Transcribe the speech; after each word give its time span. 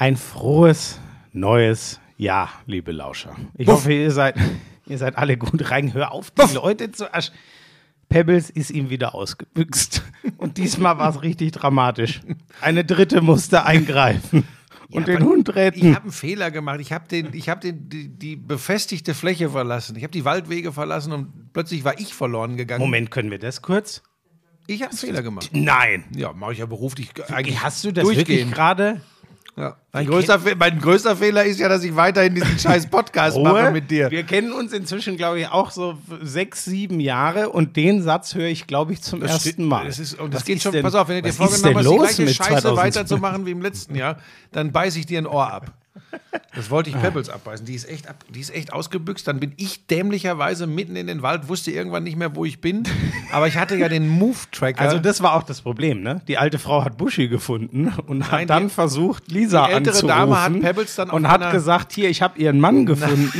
Ein 0.00 0.16
frohes 0.16 1.00
neues 1.32 1.98
Jahr, 2.16 2.50
liebe 2.66 2.92
Lauscher. 2.92 3.34
Ich 3.56 3.66
Puff. 3.66 3.78
hoffe, 3.78 3.92
ihr 3.92 4.12
seid, 4.12 4.36
ihr 4.86 4.96
seid 4.96 5.18
alle 5.18 5.36
gut 5.36 5.72
rein. 5.72 5.92
Hör 5.92 6.12
auf, 6.12 6.30
die 6.30 6.40
Puff. 6.40 6.54
Leute 6.54 6.92
zu 6.92 7.12
ersch 7.12 7.32
Pebbles 8.08 8.48
ist 8.48 8.70
ihm 8.70 8.90
wieder 8.90 9.12
ausgebüxt. 9.16 10.04
Und 10.38 10.56
diesmal 10.56 10.98
war 10.98 11.10
es 11.10 11.22
richtig 11.22 11.50
dramatisch. 11.50 12.20
Eine 12.60 12.84
dritte 12.84 13.22
musste 13.22 13.64
eingreifen 13.64 14.44
und 14.90 15.06
ja, 15.06 15.16
den 15.16 15.24
Hund 15.26 15.54
retten. 15.54 15.88
Ich 15.88 15.94
habe 15.94 16.04
einen 16.04 16.12
Fehler 16.12 16.50
gemacht. 16.50 16.80
Ich 16.80 16.92
habe 16.92 17.06
den, 17.08 17.34
ich 17.34 17.50
hab 17.50 17.60
den, 17.60 17.90
die, 17.90 18.08
die 18.08 18.36
befestigte 18.36 19.12
Fläche 19.12 19.50
verlassen. 19.50 19.96
Ich 19.96 20.02
habe 20.04 20.12
die 20.12 20.24
Waldwege 20.24 20.72
verlassen 20.72 21.12
und 21.12 21.52
plötzlich 21.52 21.84
war 21.84 21.98
ich 22.00 22.14
verloren 22.14 22.56
gegangen. 22.56 22.80
Moment, 22.80 23.10
können 23.10 23.30
wir 23.30 23.38
das 23.38 23.60
kurz? 23.60 24.02
Ich 24.66 24.80
habe 24.80 24.90
einen 24.90 24.98
Fehler 24.98 25.22
gemacht. 25.22 25.50
Nein. 25.52 26.04
Ja, 26.16 26.32
mache 26.32 26.52
ich 26.52 26.58
ja 26.60 26.66
beruflich. 26.66 27.10
Eigentlich 27.30 27.62
hast 27.62 27.84
du 27.84 27.92
das 27.92 28.08
wirklich 28.08 28.50
gerade? 28.50 29.02
Ja. 29.58 29.76
Mein, 29.92 30.06
größter, 30.06 30.40
mein 30.56 30.78
größter 30.78 31.16
Fehler 31.16 31.44
ist 31.44 31.58
ja, 31.58 31.68
dass 31.68 31.82
ich 31.82 31.96
weiterhin 31.96 32.32
diesen 32.32 32.58
scheiß 32.60 32.86
Podcast 32.86 33.36
mache 33.38 33.72
mit 33.72 33.90
dir. 33.90 34.08
Wir 34.08 34.22
kennen 34.22 34.52
uns 34.52 34.72
inzwischen, 34.72 35.16
glaube 35.16 35.40
ich, 35.40 35.48
auch 35.48 35.72
so 35.72 35.98
sechs, 36.22 36.64
sieben 36.64 37.00
Jahre 37.00 37.48
und 37.48 37.76
den 37.76 38.00
Satz 38.00 38.36
höre 38.36 38.46
ich, 38.46 38.68
glaube 38.68 38.92
ich, 38.92 39.02
zum 39.02 39.18
das 39.18 39.32
ersten 39.32 39.64
Mal. 39.64 39.86
Das 39.86 39.98
ist, 39.98 40.14
und 40.20 40.32
das 40.32 40.44
geht 40.44 40.62
schon, 40.62 40.70
denn, 40.70 40.84
pass 40.84 40.94
auf, 40.94 41.08
wenn 41.08 41.16
du 41.16 41.22
dir 41.22 41.32
vorgenommen 41.32 41.76
hast, 41.76 42.18
die 42.18 42.24
gleiche 42.24 42.34
Scheiße 42.34 42.76
weiterzumachen 42.76 43.46
wie 43.46 43.50
im 43.50 43.60
letzten 43.60 43.96
Jahr, 43.96 44.18
dann 44.52 44.70
beiße 44.70 45.00
ich 45.00 45.06
dir 45.06 45.18
ein 45.18 45.26
Ohr 45.26 45.52
ab. 45.52 45.72
Das 46.54 46.70
wollte 46.70 46.90
ich 46.90 46.96
ah. 46.96 47.00
Pebbles 47.00 47.30
abbeißen. 47.30 47.66
Die 47.66 47.74
ist, 47.74 47.88
echt 47.88 48.08
ab, 48.08 48.24
die 48.28 48.40
ist 48.40 48.54
echt 48.54 48.72
ausgebüxt. 48.72 49.28
Dann 49.28 49.38
bin 49.38 49.52
ich 49.56 49.86
dämlicherweise 49.86 50.66
mitten 50.66 50.96
in 50.96 51.06
den 51.06 51.22
Wald, 51.22 51.48
wusste 51.48 51.70
irgendwann 51.70 52.04
nicht 52.04 52.16
mehr, 52.16 52.34
wo 52.34 52.44
ich 52.44 52.60
bin. 52.60 52.82
Aber 53.32 53.46
ich 53.46 53.56
hatte 53.56 53.76
ja 53.76 53.88
den 53.88 54.08
Move-Tracker. 54.08 54.80
Also, 54.80 54.98
das 54.98 55.22
war 55.22 55.34
auch 55.34 55.42
das 55.42 55.60
Problem, 55.60 56.02
ne? 56.02 56.20
Die 56.26 56.38
alte 56.38 56.58
Frau 56.58 56.84
hat 56.84 56.96
Buschi 56.96 57.28
gefunden 57.28 57.92
und 58.06 58.18
Nein, 58.18 58.30
hat 58.30 58.50
dann 58.50 58.64
die, 58.64 58.68
versucht, 58.70 59.30
Lisa 59.30 59.66
die 59.66 59.72
ältere 59.72 59.94
anzurufen. 59.94 60.08
Dame 60.08 60.42
hat 60.42 60.60
Pebbles 60.60 60.96
dann 60.96 61.10
Und 61.10 61.28
hat 61.28 61.50
gesagt: 61.52 61.92
Hier, 61.92 62.08
ich 62.08 62.22
habe 62.22 62.38
ihren 62.38 62.60
Mann 62.60 62.86
gefunden. 62.86 63.32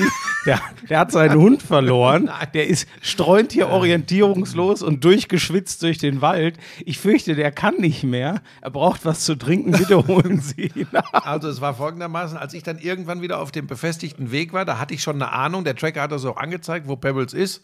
Der, 0.47 0.61
der, 0.89 1.00
hat 1.00 1.12
seinen 1.12 1.39
Hund 1.39 1.62
verloren. 1.62 2.31
Der 2.55 2.69
ist 2.69 2.89
streunt 3.03 3.53
hier 3.53 3.69
orientierungslos 3.69 4.83
und 4.83 5.05
durchgeschwitzt 5.05 5.83
durch 5.83 5.98
den 5.98 6.22
Wald. 6.22 6.56
Ich 6.87 6.98
fürchte, 6.98 7.34
der 7.34 7.53
kann 7.53 7.77
nicht 7.77 8.05
mehr. 8.05 8.41
Er 8.62 8.70
braucht 8.70 9.05
was 9.05 9.20
zu 9.20 9.34
trinken. 9.34 9.72
Bitte 9.72 10.06
holen 10.06 10.41
Sie 10.41 10.70
ihn 10.75 10.89
ab. 10.93 11.27
Also, 11.27 11.48
es 11.48 11.61
war 11.61 11.75
folgendermaßen, 11.75 12.39
als 12.39 12.47
ich 12.54 12.62
dann 12.62 12.78
irgendwann 12.78 13.22
wieder 13.22 13.38
auf 13.41 13.50
dem 13.50 13.66
befestigten 13.66 14.30
Weg 14.30 14.52
war, 14.52 14.64
da 14.64 14.78
hatte 14.78 14.94
ich 14.94 15.02
schon 15.02 15.16
eine 15.16 15.32
Ahnung, 15.32 15.64
der 15.64 15.77
Tracker 15.77 16.02
hat 16.02 16.12
das 16.12 16.24
auch 16.24 16.36
angezeigt, 16.36 16.88
wo 16.88 16.96
Pebbles 16.96 17.32
ist. 17.32 17.62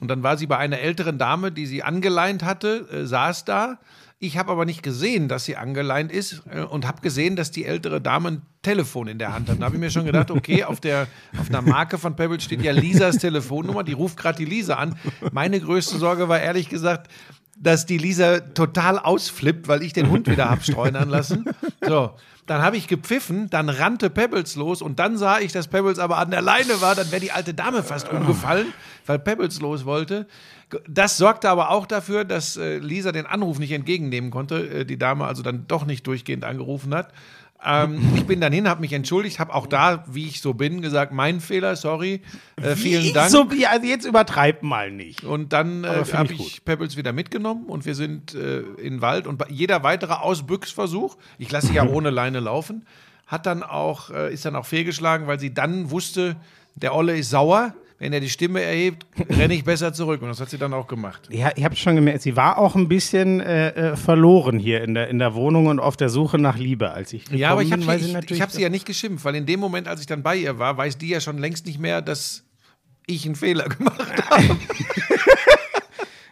Und 0.00 0.08
dann 0.08 0.22
war 0.22 0.38
sie 0.38 0.46
bei 0.46 0.56
einer 0.56 0.78
älteren 0.78 1.18
Dame, 1.18 1.52
die 1.52 1.66
sie 1.66 1.82
angeleint 1.82 2.42
hatte, 2.42 2.88
äh, 2.90 3.06
saß 3.06 3.44
da. 3.44 3.78
Ich 4.22 4.36
habe 4.36 4.52
aber 4.52 4.66
nicht 4.66 4.82
gesehen, 4.82 5.28
dass 5.28 5.44
sie 5.44 5.56
angeleint 5.56 6.12
ist 6.12 6.42
äh, 6.50 6.60
und 6.60 6.86
habe 6.86 7.00
gesehen, 7.00 7.36
dass 7.36 7.50
die 7.50 7.64
ältere 7.64 8.00
Dame 8.00 8.28
ein 8.28 8.42
Telefon 8.62 9.08
in 9.08 9.18
der 9.18 9.32
Hand 9.32 9.48
hat. 9.48 9.60
Da 9.60 9.64
habe 9.64 9.76
ich 9.76 9.80
mir 9.80 9.90
schon 9.90 10.04
gedacht, 10.04 10.30
okay, 10.30 10.64
auf, 10.64 10.80
der, 10.80 11.06
auf 11.38 11.48
einer 11.48 11.62
Marke 11.62 11.96
von 11.96 12.16
Pebbles 12.16 12.44
steht 12.44 12.62
ja 12.62 12.72
Lisas 12.72 13.16
Telefonnummer, 13.16 13.82
die 13.82 13.94
ruft 13.94 14.18
gerade 14.18 14.36
die 14.36 14.44
Lisa 14.44 14.74
an. 14.74 14.96
Meine 15.32 15.60
größte 15.60 15.98
Sorge 15.98 16.28
war 16.28 16.40
ehrlich 16.40 16.68
gesagt, 16.68 17.10
dass 17.60 17.84
die 17.84 17.98
Lisa 17.98 18.40
total 18.40 18.98
ausflippt, 18.98 19.68
weil 19.68 19.82
ich 19.82 19.92
den 19.92 20.10
Hund 20.10 20.28
wieder 20.28 20.48
habe 20.50 20.62
streunern 20.62 21.10
lassen. 21.10 21.44
So, 21.86 22.14
dann 22.46 22.62
habe 22.62 22.76
ich 22.76 22.88
gepfiffen, 22.88 23.48
dann 23.50 23.68
rannte 23.68 24.10
Pebbles 24.10 24.56
los 24.56 24.82
und 24.82 24.98
dann 24.98 25.18
sah 25.18 25.38
ich, 25.38 25.52
dass 25.52 25.68
Pebbles 25.68 25.98
aber 25.98 26.18
an 26.18 26.30
der 26.30 26.40
Leine 26.40 26.80
war. 26.80 26.94
Dann 26.94 27.12
wäre 27.12 27.20
die 27.20 27.32
alte 27.32 27.54
Dame 27.54 27.82
fast 27.82 28.10
umgefallen, 28.10 28.66
weil 29.06 29.18
Pebbles 29.18 29.60
los 29.60 29.84
wollte. 29.84 30.26
Das 30.88 31.18
sorgte 31.18 31.50
aber 31.50 31.70
auch 31.70 31.86
dafür, 31.86 32.24
dass 32.24 32.56
äh, 32.56 32.78
Lisa 32.78 33.12
den 33.12 33.26
Anruf 33.26 33.58
nicht 33.58 33.72
entgegennehmen 33.72 34.30
konnte, 34.30 34.80
äh, 34.80 34.84
die 34.84 34.98
Dame 34.98 35.26
also 35.26 35.42
dann 35.42 35.66
doch 35.66 35.84
nicht 35.84 36.06
durchgehend 36.06 36.44
angerufen 36.44 36.94
hat. 36.94 37.12
Ähm, 37.64 38.00
ich 38.14 38.24
bin 38.24 38.40
dann 38.40 38.52
hin, 38.52 38.68
habe 38.68 38.80
mich 38.80 38.92
entschuldigt, 38.92 39.38
habe 39.38 39.54
auch 39.54 39.66
da, 39.66 40.04
wie 40.06 40.26
ich 40.26 40.40
so 40.40 40.54
bin, 40.54 40.80
gesagt, 40.80 41.12
mein 41.12 41.40
Fehler, 41.40 41.76
sorry, 41.76 42.22
äh, 42.60 42.74
vielen 42.74 43.12
Dank. 43.12 43.30
So, 43.30 43.48
also 43.68 43.86
jetzt 43.86 44.06
übertreibt 44.06 44.62
mal 44.62 44.90
nicht. 44.90 45.24
Und 45.24 45.52
dann 45.52 45.84
äh, 45.84 46.04
habe 46.12 46.32
ich, 46.32 46.40
ich 46.40 46.64
Pebbles 46.64 46.96
wieder 46.96 47.12
mitgenommen 47.12 47.66
und 47.66 47.84
wir 47.84 47.94
sind 47.94 48.34
äh, 48.34 48.60
in 48.60 49.02
Wald 49.02 49.26
und 49.26 49.42
jeder 49.50 49.82
weitere 49.82 50.14
Ausbüchsversuch, 50.14 51.16
ich 51.38 51.50
lasse 51.50 51.68
sie 51.68 51.74
ja 51.74 51.84
ohne 51.88 52.10
Leine 52.10 52.40
laufen, 52.40 52.86
hat 53.26 53.44
dann 53.44 53.62
auch, 53.62 54.10
äh, 54.10 54.32
ist 54.32 54.44
dann 54.44 54.56
auch 54.56 54.66
fehlgeschlagen, 54.66 55.26
weil 55.26 55.38
sie 55.38 55.52
dann 55.52 55.90
wusste, 55.90 56.36
der 56.76 56.94
Olle 56.94 57.16
ist 57.16 57.30
sauer 57.30 57.74
wenn 58.00 58.14
er 58.14 58.20
die 58.20 58.30
Stimme 58.30 58.62
erhebt, 58.62 59.06
renne 59.28 59.54
ich 59.54 59.62
besser 59.62 59.92
zurück. 59.92 60.22
Und 60.22 60.28
das 60.28 60.40
hat 60.40 60.48
sie 60.48 60.56
dann 60.56 60.72
auch 60.72 60.88
gemacht. 60.88 61.28
Ja, 61.30 61.52
ich 61.54 61.64
habe 61.64 61.76
schon 61.76 61.94
gemerkt, 61.94 62.22
sie 62.22 62.34
war 62.34 62.56
auch 62.56 62.74
ein 62.74 62.88
bisschen 62.88 63.40
äh, 63.40 63.68
äh, 63.68 63.96
verloren 63.96 64.58
hier 64.58 64.82
in 64.82 64.94
der, 64.94 65.08
in 65.08 65.18
der 65.18 65.34
Wohnung 65.34 65.66
und 65.66 65.78
auf 65.78 65.98
der 65.98 66.08
Suche 66.08 66.38
nach 66.38 66.56
Liebe, 66.56 66.90
als 66.90 67.12
ich 67.12 67.28
Ja, 67.30 67.50
aber 67.50 67.62
ich 67.62 67.70
habe 67.70 67.82
sie, 67.82 68.16
ich, 68.18 68.30
ich 68.30 68.40
hab 68.40 68.50
sie 68.50 68.62
ja 68.62 68.70
nicht 68.70 68.86
geschimpft, 68.86 69.24
weil 69.26 69.34
in 69.34 69.44
dem 69.44 69.60
Moment, 69.60 69.86
als 69.86 70.00
ich 70.00 70.06
dann 70.06 70.22
bei 70.22 70.36
ihr 70.36 70.58
war, 70.58 70.78
weiß 70.78 70.96
die 70.96 71.08
ja 71.08 71.20
schon 71.20 71.36
längst 71.36 71.66
nicht 71.66 71.78
mehr, 71.78 72.00
dass 72.00 72.44
ich 73.06 73.26
einen 73.26 73.36
Fehler 73.36 73.68
gemacht 73.68 74.30
habe. 74.30 74.44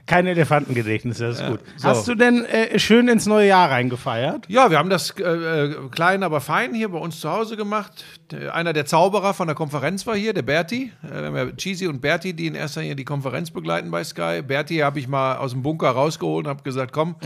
Kein 0.08 0.26
Elefantengedächtnis, 0.26 1.18
das 1.18 1.34
ist 1.34 1.42
ja, 1.42 1.50
gut. 1.50 1.60
So. 1.76 1.86
Hast 1.86 2.08
du 2.08 2.14
denn 2.14 2.42
äh, 2.46 2.78
schön 2.78 3.08
ins 3.08 3.26
neue 3.26 3.46
Jahr 3.46 3.70
reingefeiert? 3.70 4.46
Ja, 4.48 4.70
wir 4.70 4.78
haben 4.78 4.88
das 4.88 5.10
äh, 5.18 5.22
äh, 5.22 5.76
klein, 5.90 6.22
aber 6.22 6.40
fein 6.40 6.72
hier 6.72 6.88
bei 6.88 6.96
uns 6.96 7.20
zu 7.20 7.30
Hause 7.30 7.58
gemacht. 7.58 8.06
Einer 8.50 8.72
der 8.72 8.86
Zauberer 8.86 9.34
von 9.34 9.48
der 9.48 9.54
Konferenz 9.54 10.06
war 10.06 10.16
hier, 10.16 10.32
der 10.32 10.40
Berti. 10.40 10.92
Äh, 11.04 11.10
wir 11.10 11.26
haben 11.26 11.36
ja 11.36 11.52
Cheesy 11.52 11.86
und 11.88 12.00
Berti, 12.00 12.32
die 12.32 12.46
in 12.46 12.54
erster 12.54 12.80
Linie 12.80 12.96
die 12.96 13.04
Konferenz 13.04 13.50
begleiten 13.50 13.90
bei 13.90 14.02
Sky. 14.02 14.40
Berti 14.40 14.78
habe 14.78 14.98
ich 14.98 15.08
mal 15.08 15.36
aus 15.36 15.50
dem 15.50 15.62
Bunker 15.62 15.90
rausgeholt 15.90 16.46
und 16.46 16.50
habe 16.50 16.62
gesagt, 16.62 16.92
komm, 16.94 17.16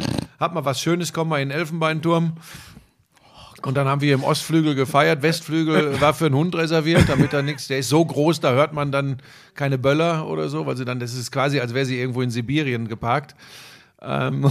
hab 0.40 0.52
mal 0.52 0.64
was 0.64 0.80
Schönes, 0.80 1.12
komm 1.12 1.28
mal 1.28 1.40
in 1.40 1.50
den 1.50 1.58
Elfenbeinturm. 1.58 2.32
Und 3.66 3.76
dann 3.76 3.86
haben 3.86 4.00
wir 4.00 4.14
im 4.14 4.24
Ostflügel 4.24 4.74
gefeiert. 4.74 5.22
Westflügel 5.22 6.00
war 6.00 6.14
für 6.14 6.26
einen 6.26 6.34
Hund 6.34 6.54
reserviert, 6.54 7.08
damit 7.08 7.32
er 7.32 7.42
nichts. 7.42 7.68
Der 7.68 7.78
ist 7.78 7.88
so 7.88 8.04
groß, 8.04 8.40
da 8.40 8.52
hört 8.52 8.72
man 8.72 8.92
dann 8.92 9.18
keine 9.54 9.78
Böller 9.78 10.26
oder 10.26 10.48
so, 10.48 10.66
weil 10.66 10.76
sie 10.76 10.84
dann, 10.84 11.00
das 11.00 11.14
ist 11.14 11.30
quasi, 11.30 11.60
als 11.60 11.74
wäre 11.74 11.86
sie 11.86 11.98
irgendwo 11.98 12.22
in 12.22 12.30
Sibirien 12.30 12.88
geparkt. 12.88 13.34
Ähm, 14.00 14.50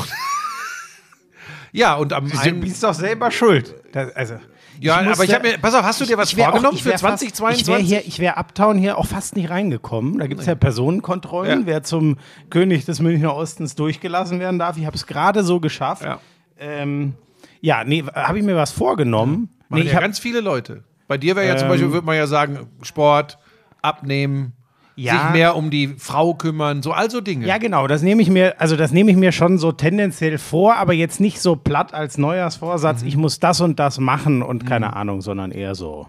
ja, 1.71 1.95
und 1.95 2.13
am 2.13 2.29
Du 2.29 2.51
bist 2.53 2.83
doch 2.83 2.93
selber 2.93 3.31
schuld. 3.31 3.75
Das, 3.91 4.15
also. 4.15 4.35
Ja, 4.79 5.01
ich 5.01 5.09
aber 5.09 5.23
ich 5.23 5.33
habe 5.33 5.47
mir, 5.47 5.57
pass 5.59 5.75
auf, 5.75 5.83
hast 5.83 6.01
du 6.01 6.05
dir 6.05 6.17
was 6.17 6.31
vorgenommen 6.31 6.77
auch, 6.77 6.81
für 6.81 6.95
2022? 6.95 7.61
ich 7.61 7.67
wäre 7.67 7.79
hier, 7.79 8.05
ich 8.05 8.37
Uptown 8.37 8.77
hier 8.77 8.97
auch 8.97 9.05
fast 9.05 9.35
nicht 9.35 9.49
reingekommen. 9.49 10.17
Da 10.17 10.27
gibt 10.27 10.41
es 10.41 10.47
ja 10.47 10.55
Personenkontrollen, 10.55 11.61
ja. 11.61 11.65
wer 11.65 11.83
zum 11.83 12.17
König 12.49 12.85
des 12.85 12.99
Münchner 12.99 13.35
Ostens 13.35 13.75
durchgelassen 13.75 14.39
werden 14.39 14.57
darf. 14.57 14.77
Ich 14.77 14.85
habe 14.85 14.95
es 14.95 15.05
gerade 15.05 15.43
so 15.43 15.59
geschafft. 15.59 16.03
Ja. 16.03 16.19
Ähm, 16.57 17.13
ja, 17.61 17.83
nee, 17.83 18.03
habe 18.13 18.39
ich 18.39 18.43
mir 18.43 18.55
was 18.55 18.71
vorgenommen. 18.71 19.49
Ja. 19.69 19.77
Nee, 19.77 19.81
ich 19.81 19.87
ja 19.87 19.93
hab, 19.95 20.01
ganz 20.01 20.19
viele 20.19 20.41
Leute. 20.41 20.83
Bei 21.07 21.17
dir 21.17 21.35
wäre 21.35 21.47
ja 21.47 21.53
ähm, 21.53 21.59
zum 21.59 21.69
Beispiel, 21.69 21.91
würde 21.91 22.05
man 22.05 22.17
ja 22.17 22.27
sagen, 22.27 22.67
Sport, 22.81 23.37
abnehmen, 23.81 24.53
ja. 24.95 25.13
sich 25.13 25.31
mehr 25.31 25.55
um 25.55 25.69
die 25.69 25.95
Frau 25.97 26.33
kümmern, 26.33 26.81
so 26.81 26.91
also 26.91 27.21
Dinge. 27.21 27.45
Ja, 27.47 27.57
genau, 27.57 27.87
das 27.87 28.01
nehme 28.01 28.21
ich 28.21 28.29
mir, 28.29 28.59
also 28.59 28.75
das 28.75 28.91
nehme 28.91 29.11
ich 29.11 29.17
mir 29.17 29.31
schon 29.31 29.57
so 29.57 29.71
tendenziell 29.71 30.37
vor, 30.37 30.75
aber 30.75 30.93
jetzt 30.93 31.19
nicht 31.19 31.39
so 31.39 31.55
platt 31.55 31.93
als 31.93 32.17
Neujahrsvorsatz, 32.17 33.01
mhm. 33.01 33.07
ich 33.07 33.17
muss 33.17 33.39
das 33.39 33.61
und 33.61 33.79
das 33.79 33.99
machen 33.99 34.41
und 34.41 34.65
keine 34.65 34.87
mhm. 34.87 34.93
Ahnung, 34.93 35.21
sondern 35.21 35.51
eher 35.51 35.75
so. 35.75 36.07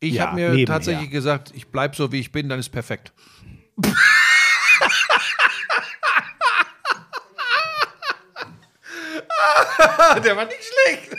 Ich 0.00 0.14
ja, 0.14 0.26
habe 0.26 0.36
mir 0.36 0.48
nebenher. 0.50 0.66
tatsächlich 0.66 1.10
gesagt, 1.10 1.52
ich 1.54 1.68
bleibe 1.68 1.94
so 1.96 2.12
wie 2.12 2.20
ich 2.20 2.32
bin, 2.32 2.48
dann 2.48 2.58
ist 2.58 2.70
perfekt. 2.70 3.12
Der 10.24 10.36
war 10.36 10.44
nicht 10.44 10.64
schlecht. 10.64 11.10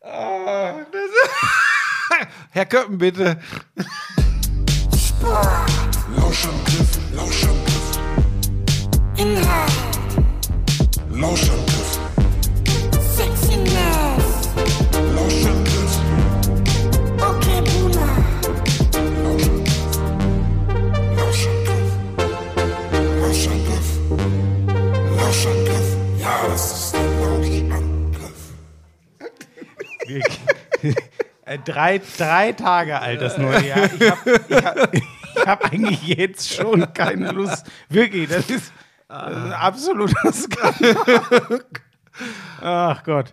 oh, 0.00 0.10
Herr 2.50 2.66
Köppen, 2.66 2.98
bitte. 2.98 3.38
Lauschangriff, 6.16 6.98
Lauschangriff. 7.12 7.98
Inhalt. 9.16 9.72
Lauschangriff. 11.10 11.98
Sexiness. 13.16 14.48
Lauschangriff. 15.14 15.92
Okay, 17.20 17.60
Buna. 17.66 18.08
Lauschangriff. 19.22 19.76
Lauschangriff. 21.16 21.90
Lauschangriff. 23.20 23.88
Lauschangriff. 25.16 25.67
Drei, 31.64 32.00
drei 32.16 32.52
Tage 32.52 33.00
alt, 33.00 33.20
das 33.20 33.38
neue 33.38 33.66
Jahr. 33.66 33.90
Ich 33.98 34.10
habe 34.10 34.40
hab, 34.64 35.46
hab 35.46 35.72
eigentlich 35.72 36.02
jetzt 36.02 36.52
schon 36.52 36.92
keine 36.92 37.32
Lust. 37.32 37.66
Wirklich, 37.88 38.28
das 38.28 38.50
ist, 38.50 38.72
das 39.08 39.88
ist 40.24 40.42
Skandal. 40.44 41.64
Ach 42.60 43.02
Gott. 43.04 43.32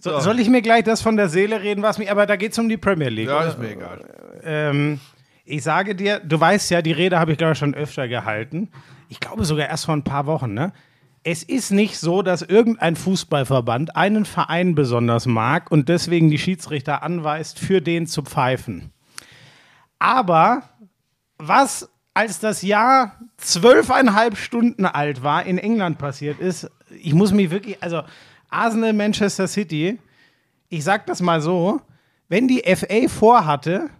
So. 0.00 0.18
Soll 0.20 0.40
ich 0.40 0.48
mir 0.48 0.62
gleich 0.62 0.84
das 0.84 1.00
von 1.00 1.16
der 1.16 1.28
Seele 1.28 1.62
reden, 1.62 1.82
was 1.82 1.98
mich, 1.98 2.10
aber 2.10 2.26
da 2.26 2.36
geht 2.36 2.52
es 2.52 2.58
um 2.58 2.68
die 2.68 2.76
Premier 2.76 3.08
League. 3.08 3.28
Ja, 3.28 3.44
ist 3.44 3.58
mir 3.58 3.70
egal. 3.70 4.04
Ähm, 4.42 5.00
ich 5.44 5.62
sage 5.62 5.94
dir, 5.94 6.20
du 6.20 6.40
weißt 6.40 6.70
ja, 6.70 6.82
die 6.82 6.92
Rede 6.92 7.18
habe 7.18 7.32
ich 7.32 7.38
glaube 7.38 7.52
ich 7.52 7.58
schon 7.58 7.74
öfter 7.74 8.08
gehalten. 8.08 8.70
Ich 9.08 9.20
glaube 9.20 9.44
sogar 9.44 9.68
erst 9.68 9.84
vor 9.84 9.94
ein 9.94 10.04
paar 10.04 10.26
Wochen, 10.26 10.54
ne? 10.54 10.72
Es 11.24 11.42
ist 11.42 11.70
nicht 11.70 11.98
so, 11.98 12.22
dass 12.22 12.42
irgendein 12.42 12.96
Fußballverband 12.96 13.96
einen 13.96 14.24
Verein 14.24 14.74
besonders 14.74 15.26
mag 15.26 15.70
und 15.70 15.88
deswegen 15.88 16.30
die 16.30 16.38
Schiedsrichter 16.38 17.02
anweist, 17.02 17.58
für 17.58 17.80
den 17.80 18.06
zu 18.06 18.22
pfeifen. 18.22 18.92
Aber 19.98 20.64
was 21.38 21.88
als 22.14 22.40
das 22.40 22.62
Jahr 22.62 23.18
zwölfeinhalb 23.36 24.36
Stunden 24.36 24.84
alt 24.84 25.22
war, 25.22 25.46
in 25.46 25.58
England 25.58 25.98
passiert 25.98 26.40
ist, 26.40 26.70
ich 26.90 27.14
muss 27.14 27.32
mich 27.32 27.50
wirklich, 27.50 27.82
also 27.82 28.02
Arsenal, 28.50 28.92
Manchester 28.92 29.46
City, 29.46 29.98
ich 30.68 30.84
sag 30.84 31.06
das 31.06 31.22
mal 31.22 31.40
so, 31.40 31.80
wenn 32.28 32.48
die 32.48 32.62
FA 32.76 33.08
vorhatte, 33.08 33.90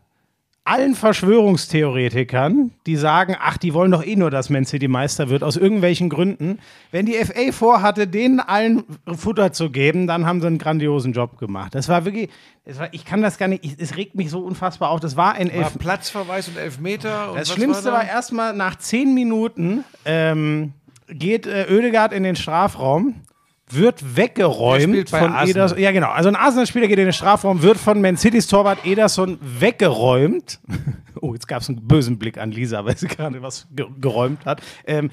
allen 0.64 0.94
Verschwörungstheoretikern, 0.94 2.70
die 2.86 2.96
sagen, 2.96 3.36
ach, 3.40 3.56
die 3.56 3.74
wollen 3.74 3.90
doch 3.90 4.04
eh 4.04 4.14
nur, 4.14 4.30
dass 4.30 4.48
Man 4.48 4.64
City 4.64 4.86
Meister 4.86 5.28
wird, 5.28 5.42
aus 5.42 5.56
irgendwelchen 5.56 6.08
Gründen. 6.08 6.60
Wenn 6.92 7.04
die 7.04 7.14
FA 7.14 7.50
vorhatte, 7.50 8.06
denen 8.06 8.38
allen 8.38 8.84
Futter 9.12 9.52
zu 9.52 9.70
geben, 9.70 10.06
dann 10.06 10.24
haben 10.24 10.40
sie 10.40 10.46
einen 10.46 10.58
grandiosen 10.58 11.12
Job 11.12 11.38
gemacht. 11.38 11.74
Das 11.74 11.88
war 11.88 12.04
wirklich, 12.04 12.30
das 12.64 12.78
war, 12.78 12.94
ich 12.94 13.04
kann 13.04 13.22
das 13.22 13.38
gar 13.38 13.48
nicht, 13.48 13.80
es 13.80 13.96
regt 13.96 14.14
mich 14.14 14.30
so 14.30 14.38
unfassbar 14.40 14.90
auf. 14.90 15.00
Das 15.00 15.16
war 15.16 15.34
ein 15.34 15.50
Elf 15.50 15.76
Platzverweis 15.78 16.46
und 16.46 16.56
Elfmeter. 16.56 17.32
Und 17.32 17.40
das 17.40 17.50
Schlimmste 17.50 17.86
war, 17.86 17.94
war 17.94 18.06
erstmal 18.06 18.54
nach 18.54 18.76
zehn 18.76 19.14
Minuten 19.14 19.84
ähm, 20.04 20.74
geht 21.08 21.46
äh, 21.46 21.66
Oedegaard 21.70 22.12
in 22.12 22.22
den 22.22 22.36
Strafraum 22.36 23.16
wird 23.74 24.16
weggeräumt 24.16 25.10
von 25.10 25.34
Ederson. 25.34 25.78
Ja, 25.78 25.92
genau. 25.92 26.10
Also 26.10 26.28
ein 26.28 26.36
Arsenal-Spieler 26.36 26.88
geht 26.88 26.98
in 26.98 27.06
den 27.06 27.12
Strafraum, 27.12 27.62
wird 27.62 27.78
von 27.78 28.00
Man 28.00 28.16
City's 28.16 28.46
Torwart 28.46 28.84
Ederson 28.84 29.38
weggeräumt. 29.40 30.60
oh, 31.20 31.32
jetzt 31.34 31.48
gab 31.48 31.62
es 31.62 31.68
einen 31.68 31.86
bösen 31.86 32.18
Blick 32.18 32.38
an 32.38 32.50
Lisa, 32.50 32.84
weil 32.84 32.96
sie 32.96 33.08
gerade 33.08 33.42
was 33.42 33.66
geräumt 34.00 34.44
hat. 34.46 34.60
Ähm, 34.86 35.10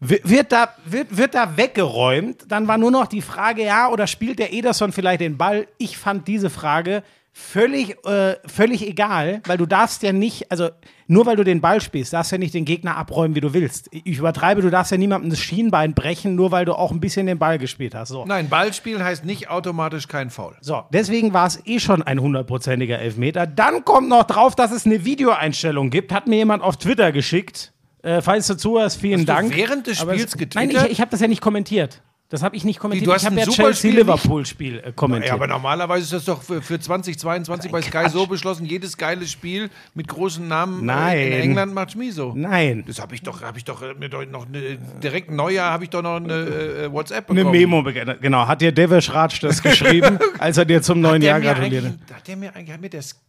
wird 0.00 0.52
da, 0.52 0.74
wird, 0.84 1.16
wird 1.16 1.34
da 1.34 1.56
weggeräumt. 1.56 2.44
Dann 2.48 2.68
war 2.68 2.78
nur 2.78 2.90
noch 2.90 3.06
die 3.06 3.22
Frage, 3.22 3.64
ja, 3.64 3.88
oder 3.88 4.06
spielt 4.06 4.38
der 4.38 4.52
Ederson 4.52 4.92
vielleicht 4.92 5.20
den 5.20 5.38
Ball? 5.38 5.66
Ich 5.78 5.96
fand 5.96 6.28
diese 6.28 6.50
Frage 6.50 7.02
völlig, 7.38 7.96
äh, 8.06 8.36
völlig 8.46 8.86
egal, 8.86 9.42
weil 9.46 9.58
du 9.58 9.66
darfst 9.66 10.02
ja 10.02 10.12
nicht, 10.12 10.50
also 10.50 10.70
nur 11.06 11.26
weil 11.26 11.36
du 11.36 11.44
den 11.44 11.60
Ball 11.60 11.82
spielst, 11.82 12.14
darfst 12.14 12.32
du 12.32 12.36
ja 12.36 12.38
nicht 12.38 12.54
den 12.54 12.64
Gegner 12.64 12.96
abräumen, 12.96 13.34
wie 13.34 13.40
du 13.40 13.52
willst. 13.52 13.90
Ich 13.92 14.18
übertreibe, 14.18 14.62
du 14.62 14.70
darfst 14.70 14.90
ja 14.90 14.96
niemandem 14.96 15.28
das 15.28 15.38
Schienbein 15.38 15.92
brechen, 15.92 16.34
nur 16.34 16.50
weil 16.50 16.64
du 16.64 16.72
auch 16.72 16.92
ein 16.92 17.00
bisschen 17.00 17.26
den 17.26 17.38
Ball 17.38 17.58
gespielt 17.58 17.94
hast. 17.94 18.08
So. 18.08 18.24
Nein, 18.24 18.48
Ball 18.48 18.72
spielen 18.72 19.04
heißt 19.04 19.26
nicht 19.26 19.50
automatisch 19.50 20.08
kein 20.08 20.30
Foul. 20.30 20.56
So, 20.62 20.84
deswegen 20.94 21.34
war 21.34 21.46
es 21.46 21.60
eh 21.66 21.78
schon 21.78 22.02
ein 22.02 22.20
hundertprozentiger 22.20 22.98
Elfmeter. 22.98 23.46
Dann 23.46 23.84
kommt 23.84 24.08
noch 24.08 24.24
drauf, 24.24 24.56
dass 24.56 24.72
es 24.72 24.86
eine 24.86 25.04
Videoeinstellung 25.04 25.90
gibt, 25.90 26.12
hat 26.12 26.26
mir 26.26 26.36
jemand 26.36 26.62
auf 26.62 26.78
Twitter 26.78 27.12
geschickt. 27.12 27.74
Äh, 28.02 28.22
falls 28.22 28.46
du 28.46 28.56
zuhörst, 28.56 28.98
vielen 28.98 29.20
hast 29.20 29.28
Dank. 29.28 29.54
Während 29.54 29.86
des 29.86 29.98
Spiels 29.98 30.38
getwittert? 30.38 30.72
Nein, 30.72 30.86
ich, 30.86 30.92
ich 30.92 31.00
habe 31.02 31.10
das 31.10 31.20
ja 31.20 31.28
nicht 31.28 31.42
kommentiert. 31.42 32.02
Das 32.28 32.42
habe 32.42 32.56
ich 32.56 32.64
nicht 32.64 32.80
kommentiert. 32.80 33.16
ich 33.16 33.24
habe 33.24 33.36
ja 33.36 33.46
Chelsea-Liverpool-Spiel 33.46 34.78
äh, 34.78 34.92
kommentiert. 34.92 35.28
Ja, 35.28 35.34
aber 35.34 35.46
normalerweise 35.46 36.02
ist 36.02 36.12
das 36.12 36.24
doch 36.24 36.42
für, 36.42 36.60
für 36.60 36.80
2022 36.80 37.70
bei 37.70 37.80
Sky 37.80 37.90
Quatsch. 37.90 38.10
so 38.10 38.26
beschlossen, 38.26 38.66
jedes 38.66 38.96
geile 38.96 39.24
Spiel 39.28 39.70
mit 39.94 40.08
großen 40.08 40.46
Namen 40.48 40.84
Nein. 40.84 41.18
in 41.18 41.32
England 41.32 41.72
macht 41.72 41.92
Schmiso. 41.92 42.32
Nein. 42.34 42.82
Das 42.84 43.00
habe 43.00 43.14
ich 43.14 43.22
doch, 43.22 43.42
habe 43.42 43.58
ich 43.58 43.64
doch 43.64 43.80
äh, 43.80 43.94
mir 43.94 44.08
noch 44.26 44.46
eine, 44.46 44.76
direkt 45.00 45.30
Neujahr 45.30 45.70
habe 45.70 45.84
ich 45.84 45.90
doch 45.90 46.02
noch 46.02 46.16
eine 46.16 46.34
äh, 46.34 46.92
WhatsApp 46.92 47.28
bekommen. 47.28 47.46
Eine 47.46 47.58
Memo, 47.58 47.84
genau. 47.84 48.48
Hat 48.48 48.60
dir 48.60 48.72
Devesh 48.72 49.10
Ratsch 49.10 49.40
das 49.42 49.62
geschrieben, 49.62 50.18
als 50.38 50.58
er 50.58 50.64
dir 50.64 50.82
zum 50.82 51.00
neuen 51.00 51.22
Jahr 51.22 51.40
gratuliert 51.40 51.84
hat? 51.84 52.26
der 52.26 52.36
mir 52.36 52.56
eigentlich, 52.56 52.72
hat 52.72 52.80
mir 52.80 52.90
das, 52.90 53.20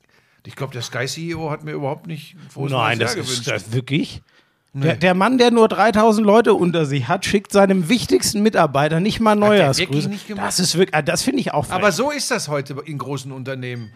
ich 0.43 0.55
glaube, 0.55 0.73
der 0.73 0.81
Sky-CEO 0.81 1.51
hat 1.51 1.63
mir 1.63 1.73
überhaupt 1.73 2.07
nicht 2.07 2.35
Nein, 2.55 2.97
das 2.97 3.13
ist 3.13 3.47
das 3.47 3.71
wirklich. 3.71 4.23
Der, 4.81 4.95
der, 4.95 5.13
Mann, 5.13 5.37
der 5.37 5.51
nur 5.51 5.67
3000 5.67 6.25
Leute 6.25 6.53
unter 6.53 6.85
sich 6.85 7.07
hat, 7.07 7.25
schickt 7.25 7.51
seinem 7.51 7.89
wichtigsten 7.89 8.41
Mitarbeiter 8.41 8.99
nicht 8.99 9.19
mal 9.19 9.35
Neujahrsgrüße. 9.35 10.09
Das 10.35 10.59
ist 10.59 10.77
wirklich, 10.77 10.95
ah, 10.95 11.01
das 11.01 11.23
finde 11.23 11.41
ich 11.41 11.53
auch 11.53 11.65
frech. 11.65 11.75
Aber 11.75 11.91
so 11.91 12.11
ist 12.11 12.31
das 12.31 12.47
heute 12.47 12.75
in 12.85 12.97
großen 12.97 13.31
Unternehmen. 13.31 13.91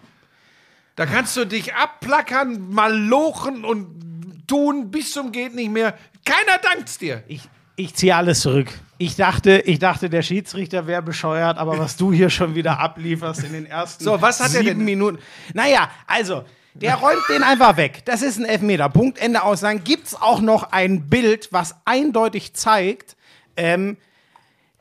Da 0.95 1.05
kannst 1.05 1.35
du 1.37 1.45
dich 1.45 1.73
abplackern, 1.73 2.69
malochen 2.69 3.63
und 3.63 4.47
tun 4.47 4.91
bis 4.91 5.11
zum 5.11 5.31
geht 5.31 5.55
nicht 5.55 5.71
mehr. 5.71 5.93
Keiner 6.25 6.59
dankt's 6.61 6.97
dir. 6.97 7.23
Ich, 7.27 7.41
ich 7.75 7.95
ziehe 7.95 8.15
alles 8.15 8.41
zurück. 8.41 8.67
Ich 8.97 9.15
dachte, 9.15 9.61
ich 9.65 9.79
dachte, 9.79 10.09
der 10.09 10.21
Schiedsrichter 10.21 10.85
wäre 10.85 11.01
bescheuert, 11.01 11.57
aber 11.57 11.79
was 11.79 11.97
du 11.97 12.13
hier 12.13 12.29
schon 12.29 12.53
wieder 12.53 12.79
ablieferst 12.79 13.43
in 13.43 13.53
den 13.53 13.65
ersten 13.65 14.03
so, 14.03 14.21
was 14.21 14.39
hat 14.39 14.51
sieben 14.51 14.67
er 14.67 14.73
denn? 14.75 14.85
Minuten. 14.85 15.17
Naja, 15.53 15.89
also 16.05 16.43
der 16.73 16.95
räumt 16.95 17.23
den 17.29 17.43
einfach 17.43 17.77
weg. 17.77 18.03
Das 18.05 18.21
ist 18.21 18.37
ein 18.37 18.45
Elfmeter. 18.45 18.89
Punkt, 18.89 19.17
Ende 19.19 19.43
Aussagen. 19.43 19.83
Gibt 19.83 20.07
es 20.07 20.15
auch 20.15 20.41
noch 20.41 20.71
ein 20.71 21.09
Bild, 21.09 21.49
was 21.51 21.75
eindeutig 21.85 22.53
zeigt, 22.53 23.15
ähm, 23.57 23.97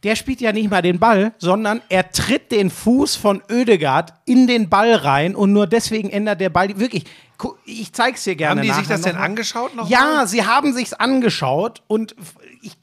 der 0.02 0.16
spielt 0.16 0.40
ja 0.40 0.52
nicht 0.52 0.70
mal 0.70 0.80
den 0.80 0.98
Ball, 0.98 1.34
sondern 1.38 1.82
er 1.88 2.10
tritt 2.10 2.52
den 2.52 2.70
Fuß 2.70 3.16
von 3.16 3.42
Oedegaard 3.50 4.14
in 4.24 4.46
den 4.46 4.70
Ball 4.70 4.94
rein 4.94 5.34
und 5.34 5.52
nur 5.52 5.66
deswegen 5.66 6.08
ändert 6.08 6.40
der 6.40 6.48
Ball 6.48 6.78
wirklich. 6.78 7.04
Ich 7.64 7.92
zeig's 7.92 8.24
dir 8.24 8.34
gerne. 8.36 8.60
Haben 8.60 8.68
die 8.68 8.74
sich 8.74 8.88
das 8.88 9.02
denn 9.02 9.16
angeschaut 9.16 9.74
noch? 9.74 9.88
Ja, 9.88 10.00
mal? 10.00 10.28
sie 10.28 10.44
haben 10.44 10.72
sich's 10.72 10.92
angeschaut 10.92 11.82
und 11.86 12.14
ich. 12.62 12.76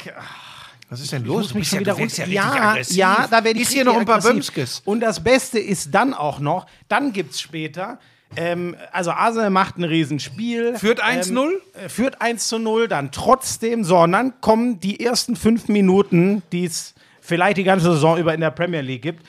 Was 0.90 1.02
ist 1.02 1.12
denn 1.12 1.26
los? 1.26 1.50
Du 1.50 1.58
mich 1.58 1.68
schon 1.68 1.80
wieder 1.80 2.00
ja, 2.28 2.76
ja, 2.76 2.78
ja, 2.78 3.28
da 3.30 3.44
werde 3.44 3.60
ich 3.60 3.64
Ist 3.64 3.74
hier 3.74 3.84
noch 3.84 3.98
ein 3.98 4.06
paar 4.06 4.22
Bömskes. 4.22 4.82
Und 4.86 5.02
das 5.02 5.22
Beste 5.22 5.60
ist 5.60 5.94
dann 5.94 6.14
auch 6.14 6.40
noch, 6.40 6.66
dann 6.88 7.12
gibt's 7.12 7.42
später 7.42 8.00
ähm, 8.36 8.76
also 8.92 9.12
Arsenal 9.12 9.50
macht 9.50 9.78
ein 9.78 9.84
Riesenspiel. 9.84 10.78
Führt 10.78 11.04
1-0? 11.04 11.32
Ähm, 11.38 11.54
äh, 11.74 11.90
führt 11.90 12.22
1 12.22 12.52
0, 12.52 12.88
dann 12.88 13.12
trotzdem, 13.12 13.84
sondern 13.84 14.40
kommen 14.42 14.80
die 14.80 15.04
ersten 15.04 15.36
fünf 15.36 15.68
Minuten, 15.68 16.44
die 16.52 16.66
es 16.66 16.94
vielleicht 17.22 17.58
die 17.58 17.64
ganze 17.64 17.92
Saison 17.92 18.18
über 18.18 18.34
in 18.34 18.42
der 18.42 18.52
Premier 18.52 18.82
League 18.82 19.02
gibt. 19.02 19.26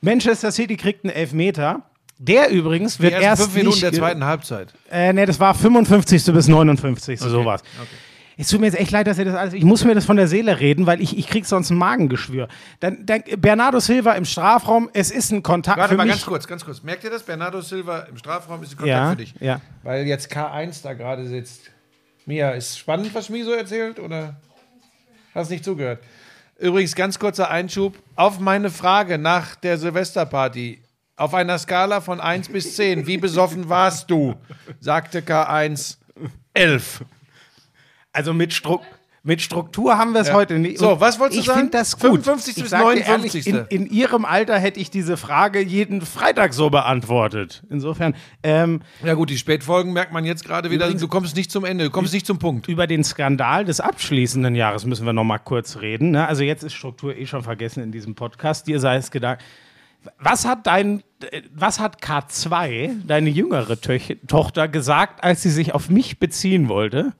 Manchester 0.00 0.52
City 0.52 0.76
kriegt 0.76 1.04
einen 1.04 1.14
Elfmeter. 1.14 1.82
Der 2.20 2.50
übrigens 2.50 2.98
wird 2.98 3.12
die 3.16 3.22
erst. 3.22 3.42
fünf 3.42 3.54
Minuten 3.54 3.80
der 3.80 3.92
zweiten 3.92 4.24
Halbzeit. 4.24 4.74
Äh, 4.90 5.12
ne, 5.12 5.24
das 5.24 5.38
war 5.38 5.54
55. 5.54 6.24
bis 6.32 6.48
59. 6.48 7.20
Okay. 7.20 7.30
sowas. 7.30 7.62
Okay. 7.80 7.88
Es 8.40 8.48
tut 8.48 8.60
mir 8.60 8.66
jetzt 8.66 8.78
echt 8.78 8.92
leid, 8.92 9.08
dass 9.08 9.18
ihr 9.18 9.24
das 9.24 9.34
alles. 9.34 9.52
Ich 9.52 9.64
muss 9.64 9.84
mir 9.84 9.96
das 9.96 10.04
von 10.04 10.16
der 10.16 10.28
Seele 10.28 10.60
reden, 10.60 10.86
weil 10.86 11.00
ich, 11.00 11.18
ich 11.18 11.26
krieg 11.26 11.44
sonst 11.44 11.70
ein 11.70 11.76
Magengeschwür. 11.76 12.46
Dann, 12.78 13.04
dann 13.04 13.24
Bernardo 13.36 13.80
Silva 13.80 14.12
im 14.12 14.24
Strafraum, 14.24 14.88
es 14.92 15.10
ist 15.10 15.32
ein 15.32 15.42
Kontakt. 15.42 15.76
Warte 15.76 15.96
mal 15.96 16.06
ganz 16.06 16.24
kurz, 16.24 16.46
ganz 16.46 16.64
kurz. 16.64 16.84
Merkt 16.84 17.02
ihr 17.02 17.10
das? 17.10 17.24
Bernardo 17.24 17.60
Silva 17.60 18.00
im 18.02 18.16
Strafraum 18.16 18.62
ist 18.62 18.74
ein 18.74 18.76
Kontakt 18.76 18.88
ja, 18.88 19.10
für 19.10 19.16
dich. 19.16 19.34
Ja. 19.40 19.60
Weil 19.82 20.06
jetzt 20.06 20.32
K1 20.32 20.84
da 20.84 20.92
gerade 20.92 21.26
sitzt. 21.26 21.72
Mia, 22.26 22.50
ist 22.50 22.78
spannend, 22.78 23.12
was 23.12 23.26
Schmi 23.26 23.42
so 23.42 23.50
erzählt? 23.50 23.98
Oder 23.98 24.36
hast 25.34 25.50
nicht 25.50 25.64
zugehört? 25.64 25.98
Übrigens, 26.58 26.94
ganz 26.94 27.18
kurzer 27.18 27.50
Einschub. 27.50 27.98
Auf 28.14 28.38
meine 28.38 28.70
Frage 28.70 29.18
nach 29.18 29.56
der 29.56 29.78
Silvesterparty. 29.78 30.80
Auf 31.16 31.34
einer 31.34 31.58
Skala 31.58 32.00
von 32.00 32.20
1 32.20 32.50
bis 32.50 32.76
10, 32.76 33.08
wie 33.08 33.16
besoffen 33.16 33.68
warst 33.68 34.08
du? 34.08 34.36
Sagte 34.78 35.22
K1 35.22 35.96
11. 36.54 37.04
Also 38.18 38.34
mit, 38.34 38.52
Stru 38.52 38.80
mit 39.22 39.40
Struktur 39.42 39.96
haben 39.96 40.12
wir 40.12 40.22
es 40.22 40.28
ja. 40.28 40.34
heute 40.34 40.58
nicht. 40.58 40.78
So, 40.78 41.00
was 41.00 41.20
wolltest 41.20 41.36
du 41.36 41.40
ich 41.42 41.46
sagen? 41.46 41.58
Ich 41.58 41.60
finde 41.60 41.78
das 41.78 41.98
gut. 41.98 42.24
55. 42.24 42.62
bis 42.62 42.72
59. 42.72 43.46
Ehrlich, 43.46 43.70
in, 43.70 43.84
in, 43.84 43.90
Ihrem 43.92 44.24
Alter 44.24 44.58
hätte 44.58 44.80
ich 44.80 44.90
diese 44.90 45.16
Frage 45.16 45.60
jeden 45.60 46.00
Freitag 46.00 46.52
so 46.52 46.68
beantwortet. 46.68 47.62
Insofern. 47.70 48.16
Ähm, 48.42 48.80
ja, 49.04 49.14
gut, 49.14 49.30
die 49.30 49.38
Spätfolgen 49.38 49.92
merkt 49.92 50.12
man 50.12 50.24
jetzt 50.24 50.44
gerade 50.44 50.72
wieder. 50.72 50.92
Du 50.92 51.06
kommst 51.06 51.36
nicht 51.36 51.52
zum 51.52 51.64
Ende, 51.64 51.84
du 51.84 51.90
kommst 51.90 52.12
nicht 52.12 52.26
zum 52.26 52.40
Punkt. 52.40 52.66
Über 52.66 52.88
den 52.88 53.04
Skandal 53.04 53.64
des 53.64 53.78
abschließenden 53.78 54.56
Jahres 54.56 54.84
müssen 54.84 55.06
wir 55.06 55.12
noch 55.12 55.24
mal 55.24 55.38
kurz 55.38 55.76
reden. 55.76 56.10
Ne? 56.10 56.26
Also, 56.26 56.42
jetzt 56.42 56.64
ist 56.64 56.74
Struktur 56.74 57.14
eh 57.14 57.26
schon 57.26 57.42
vergessen 57.42 57.84
in 57.84 57.92
diesem 57.92 58.16
Podcast. 58.16 58.66
Dir 58.66 58.80
sei 58.80 58.96
es 58.96 59.12
gedacht. 59.12 59.38
Was 60.18 60.44
hat 60.44 60.66
dein, 60.66 61.02
was 61.54 61.80
hat 61.80 62.02
K2, 62.02 63.06
deine 63.06 63.30
jüngere 63.30 63.76
Tochter, 64.26 64.68
gesagt, 64.68 65.22
als 65.22 65.42
sie 65.42 65.50
sich 65.50 65.74
auf 65.74 65.90
mich 65.90 66.18
beziehen 66.18 66.68
wollte? 66.68 67.12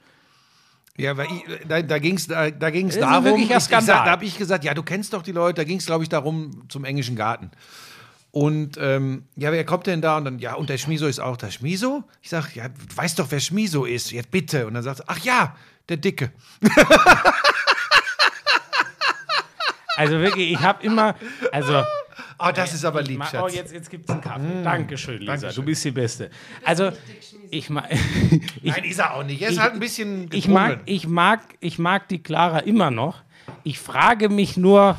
Ja, 0.98 1.16
weil 1.16 1.28
ich, 1.28 1.44
da, 1.68 1.80
da 1.80 1.98
ging 1.98 2.16
es 2.16 2.26
da, 2.26 2.50
da 2.50 2.70
ging's 2.70 2.98
darum, 2.98 3.36
ich, 3.36 3.50
ich, 3.50 3.66
da 3.68 4.04
habe 4.04 4.24
ich 4.24 4.36
gesagt, 4.36 4.64
ja, 4.64 4.74
du 4.74 4.82
kennst 4.82 5.12
doch 5.12 5.22
die 5.22 5.30
Leute, 5.30 5.54
da 5.54 5.64
ging 5.64 5.78
es, 5.78 5.86
glaube 5.86 6.02
ich, 6.02 6.08
darum, 6.08 6.68
zum 6.68 6.84
englischen 6.84 7.14
Garten. 7.14 7.52
Und 8.32 8.76
ähm, 8.80 9.22
ja, 9.36 9.52
wer 9.52 9.64
kommt 9.64 9.86
denn 9.86 10.02
da? 10.02 10.16
Und 10.16 10.24
dann, 10.24 10.38
ja, 10.40 10.54
und 10.54 10.68
der 10.68 10.76
Schmiso 10.76 11.06
ist 11.06 11.20
auch 11.20 11.36
da. 11.36 11.52
Schmiso? 11.52 12.02
Ich 12.20 12.30
sage, 12.30 12.48
ja, 12.54 12.68
du 12.68 12.74
weißt 12.96 13.16
doch, 13.18 13.26
wer 13.30 13.38
Schmiso 13.38 13.84
ist, 13.84 14.10
jetzt 14.10 14.32
bitte. 14.32 14.66
Und 14.66 14.74
dann 14.74 14.82
sagt 14.82 15.00
er, 15.00 15.04
ach 15.06 15.18
ja, 15.20 15.56
der 15.88 15.98
Dicke. 15.98 16.32
also 19.96 20.18
wirklich, 20.18 20.50
ich 20.52 20.60
habe 20.60 20.84
immer, 20.84 21.14
also 21.52 21.84
Oh, 22.38 22.50
das 22.54 22.72
ist 22.72 22.84
aber 22.84 23.02
lieb, 23.02 23.24
Schatz. 23.24 23.42
Oh, 23.42 23.48
jetzt, 23.48 23.72
jetzt 23.72 23.90
gibt 23.90 24.08
es 24.08 24.10
einen 24.10 24.20
Kaffee. 24.20 24.60
Mm. 24.60 24.64
Dankeschön, 24.64 25.18
Lisa. 25.18 25.32
Dankeschön. 25.32 25.54
Du 25.56 25.62
bist 25.66 25.84
die 25.84 25.90
Beste. 25.90 26.30
Also, 26.64 26.92
ich 27.50 27.68
mag. 27.68 27.90
Nein, 28.62 28.84
ist 28.84 28.98
er 28.98 29.14
auch 29.14 29.24
nicht. 29.24 29.42
Er 29.42 29.48
ist 29.48 29.54
ich, 29.54 29.60
halt 29.60 29.72
ein 29.74 29.80
bisschen. 29.80 30.28
Ich 30.32 30.46
mag, 30.46 30.80
ich, 30.84 31.08
mag, 31.08 31.40
ich 31.60 31.78
mag 31.78 32.08
die 32.08 32.22
Clara 32.22 32.60
immer 32.60 32.90
noch. 32.90 33.22
Ich 33.64 33.80
frage 33.80 34.28
mich 34.28 34.56
nur, 34.56 34.96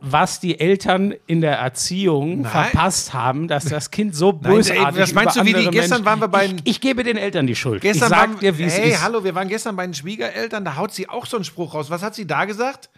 was 0.00 0.38
die 0.40 0.60
Eltern 0.60 1.14
in 1.26 1.40
der 1.40 1.58
Erziehung 1.58 2.42
Nein. 2.42 2.52
verpasst 2.52 3.14
haben, 3.14 3.48
dass 3.48 3.64
das 3.64 3.90
Kind 3.90 4.14
so 4.14 4.32
bösartig 4.32 4.82
Nein, 4.82 4.94
ey, 4.94 5.02
Was 5.02 5.14
meinst 5.14 5.36
du, 5.36 5.44
wie 5.44 5.52
die 5.54 5.70
gestern 5.70 6.04
waren 6.04 6.20
wir 6.20 6.28
bei 6.28 6.46
ich, 6.46 6.54
ich, 6.64 6.80
gebe 6.80 7.02
den 7.02 7.16
Eltern 7.16 7.46
die 7.46 7.56
Schuld. 7.56 7.82
Gestern 7.82 8.04
ich 8.04 8.08
sag 8.10 8.28
waren, 8.28 8.38
dir, 8.38 8.58
wie 8.58 8.64
es 8.64 8.76
hey, 8.76 8.90
ist. 8.90 8.96
Hey, 8.96 9.00
hallo, 9.02 9.24
wir 9.24 9.34
waren 9.34 9.48
gestern 9.48 9.76
bei 9.76 9.86
den 9.86 9.94
Schwiegereltern, 9.94 10.64
da 10.64 10.76
haut 10.76 10.92
sie 10.92 11.08
auch 11.08 11.26
so 11.26 11.36
einen 11.36 11.44
Spruch 11.44 11.74
raus. 11.74 11.90
Was 11.90 12.02
hat 12.02 12.14
sie 12.14 12.26
da 12.26 12.44
gesagt? 12.44 12.90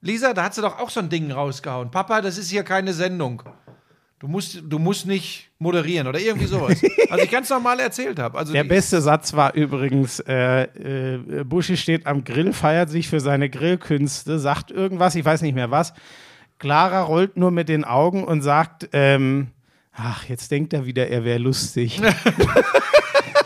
Lisa, 0.00 0.32
da 0.32 0.44
hat 0.44 0.54
sie 0.54 0.62
doch 0.62 0.78
auch 0.78 0.90
so 0.90 1.00
ein 1.00 1.08
Ding 1.08 1.30
rausgehauen. 1.30 1.90
Papa, 1.90 2.20
das 2.20 2.38
ist 2.38 2.50
hier 2.50 2.62
keine 2.62 2.92
Sendung. 2.92 3.42
Du 4.20 4.26
musst, 4.26 4.62
du 4.64 4.78
musst 4.80 5.06
nicht 5.06 5.48
moderieren 5.58 6.08
oder 6.08 6.18
irgendwie 6.18 6.46
sowas. 6.46 6.82
Was 7.08 7.22
ich 7.22 7.30
ganz 7.30 7.48
normal 7.50 7.78
erzählt 7.78 8.18
habe. 8.18 8.36
Also 8.36 8.52
Der 8.52 8.64
beste 8.64 9.00
Satz 9.00 9.32
war 9.34 9.54
übrigens, 9.54 10.18
äh, 10.20 10.62
äh, 10.62 11.44
Buschi 11.44 11.76
steht 11.76 12.06
am 12.06 12.24
Grill, 12.24 12.52
feiert 12.52 12.90
sich 12.90 13.08
für 13.08 13.20
seine 13.20 13.48
Grillkünste, 13.48 14.40
sagt 14.40 14.72
irgendwas, 14.72 15.14
ich 15.14 15.24
weiß 15.24 15.42
nicht 15.42 15.54
mehr 15.54 15.70
was. 15.70 15.92
Clara 16.58 17.02
rollt 17.02 17.36
nur 17.36 17.52
mit 17.52 17.68
den 17.68 17.84
Augen 17.84 18.24
und 18.24 18.42
sagt, 18.42 18.88
ähm, 18.92 19.48
ach, 19.92 20.24
jetzt 20.24 20.50
denkt 20.50 20.72
er 20.72 20.84
wieder, 20.84 21.08
er 21.08 21.24
wäre 21.24 21.38
lustig. 21.38 22.00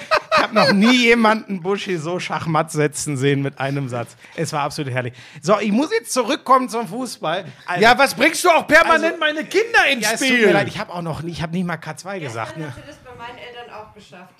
habe 0.54 0.68
noch 0.68 0.73
nie 0.73 1.04
jemanden 1.04 1.61
Buschi 1.62 1.97
so 1.97 2.18
Schachmatt 2.18 2.71
setzen 2.71 3.16
sehen 3.16 3.42
mit 3.42 3.59
einem 3.59 3.88
Satz. 3.88 4.16
Es 4.37 4.52
war 4.52 4.62
absolut 4.62 4.92
herrlich. 4.92 5.14
So, 5.40 5.59
ich 5.59 5.73
muss 5.73 5.90
jetzt 5.92 6.12
zurückkommen 6.12 6.68
zum 6.68 6.87
Fußball. 6.88 7.44
Also, 7.66 7.82
ja, 7.82 7.99
was 7.99 8.14
bringst 8.14 8.44
du 8.44 8.50
auch 8.50 8.66
permanent 8.66 9.04
also, 9.04 9.18
meine 9.18 9.44
Kinder 9.44 9.87
ins 9.90 10.11
ja, 10.11 10.16
Spiel? 10.16 10.50
Leid, 10.50 10.68
ich 10.68 10.78
habe 10.78 10.92
auch 10.92 11.02
noch, 11.02 11.23
ich 11.25 11.42
habe 11.42 11.52
nicht 11.52 11.66
mal 11.66 11.76
K2 11.76 12.21
gesagt. 12.21 12.56
Ne? 12.56 12.73
das 12.87 12.97
bei 12.97 13.11
meinen 13.16 13.38
Eltern 13.38 13.75
auch 13.75 13.94
geschafft. 13.94 14.35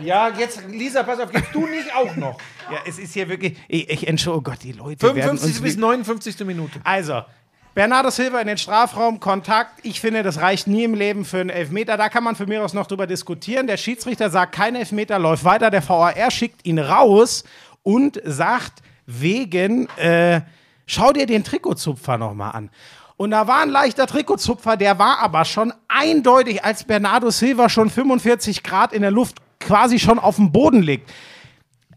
ja, 0.00 0.28
jetzt, 0.36 0.62
Lisa, 0.68 1.02
pass 1.02 1.20
auf, 1.20 1.32
jetzt 1.32 1.54
du 1.54 1.66
nicht 1.66 1.94
auch 1.94 2.16
noch. 2.16 2.38
ja, 2.70 2.78
es 2.86 2.98
ist 2.98 3.14
hier 3.14 3.28
wirklich, 3.28 3.56
ich, 3.68 3.88
ich 3.88 4.08
entschuldige, 4.08 4.38
oh 4.38 4.50
Gott, 4.50 4.62
die 4.62 4.72
Leute 4.72 5.06
55. 5.06 5.62
bis 5.62 5.76
59. 5.76 6.40
Minute. 6.40 6.80
Also, 6.84 7.22
Bernardo 7.76 8.08
Silva 8.08 8.40
in 8.40 8.46
den 8.46 8.56
Strafraum, 8.56 9.20
Kontakt. 9.20 9.80
Ich 9.82 10.00
finde, 10.00 10.22
das 10.22 10.40
reicht 10.40 10.66
nie 10.66 10.84
im 10.84 10.94
Leben 10.94 11.26
für 11.26 11.40
einen 11.40 11.50
Elfmeter. 11.50 11.98
Da 11.98 12.08
kann 12.08 12.24
man 12.24 12.34
für 12.34 12.46
mir 12.46 12.64
aus 12.64 12.72
noch 12.72 12.86
drüber 12.86 13.06
diskutieren. 13.06 13.66
Der 13.66 13.76
Schiedsrichter 13.76 14.30
sagt, 14.30 14.52
kein 14.52 14.76
Elfmeter, 14.76 15.18
läuft 15.18 15.44
weiter. 15.44 15.70
Der 15.70 15.86
VAR 15.86 16.30
schickt 16.30 16.64
ihn 16.64 16.78
raus 16.78 17.44
und 17.82 18.18
sagt 18.24 18.80
wegen, 19.04 19.90
äh, 19.98 20.40
schau 20.86 21.12
dir 21.12 21.26
den 21.26 21.44
Trikotzupfer 21.44 22.16
nochmal 22.16 22.52
an. 22.52 22.70
Und 23.18 23.32
da 23.32 23.46
war 23.46 23.60
ein 23.60 23.68
leichter 23.68 24.06
Trikotzupfer, 24.06 24.78
der 24.78 24.98
war 24.98 25.18
aber 25.18 25.44
schon 25.44 25.74
eindeutig, 25.86 26.64
als 26.64 26.82
Bernardo 26.82 27.28
Silva 27.28 27.68
schon 27.68 27.90
45 27.90 28.62
Grad 28.62 28.94
in 28.94 29.02
der 29.02 29.10
Luft 29.10 29.36
quasi 29.60 29.98
schon 29.98 30.18
auf 30.18 30.36
dem 30.36 30.50
Boden 30.50 30.80
liegt 30.80 31.12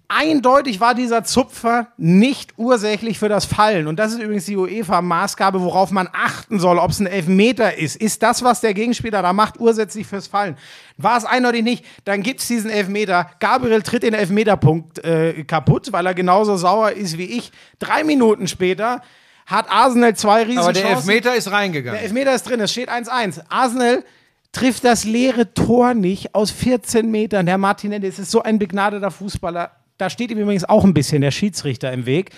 eindeutig 0.09 0.79
war 0.81 0.95
dieser 0.95 1.23
Zupfer 1.23 1.87
nicht 1.95 2.53
ursächlich 2.57 3.19
für 3.19 3.29
das 3.29 3.45
Fallen. 3.45 3.87
Und 3.87 3.97
das 3.97 4.11
ist 4.11 4.19
übrigens 4.19 4.45
die 4.45 4.57
UEFA-Maßgabe, 4.57 5.61
worauf 5.61 5.91
man 5.91 6.09
achten 6.11 6.59
soll, 6.59 6.79
ob 6.79 6.91
es 6.91 6.99
ein 6.99 7.07
Elfmeter 7.07 7.77
ist. 7.77 7.95
Ist 7.95 8.21
das, 8.23 8.43
was 8.43 8.59
der 8.59 8.73
Gegenspieler 8.73 9.21
da 9.21 9.31
macht, 9.31 9.59
ursächlich 9.59 10.07
fürs 10.07 10.27
Fallen? 10.27 10.57
War 10.97 11.17
es 11.17 11.25
eindeutig 11.25 11.63
nicht, 11.63 11.85
dann 12.05 12.23
gibt 12.23 12.41
es 12.41 12.47
diesen 12.47 12.69
Elfmeter. 12.69 13.29
Gabriel 13.39 13.83
tritt 13.83 14.03
den 14.03 14.15
Elfmeterpunkt 14.15 15.03
äh, 15.05 15.43
kaputt, 15.43 15.91
weil 15.93 16.05
er 16.05 16.15
genauso 16.15 16.57
sauer 16.57 16.91
ist 16.91 17.17
wie 17.17 17.37
ich. 17.37 17.51
Drei 17.77 18.03
Minuten 18.03 18.47
später 18.47 19.01
hat 19.45 19.71
Arsenal 19.71 20.15
zwei 20.15 20.43
riesige 20.43 20.61
Aber 20.61 20.73
der 20.73 20.89
Elfmeter 20.89 21.35
ist 21.35 21.51
reingegangen. 21.51 21.95
Der 21.95 22.03
Elfmeter 22.03 22.33
ist 22.33 22.43
drin, 22.43 22.59
es 22.59 22.71
steht 22.71 22.89
1-1. 22.89 23.41
Arsenal 23.49 24.03
trifft 24.51 24.83
das 24.83 25.03
leere 25.03 25.53
Tor 25.53 25.93
nicht 25.93 26.33
aus 26.33 26.49
14 26.49 27.09
Metern. 27.09 27.45
Der 27.45 27.57
Martinelli, 27.57 28.07
es 28.07 28.17
ist 28.17 28.31
so 28.31 28.41
ein 28.41 28.57
begnadeter 28.57 29.11
Fußballer 29.11 29.71
da 29.99 30.09
steht 30.09 30.31
ihm 30.31 30.39
übrigens 30.39 30.65
auch 30.65 30.83
ein 30.83 30.95
bisschen 30.95 31.21
der 31.21 31.31
Schiedsrichter 31.31 31.91
im 31.93 32.07
Weg. 32.07 32.31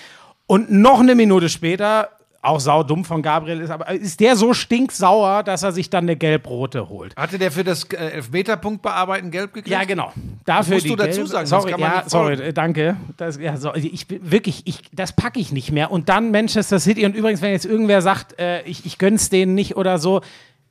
Und 0.48 0.70
noch 0.70 1.00
eine 1.00 1.15
Minute 1.15 1.48
später, 1.48 2.10
auch 2.41 2.60
saudumm 2.60 3.06
von 3.06 3.22
Gabriel 3.22 3.62
ist, 3.62 3.70
aber 3.70 3.89
ist 3.91 4.20
der 4.20 4.36
so 4.36 4.53
stinksauer, 4.53 5.44
dass 5.44 5.62
er 5.62 5.72
sich 5.72 5.91
dann 5.91 6.06
eine 6.06 6.15
gelb-rote 6.15 6.89
holt. 6.89 7.15
Hatte 7.15 7.38
der 7.38 7.51
für 7.51 7.63
das 7.63 7.84
äh, 7.84 7.98
Elfmeterpunkt 7.98 8.82
bearbeiten 8.82 9.30
gelb 9.30 9.53
gekriegt? 9.53 9.70
Ja, 9.70 9.84
genau. 9.84 10.12
Dafür 10.44 10.75
musst 10.75 10.89
du 10.89 10.96
dazu 10.96 11.18
gelbe, 11.18 11.27
sagen, 11.30 11.46
sorry, 11.46 11.80
ja, 11.80 12.03
sorry, 12.08 12.51
danke. 12.51 12.98
Das, 13.18 13.38
ja, 13.38 13.56
so, 13.58 13.75
ich 13.75 14.08
wirklich, 14.10 14.63
ich, 14.65 14.82
das 14.91 15.15
packe 15.15 15.39
ich 15.39 15.51
nicht 15.51 15.72
mehr. 15.72 15.91
Und 15.91 16.10
dann 16.10 16.32
Manchester 16.32 16.80
City 16.80 17.06
und 17.06 17.15
übrigens, 17.15 17.44
wenn 17.44 17.51
jetzt 17.51 17.65
irgendwer 17.65 18.01
sagt, 18.01 18.39
äh, 18.39 18.63
ich, 18.63 18.88
ich 18.88 18.98
gönn's 18.98 19.30
denen 19.30 19.53
nicht 19.53 19.77
oder 19.77 20.00
so, 20.00 20.22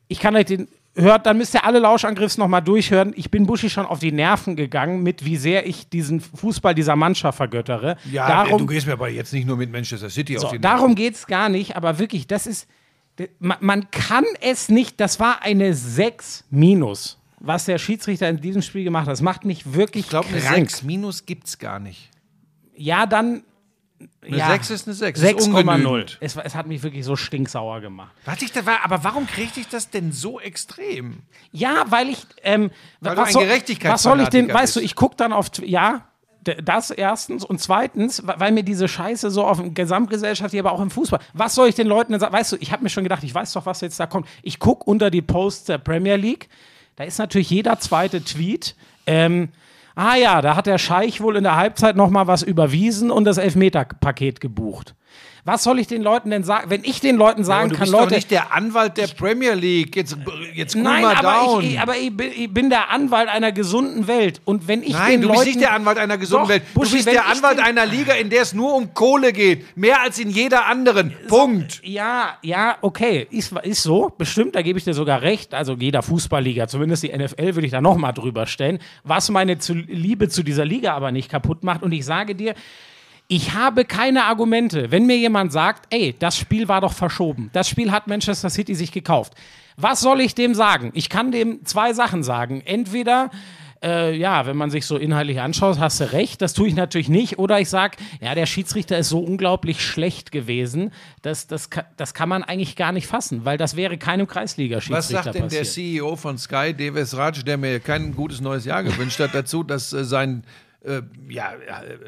ich 0.08 0.18
kann 0.18 0.34
euch 0.34 0.46
den 0.46 0.66
hört, 0.94 1.26
dann 1.26 1.38
müsst 1.38 1.54
ihr 1.54 1.64
alle 1.64 1.78
Lauschangriffs 1.78 2.38
nochmal 2.38 2.62
durchhören. 2.62 3.12
Ich 3.16 3.30
bin 3.30 3.46
Buschi 3.46 3.70
schon 3.70 3.86
auf 3.86 3.98
die 3.98 4.12
Nerven 4.12 4.56
gegangen, 4.56 5.02
mit 5.02 5.24
wie 5.24 5.36
sehr 5.36 5.66
ich 5.66 5.88
diesen 5.88 6.20
Fußball 6.20 6.74
dieser 6.74 6.96
Mannschaft 6.96 7.36
vergöttere. 7.36 7.96
Ja, 8.10 8.26
darum, 8.26 8.58
du 8.58 8.66
gehst 8.66 8.86
mir 8.86 8.94
aber 8.94 9.08
jetzt 9.08 9.32
nicht 9.32 9.46
nur 9.46 9.56
mit 9.56 9.70
Manchester 9.70 10.10
City 10.10 10.36
so, 10.38 10.46
auf 10.46 10.52
die 10.52 10.58
Nerven. 10.58 10.76
Darum 10.76 10.94
geht 10.94 11.14
es 11.14 11.26
gar 11.26 11.48
nicht, 11.48 11.76
aber 11.76 11.98
wirklich, 11.98 12.26
das 12.26 12.46
ist, 12.46 12.68
man, 13.38 13.58
man 13.60 13.90
kann 13.90 14.24
es 14.40 14.68
nicht, 14.68 15.00
das 15.00 15.20
war 15.20 15.42
eine 15.42 15.74
6 15.74 16.44
minus, 16.50 17.18
was 17.38 17.64
der 17.64 17.78
Schiedsrichter 17.78 18.28
in 18.28 18.40
diesem 18.40 18.62
Spiel 18.62 18.84
gemacht 18.84 19.06
hat. 19.06 19.12
Das 19.12 19.22
macht 19.22 19.44
mich 19.44 19.72
wirklich 19.74 20.04
Ich 20.04 20.10
glaube, 20.10 20.28
eine 20.28 20.40
6 20.40 20.82
minus 20.82 21.26
gibt 21.26 21.46
es 21.46 21.58
gar 21.58 21.78
nicht. 21.78 22.10
Ja, 22.74 23.06
dann 23.06 23.42
eine 24.22 24.36
ja, 24.36 24.48
6 24.48 24.70
ist 24.70 24.86
eine 24.86 24.94
6. 24.94 25.20
6,0. 25.22 26.16
Es, 26.20 26.36
es, 26.36 26.54
hat 26.54 26.66
mich 26.66 26.82
wirklich 26.82 27.04
so 27.04 27.16
stinksauer 27.16 27.80
gemacht. 27.80 28.12
Warte, 28.24 28.44
ich, 28.44 28.54
war, 28.66 28.84
aber 28.84 29.04
warum 29.04 29.26
kriegte 29.26 29.60
ich 29.60 29.68
das 29.68 29.90
denn 29.90 30.12
so 30.12 30.40
extrem? 30.40 31.22
Ja, 31.52 31.84
weil 31.88 32.08
ich. 32.08 32.26
Ähm, 32.42 32.70
weil 33.00 33.16
was, 33.16 33.32
soll, 33.32 33.48
was 33.48 34.02
soll 34.02 34.20
ich 34.20 34.28
denn? 34.28 34.52
Weißt 34.52 34.76
du, 34.76 34.80
ich 34.80 34.94
gucke 34.94 35.16
dann 35.16 35.32
auf. 35.32 35.50
Ja, 35.62 36.06
das 36.42 36.90
erstens 36.90 37.44
und 37.44 37.60
zweitens, 37.60 38.22
weil 38.24 38.52
mir 38.52 38.62
diese 38.62 38.88
Scheiße 38.88 39.30
so 39.30 39.44
auf 39.44 39.58
dem 39.58 39.74
Gesamtgesellschaft, 39.74 40.54
aber 40.54 40.72
auch 40.72 40.80
im 40.80 40.90
Fußball. 40.90 41.20
Was 41.34 41.54
soll 41.54 41.68
ich 41.68 41.74
den 41.74 41.86
Leuten 41.86 42.12
denn 42.12 42.20
sagen? 42.20 42.32
Weißt 42.32 42.52
du, 42.52 42.56
ich 42.60 42.72
habe 42.72 42.82
mir 42.82 42.88
schon 42.88 43.04
gedacht, 43.04 43.22
ich 43.24 43.34
weiß 43.34 43.52
doch, 43.52 43.66
was 43.66 43.82
jetzt 43.82 44.00
da 44.00 44.06
kommt. 44.06 44.26
Ich 44.42 44.58
gucke 44.58 44.84
unter 44.84 45.10
die 45.10 45.22
Posts 45.22 45.64
der 45.64 45.78
Premier 45.78 46.16
League. 46.16 46.48
Da 46.96 47.04
ist 47.04 47.18
natürlich 47.18 47.50
jeder 47.50 47.78
zweite 47.78 48.24
Tweet. 48.24 48.74
Ähm, 49.06 49.50
ah 50.00 50.16
ja, 50.16 50.40
da 50.40 50.56
hat 50.56 50.66
der 50.66 50.78
Scheich 50.78 51.20
wohl 51.20 51.36
in 51.36 51.44
der 51.44 51.56
Halbzeit 51.56 51.94
noch 51.94 52.10
mal 52.10 52.26
was 52.26 52.42
überwiesen 52.42 53.10
und 53.10 53.24
das 53.24 53.36
Elfmeter-Paket 53.36 54.40
gebucht. 54.40 54.94
Was 55.44 55.62
soll 55.62 55.78
ich 55.78 55.86
den 55.86 56.02
Leuten 56.02 56.30
denn 56.30 56.44
sagen? 56.44 56.70
Wenn 56.70 56.84
ich 56.84 57.00
den 57.00 57.16
Leuten 57.16 57.44
sagen 57.44 57.68
ja, 57.68 57.72
du 57.72 57.74
kann, 57.74 57.84
bist 57.84 57.92
Leute. 57.92 58.06
Doch 58.06 58.16
nicht 58.16 58.30
der 58.30 58.52
Anwalt 58.52 58.96
der 58.96 59.06
Premier 59.06 59.54
League. 59.54 59.96
Jetzt, 59.96 60.16
jetzt 60.54 60.76
cool 60.76 60.82
Nein, 60.82 61.02
mal 61.02 61.16
aber, 61.16 61.46
down. 61.46 61.64
Ich, 61.64 61.80
aber 61.80 61.96
ich 61.96 62.16
bin, 62.16 62.30
ich 62.34 62.52
bin, 62.52 62.70
der 62.70 62.90
Anwalt 62.90 63.28
einer 63.28 63.52
gesunden 63.52 64.06
Welt. 64.06 64.40
Und 64.44 64.68
wenn 64.68 64.82
ich 64.82 64.92
Nein, 64.92 65.12
den 65.12 65.22
du 65.22 65.28
Leuten, 65.28 65.40
bist 65.40 65.56
nicht 65.56 65.60
der 65.60 65.72
Anwalt 65.72 65.98
einer 65.98 66.18
gesunden 66.18 66.48
doch, 66.48 66.54
Welt. 66.54 66.62
Du 66.74 66.80
Buschi, 66.80 66.96
bist 66.96 67.06
der 67.06 67.26
Anwalt 67.26 67.58
einer 67.58 67.86
Liga, 67.86 68.14
in 68.14 68.30
der 68.30 68.42
es 68.42 68.52
nur 68.52 68.74
um 68.74 68.92
Kohle 68.92 69.32
geht. 69.32 69.76
Mehr 69.76 70.02
als 70.02 70.18
in 70.18 70.30
jeder 70.30 70.66
anderen. 70.66 71.14
Punkt. 71.28 71.80
Ja, 71.84 72.38
ja, 72.42 72.76
okay. 72.82 73.26
Ist, 73.30 73.52
ist 73.62 73.82
so. 73.82 74.12
Bestimmt, 74.16 74.54
da 74.54 74.62
gebe 74.62 74.78
ich 74.78 74.84
dir 74.84 74.94
sogar 74.94 75.22
recht. 75.22 75.54
Also 75.54 75.74
jeder 75.78 76.02
Fußballliga, 76.02 76.68
zumindest 76.68 77.02
die 77.02 77.16
NFL, 77.16 77.54
würde 77.54 77.66
ich 77.66 77.72
da 77.72 77.80
nochmal 77.80 78.12
drüber 78.12 78.46
stellen. 78.46 78.78
Was 79.04 79.30
meine 79.30 79.58
zu, 79.58 79.74
Liebe 79.74 80.28
zu 80.28 80.42
dieser 80.42 80.64
Liga 80.64 80.94
aber 80.94 81.12
nicht 81.12 81.30
kaputt 81.30 81.64
macht. 81.64 81.82
Und 81.82 81.92
ich 81.92 82.04
sage 82.04 82.34
dir, 82.34 82.54
ich 83.30 83.54
habe 83.54 83.84
keine 83.84 84.24
Argumente. 84.24 84.90
Wenn 84.90 85.06
mir 85.06 85.16
jemand 85.16 85.52
sagt, 85.52 85.86
ey, 85.94 86.16
das 86.18 86.36
Spiel 86.36 86.66
war 86.66 86.80
doch 86.80 86.92
verschoben, 86.92 87.48
das 87.52 87.68
Spiel 87.68 87.92
hat 87.92 88.08
Manchester 88.08 88.50
City 88.50 88.74
sich 88.74 88.90
gekauft. 88.90 89.34
Was 89.76 90.00
soll 90.00 90.20
ich 90.20 90.34
dem 90.34 90.52
sagen? 90.52 90.90
Ich 90.94 91.08
kann 91.08 91.30
dem 91.30 91.64
zwei 91.64 91.92
Sachen 91.92 92.24
sagen. 92.24 92.60
Entweder, 92.64 93.30
äh, 93.84 94.16
ja, 94.16 94.46
wenn 94.46 94.56
man 94.56 94.72
sich 94.72 94.84
so 94.84 94.96
inhaltlich 94.96 95.40
anschaut, 95.40 95.78
hast 95.78 96.00
du 96.00 96.12
recht, 96.12 96.42
das 96.42 96.54
tue 96.54 96.66
ich 96.66 96.74
natürlich 96.74 97.08
nicht. 97.08 97.38
Oder 97.38 97.60
ich 97.60 97.68
sage, 97.68 97.98
ja, 98.20 98.34
der 98.34 98.46
Schiedsrichter 98.46 98.98
ist 98.98 99.10
so 99.10 99.20
unglaublich 99.20 99.80
schlecht 99.80 100.32
gewesen, 100.32 100.90
das, 101.22 101.46
das, 101.46 101.70
das 101.96 102.14
kann 102.14 102.28
man 102.28 102.42
eigentlich 102.42 102.74
gar 102.74 102.90
nicht 102.90 103.06
fassen, 103.06 103.44
weil 103.44 103.58
das 103.58 103.76
wäre 103.76 103.96
keinem 103.96 104.26
Kreisliga-Schiedsrichter 104.26 104.96
Was 104.98 105.24
sagt 105.24 105.34
denn 105.36 105.44
passiert. 105.44 105.66
der 105.66 105.72
CEO 105.72 106.16
von 106.16 106.36
Sky, 106.36 106.74
Deves 106.74 107.16
Raj, 107.16 107.44
der 107.44 107.58
mir 107.58 107.78
kein 107.78 108.12
gutes 108.12 108.40
neues 108.40 108.64
Jahr 108.64 108.82
gewünscht 108.82 109.20
hat, 109.20 109.34
dazu, 109.34 109.62
dass 109.62 109.92
äh, 109.92 110.04
sein 110.04 110.42
äh, 110.84 111.02
ja, 111.28 111.52
äh, 111.52 111.98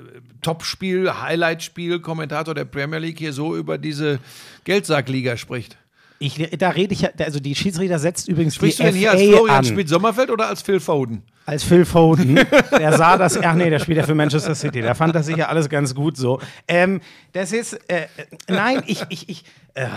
Topspiel, 0.41 1.13
Highlightspiel, 1.21 2.01
Kommentator 2.01 2.55
der 2.55 2.65
Premier 2.65 2.99
League 2.99 3.19
hier 3.19 3.33
so 3.33 3.57
über 3.57 3.79
diese 3.79 4.19
Geldsackliga 4.65 5.37
spricht. 5.37 5.77
Ich, 6.19 6.37
da 6.57 6.71
rede 6.71 6.95
ich 6.95 7.01
ja, 7.01 7.11
also 7.19 7.41
die 7.41 7.55
Schiedsrichter 7.55 7.99
setzt 7.99 8.29
übrigens 8.29 8.55
Sprichst 8.55 8.79
die 8.79 8.85
du 8.85 8.89
denn 8.91 8.97
hier 8.97 9.11
als 9.11 9.23
Florian 9.23 9.65
Schmidt 9.65 9.89
Sommerfeld 9.89 10.31
oder 10.31 10.47
als 10.47 10.63
Phil 10.63 10.79
Foden? 10.79 11.23
Als 11.47 11.65
Phil 11.65 11.85
Foden. 11.85 12.39
der 12.79 12.97
sah 12.97 13.19
das, 13.19 13.37
ach 13.37 13.55
nee, 13.55 13.69
der 13.69 13.81
spielt 13.81 13.99
ja 13.99 14.05
für 14.05 14.15
Manchester 14.15 14.55
City. 14.55 14.83
Der 14.83 14.95
fand 14.95 15.17
das 15.17 15.27
sicher 15.27 15.49
alles 15.49 15.69
ganz 15.69 15.97
gut 15.97 16.17
so. 16.17 16.41
Ähm, 16.69 17.01
das 17.33 17.53
ist, 17.53 17.73
äh, 17.89 18.07
nein, 18.49 18.85
ich, 18.87 19.03
ich, 19.09 19.29
ich, 19.29 19.45
äh, 19.75 19.89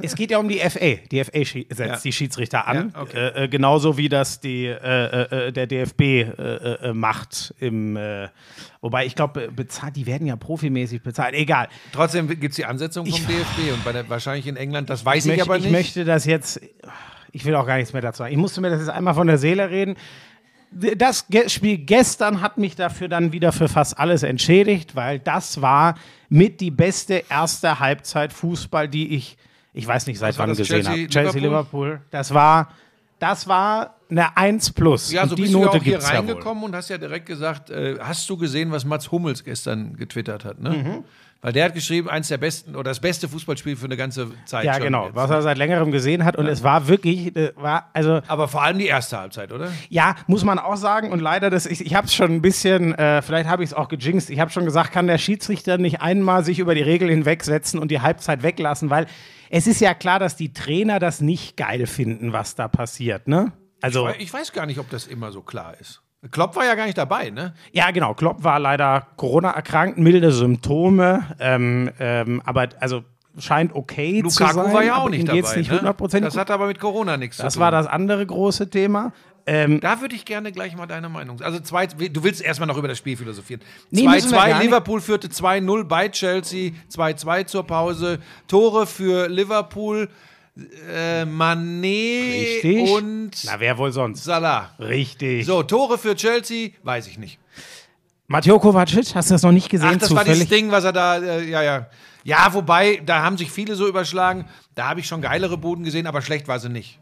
es 0.00 0.14
geht 0.14 0.30
ja 0.30 0.38
um 0.38 0.48
die 0.48 0.58
FA. 0.58 0.96
Die 1.10 1.24
FA 1.24 1.44
setzt 1.44 1.78
ja. 1.78 1.96
die 1.96 2.12
Schiedsrichter 2.12 2.66
an. 2.66 2.92
Ja, 2.94 3.02
okay. 3.02 3.16
Äh, 3.16 3.44
äh, 3.44 3.48
genauso 3.48 3.96
wie 3.96 4.08
das 4.08 4.40
die, 4.40 4.66
äh, 4.66 4.76
äh, 4.76 5.48
äh 5.48 5.52
der 5.52 5.66
DFB 5.66 6.00
äh, 6.00 6.92
macht. 6.92 7.54
Im, 7.58 7.98
wobei 8.80 9.06
ich 9.06 9.14
glaube, 9.14 9.50
bezahlt, 9.54 9.96
die 9.96 10.06
werden 10.06 10.26
ja 10.26 10.36
profimäßig 10.36 11.02
bezahlt. 11.02 11.34
Egal. 11.34 11.68
Trotzdem 11.92 12.28
gibt 12.28 12.50
es 12.50 12.56
die 12.56 12.64
Ansetzung 12.64 13.06
vom 13.06 13.14
ich, 13.14 13.26
DFB 13.26 13.72
und 13.72 13.94
der, 13.94 14.08
wahrscheinlich 14.08 14.46
in 14.46 14.56
England, 14.56 14.90
das 14.90 15.04
weiß 15.04 15.26
ich, 15.26 15.32
ich 15.32 15.42
aber 15.42 15.56
nicht. 15.56 15.66
Ich 15.66 15.72
möchte 15.72 16.04
das 16.04 16.24
jetzt, 16.24 16.60
ich 17.32 17.44
will 17.44 17.54
auch 17.54 17.66
gar 17.66 17.76
nichts 17.76 17.92
mehr 17.92 18.02
dazu 18.02 18.18
sagen. 18.18 18.32
Ich 18.32 18.38
musste 18.38 18.60
mir 18.60 18.70
das 18.70 18.80
jetzt 18.80 18.90
einmal 18.90 19.14
von 19.14 19.26
der 19.26 19.38
Seele 19.38 19.70
reden 19.70 19.96
das 20.70 21.26
Spiel 21.46 21.78
gestern 21.78 22.40
hat 22.40 22.58
mich 22.58 22.76
dafür 22.76 23.08
dann 23.08 23.32
wieder 23.32 23.52
für 23.52 23.68
fast 23.68 23.98
alles 23.98 24.22
entschädigt, 24.22 24.94
weil 24.94 25.18
das 25.18 25.62
war 25.62 25.94
mit 26.28 26.60
die 26.60 26.70
beste 26.70 27.24
erste 27.28 27.80
Halbzeit 27.80 28.32
Fußball, 28.32 28.88
die 28.88 29.14
ich 29.14 29.38
ich 29.72 29.86
weiß 29.86 30.06
nicht, 30.06 30.18
seit 30.18 30.38
wann 30.38 30.54
gesehen 30.54 30.86
habe. 30.88 31.06
Chelsea, 31.08 31.40
Liverpool. 31.40 32.00
Das 32.10 32.32
war, 32.34 32.68
das 33.18 33.46
war 33.48 33.96
eine 34.10 34.36
1 34.36 34.72
plus. 34.72 35.12
Ja, 35.12 35.24
so 35.26 35.30
und 35.30 35.38
die 35.38 35.42
bist 35.42 35.54
Note 35.54 35.70
du 35.70 35.78
auch 35.78 35.82
hier 35.82 36.02
reingekommen 36.02 36.62
ja 36.62 36.66
und 36.68 36.74
hast 36.74 36.88
ja 36.88 36.98
direkt 36.98 37.26
gesagt, 37.26 37.70
äh, 37.70 37.98
hast 38.00 38.28
du 38.30 38.36
gesehen, 38.36 38.70
was 38.70 38.84
Mats 38.84 39.10
Hummels 39.10 39.44
gestern 39.44 39.96
getwittert 39.96 40.44
hat, 40.44 40.60
ne? 40.60 40.70
Mhm. 40.70 41.04
Weil 41.40 41.52
der 41.52 41.66
hat 41.66 41.74
geschrieben, 41.74 42.10
eins 42.10 42.26
der 42.26 42.38
besten 42.38 42.74
oder 42.74 42.90
das 42.90 42.98
beste 42.98 43.28
Fußballspiel 43.28 43.76
für 43.76 43.84
eine 43.84 43.96
ganze 43.96 44.32
Zeit. 44.44 44.64
Ja, 44.64 44.78
genau, 44.78 45.06
jetzt. 45.06 45.14
was 45.14 45.30
er 45.30 45.40
seit 45.42 45.56
längerem 45.56 45.92
gesehen 45.92 46.24
hat. 46.24 46.36
Und 46.36 46.46
ja. 46.46 46.52
es 46.52 46.64
war 46.64 46.88
wirklich, 46.88 47.36
äh, 47.36 47.52
war, 47.54 47.90
also. 47.92 48.20
Aber 48.26 48.48
vor 48.48 48.62
allem 48.62 48.78
die 48.78 48.86
erste 48.86 49.18
Halbzeit, 49.18 49.52
oder? 49.52 49.70
Ja, 49.88 50.16
muss 50.26 50.44
man 50.44 50.58
auch 50.58 50.76
sagen. 50.76 51.12
Und 51.12 51.20
leider, 51.20 51.48
das, 51.48 51.66
ich, 51.66 51.86
ich 51.86 51.94
habe 51.94 52.08
es 52.08 52.14
schon 52.14 52.32
ein 52.32 52.42
bisschen, 52.42 52.92
äh, 52.94 53.22
vielleicht 53.22 53.48
habe 53.48 53.62
ich 53.62 53.70
es 53.70 53.74
auch 53.74 53.88
gejinxt. 53.88 54.30
Ich 54.30 54.40
habe 54.40 54.50
schon 54.50 54.64
gesagt, 54.64 54.90
kann 54.90 55.06
der 55.06 55.18
Schiedsrichter 55.18 55.78
nicht 55.78 56.00
einmal 56.00 56.44
sich 56.44 56.58
über 56.58 56.74
die 56.74 56.82
Regel 56.82 57.08
hinwegsetzen 57.08 57.78
und 57.78 57.92
die 57.92 58.00
Halbzeit 58.00 58.42
weglassen, 58.42 58.90
weil 58.90 59.06
es 59.48 59.68
ist 59.68 59.80
ja 59.80 59.94
klar, 59.94 60.18
dass 60.18 60.34
die 60.34 60.52
Trainer 60.52 60.98
das 60.98 61.20
nicht 61.20 61.56
geil 61.56 61.86
finden, 61.86 62.32
was 62.32 62.56
da 62.56 62.66
passiert, 62.66 63.28
ne? 63.28 63.52
Also, 63.80 64.08
ich, 64.08 64.22
ich 64.22 64.32
weiß 64.32 64.52
gar 64.52 64.66
nicht, 64.66 64.80
ob 64.80 64.90
das 64.90 65.06
immer 65.06 65.30
so 65.30 65.40
klar 65.42 65.74
ist. 65.78 66.02
Klopp 66.30 66.56
war 66.56 66.64
ja 66.64 66.74
gar 66.74 66.86
nicht 66.86 66.98
dabei, 66.98 67.30
ne? 67.30 67.54
Ja, 67.72 67.90
genau. 67.92 68.14
Klopp 68.14 68.42
war 68.42 68.58
leider 68.58 69.06
Corona 69.16 69.50
erkrankt, 69.50 69.98
milde 69.98 70.32
Symptome. 70.32 71.24
Ähm, 71.38 71.90
ähm, 72.00 72.42
aber 72.44 72.68
also 72.80 73.04
scheint 73.38 73.72
okay 73.74 74.20
Lukaku 74.20 74.30
zu 74.30 74.36
sein. 74.38 74.56
Lukaku 74.56 74.74
war 74.74 74.84
ja 74.84 74.96
auch 74.96 75.08
nicht 75.08 75.28
dabei. 75.28 75.56
Nicht 75.56 75.70
100% 75.70 76.14
ne? 76.14 76.20
Das 76.22 76.36
hat 76.36 76.50
aber 76.50 76.66
mit 76.66 76.80
Corona 76.80 77.16
nichts 77.16 77.36
zu 77.36 77.42
tun. 77.42 77.46
Das 77.46 77.58
war 77.58 77.70
das 77.70 77.86
andere 77.86 78.26
große 78.26 78.68
Thema. 78.68 79.12
Ähm, 79.46 79.80
da 79.80 80.02
würde 80.02 80.14
ich 80.14 80.26
gerne 80.26 80.52
gleich 80.52 80.76
mal 80.76 80.86
deine 80.86 81.08
Meinung. 81.08 81.40
Also 81.40 81.58
zwei, 81.60 81.86
du 81.86 82.22
willst 82.22 82.42
erstmal 82.42 82.66
noch 82.66 82.76
über 82.76 82.88
das 82.88 82.98
Spiel 82.98 83.16
philosophieren. 83.16 83.62
2-2, 83.94 84.58
nee, 84.58 84.64
Liverpool 84.64 85.00
führte 85.00 85.28
2-0 85.28 85.84
bei 85.84 86.10
Chelsea, 86.10 86.72
2-2 86.92 87.46
zur 87.46 87.66
Pause. 87.66 88.18
Tore 88.46 88.86
für 88.86 89.26
Liverpool 89.28 90.10
äh, 90.90 91.24
Mané 91.24 92.62
Richtig. 92.62 92.90
und 92.90 93.30
Na, 93.44 93.60
wer 93.60 93.78
wohl 93.78 93.92
sonst? 93.92 94.24
Salah. 94.24 94.74
Richtig. 94.78 95.46
So, 95.46 95.62
Tore 95.62 95.98
für 95.98 96.14
Chelsea, 96.16 96.70
weiß 96.82 97.06
ich 97.06 97.18
nicht. 97.18 97.38
Matteo 98.26 98.58
Kovacic, 98.58 99.14
hast 99.14 99.30
du 99.30 99.34
das 99.34 99.42
noch 99.42 99.52
nicht 99.52 99.70
gesehen? 99.70 99.90
Ach, 99.94 99.96
das 99.96 100.08
zufällig? 100.08 100.28
war 100.28 100.34
das 100.38 100.48
Ding, 100.48 100.70
was 100.70 100.84
er 100.84 100.92
da, 100.92 101.16
äh, 101.18 101.48
ja, 101.48 101.62
ja. 101.62 101.86
Ja, 102.24 102.52
wobei, 102.52 103.00
da 103.04 103.22
haben 103.22 103.38
sich 103.38 103.50
viele 103.50 103.74
so 103.74 103.88
überschlagen. 103.88 104.44
Da 104.74 104.88
habe 104.88 105.00
ich 105.00 105.06
schon 105.06 105.22
geilere 105.22 105.56
Buden 105.56 105.84
gesehen, 105.84 106.06
aber 106.06 106.20
schlecht 106.20 106.46
war 106.46 106.58
sie 106.58 106.68
nicht. 106.68 106.98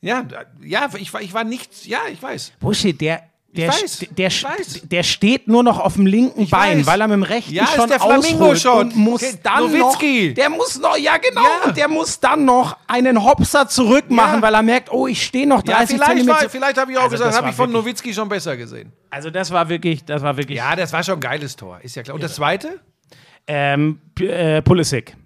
Ja, 0.00 0.26
ja, 0.62 0.88
ich, 0.98 1.14
ich 1.14 1.34
war 1.34 1.44
nichts, 1.44 1.86
ja, 1.86 2.00
ich 2.12 2.20
weiß. 2.22 2.54
Buschi, 2.58 2.92
der, 2.92 3.22
der, 3.56 3.68
weiß, 3.68 4.06
der, 4.10 4.30
der, 4.82 5.02
steht 5.02 5.48
nur 5.48 5.62
noch 5.62 5.78
auf 5.78 5.94
dem 5.94 6.06
linken 6.06 6.42
ich 6.42 6.50
Bein, 6.50 6.78
weiß. 6.78 6.86
weil 6.86 7.00
er 7.00 7.08
mit 7.08 7.14
dem 7.14 7.22
rechten 7.22 7.54
ja, 7.54 7.66
schon 7.66 7.84
ist 7.84 7.90
der 7.90 8.00
Flamingo 8.00 8.54
schon. 8.54 8.78
und 8.78 8.96
muss 8.96 9.22
okay. 9.22 9.38
dann 9.42 9.72
Nowitzki. 9.72 10.28
noch, 10.28 10.34
der 10.34 10.50
muss 10.50 10.78
noch, 10.78 10.96
ja 10.96 11.16
genau, 11.16 11.42
ja. 11.42 11.68
und 11.68 11.76
der 11.76 11.88
muss 11.88 12.20
dann 12.20 12.44
noch 12.44 12.76
einen 12.86 13.24
Hopser 13.24 13.68
zurück 13.68 14.10
machen, 14.10 14.36
ja. 14.36 14.42
weil 14.42 14.54
er 14.54 14.62
merkt, 14.62 14.92
oh, 14.92 15.06
ich 15.06 15.22
stehe 15.22 15.46
noch 15.46 15.62
30 15.62 15.98
ja, 15.98 16.04
vielleicht, 16.04 16.26
war, 16.26 16.48
vielleicht 16.48 16.78
habe 16.78 16.92
ich 16.92 16.98
auch 16.98 17.02
also 17.04 17.16
gesagt, 17.16 17.36
habe 17.36 17.50
ich 17.50 17.56
von 17.56 17.72
Nowitzki 17.72 18.12
schon 18.12 18.28
besser 18.28 18.56
gesehen. 18.56 18.92
Also 19.10 19.30
das 19.30 19.50
war 19.50 19.68
wirklich, 19.68 20.04
das 20.04 20.22
war 20.22 20.36
wirklich. 20.36 20.58
Ja, 20.58 20.76
das 20.76 20.92
war 20.92 21.02
schon 21.02 21.14
ein 21.14 21.20
geiles 21.20 21.56
Tor, 21.56 21.80
ist 21.82 21.96
ja 21.96 22.02
klar. 22.02 22.14
Und 22.14 22.22
das 22.22 22.34
zweite? 22.34 22.80
Ähm, 23.46 24.00
äh, 24.20 24.62
Pulisic. 24.62 25.16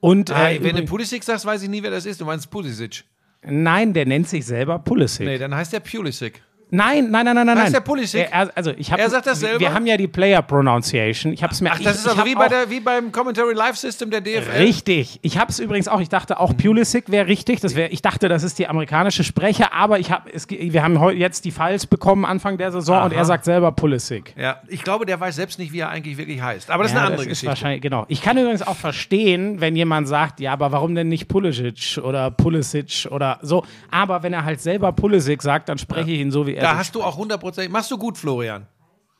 Und 0.00 0.30
ah, 0.30 0.50
äh, 0.50 0.62
wenn 0.62 0.76
du 0.76 0.84
Pulisic 0.84 1.22
sagst, 1.22 1.44
weiß 1.44 1.62
ich 1.62 1.68
nie, 1.68 1.82
wer 1.82 1.90
das 1.90 2.06
ist. 2.06 2.20
Du 2.20 2.24
meinst 2.24 2.50
Pulisic. 2.50 3.04
Nein, 3.42 3.92
der 3.92 4.06
nennt 4.06 4.28
sich 4.28 4.44
selber 4.44 4.78
Pulisic. 4.78 5.26
Nee, 5.26 5.38
dann 5.38 5.54
heißt 5.54 5.72
der 5.72 5.80
Pulisic. 5.80 6.42
Nein, 6.70 7.10
nein, 7.10 7.24
nein, 7.24 7.34
nein, 7.34 7.46
nein. 7.46 7.56
Das 7.56 7.66
ist 7.66 7.74
der 7.74 7.80
Pulisic. 7.80 8.28
Er, 8.30 8.50
also 8.54 8.72
ich 8.76 8.92
hab, 8.92 8.98
er 8.98 9.10
sagt 9.10 9.26
das 9.26 9.40
selber. 9.40 9.60
Wir 9.60 9.74
haben 9.74 9.86
ja 9.86 9.96
die 9.96 10.08
Player 10.08 10.42
Pronunciation. 10.42 11.32
Ich 11.32 11.42
hab's 11.42 11.60
mir. 11.60 11.70
Ach, 11.72 11.80
das 11.80 11.96
ich, 11.96 12.00
ist 12.00 12.08
also 12.08 12.24
wie, 12.24 12.34
bei 12.34 12.48
der, 12.48 12.70
wie 12.70 12.80
beim 12.80 13.10
Commentary 13.12 13.54
Live 13.54 13.76
System 13.76 14.10
der 14.10 14.20
DFL. 14.20 14.58
Richtig. 14.58 15.18
Ich 15.22 15.38
habe 15.38 15.50
es 15.50 15.58
übrigens 15.58 15.88
auch. 15.88 16.00
Ich 16.00 16.08
dachte 16.08 16.38
auch 16.38 16.56
Pulisic 16.56 17.10
wäre 17.10 17.26
richtig. 17.26 17.60
Das 17.60 17.74
wär, 17.74 17.92
ich 17.92 18.02
dachte, 18.02 18.28
das 18.28 18.42
ist 18.42 18.58
die 18.58 18.68
amerikanische 18.68 19.24
Sprecher. 19.24 19.72
Aber 19.72 19.98
ich 19.98 20.10
hab, 20.10 20.32
es, 20.32 20.48
wir 20.48 20.82
haben 20.82 20.98
jetzt 21.16 21.44
die 21.44 21.50
Files 21.50 21.86
bekommen 21.86 22.24
Anfang 22.24 22.56
der 22.58 22.72
Saison 22.72 22.96
Aha. 22.96 23.04
und 23.06 23.12
er 23.12 23.24
sagt 23.24 23.44
selber 23.44 23.72
Pulisic. 23.72 24.34
Ja, 24.36 24.60
ich 24.68 24.82
glaube, 24.82 25.06
der 25.06 25.18
weiß 25.18 25.36
selbst 25.36 25.58
nicht, 25.58 25.72
wie 25.72 25.80
er 25.80 25.90
eigentlich 25.90 26.16
wirklich 26.18 26.40
heißt. 26.40 26.70
Aber 26.70 26.84
das 26.84 26.92
ja, 26.92 26.98
ist 26.98 27.02
eine 27.02 27.12
andere 27.12 27.26
Geschichte. 27.26 27.48
Wahrscheinlich 27.48 27.82
genau. 27.82 28.04
Ich 28.08 28.22
kann 28.22 28.38
übrigens 28.38 28.62
auch 28.62 28.76
verstehen, 28.76 29.60
wenn 29.60 29.74
jemand 29.76 30.08
sagt, 30.08 30.40
ja, 30.40 30.52
aber 30.52 30.72
warum 30.72 30.94
denn 30.94 31.08
nicht 31.08 31.28
Pulisic 31.28 31.98
oder 32.02 32.30
Pulisic 32.30 33.08
oder 33.10 33.38
so. 33.42 33.64
Aber 33.90 34.22
wenn 34.22 34.32
er 34.32 34.44
halt 34.44 34.60
selber 34.60 34.92
Pulisic 34.92 35.42
sagt, 35.42 35.68
dann 35.68 35.78
spreche 35.78 36.10
ja. 36.10 36.14
ich 36.14 36.20
ihn 36.20 36.30
so, 36.30 36.46
wie 36.46 36.54
er. 36.54 36.59
Da 36.60 36.76
hast 36.76 36.94
du 36.94 37.00
auch 37.00 37.12
100 37.14 37.18
hundertprozentig. 37.18 37.72
Machst 37.72 37.90
du 37.90 37.98
gut, 37.98 38.18
Florian. 38.18 38.66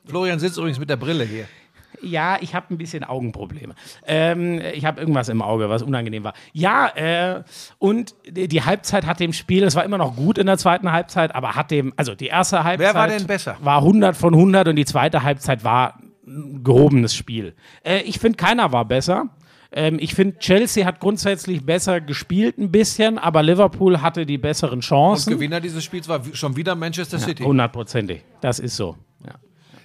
Florian 0.04 0.38
sitzt 0.38 0.58
übrigens 0.58 0.78
mit 0.78 0.90
der 0.90 0.96
Brille 0.96 1.24
hier. 1.24 1.46
Ja, 2.02 2.38
ich 2.40 2.54
habe 2.54 2.66
ein 2.70 2.78
bisschen 2.78 3.04
Augenprobleme. 3.04 3.74
Ähm, 4.06 4.60
ich 4.72 4.84
habe 4.84 5.00
irgendwas 5.00 5.28
im 5.28 5.42
Auge, 5.42 5.68
was 5.68 5.82
unangenehm 5.82 6.24
war. 6.24 6.34
Ja, 6.52 6.88
äh, 6.94 7.42
und 7.78 8.14
die, 8.26 8.48
die, 8.48 8.62
Halbzeit 8.62 9.06
hat 9.06 9.20
dem 9.20 9.32
Spiel, 9.32 9.64
es 9.64 9.74
war 9.74 9.84
immer 9.84 9.98
noch 9.98 10.16
gut 10.16 10.38
in 10.38 10.46
der 10.46 10.56
zweiten 10.56 10.92
Halbzeit, 10.92 11.34
aber 11.34 11.56
hat 11.56 11.70
dem, 11.70 11.92
also 11.96 12.14
die 12.14 12.28
erste 12.28 12.64
Halbzeit. 12.64 12.94
Wer 12.94 12.94
war 12.94 13.08
denn 13.08 13.26
besser? 13.26 13.56
War 13.60 13.78
100 13.78 14.16
von 14.16 14.34
100 14.34 14.68
und 14.68 14.76
die 14.76 14.86
zweite 14.86 15.22
Halbzeit 15.22 15.62
war 15.62 16.00
ein 16.26 16.62
gehobenes 16.64 17.14
Spiel. 17.14 17.54
Äh, 17.84 18.00
ich 18.02 18.18
finde, 18.18 18.36
keiner 18.36 18.72
war 18.72 18.84
besser. 18.84 19.28
Ähm, 19.72 19.98
ich 20.00 20.14
finde, 20.14 20.38
Chelsea 20.38 20.84
hat 20.84 21.00
grundsätzlich 21.00 21.64
besser 21.64 22.00
gespielt 22.00 22.58
ein 22.58 22.72
bisschen, 22.72 23.18
aber 23.18 23.42
Liverpool 23.42 24.02
hatte 24.02 24.26
die 24.26 24.38
besseren 24.38 24.80
Chancen. 24.80 25.32
Und 25.32 25.38
Gewinner 25.38 25.60
dieses 25.60 25.84
Spiels 25.84 26.08
war 26.08 26.22
schon 26.32 26.56
wieder 26.56 26.74
Manchester 26.74 27.18
City. 27.18 27.44
Hundertprozentig. 27.44 28.24
Das 28.40 28.58
ist 28.58 28.76
so. 28.76 28.96
Ja. 29.24 29.34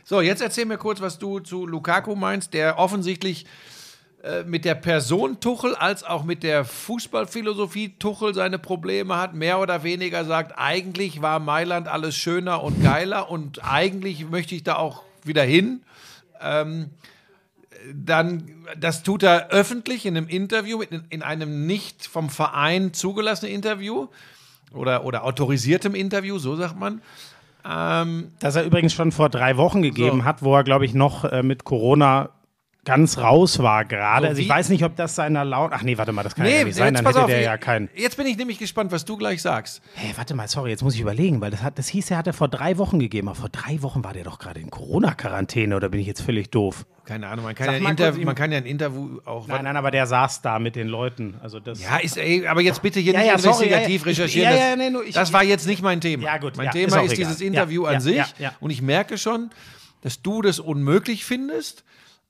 So, 0.03 0.21
jetzt 0.21 0.41
erzähl 0.41 0.65
mir 0.65 0.77
kurz, 0.77 1.01
was 1.01 1.19
du 1.19 1.39
zu 1.39 1.67
Lukaku 1.67 2.15
meinst, 2.15 2.53
der 2.53 2.79
offensichtlich 2.79 3.45
äh, 4.25 4.43
mit 4.43 4.65
der 4.65 4.73
Person 4.73 5.39
Tuchel 5.39 5.75
als 5.75 6.03
auch 6.03 6.23
mit 6.23 6.41
der 6.41 6.65
Fußballphilosophie 6.65 7.97
Tuchel 7.99 8.33
seine 8.33 8.57
Probleme 8.57 9.17
hat, 9.17 9.35
mehr 9.35 9.59
oder 9.59 9.83
weniger 9.83 10.25
sagt, 10.25 10.53
eigentlich 10.57 11.21
war 11.21 11.37
Mailand 11.39 11.87
alles 11.87 12.15
schöner 12.15 12.63
und 12.63 12.81
geiler 12.81 13.29
und 13.29 13.63
eigentlich 13.63 14.27
möchte 14.27 14.55
ich 14.55 14.63
da 14.63 14.77
auch 14.77 15.03
wieder 15.23 15.43
hin. 15.43 15.83
Ähm, 16.41 16.89
dann, 17.93 18.43
das 18.79 19.03
tut 19.03 19.23
er 19.23 19.49
öffentlich 19.49 20.05
in 20.05 20.17
einem 20.17 20.27
Interview, 20.27 20.81
in, 20.81 21.03
in 21.09 21.21
einem 21.21 21.65
nicht 21.65 22.05
vom 22.05 22.29
Verein 22.29 22.93
zugelassenen 22.93 23.53
Interview 23.53 24.07
oder, 24.73 25.05
oder 25.05 25.23
autorisiertem 25.23 25.95
Interview, 25.95 26.37
so 26.37 26.55
sagt 26.55 26.79
man. 26.79 27.01
Ähm, 27.67 28.31
das 28.39 28.55
er 28.55 28.63
übrigens 28.63 28.93
schon 28.93 29.11
vor 29.11 29.29
drei 29.29 29.57
Wochen 29.57 29.81
gegeben 29.81 30.19
so. 30.19 30.25
hat, 30.25 30.43
wo 30.43 30.55
er, 30.55 30.63
glaube 30.63 30.85
ich, 30.85 30.93
noch 30.93 31.25
äh, 31.25 31.43
mit 31.43 31.63
Corona 31.63 32.29
ganz 32.85 33.17
raus 33.17 33.59
war 33.59 33.83
gerade. 33.83 34.27
So, 34.27 34.29
also 34.29 34.41
ich 34.41 34.47
weiß 34.47 34.69
nicht, 34.69 34.85
ob 34.85 34.95
das 34.95 35.15
seiner 35.15 35.43
Laune. 35.43 35.73
Ach 35.73 35.81
nee, 35.81 35.97
warte 35.97 36.11
mal, 36.11 36.23
das 36.23 36.35
kann 36.35 36.45
nee, 36.45 36.59
ja 36.59 36.63
nicht 36.63 36.75
sein. 36.75 36.93
Dann 36.93 37.05
hätte 37.05 37.21
auf, 37.23 37.27
der 37.27 37.41
ja 37.41 37.57
keinen. 37.57 37.89
Jetzt 37.95 38.15
bin 38.15 38.27
ich 38.27 38.37
nämlich 38.37 38.59
gespannt, 38.59 38.91
was 38.91 39.03
du 39.03 39.17
gleich 39.17 39.41
sagst. 39.41 39.81
Hey, 39.95 40.13
warte 40.15 40.35
mal, 40.35 40.47
sorry, 40.47 40.69
jetzt 40.69 40.83
muss 40.83 40.95
ich 40.95 41.01
überlegen, 41.01 41.41
weil 41.41 41.51
das, 41.51 41.63
hat, 41.63 41.77
das 41.77 41.87
hieß, 41.89 42.11
er 42.11 42.17
hat 42.17 42.27
er 42.27 42.33
vor 42.33 42.47
drei 42.47 42.77
Wochen 42.77 42.99
gegeben. 42.99 43.27
Aber 43.27 43.35
vor 43.35 43.49
drei 43.49 43.81
Wochen 43.81 44.03
war 44.03 44.13
der 44.13 44.23
doch 44.23 44.39
gerade 44.39 44.59
in 44.59 44.69
Corona-Quarantäne 44.69 45.75
oder 45.75 45.89
bin 45.89 45.99
ich 45.99 46.07
jetzt 46.07 46.21
völlig 46.21 46.51
doof? 46.51 46.85
Keine 47.05 47.27
Ahnung, 47.27 47.45
man 47.45 47.53
kann, 47.53 47.67
ja 47.67 47.73
ein, 47.73 47.85
Interview, 47.85 48.25
man 48.25 48.33
kann 48.33 48.51
ja 48.51 48.57
ein 48.57 48.65
Interview 48.65 49.19
auch. 49.25 49.47
Nein, 49.47 49.63
nein, 49.63 49.77
aber 49.77 49.91
der 49.91 50.07
saß 50.07 50.41
da 50.41 50.57
mit 50.57 50.75
den 50.75 50.87
Leuten. 50.87 51.35
Also 51.41 51.59
das 51.59 51.81
ja, 51.81 51.97
ist, 51.97 52.17
ey, 52.17 52.47
aber 52.47 52.61
jetzt 52.61 52.81
bitte 52.81 52.99
hier 52.99 53.13
ja, 53.13 53.19
nicht 53.19 53.27
ja, 53.27 53.35
investigativ 53.35 54.01
sorry, 54.01 54.11
recherchieren. 54.11 54.53
Ja, 54.53 54.69
ja, 54.69 54.75
nee, 54.75 54.89
nur, 54.89 55.05
ich, 55.05 55.13
das 55.13 55.31
war 55.31 55.43
jetzt 55.43 55.67
nicht 55.67 55.83
mein 55.83 56.01
Thema. 56.01 56.23
Ja, 56.23 56.37
gut. 56.37 56.57
Mein 56.57 56.71
Thema 56.71 57.01
ist, 57.01 57.11
ist 57.11 57.17
dieses 57.17 57.41
Interview 57.41 57.85
an 57.85 57.99
sich. 57.99 58.23
Und 58.59 58.69
ich 58.69 58.81
merke 58.81 59.17
schon, 59.17 59.51
dass 60.01 60.21
du 60.21 60.41
das 60.41 60.59
unmöglich 60.59 61.25
findest. 61.25 61.83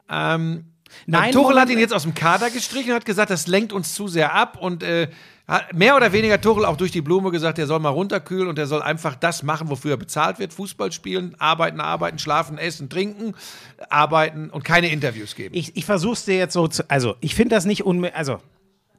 Ähm, 0.09 0.65
Nein, 1.05 1.31
Tuchel 1.31 1.59
hat 1.59 1.69
ihn 1.69 1.79
jetzt 1.79 1.93
aus 1.93 2.03
dem 2.03 2.13
Kader 2.13 2.49
gestrichen 2.49 2.91
und 2.91 2.95
hat 2.95 3.05
gesagt, 3.05 3.29
das 3.29 3.47
lenkt 3.47 3.73
uns 3.73 3.93
zu 3.93 4.07
sehr 4.07 4.33
ab 4.33 4.57
und 4.59 4.83
äh, 4.83 5.07
mehr 5.73 5.95
oder 5.95 6.11
weniger 6.11 6.41
Tuchel 6.41 6.65
auch 6.65 6.77
durch 6.77 6.91
die 6.91 7.01
Blume 7.01 7.31
gesagt, 7.31 7.59
er 7.59 7.67
soll 7.67 7.79
mal 7.79 7.89
runterkühlen 7.89 8.47
und 8.47 8.57
er 8.57 8.65
soll 8.65 8.81
einfach 8.81 9.15
das 9.15 9.43
machen, 9.43 9.69
wofür 9.69 9.91
er 9.91 9.97
bezahlt 9.97 10.39
wird: 10.39 10.53
Fußball 10.53 10.91
spielen, 10.91 11.35
arbeiten, 11.39 11.79
arbeiten, 11.79 12.17
schlafen, 12.17 12.57
essen, 12.57 12.89
trinken, 12.89 13.35
arbeiten 13.89 14.49
und 14.49 14.63
keine 14.63 14.89
Interviews 14.89 15.35
geben. 15.35 15.55
Ich, 15.55 15.75
ich 15.75 15.85
versuche 15.85 16.13
es 16.13 16.25
dir 16.25 16.37
jetzt 16.37 16.53
so 16.53 16.67
zu. 16.67 16.89
Also, 16.89 17.15
ich 17.19 17.35
finde 17.35 17.55
das 17.55 17.65
nicht 17.65 17.83
unmöglich. 17.85 18.17
Also, 18.17 18.39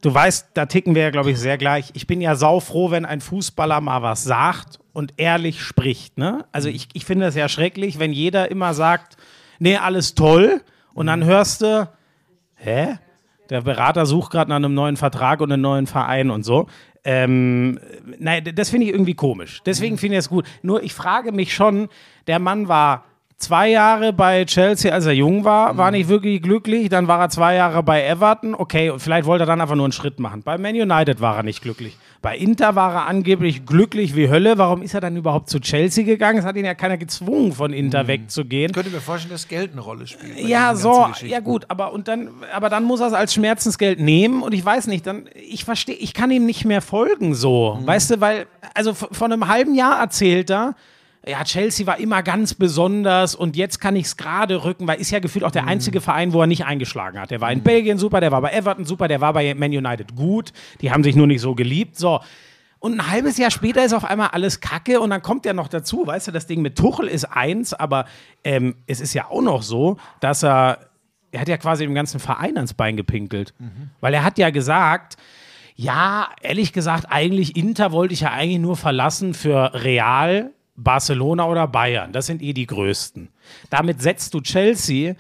du 0.02 0.14
weißt, 0.14 0.50
da 0.54 0.66
ticken 0.66 0.94
wir 0.94 1.02
ja, 1.02 1.10
glaube 1.10 1.32
ich, 1.32 1.38
sehr 1.38 1.58
gleich. 1.58 1.90
Ich 1.94 2.06
bin 2.06 2.20
ja 2.20 2.36
saufroh, 2.36 2.92
wenn 2.92 3.04
ein 3.04 3.20
Fußballer 3.20 3.80
mal 3.80 4.02
was 4.02 4.22
sagt 4.22 4.78
und 4.92 5.14
ehrlich 5.16 5.62
spricht. 5.62 6.16
Ne? 6.16 6.44
Also, 6.52 6.68
ich, 6.68 6.88
ich 6.92 7.04
finde 7.04 7.26
das 7.26 7.34
ja 7.34 7.48
schrecklich, 7.48 7.98
wenn 7.98 8.12
jeder 8.12 8.52
immer 8.52 8.72
sagt: 8.72 9.16
Nee, 9.58 9.78
alles 9.78 10.14
toll 10.14 10.60
und 10.96 11.06
dann 11.06 11.24
hörst 11.24 11.61
du, 11.61 11.88
hä? 12.54 12.96
Der 13.50 13.61
Berater 13.61 14.06
sucht 14.06 14.32
gerade 14.32 14.48
nach 14.48 14.56
einem 14.56 14.74
neuen 14.74 14.96
Vertrag 14.96 15.40
und 15.40 15.52
einem 15.52 15.62
neuen 15.62 15.87
Verein 15.87 16.30
und 16.30 16.42
so. 16.42 16.66
Ähm, 17.04 17.78
nein, 18.18 18.50
das 18.54 18.70
finde 18.70 18.87
ich 18.87 18.92
irgendwie 18.92 19.14
komisch. 19.14 19.62
Deswegen 19.64 19.98
finde 19.98 20.16
ich 20.16 20.20
es 20.20 20.28
gut. 20.28 20.46
Nur 20.62 20.82
ich 20.82 20.94
frage 20.94 21.30
mich 21.30 21.54
schon, 21.54 21.88
der 22.26 22.40
Mann 22.40 22.66
war 22.66 23.04
zwei 23.37 23.68
Jahre 23.68 24.12
bei 24.12 24.44
Chelsea, 24.46 24.92
als 24.92 25.06
er 25.06 25.12
jung 25.12 25.44
war, 25.44 25.76
war 25.76 25.90
nicht 25.90 26.09
wirklich 26.09 26.42
glücklich. 26.42 26.88
Dann 26.88 27.06
war 27.06 27.20
er 27.20 27.28
zwei 27.28 27.54
Jahre 27.54 27.82
bei 27.82 28.02
Everton. 28.02 28.54
Okay, 28.54 28.92
vielleicht 28.96 29.26
wollte 29.26 29.44
er 29.44 29.46
dann 29.46 29.61
einfach 29.61 29.76
nur 29.76 29.85
einen 29.85 29.92
Schritt 29.92 30.18
machen. 30.18 30.42
Bei 30.42 30.56
Man 30.59 30.74
United 30.74 31.20
war 31.20 31.37
er 31.37 31.42
nicht 31.42 31.62
glücklich. 31.62 31.96
Bei 32.22 32.37
Inter 32.37 32.74
war 32.74 32.94
er 32.94 33.07
angeblich 33.07 33.66
glücklich 33.66 34.16
wie 34.16 34.29
Hölle. 34.29 34.59
Warum 34.59 34.83
ist 34.83 34.94
er 34.94 35.00
dann 35.00 35.16
überhaupt 35.16 35.48
zu 35.48 35.61
Chelsea 35.61 36.05
gegangen? 36.05 36.38
Es 36.38 36.44
hat 36.44 36.57
ihn 36.57 36.64
ja 36.64 36.74
keiner 36.74 36.96
gezwungen, 36.96 37.52
von 37.52 37.72
Inter 37.72 38.05
mhm. 38.05 38.09
wegzugehen. 38.09 38.70
Ich 38.70 38.74
könnte 38.74 38.90
mir 38.90 39.00
vorstellen, 39.00 39.33
dass 39.33 39.48
Geld 39.48 39.72
eine 39.72 39.81
Rolle 39.81 40.07
spielt. 40.07 40.38
Ja, 40.40 40.74
so, 40.74 41.09
ja 41.22 41.40
gut, 41.40 41.66
aber 41.68 41.92
und 41.92 42.09
dann, 42.09 42.31
aber 42.52 42.68
dann 42.68 42.85
muss 42.85 43.00
er 43.00 43.09
es 43.09 43.12
als 43.12 43.35
Schmerzensgeld 43.35 44.00
nehmen 44.00 44.42
und 44.42 44.55
ich 44.55 44.64
weiß 44.64 44.87
nicht, 44.87 45.07
dann, 45.07 45.29
ich 45.35 45.64
verstehe, 45.64 45.94
ich 45.96 46.14
kann 46.14 46.31
ihm 46.31 46.46
nicht 46.46 46.64
mehr 46.64 46.83
folgen 46.83 47.35
so. 47.35 47.79
Mhm. 47.81 47.87
Weißt 47.87 48.11
du, 48.11 48.20
weil, 48.20 48.46
also 48.74 48.94
vor 48.94 49.26
einem 49.26 49.48
halben 49.48 49.74
Jahr 49.74 50.00
erzählt 50.00 50.50
er, 50.50 50.74
ja, 51.28 51.42
Chelsea 51.42 51.86
war 51.86 51.98
immer 51.98 52.22
ganz 52.22 52.54
besonders 52.54 53.34
und 53.34 53.56
jetzt 53.56 53.80
kann 53.80 53.96
ich 53.96 54.06
es 54.06 54.16
gerade 54.16 54.62
rücken, 54.62 54.86
weil 54.86 55.00
ist 55.00 55.10
ja 55.10 55.18
gefühlt 55.18 55.44
auch 55.44 55.50
der 55.50 55.62
mhm. 55.62 55.68
einzige 55.68 56.00
Verein, 56.00 56.32
wo 56.32 56.40
er 56.40 56.46
nicht 56.46 56.64
eingeschlagen 56.64 57.18
hat. 57.18 57.32
Der 57.32 57.40
war 57.40 57.50
in 57.50 57.62
Belgien 57.62 57.98
super, 57.98 58.20
der 58.20 58.30
war 58.30 58.40
bei 58.40 58.52
Everton 58.52 58.84
super, 58.84 59.08
der 59.08 59.20
war 59.20 59.32
bei 59.32 59.52
Man 59.54 59.72
United 59.72 60.14
gut. 60.14 60.52
Die 60.80 60.92
haben 60.92 61.02
sich 61.02 61.16
nur 61.16 61.26
nicht 61.26 61.40
so 61.40 61.56
geliebt. 61.56 61.96
So. 61.96 62.20
Und 62.78 63.00
ein 63.00 63.10
halbes 63.10 63.38
Jahr 63.38 63.50
später 63.50 63.84
ist 63.84 63.92
auf 63.92 64.04
einmal 64.04 64.28
alles 64.28 64.60
Kacke 64.60 65.00
und 65.00 65.10
dann 65.10 65.20
kommt 65.20 65.44
ja 65.46 65.52
noch 65.52 65.66
dazu, 65.66 66.06
weißt 66.06 66.28
du, 66.28 66.32
das 66.32 66.46
Ding 66.46 66.62
mit 66.62 66.78
Tuchel 66.78 67.08
ist 67.08 67.24
eins, 67.24 67.74
aber 67.74 68.04
ähm, 68.44 68.76
es 68.86 69.00
ist 69.00 69.12
ja 69.12 69.28
auch 69.28 69.42
noch 69.42 69.62
so, 69.62 69.96
dass 70.20 70.44
er, 70.44 70.78
er 71.32 71.40
hat 71.40 71.48
ja 71.48 71.56
quasi 71.56 71.84
dem 71.84 71.94
ganzen 71.94 72.20
Verein 72.20 72.56
ans 72.56 72.74
Bein 72.74 72.96
gepinkelt. 72.96 73.52
Mhm. 73.58 73.90
Weil 74.00 74.14
er 74.14 74.22
hat 74.22 74.38
ja 74.38 74.50
gesagt, 74.50 75.16
ja, 75.74 76.28
ehrlich 76.40 76.72
gesagt, 76.72 77.06
eigentlich 77.10 77.56
Inter 77.56 77.90
wollte 77.90 78.14
ich 78.14 78.20
ja 78.20 78.30
eigentlich 78.30 78.60
nur 78.60 78.76
verlassen 78.76 79.34
für 79.34 79.74
Real, 79.74 80.52
Barcelona 80.76 81.46
oder 81.46 81.66
Bayern. 81.66 82.12
Das 82.12 82.26
sind 82.26 82.42
eh 82.42 82.52
die 82.52 82.66
größten. 82.66 83.28
Damit 83.70 84.02
setzt 84.02 84.34
du 84.34 84.40
Chelsea, 84.40 85.14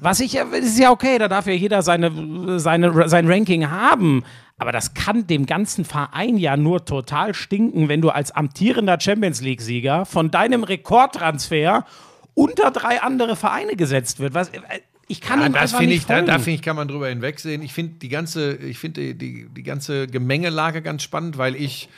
was 0.00 0.20
ich 0.20 0.34
ja, 0.34 0.44
ist 0.44 0.78
ja 0.78 0.90
okay, 0.90 1.18
da 1.18 1.28
darf 1.28 1.46
ja 1.46 1.52
jeder 1.52 1.82
seine, 1.82 2.58
seine, 2.58 3.08
sein 3.08 3.30
Ranking 3.30 3.70
haben. 3.70 4.24
Aber 4.58 4.72
das 4.72 4.92
kann 4.94 5.26
dem 5.26 5.46
ganzen 5.46 5.84
Verein 5.84 6.36
ja 6.36 6.56
nur 6.56 6.84
total 6.84 7.32
stinken, 7.34 7.88
wenn 7.88 8.02
du 8.02 8.10
als 8.10 8.30
amtierender 8.30 9.00
Champions 9.00 9.40
League-Sieger 9.40 10.04
von 10.04 10.30
deinem 10.30 10.64
Rekordtransfer 10.64 11.86
unter 12.34 12.70
drei 12.70 13.00
andere 13.02 13.36
Vereine 13.36 13.76
gesetzt 13.76 14.20
wird. 14.20 14.34
Was, 14.34 14.50
äh, 14.50 14.60
ich 15.08 15.20
kann 15.20 15.40
ja, 15.40 15.46
ihm 15.46 15.52
das 15.52 15.72
finde 15.72 15.94
ich, 15.94 16.06
da, 16.06 16.22
da 16.22 16.38
finde 16.38 16.52
ich, 16.52 16.62
kann 16.62 16.76
man 16.76 16.88
drüber 16.88 17.08
hinwegsehen. 17.08 17.62
Ich 17.62 17.72
finde 17.72 17.94
die 17.94 18.08
ganze, 18.08 18.54
ich 18.56 18.78
finde 18.78 19.14
die, 19.14 19.18
die, 19.18 19.48
die 19.48 19.62
ganze 19.62 20.06
Gemengelage 20.06 20.82
ganz 20.82 21.02
spannend, 21.02 21.36
weil 21.36 21.56
ich 21.56 21.88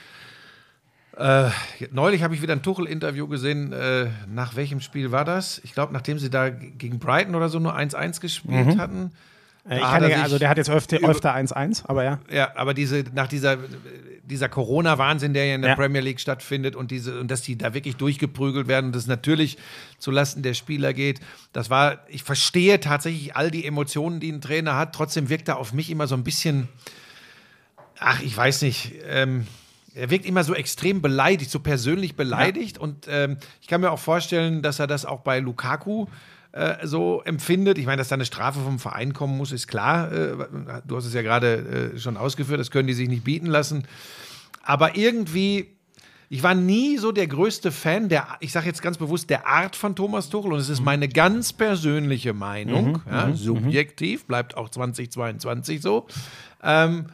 äh, 1.16 1.50
neulich 1.90 2.22
habe 2.22 2.34
ich 2.34 2.42
wieder 2.42 2.54
ein 2.54 2.62
Tuchel-Interview 2.62 3.28
gesehen. 3.28 3.72
Äh, 3.72 4.06
nach 4.32 4.56
welchem 4.56 4.80
Spiel 4.80 5.12
war 5.12 5.24
das? 5.24 5.60
Ich 5.64 5.74
glaube, 5.74 5.92
nachdem 5.92 6.18
sie 6.18 6.30
da 6.30 6.48
gegen 6.48 6.98
Brighton 6.98 7.34
oder 7.34 7.48
so 7.48 7.58
nur 7.58 7.76
1-1 7.76 8.20
gespielt 8.20 8.66
mhm. 8.66 8.78
hatten. 8.78 9.12
Äh, 9.68 9.78
ja, 9.78 10.22
also 10.22 10.38
der 10.38 10.48
hat 10.48 10.56
jetzt 10.56 10.70
öfter 10.70 10.96
1-1, 10.98 11.84
aber 11.86 12.02
ja. 12.02 12.18
Ja, 12.30 12.50
aber 12.56 12.74
diese, 12.74 13.04
nach 13.14 13.28
dieser, 13.28 13.58
dieser 14.24 14.48
Corona-Wahnsinn, 14.48 15.34
der 15.34 15.46
ja 15.46 15.54
in 15.54 15.62
der 15.62 15.72
ja. 15.72 15.76
Premier 15.76 16.00
League 16.00 16.18
stattfindet 16.18 16.74
und, 16.74 16.90
diese, 16.90 17.20
und 17.20 17.30
dass 17.30 17.42
die 17.42 17.56
da 17.56 17.72
wirklich 17.72 17.96
durchgeprügelt 17.96 18.66
werden 18.66 18.86
und 18.86 18.96
das 18.96 19.06
natürlich 19.06 19.58
zulasten 19.98 20.42
der 20.42 20.54
Spieler 20.54 20.92
geht, 20.94 21.20
das 21.52 21.70
war, 21.70 21.98
ich 22.08 22.24
verstehe 22.24 22.80
tatsächlich 22.80 23.36
all 23.36 23.52
die 23.52 23.64
Emotionen, 23.64 24.18
die 24.18 24.32
ein 24.32 24.40
Trainer 24.40 24.76
hat. 24.76 24.94
Trotzdem 24.94 25.28
wirkt 25.28 25.46
er 25.46 25.58
auf 25.58 25.72
mich 25.72 25.90
immer 25.90 26.08
so 26.08 26.16
ein 26.16 26.24
bisschen, 26.24 26.68
ach, 28.00 28.20
ich 28.20 28.36
weiß 28.36 28.62
nicht, 28.62 28.94
ähm, 29.08 29.46
er 29.94 30.10
wirkt 30.10 30.26
immer 30.26 30.44
so 30.44 30.54
extrem 30.54 31.02
beleidigt, 31.02 31.50
so 31.50 31.60
persönlich 31.60 32.16
beleidigt. 32.16 32.76
Ja. 32.76 32.82
Und 32.82 33.06
ähm, 33.08 33.36
ich 33.60 33.68
kann 33.68 33.80
mir 33.80 33.90
auch 33.90 33.98
vorstellen, 33.98 34.62
dass 34.62 34.78
er 34.78 34.86
das 34.86 35.04
auch 35.04 35.20
bei 35.20 35.38
Lukaku 35.40 36.06
äh, 36.52 36.86
so 36.86 37.22
empfindet. 37.24 37.78
Ich 37.78 37.86
meine, 37.86 37.98
dass 37.98 38.08
da 38.08 38.14
eine 38.14 38.24
Strafe 38.24 38.60
vom 38.60 38.78
Verein 38.78 39.12
kommen 39.12 39.36
muss, 39.36 39.52
ist 39.52 39.68
klar. 39.68 40.12
Äh, 40.12 40.36
du 40.86 40.96
hast 40.96 41.06
es 41.06 41.14
ja 41.14 41.22
gerade 41.22 41.92
äh, 41.94 41.98
schon 41.98 42.16
ausgeführt, 42.16 42.60
das 42.60 42.70
können 42.70 42.88
die 42.88 42.94
sich 42.94 43.08
nicht 43.08 43.24
bieten 43.24 43.46
lassen. 43.46 43.84
Aber 44.62 44.96
irgendwie, 44.96 45.76
ich 46.28 46.42
war 46.42 46.54
nie 46.54 46.98
so 46.98 47.12
der 47.12 47.26
größte 47.26 47.72
Fan 47.72 48.08
der, 48.08 48.26
ich 48.40 48.52
sage 48.52 48.66
jetzt 48.66 48.82
ganz 48.82 48.98
bewusst, 48.98 49.30
der 49.30 49.46
Art 49.46 49.76
von 49.76 49.96
Thomas 49.96 50.28
Tuchel. 50.28 50.52
Und 50.52 50.60
es 50.60 50.68
ist 50.68 50.80
mhm. 50.80 50.86
meine 50.86 51.08
ganz 51.08 51.52
persönliche 51.52 52.32
Meinung, 52.32 52.92
mhm, 52.92 53.02
ja, 53.10 53.26
mhm, 53.26 53.36
subjektiv, 53.36 54.26
bleibt 54.26 54.56
auch 54.56 54.68
2022 54.68 55.82
so. 55.82 56.06
Ähm, 56.62 57.06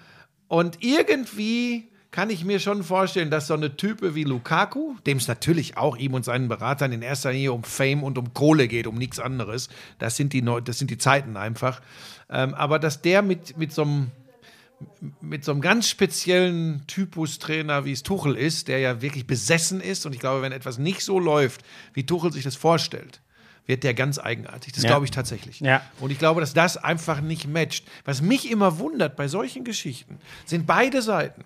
und 0.48 0.82
irgendwie 0.82 1.88
kann 2.10 2.30
ich 2.30 2.44
mir 2.44 2.58
schon 2.58 2.82
vorstellen, 2.82 3.30
dass 3.30 3.46
so 3.46 3.54
eine 3.54 3.76
Type 3.76 4.14
wie 4.14 4.24
Lukaku, 4.24 4.96
dem 5.06 5.18
es 5.18 5.28
natürlich 5.28 5.76
auch 5.76 5.96
ihm 5.96 6.14
und 6.14 6.24
seinen 6.24 6.48
Beratern 6.48 6.92
in 6.92 7.02
erster 7.02 7.32
Linie 7.32 7.52
um 7.52 7.64
Fame 7.64 8.02
und 8.02 8.16
um 8.16 8.32
Kohle 8.32 8.66
geht, 8.66 8.86
um 8.86 8.96
nichts 8.96 9.20
anderes, 9.20 9.68
das 9.98 10.16
sind 10.16 10.32
die, 10.32 10.42
Neu 10.42 10.60
das 10.60 10.78
sind 10.78 10.90
die 10.90 10.98
Zeiten 10.98 11.36
einfach, 11.36 11.82
ähm, 12.30 12.54
aber 12.54 12.78
dass 12.78 13.02
der 13.02 13.22
mit, 13.22 13.56
mit 13.58 13.72
so 13.72 13.82
einem 13.82 14.10
mit 15.20 15.44
so 15.44 15.50
einem 15.50 15.60
ganz 15.60 15.88
speziellen 15.88 16.84
Typus 16.86 17.40
Trainer, 17.40 17.84
wie 17.84 17.90
es 17.90 18.04
Tuchel 18.04 18.36
ist, 18.36 18.68
der 18.68 18.78
ja 18.78 19.02
wirklich 19.02 19.26
besessen 19.26 19.80
ist 19.80 20.06
und 20.06 20.14
ich 20.14 20.20
glaube, 20.20 20.40
wenn 20.40 20.52
etwas 20.52 20.78
nicht 20.78 21.00
so 21.00 21.18
läuft, 21.18 21.62
wie 21.94 22.06
Tuchel 22.06 22.32
sich 22.32 22.44
das 22.44 22.54
vorstellt, 22.54 23.20
wird 23.68 23.84
der 23.84 23.94
ganz 23.94 24.18
eigenartig. 24.18 24.72
Das 24.72 24.82
ja. 24.82 24.88
glaube 24.88 25.04
ich 25.04 25.10
tatsächlich. 25.10 25.60
Ja. 25.60 25.82
Und 26.00 26.10
ich 26.10 26.18
glaube, 26.18 26.40
dass 26.40 26.54
das 26.54 26.76
einfach 26.76 27.20
nicht 27.20 27.46
matcht. 27.46 27.86
Was 28.04 28.22
mich 28.22 28.50
immer 28.50 28.78
wundert 28.78 29.14
bei 29.14 29.28
solchen 29.28 29.62
Geschichten, 29.62 30.18
sind 30.46 30.66
beide 30.66 31.02
Seiten. 31.02 31.44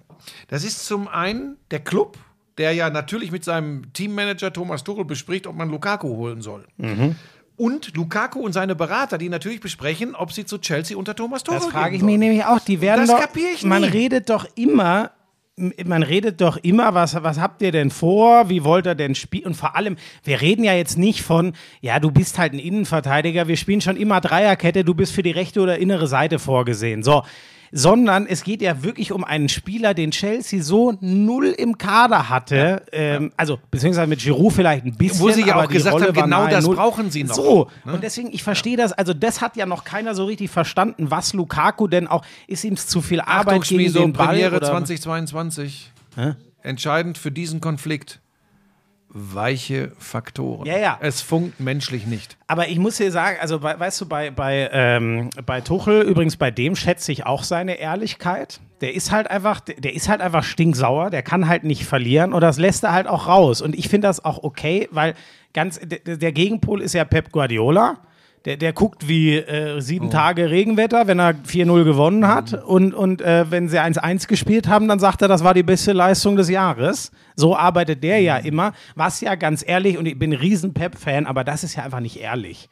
Das 0.49 0.65
ist 0.65 0.87
zum 0.87 1.09
einen 1.09 1.57
der 1.73 1.81
Club, 1.81 2.17
der 2.59 2.73
ja 2.73 2.91
natürlich 2.91 3.33
mit 3.33 3.45
seinem 3.45 3.93
Teammanager 3.93 4.53
Thomas 4.53 4.85
Tuchel 4.85 5.05
bespricht, 5.05 5.47
ob 5.47 5.57
man 5.57 5.69
Lukaku 5.69 6.09
holen 6.17 6.43
soll. 6.43 6.65
Mhm. 6.77 7.17
Und 7.57 7.95
Lukaku 7.97 8.41
und 8.41 8.53
seine 8.53 8.75
Berater, 8.75 9.19
die 9.19 9.29
natürlich 9.29 9.61
besprechen, 9.61 10.15
ob 10.15 10.33
sie 10.33 10.47
zu 10.47 10.59
Chelsea 10.59 10.97
unter 10.97 11.15
Thomas 11.15 11.43
Tuchel 11.43 11.61
Das 11.61 11.71
frage 11.71 11.97
ich 11.97 12.03
mich 12.03 12.19
nämlich 12.19 12.45
auch. 12.45 12.61
Die 12.61 12.81
werden 12.81 13.07
das 13.07 13.11
doch, 13.11 13.37
ich 13.37 13.65
man 13.65 13.85
redet 13.85 14.31
doch 14.31 14.47
immer 14.55 15.11
man 15.57 16.03
redet 16.03 16.41
doch 16.41 16.57
immer, 16.57 16.95
was, 16.95 17.15
was 17.23 17.39
habt 17.39 17.61
ihr 17.61 17.73
denn 17.73 17.91
vor? 17.91 18.49
Wie 18.49 18.65
wollt 18.65 18.87
ihr 18.87 18.95
denn 18.95 19.15
spielen? 19.15 19.47
Und 19.47 19.55
vor 19.55 19.77
allem, 19.77 19.97
wir 20.25 20.41
reden 20.41 20.65
ja 20.65 20.73
jetzt 20.73 20.97
nicht 20.97 21.23
von, 21.23 21.53
ja, 21.81 22.01
du 22.01 22.11
bist 22.11 22.39
halt 22.39 22.55
ein 22.55 22.59
Innenverteidiger, 22.59 23.49
wir 23.49 23.57
spielen 23.57 23.83
schon 23.83 23.97
immer 23.97 24.21
Dreierkette, 24.21 24.83
du 24.83 24.95
bist 24.95 25.13
für 25.13 25.23
die 25.23 25.31
rechte 25.31 25.61
oder 25.61 25.79
innere 25.79 26.07
Seite 26.07 26.39
vorgesehen. 26.39 27.03
So, 27.03 27.23
sondern 27.73 28.27
es 28.27 28.45
geht 28.45 28.61
ja 28.61 28.83
wirklich 28.83 29.13
um 29.13 29.25
einen 29.25 29.49
Spieler, 29.49 29.95
den 29.95 30.11
Chelsea 30.11 30.63
so 30.63 30.97
null 31.01 31.47
im 31.47 31.79
Kader 31.79 32.29
hatte. 32.29 32.57
Ja. 32.57 32.81
Ähm, 32.93 33.33
also, 33.37 33.59
beziehungsweise 33.71 34.07
mit 34.07 34.21
Giroud 34.21 34.53
vielleicht 34.53 34.85
ein 34.85 34.95
bisschen. 34.95 35.21
Wo 35.21 35.31
sie 35.31 35.45
ja 35.45 35.57
auch 35.57 35.69
gesagt 35.69 35.95
Rolle 35.95 36.09
haben, 36.09 36.15
genau 36.15 36.47
das 36.47 36.67
null. 36.67 36.77
brauchen 36.77 37.11
sie 37.11 37.25
noch. 37.25 37.35
So, 37.35 37.69
ne? 37.85 37.95
und 37.95 38.03
deswegen, 38.03 38.31
ich 38.33 38.43
verstehe 38.43 38.77
ja. 38.77 38.85
das, 38.85 38.93
also 38.93 39.15
das 39.15 39.41
hat 39.41 39.57
ja 39.57 39.65
noch 39.65 39.85
keiner 39.85 40.15
so 40.15 40.27
richtig 40.27 40.51
verstanden, 40.51 41.11
was 41.11 41.33
Lukaku 41.33 41.89
denn 41.89 42.07
auch, 42.07 42.25
ist 42.47 42.63
ihm 42.65 42.77
zu 42.77 43.01
viel 43.01 43.21
Arbeit 43.21 43.63
Achtung, 43.63 43.79
gegen 43.79 43.93
den 43.93 44.13
Ball? 44.13 44.29
Premiere 44.29 44.57
oder? 44.57 44.67
2022. 44.67 45.91
Hä? 46.15 46.35
Entscheidend 46.63 47.17
für 47.17 47.33
diesen 47.33 47.61
Konflikt 47.61 48.21
weiche 49.13 49.93
Faktoren. 49.99 50.67
Ja, 50.67 50.79
ja. 50.79 50.99
Es 51.01 51.21
funkt 51.21 51.61
menschlich 51.61 52.07
nicht. 52.07 52.37
Aber 52.47 52.69
ich 52.69 52.79
muss 52.79 52.97
dir 52.97 53.13
sagen, 53.13 53.37
also 53.41 53.63
weißt 53.63 54.01
du, 54.01 54.09
bei, 54.09 54.31
bei, 54.31 54.71
ähm, 54.73 55.31
bei 55.45 55.61
Tuchel, 55.61 56.03
übrigens 56.03 56.37
bei 56.37 56.51
dem 56.51 56.75
schätze 56.77 57.13
ich 57.13 57.27
auch 57.27 57.45
seine 57.45 57.75
Ehrlichkeit. 57.75 58.61
Der 58.81 58.95
ist 58.95 59.13
halt 59.13 59.31
einfach, 59.31 59.61
der 59.61 59.95
ist 59.95 60.09
halt 60.09 60.21
einfach 60.21 60.43
stinksauer, 60.43 61.11
der 61.11 61.23
kann 61.23 61.47
halt 61.47 61.63
nicht 61.63 61.85
verlieren 61.85 62.33
und 62.33 62.41
das 62.41 62.59
lässt 62.59 62.85
er 62.85 62.93
halt 62.93 63.07
auch 63.07 63.29
raus. 63.29 63.61
Und 63.61 63.77
ich 63.77 63.89
finde 63.89 64.09
das 64.09 64.25
auch 64.25 64.43
okay, 64.43 64.89
weil 64.91 65.15
ganz, 65.53 65.81
der 65.83 66.33
Gegenpol 66.33 66.81
ist 66.81 66.95
ja 66.95 67.05
Pep 67.05 67.31
Guardiola 67.31 67.99
der, 68.45 68.57
der 68.57 68.73
guckt 68.73 69.09
wie 69.09 69.37
äh, 69.37 69.81
sieben 69.81 70.07
oh. 70.07 70.11
Tage 70.11 70.51
Regenwetter, 70.51 71.07
wenn 71.07 71.19
er 71.19 71.35
4-0 71.35 71.85
gewonnen 71.85 72.27
hat. 72.27 72.53
Mhm. 72.53 72.59
Und, 72.59 72.95
und 72.95 73.23
äh, 73.23 73.51
wenn 73.51 73.69
sie 73.69 73.81
1-1 73.81 74.27
gespielt 74.27 74.69
haben, 74.69 74.89
dann 74.89 74.99
sagt 74.99 75.23
er, 75.23 75.29
das 75.29 75.45
war 75.45 75.55
die 75.55 75.63
beste 75.63 75.93
Leistung 75.93 76.37
des 76.37 76.49
Jahres. 76.49 77.13
So 77.37 77.57
arbeitet 77.57 78.03
der 78.03 78.19
mhm. 78.19 78.25
ja 78.25 78.37
immer. 78.39 78.73
Was 78.95 79.21
ja 79.21 79.35
ganz 79.35 79.65
ehrlich, 79.67 79.99
und 79.99 80.07
ich 80.07 80.19
bin 80.19 80.33
riesen 80.33 80.75
Pep-Fan, 80.75 81.27
aber 81.27 81.45
das 81.45 81.65
ist 81.65 81.77
ja 81.77 81.85
einfach 81.85 82.01
nicht 82.01 82.21
ehrlich. 82.21 82.69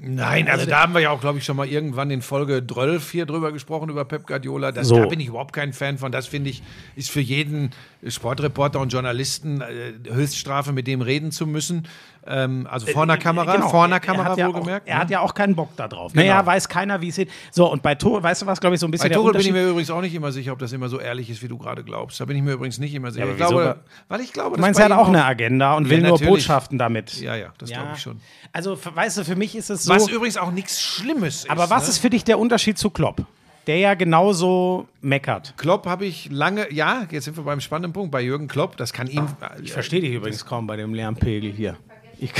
Nein, 0.00 0.48
also 0.48 0.66
da 0.66 0.82
haben 0.82 0.92
wir 0.92 1.00
ja 1.00 1.10
auch, 1.10 1.20
glaube 1.20 1.38
ich, 1.38 1.44
schon 1.44 1.56
mal 1.56 1.68
irgendwann 1.68 2.10
in 2.10 2.20
Folge 2.20 2.66
12 2.66 3.10
hier 3.12 3.26
drüber 3.26 3.52
gesprochen, 3.52 3.88
über 3.90 4.04
Pep 4.04 4.26
Guardiola. 4.26 4.72
Das, 4.72 4.88
so. 4.88 4.96
Da 4.96 5.06
bin 5.06 5.20
ich 5.20 5.28
überhaupt 5.28 5.52
kein 5.52 5.72
Fan 5.72 5.98
von. 5.98 6.10
Das 6.10 6.26
finde 6.26 6.50
ich, 6.50 6.62
ist 6.96 7.10
für 7.10 7.20
jeden 7.20 7.70
Sportreporter 8.06 8.80
und 8.80 8.92
Journalisten 8.92 9.60
äh, 9.60 9.92
Höchststrafe, 10.10 10.72
mit 10.72 10.88
dem 10.88 11.00
reden 11.00 11.30
zu 11.30 11.46
müssen. 11.46 11.86
Ähm, 12.26 12.66
also 12.70 12.86
vor 12.86 13.02
einer 13.02 13.14
äh, 13.14 13.18
Kamera, 13.18 13.54
genau. 13.54 13.68
vor 13.68 13.84
einer 13.84 14.00
Kamera 14.00 14.34
er 14.36 14.48
wohlgemerkt. 14.48 14.88
Ja 14.88 14.94
auch, 14.94 14.96
er 14.96 15.00
hat 15.02 15.10
ja 15.10 15.20
auch 15.20 15.34
keinen 15.34 15.54
Bock 15.54 15.70
da 15.76 15.88
drauf. 15.88 16.12
Genau. 16.12 16.24
Naja, 16.24 16.44
weiß 16.44 16.68
keiner, 16.68 17.00
wie 17.00 17.08
es 17.08 17.18
ist. 17.18 17.30
So, 17.50 17.70
und 17.70 17.82
bei 17.82 17.94
Tor, 17.94 18.22
weißt 18.22 18.42
du 18.42 18.46
was, 18.46 18.60
glaube 18.60 18.74
ich, 18.74 18.80
so 18.80 18.86
ein 18.86 18.90
bisschen 18.90 19.10
Bei 19.10 19.14
Tore 19.14 19.32
bin 19.32 19.42
ich 19.42 19.52
mir 19.52 19.68
übrigens 19.68 19.90
auch 19.90 20.00
nicht 20.00 20.14
immer 20.14 20.32
sicher, 20.32 20.52
ob 20.52 20.58
das 20.58 20.72
immer 20.72 20.88
so 20.88 20.98
ehrlich 20.98 21.28
ist, 21.28 21.42
wie 21.42 21.48
du 21.48 21.58
gerade 21.58 21.84
glaubst. 21.84 22.20
Da 22.20 22.24
bin 22.24 22.36
ich 22.36 22.42
mir 22.42 22.52
übrigens 22.52 22.78
nicht 22.78 22.94
immer 22.94 23.10
sicher. 23.10 23.26
Ja, 23.26 23.32
ich 23.32 23.36
glaube, 23.36 23.76
weil 24.08 24.20
ich 24.20 24.32
glaube, 24.32 24.56
du 24.56 24.62
meinst, 24.62 24.80
er 24.80 24.86
hat 24.86 24.92
auch 24.92 25.08
eine 25.08 25.24
Agenda 25.24 25.74
und 25.74 25.90
will 25.90 26.00
nur 26.00 26.18
Botschaften 26.18 26.78
damit. 26.78 27.20
Ja, 27.20 27.36
ja, 27.36 27.48
das 27.58 27.70
glaube 27.70 27.90
ich 27.94 28.00
schon. 28.00 28.20
Also, 28.52 28.78
weißt 28.82 29.18
du, 29.18 29.24
für 29.24 29.36
mich 29.36 29.54
ist 29.54 29.70
es 29.70 29.84
so. 29.84 29.94
Was 29.94 30.08
übrigens 30.08 30.36
auch 30.36 30.50
nichts 30.50 30.80
Schlimmes 30.80 31.44
ist. 31.44 31.50
Aber 31.50 31.70
was 31.70 31.84
ne? 31.84 31.88
ist 31.90 31.98
für 31.98 32.10
dich 32.10 32.24
der 32.24 32.38
Unterschied 32.38 32.78
zu 32.78 32.90
Klopp? 32.90 33.26
der 33.66 33.78
ja 33.78 33.94
genauso 33.94 34.86
meckert. 35.00 35.54
Klopp 35.56 35.86
habe 35.86 36.04
ich 36.04 36.30
lange, 36.30 36.70
ja, 36.72 37.06
jetzt 37.10 37.24
sind 37.24 37.36
wir 37.36 37.44
beim 37.44 37.60
spannenden 37.60 37.92
Punkt 37.92 38.10
bei 38.10 38.20
Jürgen 38.20 38.48
Klopp, 38.48 38.76
das 38.76 38.92
kann 38.92 39.06
ihm. 39.06 39.26
Ich 39.62 39.72
verstehe 39.72 40.00
dich 40.00 40.12
übrigens 40.12 40.44
kaum 40.44 40.66
bei 40.66 40.76
dem 40.76 40.94
Lärmpegel 40.94 41.50
hier. 41.50 41.76
Ich, 42.24 42.32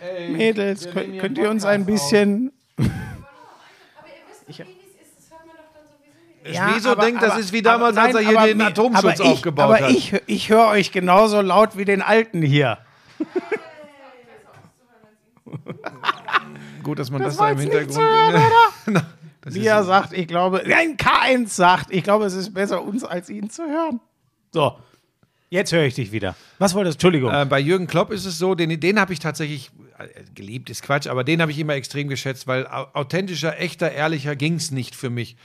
Ey, 0.00 0.30
Mädels, 0.30 0.90
könnt, 0.90 1.20
könnt 1.20 1.38
ihr 1.38 1.48
uns 1.48 1.64
ein 1.64 1.86
bisschen. 1.86 2.50
Aber 2.76 2.88
das 4.28 4.40
sowieso 6.40 6.52
Ja, 6.52 6.72
Wieso 6.74 6.90
aber, 6.90 7.04
denkt, 7.04 7.22
das 7.22 7.38
ist 7.38 7.52
wie 7.52 7.62
damals, 7.62 7.94
nein, 7.94 8.06
als 8.06 8.16
er 8.16 8.22
hier 8.28 8.40
den 8.52 8.60
Atomschutz 8.62 9.20
ich, 9.20 9.26
aufgebaut 9.26 9.64
aber 9.64 9.74
hat. 9.74 9.82
Aber 9.82 9.90
ich, 9.92 10.12
ich 10.26 10.48
höre 10.48 10.66
euch 10.66 10.90
genauso 10.90 11.40
laut 11.40 11.76
wie 11.76 11.84
den 11.84 12.02
Alten 12.02 12.42
hier. 12.42 12.78
Gut, 16.82 16.98
dass 16.98 17.12
man 17.12 17.22
das, 17.22 17.36
das 17.36 17.46
da 17.46 17.52
im 17.52 17.60
Hintergrund. 17.60 17.96
Hören, 17.98 19.06
Mia 19.52 19.84
sagt, 19.84 20.14
ich 20.14 20.26
glaube, 20.26 20.64
nein, 20.66 20.96
K1 20.96 21.46
sagt, 21.46 21.92
ich 21.92 22.02
glaube, 22.02 22.24
es 22.24 22.34
ist 22.34 22.52
besser, 22.52 22.82
uns 22.82 23.04
als 23.04 23.30
ihn 23.30 23.50
zu 23.50 23.62
hören. 23.62 24.00
So. 24.50 24.76
Jetzt 25.52 25.70
höre 25.70 25.84
ich 25.84 25.92
dich 25.94 26.12
wieder. 26.12 26.34
Was 26.58 26.74
wolltest 26.74 26.94
du? 26.94 27.08
Entschuldigung. 27.08 27.30
Äh, 27.30 27.44
bei 27.44 27.60
Jürgen 27.60 27.86
Klopp 27.86 28.10
ist 28.10 28.24
es 28.24 28.38
so, 28.38 28.54
den, 28.54 28.80
den 28.80 28.98
habe 28.98 29.12
ich 29.12 29.18
tatsächlich, 29.18 29.70
äh, 29.98 30.06
geliebt 30.34 30.70
ist 30.70 30.82
Quatsch, 30.82 31.06
aber 31.06 31.24
den 31.24 31.42
habe 31.42 31.52
ich 31.52 31.58
immer 31.58 31.74
extrem 31.74 32.08
geschätzt, 32.08 32.46
weil 32.46 32.66
authentischer, 32.66 33.60
echter, 33.60 33.92
ehrlicher 33.92 34.34
ging 34.34 34.54
es 34.54 34.70
nicht 34.70 34.96
für 34.96 35.10
mich. 35.10 35.36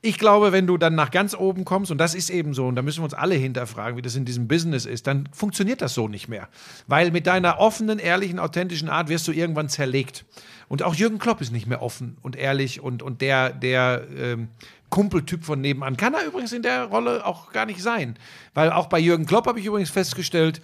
Ich 0.00 0.16
glaube, 0.16 0.52
wenn 0.52 0.66
du 0.66 0.78
dann 0.78 0.94
nach 0.94 1.10
ganz 1.10 1.34
oben 1.34 1.66
kommst, 1.66 1.90
und 1.90 1.98
das 1.98 2.14
ist 2.14 2.30
eben 2.30 2.54
so, 2.54 2.68
und 2.68 2.74
da 2.74 2.80
müssen 2.80 3.00
wir 3.00 3.04
uns 3.04 3.12
alle 3.12 3.34
hinterfragen, 3.34 3.98
wie 3.98 4.02
das 4.02 4.16
in 4.16 4.24
diesem 4.24 4.48
Business 4.48 4.86
ist, 4.86 5.06
dann 5.06 5.28
funktioniert 5.30 5.82
das 5.82 5.92
so 5.92 6.08
nicht 6.08 6.26
mehr. 6.26 6.48
Weil 6.86 7.10
mit 7.10 7.26
deiner 7.26 7.58
offenen, 7.58 7.98
ehrlichen, 7.98 8.38
authentischen 8.38 8.88
Art 8.88 9.10
wirst 9.10 9.28
du 9.28 9.32
irgendwann 9.32 9.68
zerlegt. 9.68 10.24
Und 10.68 10.82
auch 10.82 10.94
Jürgen 10.94 11.18
Klopp 11.18 11.42
ist 11.42 11.52
nicht 11.52 11.66
mehr 11.66 11.82
offen 11.82 12.16
und 12.22 12.34
ehrlich 12.34 12.80
und, 12.80 13.02
und 13.02 13.20
der, 13.20 13.50
der 13.50 14.06
ähm, 14.16 14.48
Kumpeltyp 14.90 15.44
von 15.44 15.60
nebenan. 15.60 15.96
Kann 15.96 16.14
er 16.14 16.24
übrigens 16.26 16.52
in 16.52 16.62
der 16.62 16.84
Rolle 16.84 17.24
auch 17.24 17.52
gar 17.52 17.66
nicht 17.66 17.82
sein. 17.82 18.16
Weil 18.54 18.70
auch 18.70 18.86
bei 18.86 18.98
Jürgen 18.98 19.26
Klopp 19.26 19.46
habe 19.46 19.58
ich 19.60 19.66
übrigens 19.66 19.90
festgestellt, 19.90 20.60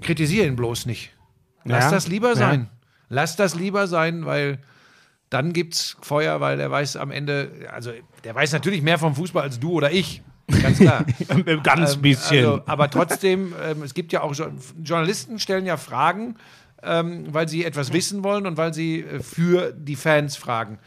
kritisiere 0.00 0.46
ihn 0.46 0.56
bloß 0.56 0.86
nicht. 0.86 1.10
Lass 1.64 1.84
ja, 1.84 1.90
das 1.90 2.08
lieber 2.08 2.36
sein. 2.36 2.68
Ja. 2.70 2.78
Lass 3.10 3.36
das 3.36 3.54
lieber 3.54 3.86
sein, 3.86 4.24
weil 4.24 4.60
dann 5.28 5.52
gibt 5.52 5.74
es 5.74 5.96
Feuer, 6.00 6.40
weil 6.40 6.56
der 6.56 6.70
weiß 6.70 6.96
am 6.96 7.10
Ende, 7.10 7.68
also 7.72 7.92
der 8.24 8.34
weiß 8.34 8.52
natürlich 8.52 8.82
mehr 8.82 8.98
vom 8.98 9.14
Fußball 9.14 9.42
als 9.42 9.60
du 9.60 9.72
oder 9.72 9.90
ich. 9.92 10.22
Ganz 10.62 10.78
klar. 10.78 11.04
Ganz 11.62 11.94
ähm, 11.94 12.02
bisschen. 12.02 12.46
Also, 12.46 12.62
aber 12.66 12.90
trotzdem, 12.90 13.54
ähm, 13.62 13.82
es 13.82 13.94
gibt 13.94 14.12
ja 14.12 14.22
auch 14.22 14.34
Journalisten 14.82 15.38
stellen 15.38 15.66
ja 15.66 15.76
Fragen, 15.76 16.36
ähm, 16.82 17.26
weil 17.32 17.48
sie 17.48 17.64
etwas 17.64 17.92
wissen 17.92 18.24
wollen 18.24 18.46
und 18.46 18.56
weil 18.56 18.74
sie 18.74 19.00
äh, 19.00 19.20
für 19.20 19.72
die 19.72 19.96
Fans 19.96 20.36
fragen. 20.36 20.78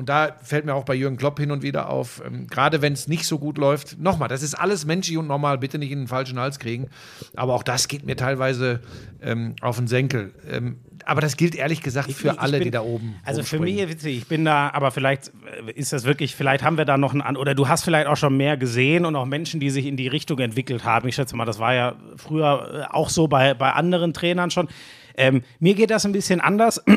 Und 0.00 0.08
da 0.08 0.34
fällt 0.42 0.64
mir 0.64 0.74
auch 0.74 0.86
bei 0.86 0.94
Jürgen 0.94 1.18
Klopp 1.18 1.38
hin 1.38 1.50
und 1.50 1.62
wieder 1.62 1.90
auf, 1.90 2.22
ähm, 2.26 2.46
gerade 2.46 2.80
wenn 2.80 2.94
es 2.94 3.06
nicht 3.06 3.26
so 3.26 3.38
gut 3.38 3.58
läuft. 3.58 3.98
Nochmal, 4.00 4.30
das 4.30 4.42
ist 4.42 4.54
alles 4.54 4.86
menschlich 4.86 5.18
und 5.18 5.26
normal, 5.26 5.58
bitte 5.58 5.76
nicht 5.76 5.90
in 5.90 5.98
den 5.98 6.08
falschen 6.08 6.38
Hals 6.38 6.58
kriegen. 6.58 6.88
Aber 7.36 7.52
auch 7.52 7.62
das 7.62 7.86
geht 7.86 8.06
mir 8.06 8.16
teilweise 8.16 8.80
ähm, 9.20 9.56
auf 9.60 9.76
den 9.76 9.88
Senkel. 9.88 10.32
Ähm, 10.50 10.78
aber 11.04 11.20
das 11.20 11.36
gilt 11.36 11.54
ehrlich 11.54 11.82
gesagt 11.82 12.10
für 12.12 12.28
ich, 12.28 12.40
alle, 12.40 12.56
bin, 12.56 12.64
die 12.64 12.70
da 12.70 12.80
oben. 12.80 13.16
Also 13.26 13.42
für 13.42 13.58
mich, 13.58 13.76
witzig, 13.76 14.16
ich 14.16 14.26
bin 14.26 14.46
da, 14.46 14.70
aber 14.70 14.90
vielleicht 14.90 15.32
äh, 15.66 15.70
ist 15.72 15.92
das 15.92 16.04
wirklich, 16.04 16.34
vielleicht 16.34 16.64
haben 16.64 16.78
wir 16.78 16.86
da 16.86 16.96
noch 16.96 17.12
einen, 17.12 17.36
oder 17.36 17.54
du 17.54 17.68
hast 17.68 17.84
vielleicht 17.84 18.06
auch 18.06 18.16
schon 18.16 18.38
mehr 18.38 18.56
gesehen 18.56 19.04
und 19.04 19.14
auch 19.16 19.26
Menschen, 19.26 19.60
die 19.60 19.68
sich 19.68 19.84
in 19.84 19.98
die 19.98 20.08
Richtung 20.08 20.38
entwickelt 20.38 20.82
haben. 20.84 21.08
Ich 21.08 21.16
schätze 21.16 21.36
mal, 21.36 21.44
das 21.44 21.58
war 21.58 21.74
ja 21.74 21.96
früher 22.16 22.86
äh, 22.88 22.94
auch 22.94 23.10
so 23.10 23.28
bei, 23.28 23.52
bei 23.52 23.72
anderen 23.72 24.14
Trainern 24.14 24.50
schon. 24.50 24.66
Ähm, 25.16 25.42
mir 25.58 25.74
geht 25.74 25.90
das 25.90 26.06
ein 26.06 26.12
bisschen 26.12 26.40
anders. 26.40 26.82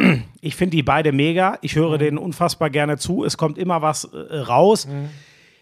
Ich 0.45 0.58
finde 0.58 0.76
die 0.76 0.84
beide 0.84 1.13
mega. 1.13 1.58
Ich 1.62 1.76
höre 1.76 1.95
mhm. 1.95 1.99
denen 1.99 2.17
unfassbar 2.17 2.69
gerne 2.69 2.97
zu. 2.97 3.23
Es 3.23 3.38
kommt 3.38 3.58
immer 3.58 3.82
was 3.82 4.04
äh, 4.04 4.39
raus. 4.39 4.88
Mhm. 4.88 5.10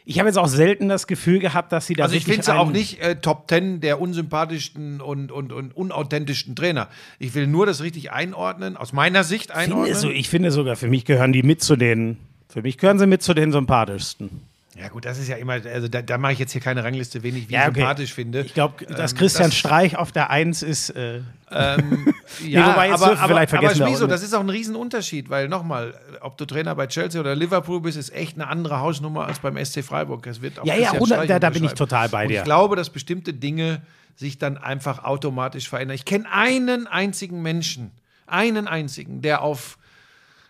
Ich 0.05 0.17
habe 0.17 0.27
jetzt 0.27 0.37
auch 0.37 0.47
selten 0.47 0.89
das 0.89 1.05
Gefühl 1.05 1.39
gehabt, 1.39 1.71
dass 1.71 1.85
sie 1.85 1.93
da 1.93 2.03
Also 2.03 2.15
ich 2.15 2.25
finde 2.25 2.43
sie 2.43 2.55
auch 2.55 2.71
nicht 2.71 2.99
äh, 2.99 3.17
Top 3.17 3.47
Ten 3.47 3.79
der 3.79 4.01
unsympathischsten 4.01 4.99
und, 5.01 5.31
und, 5.31 5.53
und 5.53 5.75
unauthentischsten 5.75 6.55
Trainer. 6.55 6.87
Ich 7.19 7.35
will 7.35 7.45
nur 7.45 7.65
das 7.65 7.83
richtig 7.83 8.11
einordnen, 8.11 8.75
aus 8.75 8.93
meiner 8.93 9.23
Sicht 9.23 9.51
einordnen. 9.51 9.85
Finde 9.85 9.99
so, 9.99 10.09
ich 10.09 10.29
finde 10.29 10.51
sogar, 10.51 10.75
für 10.75 10.87
mich 10.87 11.05
gehören 11.05 11.33
die 11.33 11.43
mit 11.43 11.61
zu 11.61 11.75
den, 11.75 12.17
für 12.49 12.63
mich 12.63 12.77
gehören 12.77 12.97
sie 12.97 13.07
mit 13.07 13.21
zu 13.21 13.33
den 13.35 13.51
sympathischsten. 13.51 14.41
Ja, 14.77 14.87
gut, 14.87 15.03
das 15.03 15.17
ist 15.19 15.27
ja 15.27 15.35
immer, 15.35 15.53
also 15.53 15.89
da, 15.89 16.01
da 16.01 16.17
mache 16.17 16.31
ich 16.31 16.39
jetzt 16.39 16.53
hier 16.53 16.61
keine 16.61 16.81
Rangliste, 16.81 17.23
wen 17.23 17.35
ich 17.35 17.49
wie 17.49 17.53
ja, 17.53 17.67
okay. 17.67 17.73
sympathisch 17.79 18.13
finde. 18.13 18.41
Ich 18.41 18.53
glaube, 18.53 18.85
dass 18.85 19.11
ähm, 19.11 19.17
Christian 19.17 19.49
das, 19.49 19.57
Streich 19.57 19.97
auf 19.97 20.13
der 20.13 20.29
Eins 20.29 20.63
ist. 20.63 20.91
Äh, 20.91 21.21
ähm, 21.51 22.13
ja, 22.47 22.67
nee, 22.67 22.71
wobei 22.71 22.87
jetzt 22.87 23.03
aber, 23.03 23.19
aber, 23.19 23.47
vergessen 23.47 23.81
aber 23.81 23.89
Schmizo, 23.89 24.07
das 24.07 24.23
ist 24.23 24.33
auch 24.33 24.39
ein 24.39 24.49
Riesenunterschied, 24.49 25.29
weil 25.29 25.49
nochmal, 25.49 25.93
ob 26.21 26.37
du 26.37 26.45
Trainer 26.45 26.73
bei 26.73 26.87
Chelsea 26.87 27.19
oder 27.19 27.35
Liverpool 27.35 27.81
bist, 27.81 27.97
ist 27.97 28.13
echt 28.13 28.35
eine 28.35 28.47
andere 28.47 28.79
Hausnummer 28.79 29.27
als 29.27 29.39
beim 29.39 29.63
SC 29.63 29.83
Freiburg. 29.83 30.23
Das 30.23 30.41
wird 30.41 30.59
auch 30.59 30.65
ja, 30.65 30.75
ja, 30.75 30.93
100, 30.93 31.29
da, 31.29 31.39
da 31.39 31.49
bin 31.49 31.65
ich 31.65 31.73
total 31.73 32.07
bei 32.07 32.27
dir. 32.27 32.35
Und 32.35 32.37
ich 32.37 32.43
glaube, 32.45 32.77
dass 32.77 32.89
bestimmte 32.89 33.33
Dinge 33.33 33.81
sich 34.15 34.37
dann 34.37 34.57
einfach 34.57 35.03
automatisch 35.03 35.67
verändern. 35.67 35.95
Ich 35.95 36.05
kenne 36.05 36.31
einen 36.31 36.87
einzigen 36.87 37.41
Menschen, 37.41 37.91
einen 38.25 38.69
einzigen, 38.69 39.21
der 39.21 39.41
auf 39.41 39.77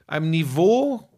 einem 0.06 0.30
Niveau, 0.30 1.10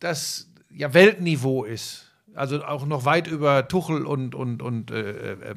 das 0.00 0.48
ja 0.68 0.92
Weltniveau 0.92 1.64
ist, 1.64 2.01
also 2.34 2.64
auch 2.64 2.86
noch 2.86 3.04
weit 3.04 3.26
über 3.26 3.68
Tuchel 3.68 4.06
und, 4.06 4.34
und, 4.34 4.62
und 4.62 4.90
äh, 4.90 5.32
äh, 5.32 5.54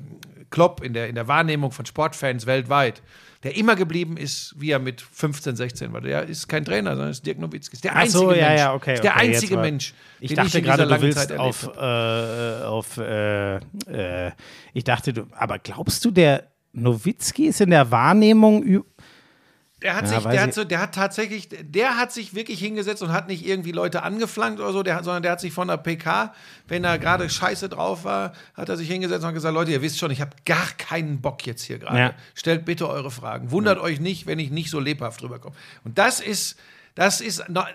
Klopp 0.50 0.84
in 0.84 0.94
der, 0.94 1.10
in 1.10 1.16
der 1.16 1.28
Wahrnehmung 1.28 1.72
von 1.72 1.86
Sportfans 1.86 2.46
weltweit, 2.46 3.02
der 3.44 3.56
immer 3.56 3.76
geblieben 3.76 4.18
ist, 4.18 4.56
wie 4.58 4.72
er 4.72 4.80
mit 4.80 5.02
15, 5.02 5.56
16 5.56 5.94
war. 5.94 6.02
Der 6.02 6.24
ist 6.24 6.48
kein 6.48 6.66
Trainer, 6.66 6.92
sondern 6.92 7.12
ist 7.12 7.26
Dirk 7.26 7.40
Nowitzki. 7.40 7.76
Ist 7.76 7.84
der 7.84 7.96
einzige 7.96 8.20
so, 8.20 8.34
ja, 8.34 8.48
Mensch. 8.48 8.60
Ja, 8.60 8.74
okay, 8.74 8.94
ist 8.96 9.04
der 9.04 9.16
okay, 9.16 9.34
einzige 9.34 9.58
Mensch. 9.58 9.94
Ich 10.20 10.34
dachte 10.34 10.58
ich 10.58 10.64
gerade, 10.64 10.88
du 10.88 11.02
willst 11.02 11.32
auf, 11.34 11.70
äh, 11.78 12.64
auf 12.64 12.98
äh, 12.98 13.56
äh, 13.58 14.32
ich 14.74 14.84
dachte, 14.84 15.14
du, 15.14 15.28
aber 15.38 15.60
glaubst 15.60 16.04
du, 16.06 16.12
der 16.12 16.52
Nowitzki 16.74 17.46
ist 17.46 17.62
in 17.62 17.70
der 17.70 17.90
Wahrnehmung 17.92 18.84
der 19.82 19.96
hat, 19.96 20.04
ja, 20.04 20.20
sich, 20.22 20.24
der, 20.24 20.42
hat 20.42 20.54
so, 20.54 20.64
der 20.64 20.80
hat 20.80 20.96
tatsächlich, 20.96 21.50
der 21.52 21.98
hat 21.98 22.14
sich 22.14 22.34
wirklich 22.34 22.60
hingesetzt 22.60 23.04
und 23.04 23.12
hat 23.12 23.28
nicht 23.28 23.46
irgendwie 23.46 23.74
Leute 23.74 24.04
angeflankt 24.04 24.62
oder 24.62 24.72
so, 24.72 24.84
der, 24.84 25.04
sondern 25.04 25.22
der 25.22 25.34
hat 25.34 25.42
sich 25.42 25.52
von 25.52 25.68
der 25.68 25.78
PK, 25.78 26.34
wenn 26.68 26.86
er 26.86 26.98
gerade 26.98 27.30
scheiße 27.30 27.68
drauf 27.68 28.06
war, 28.06 28.32
hat 28.54 28.70
er 28.70 28.78
sich 28.78 28.88
hingesetzt 28.88 29.26
und 29.26 29.34
gesagt, 29.34 29.54
Leute, 29.54 29.72
ihr 29.72 29.82
wisst 29.82 30.00
schon, 30.00 30.12
ich 30.12 30.22
habe 30.22 30.32
gar 30.46 30.68
keinen 30.78 31.20
Bock 31.20 31.46
jetzt 31.46 31.64
hier 31.64 31.80
gerade. 31.80 32.00
Ja. 32.00 32.14
Stellt 32.36 32.64
bitte 32.64 32.90
eure 32.90 33.12
Fragen. 33.12 33.52
Wundert 33.52 33.78
ja. 33.78 33.84
euch 33.84 34.00
nicht, 34.00 34.28
wenn 34.28 34.40
ich 34.40 34.50
nicht 34.50 34.70
so 34.70 34.80
lebhaft 34.80 35.22
drüber 35.22 35.40
komme. 35.40 35.56
Und 35.84 35.98
das 35.98 36.22
ist, 36.22 36.58
das 36.96 37.20
ist, 37.20 37.42
alle 37.42 37.68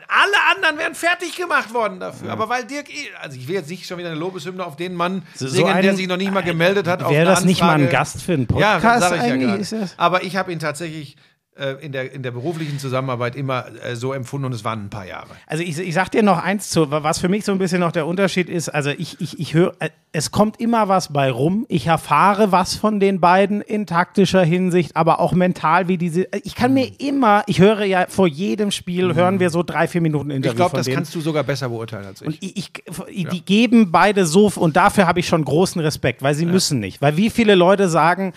anderen 0.56 0.78
wären 0.78 0.94
fertig 0.94 1.36
gemacht 1.36 1.74
worden 1.74 2.00
dafür. 2.00 2.28
Ja. 2.28 2.32
Aber 2.32 2.48
weil 2.48 2.64
Dirk, 2.64 2.86
also 3.20 3.36
ich 3.36 3.46
will 3.46 3.56
jetzt 3.56 3.68
nicht 3.68 3.86
schon 3.86 3.98
wieder 3.98 4.08
eine 4.08 4.18
Lobeshymne 4.18 4.64
auf 4.64 4.76
den 4.76 4.94
Mann 4.94 5.22
so, 5.34 5.46
singen, 5.46 5.66
so 5.66 5.72
ein, 5.72 5.82
der 5.82 5.94
sich 5.94 6.08
noch 6.08 6.16
nicht 6.16 6.32
mal 6.32 6.40
gemeldet 6.40 6.86
hat. 6.88 7.06
Wäre 7.10 7.26
das 7.26 7.44
nicht 7.44 7.60
mal 7.60 7.74
ein 7.74 7.90
Gast 7.90 8.22
für 8.22 8.32
einen 8.32 8.46
Podcast? 8.46 8.82
Ja, 8.82 9.00
sag 9.00 9.60
ich 9.60 9.70
ja 9.70 9.86
Aber 9.98 10.22
ich 10.22 10.36
habe 10.36 10.50
ihn 10.50 10.58
tatsächlich 10.58 11.16
äh, 11.61 11.77
in 11.85 11.92
der, 11.92 12.12
in 12.12 12.23
der 12.23 12.31
beruflichen 12.31 12.79
Zusammenarbeit 12.79 13.37
immer 13.37 13.66
äh, 13.85 13.94
so 13.94 14.12
empfunden 14.12 14.46
und 14.46 14.55
es 14.55 14.64
waren 14.64 14.87
ein 14.87 14.90
paar 14.90 15.07
Jahre. 15.07 15.29
Also 15.46 15.62
ich, 15.62 15.79
ich 15.79 15.94
sag 15.94 16.11
dir 16.11 16.23
noch 16.23 16.42
eins 16.42 16.70
zu, 16.70 16.90
was 16.90 17.18
für 17.18 17.29
mich 17.29 17.44
so 17.44 17.53
ein 17.53 17.59
bisschen 17.59 17.81
noch 17.81 17.92
der 17.92 18.07
Unterschied 18.07 18.49
ist, 18.49 18.68
also 18.68 18.90
ich, 18.90 19.20
ich, 19.20 19.38
ich 19.38 19.55
höre, 19.55 19.75
äh, 19.79 19.90
es 20.12 20.31
kommt 20.31 20.61
immer 20.61 20.88
was 20.88 21.12
bei 21.12 21.31
rum, 21.31 21.66
ich 21.68 21.87
erfahre 21.87 22.51
was 22.51 22.75
von 22.75 22.99
den 22.99 23.20
beiden 23.20 23.61
in 23.61 23.87
taktischer 23.87 24.42
Hinsicht, 24.42 24.96
aber 24.96 25.20
auch 25.20 25.33
mental, 25.33 25.87
wie 25.87 25.99
diese, 25.99 26.27
ich 26.42 26.55
kann 26.55 26.75
mir 26.75 26.90
immer, 26.99 27.44
ich 27.46 27.61
höre 27.61 27.85
ja 27.85 28.07
vor 28.09 28.27
jedem 28.27 28.70
Spiel, 28.70 29.09
mhm. 29.09 29.14
hören 29.14 29.40
wir 29.40 29.51
so 29.51 29.62
drei, 29.62 29.87
vier 29.87 30.01
Minuten 30.01 30.31
Interview 30.31 30.53
Ich 30.53 30.57
glaube, 30.57 30.77
das 30.77 30.87
denen. 30.87 30.96
kannst 30.96 31.14
du 31.14 31.20
sogar 31.20 31.44
besser 31.44 31.68
beurteilen 31.68 32.07
als 32.07 32.23
ich. 32.23 32.27
Und 32.27 32.38
ich, 32.40 32.57
ich 32.57 33.29
die 33.29 33.44
geben 33.44 33.92
beide 33.92 34.27
so, 34.27 34.51
und 34.57 34.77
dafür 34.77 35.07
habe 35.07 35.20
ich 35.20 35.29
schon 35.29 35.44
großen 35.44 35.81
Respekt, 35.81 36.23
weil 36.23 36.35
sie 36.35 36.46
ja. 36.46 36.51
müssen 36.51 36.81
nicht, 36.81 37.01
weil 37.03 37.16
wie 37.16 37.31
viele 37.31 37.55
Leute 37.55 37.88
sagen, 37.88 38.33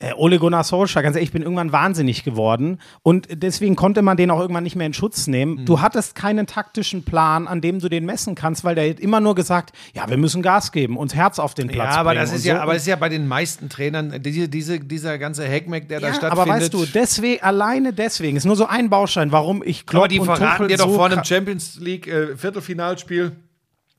äh, 0.00 0.14
Ole 0.14 0.38
Gunnar 0.38 0.64
Solskjaer, 0.64 1.02
ganz 1.02 1.14
ehrlich, 1.14 1.28
ich 1.28 1.32
bin 1.32 1.42
irgendwann 1.42 1.72
wahnsinnig 1.72 2.24
geworden 2.24 2.80
und 3.02 3.28
deswegen 3.30 3.76
konnte 3.76 4.00
man 4.00 4.16
den 4.16 4.30
auch 4.30 4.40
irgendwann 4.40 4.64
nicht 4.64 4.74
mehr 4.74 4.86
in 4.86 4.94
Schutz 4.94 5.26
nehmen. 5.26 5.56
Mhm. 5.60 5.64
Du 5.66 5.80
hattest 5.80 6.14
keinen 6.14 6.46
taktischen 6.46 7.04
Plan, 7.04 7.46
an 7.46 7.60
dem 7.60 7.80
du 7.80 7.88
den 7.90 8.06
messen 8.06 8.34
kannst, 8.34 8.64
weil 8.64 8.74
der 8.74 8.88
hat 8.88 8.98
immer 8.98 9.20
nur 9.20 9.34
gesagt, 9.34 9.72
ja, 9.94 10.08
wir 10.08 10.16
müssen 10.16 10.42
Gas 10.42 10.72
geben, 10.72 10.96
uns 10.96 11.14
Herz 11.14 11.38
auf 11.38 11.54
den 11.54 11.68
Platz 11.68 11.94
ja, 11.94 12.00
aber 12.00 12.10
bringen. 12.10 12.22
Das 12.22 12.32
ist 12.32 12.42
so. 12.44 12.48
ja, 12.48 12.62
aber 12.62 12.72
das 12.72 12.82
ist 12.82 12.88
ja 12.88 12.96
bei 12.96 13.10
den 13.10 13.28
meisten 13.28 13.68
Trainern, 13.68 14.22
diese, 14.22 14.48
diese, 14.48 14.80
dieser 14.80 15.18
ganze 15.18 15.46
Hackmack, 15.46 15.88
der 15.88 16.00
ja, 16.00 16.08
da 16.08 16.14
stattfindet. 16.14 16.38
aber 16.48 16.50
weißt 16.50 16.72
du, 16.72 16.86
deswegen, 16.86 17.42
alleine 17.42 17.92
deswegen, 17.92 18.38
ist 18.38 18.46
nur 18.46 18.56
so 18.56 18.66
ein 18.66 18.88
Baustein, 18.88 19.32
warum 19.32 19.62
ich 19.62 19.84
glaube, 19.84 20.04
Aber 20.04 20.08
die 20.08 20.20
verraten 20.20 20.68
dir 20.68 20.78
doch 20.78 20.88
so 20.88 20.94
vor 20.94 21.06
einem 21.06 21.24
Champions 21.24 21.78
League 21.78 22.06
äh, 22.06 22.36
Viertelfinalspiel 22.36 23.32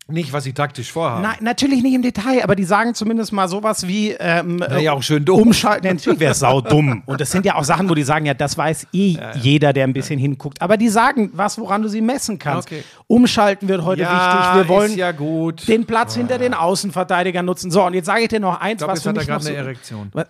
nicht, 0.07 0.33
was 0.33 0.43
sie 0.43 0.53
taktisch 0.53 0.91
vorhaben. 0.91 1.21
Nein, 1.21 1.37
natürlich 1.41 1.83
nicht 1.83 1.93
im 1.93 2.01
Detail, 2.01 2.43
aber 2.43 2.55
die 2.55 2.63
sagen 2.63 2.93
zumindest 2.93 3.31
mal 3.31 3.47
sowas 3.47 3.87
wie 3.87 4.11
ähm, 4.11 4.63
ja 4.79 4.93
auch 4.93 5.03
schön 5.03 5.23
dumm. 5.23 5.41
Umschalten. 5.41 5.87
natürlich 5.87 6.19
wäre 6.19 6.31
es 6.31 6.39
saudumm. 6.39 7.03
Und 7.05 7.21
das 7.21 7.31
sind 7.31 7.45
ja 7.45 7.55
auch 7.55 7.63
Sachen, 7.63 7.89
wo 7.89 7.95
die 7.95 8.03
sagen, 8.03 8.25
ja, 8.25 8.33
das 8.33 8.57
weiß 8.57 8.87
eh 8.93 9.11
ja, 9.11 9.21
ja. 9.21 9.35
jeder, 9.37 9.73
der 9.73 9.85
ein 9.85 9.93
bisschen 9.93 10.19
ja. 10.19 10.23
hinguckt. 10.23 10.61
Aber 10.61 10.77
die 10.77 10.89
sagen 10.89 11.31
was, 11.33 11.57
woran 11.57 11.81
du 11.81 11.87
sie 11.87 12.01
messen 12.01 12.39
kannst. 12.39 12.67
Okay. 12.67 12.83
Umschalten 13.07 13.67
wird 13.67 13.83
heute 13.83 14.01
wichtig. 14.01 14.55
Wir 14.55 14.67
wollen 14.67 14.95
ja 14.97 15.11
den 15.13 15.85
Platz 15.85 16.15
hinter 16.15 16.37
den 16.37 16.53
Außenverteidigern 16.53 17.45
nutzen. 17.45 17.71
So, 17.71 17.83
und 17.83 17.93
jetzt 17.93 18.05
sage 18.05 18.23
ich 18.23 18.29
dir 18.29 18.39
noch 18.39 18.59
eins, 18.59 18.81
ich 18.81 18.85
glaub, 18.85 18.91
was 18.91 19.03
für 19.03 19.13
mich 19.13 19.27
noch 19.27 19.41
so, 19.41 19.49
eine 19.49 19.57
Erektion. 19.57 20.11
Jetzt 20.13 20.29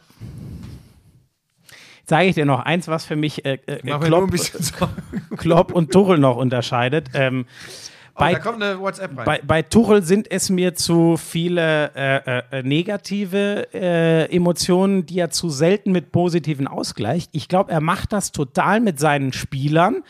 sage 2.10 2.26
ich 2.28 2.36
dir 2.36 2.46
noch 2.46 2.60
eins, 2.60 2.88
was 2.88 3.06
für 3.06 3.16
mich 3.16 3.46
äh, 3.46 3.58
äh, 3.66 3.78
Klopp, 4.00 4.32
Klopp, 5.38 5.72
und 5.72 5.92
Tuchel 5.92 6.18
noch 6.18 6.36
unterscheidet. 6.36 7.10
Ähm, 7.14 7.46
bei, 8.22 8.34
da 8.34 8.40
kommt 8.40 8.64
eine 8.64 8.80
WhatsApp 8.80 9.18
rein. 9.18 9.26
Bei, 9.26 9.42
bei 9.46 9.62
Tuchel 9.62 10.04
sind 10.04 10.32
es 10.32 10.50
mir 10.50 10.76
zu 10.76 11.18
viele 11.18 11.92
äh, 11.96 12.60
äh, 12.60 12.64
negative 12.64 13.68
äh, 13.74 14.34
Emotionen, 14.36 15.06
die 15.06 15.20
er 15.20 15.32
zu 15.32 15.50
selten 15.50 15.92
mit 15.92 16.12
positiven 16.12 16.68
ausgleicht. 16.68 17.30
Ich 17.34 17.48
glaube, 17.48 17.72
er 17.72 17.82
macht 17.82 18.14
das 18.14 18.32
total 18.32 18.80
mit 18.80 19.00
seinen 19.00 19.34
Spielern 19.34 20.04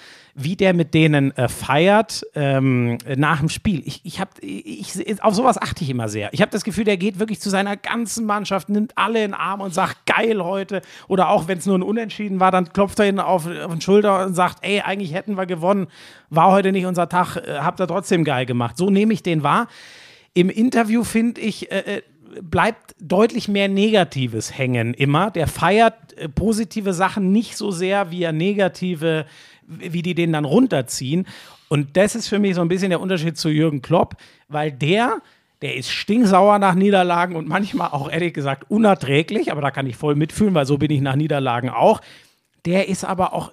wie 0.43 0.55
der 0.55 0.73
mit 0.73 0.93
denen 0.93 1.35
äh, 1.37 1.47
feiert 1.47 2.23
ähm, 2.35 2.97
nach 3.15 3.39
dem 3.39 3.49
Spiel. 3.49 3.81
Ich, 3.85 4.01
ich 4.03 4.19
habe, 4.19 4.31
ich, 4.41 5.23
auf 5.23 5.35
sowas 5.35 5.61
achte 5.61 5.83
ich 5.83 5.89
immer 5.89 6.09
sehr. 6.09 6.33
Ich 6.33 6.41
habe 6.41 6.51
das 6.51 6.63
Gefühl, 6.63 6.83
der 6.83 6.97
geht 6.97 7.19
wirklich 7.19 7.39
zu 7.39 7.49
seiner 7.49 7.77
ganzen 7.77 8.25
Mannschaft, 8.25 8.69
nimmt 8.69 8.97
alle 8.97 9.23
in 9.23 9.31
den 9.31 9.33
Arm 9.33 9.61
und 9.61 9.73
sagt, 9.73 10.05
geil 10.05 10.43
heute. 10.43 10.81
Oder 11.07 11.29
auch 11.29 11.47
wenn 11.47 11.57
es 11.57 11.65
nur 11.65 11.77
ein 11.77 11.83
Unentschieden 11.83 12.39
war, 12.39 12.51
dann 12.51 12.71
klopft 12.73 12.99
er 12.99 13.07
ihn 13.07 13.19
auf, 13.19 13.47
auf 13.47 13.71
den 13.71 13.81
Schulter 13.81 14.25
und 14.25 14.33
sagt, 14.33 14.57
ey, 14.61 14.81
eigentlich 14.81 15.13
hätten 15.13 15.37
wir 15.37 15.45
gewonnen. 15.45 15.87
War 16.29 16.51
heute 16.51 16.71
nicht 16.71 16.85
unser 16.85 17.09
Tag, 17.09 17.37
äh, 17.37 17.59
habt 17.59 17.79
ihr 17.79 17.87
trotzdem 17.87 18.23
geil 18.23 18.45
gemacht. 18.45 18.77
So 18.77 18.89
nehme 18.89 19.13
ich 19.13 19.23
den 19.23 19.43
wahr. 19.43 19.67
Im 20.33 20.49
Interview 20.49 21.03
finde 21.03 21.41
ich, 21.41 21.71
äh, 21.71 21.97
äh 21.97 22.01
bleibt 22.41 22.95
deutlich 22.99 23.47
mehr 23.47 23.67
Negatives 23.67 24.57
hängen 24.57 24.93
immer. 24.93 25.31
Der 25.31 25.47
feiert 25.47 26.17
äh, 26.17 26.29
positive 26.29 26.93
Sachen 26.93 27.31
nicht 27.31 27.57
so 27.57 27.71
sehr, 27.71 28.11
wie 28.11 28.23
er 28.23 28.31
negative, 28.31 29.25
wie 29.79 30.01
die 30.01 30.15
den 30.15 30.33
dann 30.33 30.45
runterziehen. 30.45 31.27
Und 31.69 31.95
das 31.97 32.15
ist 32.15 32.27
für 32.27 32.39
mich 32.39 32.55
so 32.55 32.61
ein 32.61 32.67
bisschen 32.67 32.89
der 32.89 33.01
Unterschied 33.01 33.37
zu 33.37 33.49
Jürgen 33.49 33.81
Klopp, 33.81 34.15
weil 34.47 34.71
der 34.71 35.21
der 35.61 35.75
ist 35.75 35.91
stinksauer 35.91 36.57
nach 36.57 36.73
Niederlagen 36.73 37.35
und 37.35 37.47
manchmal 37.47 37.89
auch 37.89 38.11
ehrlich 38.11 38.33
gesagt 38.33 38.69
unerträglich, 38.69 39.51
aber 39.51 39.61
da 39.61 39.71
kann 39.71 39.85
ich 39.85 39.95
voll 39.95 40.15
mitfühlen, 40.15 40.55
weil 40.55 40.65
so 40.65 40.77
bin 40.77 40.91
ich 40.91 41.01
nach 41.01 41.15
Niederlagen 41.15 41.69
auch. 41.69 42.01
Der 42.65 42.89
ist 42.89 43.05
aber 43.05 43.33
auch, 43.33 43.51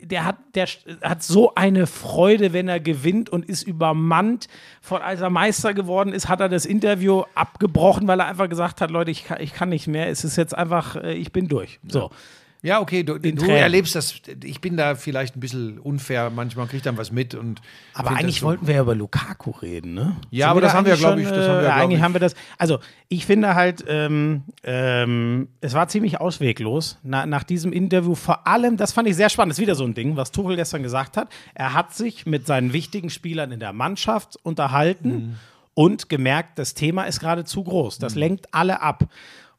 der 0.00 0.24
hat, 0.24 0.36
der 0.54 0.66
hat 1.02 1.22
so 1.22 1.54
eine 1.54 1.86
Freude, 1.86 2.52
wenn 2.52 2.68
er 2.68 2.80
gewinnt 2.80 3.30
und 3.30 3.44
ist 3.44 3.62
übermannt. 3.62 4.48
Von 4.80 5.02
als 5.02 5.20
er 5.20 5.30
Meister 5.30 5.74
geworden 5.74 6.12
ist, 6.12 6.28
hat 6.28 6.40
er 6.40 6.48
das 6.48 6.64
Interview 6.64 7.24
abgebrochen, 7.34 8.08
weil 8.08 8.20
er 8.20 8.26
einfach 8.26 8.48
gesagt 8.48 8.80
hat, 8.80 8.90
Leute, 8.90 9.10
ich 9.10 9.24
kann, 9.24 9.40
ich 9.40 9.52
kann 9.52 9.68
nicht 9.68 9.86
mehr. 9.86 10.08
Es 10.08 10.24
ist 10.24 10.36
jetzt 10.36 10.56
einfach, 10.56 10.96
äh, 10.96 11.14
ich 11.14 11.32
bin 11.32 11.48
durch. 11.48 11.78
So. 11.86 12.00
Ja, 12.00 12.10
okay, 12.80 13.04
du, 13.04 13.18
du 13.18 13.44
erlebst 13.46 13.94
das. 13.94 14.20
Ich 14.42 14.60
bin 14.60 14.76
da 14.76 14.96
vielleicht 14.96 15.36
ein 15.36 15.40
bisschen 15.40 15.78
unfair. 15.78 16.30
Manchmal 16.30 16.66
kriege 16.66 16.78
ich 16.78 16.82
dann 16.82 16.96
was 16.96 17.12
mit. 17.12 17.34
Und 17.36 17.60
aber 17.94 18.10
eigentlich 18.10 18.40
so 18.40 18.46
wollten 18.46 18.66
wir 18.66 18.74
ja 18.74 18.80
über 18.80 18.96
Lukaku 18.96 19.50
reden, 19.50 19.94
ne? 19.94 20.16
Ja, 20.30 20.46
Sind 20.46 20.50
aber 20.50 20.60
das 20.62 20.74
haben 20.74 20.86
wir, 20.86 20.96
glaube 20.96 21.22
ich. 21.22 21.28
Das 21.28 21.48
haben 21.48 21.60
wir, 21.60 21.68
äh, 21.68 21.72
eigentlich 21.72 21.98
ich. 21.98 22.04
haben 22.04 22.14
wir 22.14 22.20
das. 22.20 22.34
Also, 22.58 22.80
ich 23.08 23.26
finde 23.26 23.54
halt, 23.54 23.84
ähm, 23.86 24.42
ähm, 24.64 25.48
es 25.60 25.74
war 25.74 25.86
ziemlich 25.86 26.20
ausweglos 26.20 26.98
na, 27.04 27.26
nach 27.26 27.44
diesem 27.44 27.72
Interview. 27.72 28.16
Vor 28.16 28.46
allem, 28.48 28.76
das 28.76 28.92
fand 28.92 29.08
ich 29.08 29.14
sehr 29.14 29.28
spannend. 29.28 29.52
Das 29.52 29.58
ist 29.58 29.62
wieder 29.62 29.76
so 29.76 29.84
ein 29.84 29.94
Ding, 29.94 30.16
was 30.16 30.32
Tuchel 30.32 30.56
gestern 30.56 30.82
gesagt 30.82 31.16
hat. 31.16 31.28
Er 31.54 31.74
hat 31.74 31.94
sich 31.94 32.26
mit 32.26 32.48
seinen 32.48 32.72
wichtigen 32.72 33.10
Spielern 33.10 33.52
in 33.52 33.60
der 33.60 33.72
Mannschaft 33.72 34.36
unterhalten 34.42 35.10
mhm. 35.10 35.34
und 35.74 36.08
gemerkt, 36.08 36.58
das 36.58 36.74
Thema 36.74 37.04
ist 37.04 37.20
gerade 37.20 37.44
zu 37.44 37.62
groß. 37.62 37.98
Das 37.98 38.16
mhm. 38.16 38.20
lenkt 38.20 38.52
alle 38.52 38.82
ab. 38.82 39.08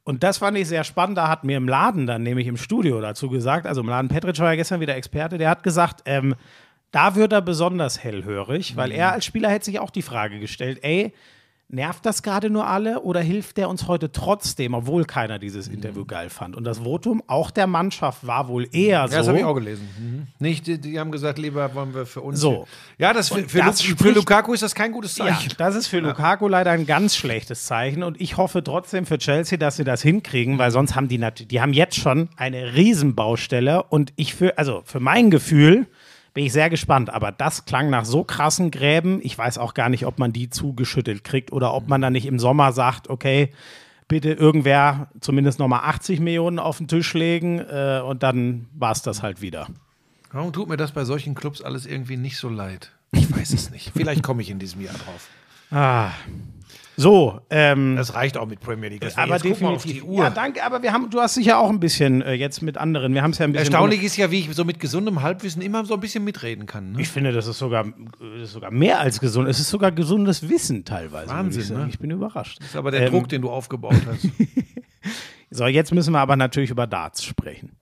Und 0.04 0.24
das 0.24 0.40
fand 0.40 0.58
ich 0.58 0.68
sehr 0.68 0.84
spannend. 0.84 1.18
Da 1.18 1.28
hat 1.28 1.44
mir 1.44 1.58
im 1.58 1.68
Laden 1.68 2.08
dann, 2.08 2.24
nämlich 2.24 2.48
im 2.48 2.58
Studio 2.58 3.00
dazu 3.02 3.30
gesagt, 3.30 3.68
also 3.68 3.82
im 3.82 3.88
Laden 3.88 4.10
Petric 4.10 4.40
war 4.40 4.50
ja 4.50 4.56
gestern 4.56 4.80
wieder 4.80 4.96
Experte, 4.96 5.38
der 5.38 5.50
hat 5.50 5.64
gesagt, 5.64 6.02
ähm, 6.06 6.36
da 6.92 7.16
wird 7.16 7.34
er 7.34 7.42
besonders 7.42 8.04
hellhörig, 8.04 8.76
weil 8.76 8.90
mhm. 8.90 8.96
er 8.96 9.12
als 9.12 9.26
Spieler 9.26 9.50
hätte 9.50 9.66
sich 9.66 9.80
auch 9.80 9.92
die 9.92 10.02
Frage 10.02 10.40
gestellt, 10.40 10.80
ey, 10.82 11.14
Nervt 11.72 12.04
das 12.04 12.24
gerade 12.24 12.50
nur 12.50 12.66
alle 12.66 13.02
oder 13.02 13.22
hilft 13.22 13.58
der 13.58 13.70
uns 13.70 13.88
heute 13.88 14.12
trotzdem, 14.12 14.74
obwohl 14.74 15.06
keiner 15.06 15.38
dieses 15.38 15.68
Interview 15.68 16.04
geil 16.04 16.32
fand? 16.32 16.56
Und 16.56 16.64
das 16.64 16.80
Votum 16.80 17.22
auch 17.28 17.52
der 17.52 17.68
Mannschaft 17.68 18.26
war 18.26 18.48
wohl 18.48 18.68
eher 18.72 19.08
so. 19.08 19.14
Ja, 19.14 19.20
das 19.20 19.28
habe 19.28 19.38
ich 19.38 19.44
auch 19.44 19.54
gelesen. 19.54 19.88
Mhm. 20.00 20.28
Nicht, 20.40 20.66
die, 20.66 20.82
die, 20.82 21.00
haben 21.00 21.12
gesagt, 21.12 21.38
lieber 21.38 21.76
wollen 21.76 21.94
wir 21.94 22.08
für 22.08 22.22
uns. 22.22 22.40
So. 22.40 22.66
Ja, 22.98 23.14
das 23.14 23.30
für, 23.30 23.48
für, 23.48 23.60
das 23.60 23.84
für, 23.84 24.10
Lukaku 24.10 24.54
ist 24.54 24.64
das 24.64 24.74
kein 24.74 24.92
gutes 24.92 25.14
Zeichen. 25.14 25.50
Ja, 25.50 25.56
das 25.60 25.76
ist 25.76 25.86
für 25.86 25.98
ja. 25.98 26.08
Lukaku 26.08 26.48
leider 26.48 26.72
ein 26.72 26.88
ganz 26.88 27.16
schlechtes 27.16 27.66
Zeichen. 27.66 28.02
Und 28.02 28.20
ich 28.20 28.38
hoffe 28.38 28.64
trotzdem 28.64 29.06
für 29.06 29.20
Chelsea, 29.20 29.60
dass 29.60 29.76
sie 29.76 29.84
das 29.84 30.02
hinkriegen, 30.02 30.58
weil 30.58 30.72
sonst 30.72 30.96
haben 30.96 31.08
die 31.08 31.20
natürlich, 31.20 31.50
die 31.50 31.62
haben 31.62 31.74
jetzt 31.74 31.98
schon 31.98 32.30
eine 32.36 32.74
Riesenbaustelle. 32.74 33.84
Und 33.84 34.12
ich 34.16 34.34
für, 34.34 34.58
also 34.58 34.82
für 34.86 35.00
mein 35.00 35.30
Gefühl, 35.30 35.86
bin 36.34 36.46
ich 36.46 36.54
sehr 36.54 36.70
gespannt. 36.70 37.12
Aber 37.12 37.32
das 37.32 37.66
klang 37.66 37.90
nach 37.90 38.06
so 38.06 38.24
krassen 38.24 38.72
Gräben. 38.72 39.20
Ich 39.24 39.38
weiß 39.38 39.58
auch 39.58 39.74
gar 39.74 39.90
nicht, 39.90 40.06
ob 40.06 40.20
man 40.20 40.34
die 40.34 40.50
zugeschüttelt 40.50 41.24
kriegt 41.24 41.52
oder 41.52 41.74
ob 41.74 41.88
man 41.88 42.02
dann 42.02 42.14
nicht 42.14 42.26
im 42.26 42.40
Sommer 42.40 42.72
sagt, 42.72 43.10
okay, 43.10 43.52
bitte 44.08 44.32
irgendwer 44.32 45.10
zumindest 45.22 45.60
nochmal 45.60 45.82
80 45.84 46.20
Millionen 46.20 46.60
auf 46.60 46.78
den 46.78 46.88
Tisch 46.88 47.14
legen 47.14 47.60
äh, 47.60 48.02
und 48.06 48.24
dann 48.24 48.68
war 48.74 48.92
es 48.92 49.02
das 49.02 49.22
halt 49.22 49.42
wieder. 49.42 49.68
Warum 50.32 50.52
tut 50.54 50.68
mir 50.68 50.78
das 50.78 50.92
bei 50.92 51.06
solchen 51.06 51.36
Clubs 51.36 51.62
alles 51.62 51.86
irgendwie 51.86 52.18
nicht 52.18 52.38
so 52.38 52.50
leid? 52.50 52.92
Ich 53.12 53.32
weiß 53.32 53.54
es 53.54 53.72
nicht. 53.72 53.92
Vielleicht 53.96 54.24
komme 54.24 54.42
ich 54.42 54.50
in 54.50 54.60
diesem 54.60 54.82
Jahr 54.82 54.96
drauf. 54.96 55.28
Ah, 55.72 56.12
so, 57.00 57.40
ähm, 57.50 57.96
das 57.96 58.14
reicht 58.14 58.36
auch 58.38 58.46
mit 58.46 58.60
Premier 58.60 58.90
League. 58.90 59.02
aber 59.16 59.36
jetzt 59.36 59.46
definitiv. 59.46 60.04
Ja, 60.10 60.30
danke. 60.30 60.64
Aber 60.66 60.84
wir 60.84 60.92
haben, 60.92 61.10
du 61.10 61.22
hast 61.22 61.36
sicher 61.36 61.58
auch 61.58 61.70
ein 61.70 61.80
bisschen 61.80 62.22
äh, 62.22 62.34
jetzt 62.34 62.62
mit 62.62 62.78
anderen. 62.78 63.14
Wir 63.14 63.24
haben 63.24 63.32
es 63.32 63.38
ja 63.38 63.46
ein 63.46 63.54
bisschen. 63.54 63.72
Erstaunlich 63.72 64.04
ist 64.04 64.18
ja, 64.18 64.30
wie 64.32 64.40
ich 64.40 64.54
so 64.54 64.66
mit 64.66 64.82
gesundem 64.82 65.22
Halbwissen 65.22 65.62
immer 65.62 65.86
so 65.86 65.94
ein 65.94 66.02
bisschen 66.02 66.26
mitreden 66.26 66.66
kann. 66.66 66.92
Ne? 66.92 67.02
Ich 67.02 67.08
finde, 67.08 67.32
das 67.32 67.48
ist 67.48 67.58
sogar, 67.58 67.86
das 67.86 68.42
ist 68.42 68.52
sogar 68.52 68.72
mehr 68.72 69.00
als 69.00 69.22
gesund. 69.22 69.48
Es 69.48 69.62
ist 69.62 69.70
sogar 69.70 69.94
gesundes 69.94 70.50
Wissen 70.50 70.84
teilweise. 70.84 71.30
Wahnsinn. 71.30 71.62
Ich, 71.62 71.70
ne? 71.70 71.88
ich 71.90 72.00
bin 72.00 72.12
überrascht. 72.12 72.60
Das 72.60 72.72
ist 72.72 72.76
aber 72.76 72.92
der 72.92 73.04
ähm, 73.04 73.12
Druck, 73.12 73.30
den 73.30 73.44
du 73.44 73.50
aufgebaut 73.50 73.96
hast. 74.06 74.28
so, 75.52 75.68
jetzt 75.68 75.94
müssen 75.94 76.12
wir 76.12 76.20
aber 76.20 76.36
natürlich 76.36 76.70
über 76.70 76.86
Darts 76.86 77.24
sprechen. 77.24 77.78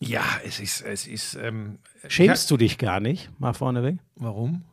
Ja, 0.00 0.24
es 0.44 0.58
ist, 0.58 0.82
es 0.82 1.06
ist. 1.06 1.38
Ähm, 1.40 1.78
Schämst 2.08 2.50
du 2.50 2.56
dich 2.56 2.78
gar 2.78 2.98
nicht, 2.98 3.30
mal 3.38 3.52
vorneweg? 3.52 3.98
Warum? 4.16 4.64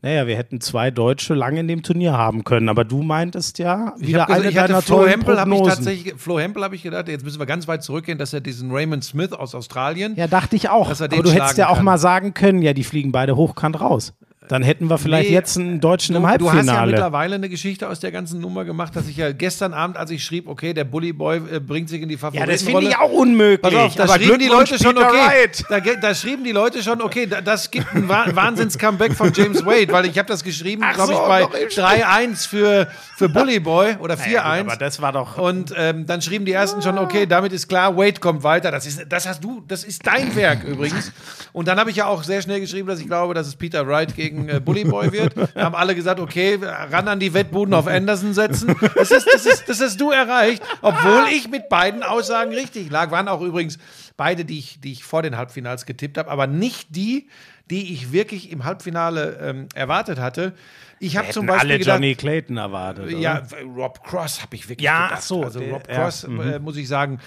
Naja, 0.00 0.28
wir 0.28 0.36
hätten 0.36 0.60
zwei 0.60 0.92
Deutsche 0.92 1.34
lange 1.34 1.58
in 1.58 1.66
dem 1.66 1.82
Turnier 1.82 2.12
haben 2.12 2.44
können. 2.44 2.68
Aber 2.68 2.84
du 2.84 3.02
meintest 3.02 3.58
ja, 3.58 3.94
wieder 3.98 4.26
gesagt, 4.26 4.30
eine 4.30 4.48
ich 4.48 4.54
deiner 4.54 4.80
Flo 4.80 5.06
Hempel 5.06 5.40
habe 5.40 5.54
ich 5.54 5.62
tatsächlich, 5.62 6.14
Flo 6.16 6.38
Hempel 6.38 6.62
habe 6.62 6.76
ich 6.76 6.84
gedacht, 6.84 7.08
jetzt 7.08 7.24
müssen 7.24 7.40
wir 7.40 7.46
ganz 7.46 7.66
weit 7.66 7.82
zurückgehen, 7.82 8.16
dass 8.16 8.32
er 8.32 8.40
diesen 8.40 8.70
Raymond 8.70 9.02
Smith 9.02 9.32
aus 9.32 9.56
Australien. 9.56 10.14
Ja, 10.14 10.28
dachte 10.28 10.54
ich 10.54 10.68
auch. 10.68 10.88
aber 10.88 11.08
du 11.08 11.30
hättest 11.32 11.58
ja 11.58 11.68
auch 11.68 11.76
kann. 11.76 11.84
mal 11.84 11.98
sagen 11.98 12.32
können, 12.32 12.62
ja, 12.62 12.74
die 12.74 12.84
fliegen 12.84 13.10
beide 13.10 13.34
hochkant 13.34 13.80
raus. 13.80 14.14
Dann 14.46 14.62
hätten 14.62 14.88
wir 14.88 14.98
vielleicht 14.98 15.30
nee, 15.30 15.34
jetzt 15.34 15.58
einen 15.58 15.80
Deutschen 15.80 16.14
du, 16.14 16.20
im 16.20 16.26
Halbfinale. 16.26 16.62
Du 16.62 16.68
hast 16.70 16.76
ja 16.76 16.86
mittlerweile 16.86 17.34
eine 17.34 17.48
Geschichte 17.48 17.88
aus 17.88 17.98
der 17.98 18.12
ganzen 18.12 18.40
Nummer 18.40 18.64
gemacht, 18.64 18.94
dass 18.94 19.08
ich 19.08 19.16
ja 19.16 19.32
gestern 19.32 19.74
Abend, 19.74 19.96
als 19.96 20.12
ich 20.12 20.24
schrieb, 20.24 20.46
okay, 20.46 20.72
der 20.72 20.84
Bully 20.84 21.12
Boy 21.12 21.38
äh, 21.38 21.60
bringt 21.60 21.88
sich 21.88 22.00
in 22.00 22.08
die 22.08 22.16
Favoritenrolle. 22.16 22.52
Ja, 22.52 22.56
das 22.56 22.62
finde 22.62 22.88
ich 22.88 22.96
auch 22.96 23.10
unmöglich. 23.10 23.60
Pass 23.60 23.74
auf, 23.74 23.94
da 23.96 24.04
aber 24.04 24.14
schrieben 24.14 24.38
die 24.38 24.46
Leute 24.46 24.78
schon, 24.78 24.96
okay, 24.96 25.50
da, 25.68 25.80
da, 25.80 26.14
schrieben 26.14 26.44
die 26.44 26.52
Leute 26.52 26.82
schon, 26.84 27.02
okay, 27.02 27.26
da, 27.26 27.40
das 27.40 27.70
gibt 27.70 27.92
ein 27.92 28.08
Wahnsinns-Comeback 28.08 29.14
von 29.14 29.32
James 29.34 29.66
Wade, 29.66 29.92
weil 29.92 30.06
ich 30.06 30.16
habe 30.16 30.28
das 30.28 30.44
geschrieben, 30.44 30.84
glaube 30.94 31.12
so, 31.12 31.20
ich, 31.20 31.26
bei 31.26 31.44
3-1 31.44 32.48
für, 32.48 32.88
für 33.16 33.28
Bully 33.28 33.58
Boy 33.58 33.96
oder 33.98 34.14
4-1. 34.14 34.18
Naja, 34.18 34.60
aber 34.60 34.76
das 34.76 35.02
war 35.02 35.12
doch... 35.12 35.36
Und 35.36 35.74
ähm, 35.76 36.06
dann 36.06 36.22
schrieben 36.22 36.46
die 36.46 36.52
Ersten 36.52 36.80
schon, 36.80 36.96
okay, 36.96 37.26
damit 37.26 37.52
ist 37.52 37.68
klar, 37.68 37.96
Wade 37.96 38.20
kommt 38.20 38.44
weiter. 38.44 38.70
Das, 38.70 38.86
ist, 38.86 39.04
das 39.08 39.26
hast 39.26 39.42
du, 39.42 39.64
das 39.66 39.82
ist 39.82 40.06
dein 40.06 40.34
Werk 40.36 40.62
übrigens. 40.62 41.12
Und 41.52 41.66
dann 41.66 41.78
habe 41.78 41.90
ich 41.90 41.96
ja 41.96 42.06
auch 42.06 42.22
sehr 42.22 42.40
schnell 42.40 42.60
geschrieben, 42.60 42.86
dass 42.86 43.00
ich 43.00 43.06
glaube, 43.06 43.34
dass 43.34 43.48
es 43.48 43.56
Peter 43.56 43.86
Wright 43.86 44.14
gegen 44.14 44.27
äh, 44.28 44.60
Bully 44.60 44.84
Boy 44.84 45.12
wird. 45.12 45.36
Wir 45.36 45.64
haben 45.64 45.74
alle 45.74 45.94
gesagt, 45.94 46.20
okay, 46.20 46.58
ran 46.62 47.08
an 47.08 47.20
die 47.20 47.34
Wettbuden 47.34 47.74
auf 47.74 47.86
Anderson 47.86 48.34
setzen. 48.34 48.76
Das, 48.94 49.10
ist, 49.10 49.26
das, 49.32 49.46
ist, 49.46 49.68
das 49.68 49.80
hast 49.80 50.00
du 50.00 50.10
erreicht, 50.10 50.62
obwohl 50.82 51.26
ich 51.32 51.48
mit 51.48 51.68
beiden 51.68 52.02
Aussagen 52.02 52.52
richtig 52.52 52.90
lag. 52.90 53.10
Waren 53.10 53.28
auch 53.28 53.40
übrigens 53.40 53.78
beide, 54.16 54.44
die 54.44 54.58
ich, 54.58 54.80
die 54.80 54.92
ich 54.92 55.04
vor 55.04 55.22
den 55.22 55.36
Halbfinals 55.36 55.86
getippt 55.86 56.18
habe, 56.18 56.30
aber 56.30 56.46
nicht 56.46 56.94
die, 56.94 57.28
die 57.70 57.92
ich 57.92 58.12
wirklich 58.12 58.50
im 58.50 58.64
Halbfinale 58.64 59.38
ähm, 59.40 59.68
erwartet 59.74 60.18
hatte. 60.18 60.54
Ich 61.00 61.16
habe 61.16 61.30
zum 61.30 61.46
Beispiel 61.46 61.70
alle 61.70 61.78
gedacht, 61.78 61.96
Johnny 61.96 62.14
Clayton 62.14 62.56
erwartet. 62.56 63.06
Oder? 63.06 63.16
Ja, 63.16 63.42
Rob 63.76 64.02
Cross 64.02 64.42
habe 64.42 64.56
ich 64.56 64.68
wirklich 64.68 64.84
ja, 64.84 65.08
gedacht. 65.08 65.22
so, 65.22 65.44
also 65.44 65.60
Rob 65.60 65.86
Cross, 65.86 66.26
ja, 66.28 66.44
äh, 66.44 66.58
muss 66.58 66.76
ich 66.76 66.88
sagen, 66.88 67.20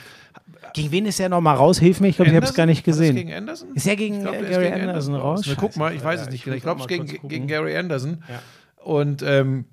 gegen 0.74 0.92
wen 0.92 1.06
ist 1.06 1.20
er 1.20 1.30
nochmal 1.30 1.56
raus? 1.56 1.80
Hilf 1.80 2.00
mir, 2.00 2.08
ich 2.08 2.16
glaube, 2.16 2.32
ich 2.32 2.36
habe 2.36 2.46
es 2.46 2.54
gar 2.54 2.66
nicht 2.66 2.84
gesehen. 2.84 3.18
Ist 3.18 3.24
gegen 3.24 3.34
Anderson? 3.34 3.76
Ist 3.76 3.88
er 3.88 3.96
gegen 3.96 4.22
glaub, 4.22 4.34
Gary 4.34 4.46
gegen 4.48 4.56
Anderson, 4.56 4.90
Anderson 4.90 5.16
raus? 5.16 5.44
Na, 5.48 5.54
guck 5.58 5.76
mal, 5.78 5.94
ich 5.94 6.04
weiß 6.04 6.22
es 6.22 6.30
nicht. 6.30 6.48
Ich, 6.48 6.54
ich 6.54 6.64
glaube, 6.64 6.80
es 6.80 6.86
ist 6.86 6.88
gegen, 6.88 7.28
gegen 7.28 7.48
Gary 7.48 7.78
Anderson. 7.78 8.24
Ja. 8.28 8.42
Und 8.84 9.22
ähm, 9.24 9.66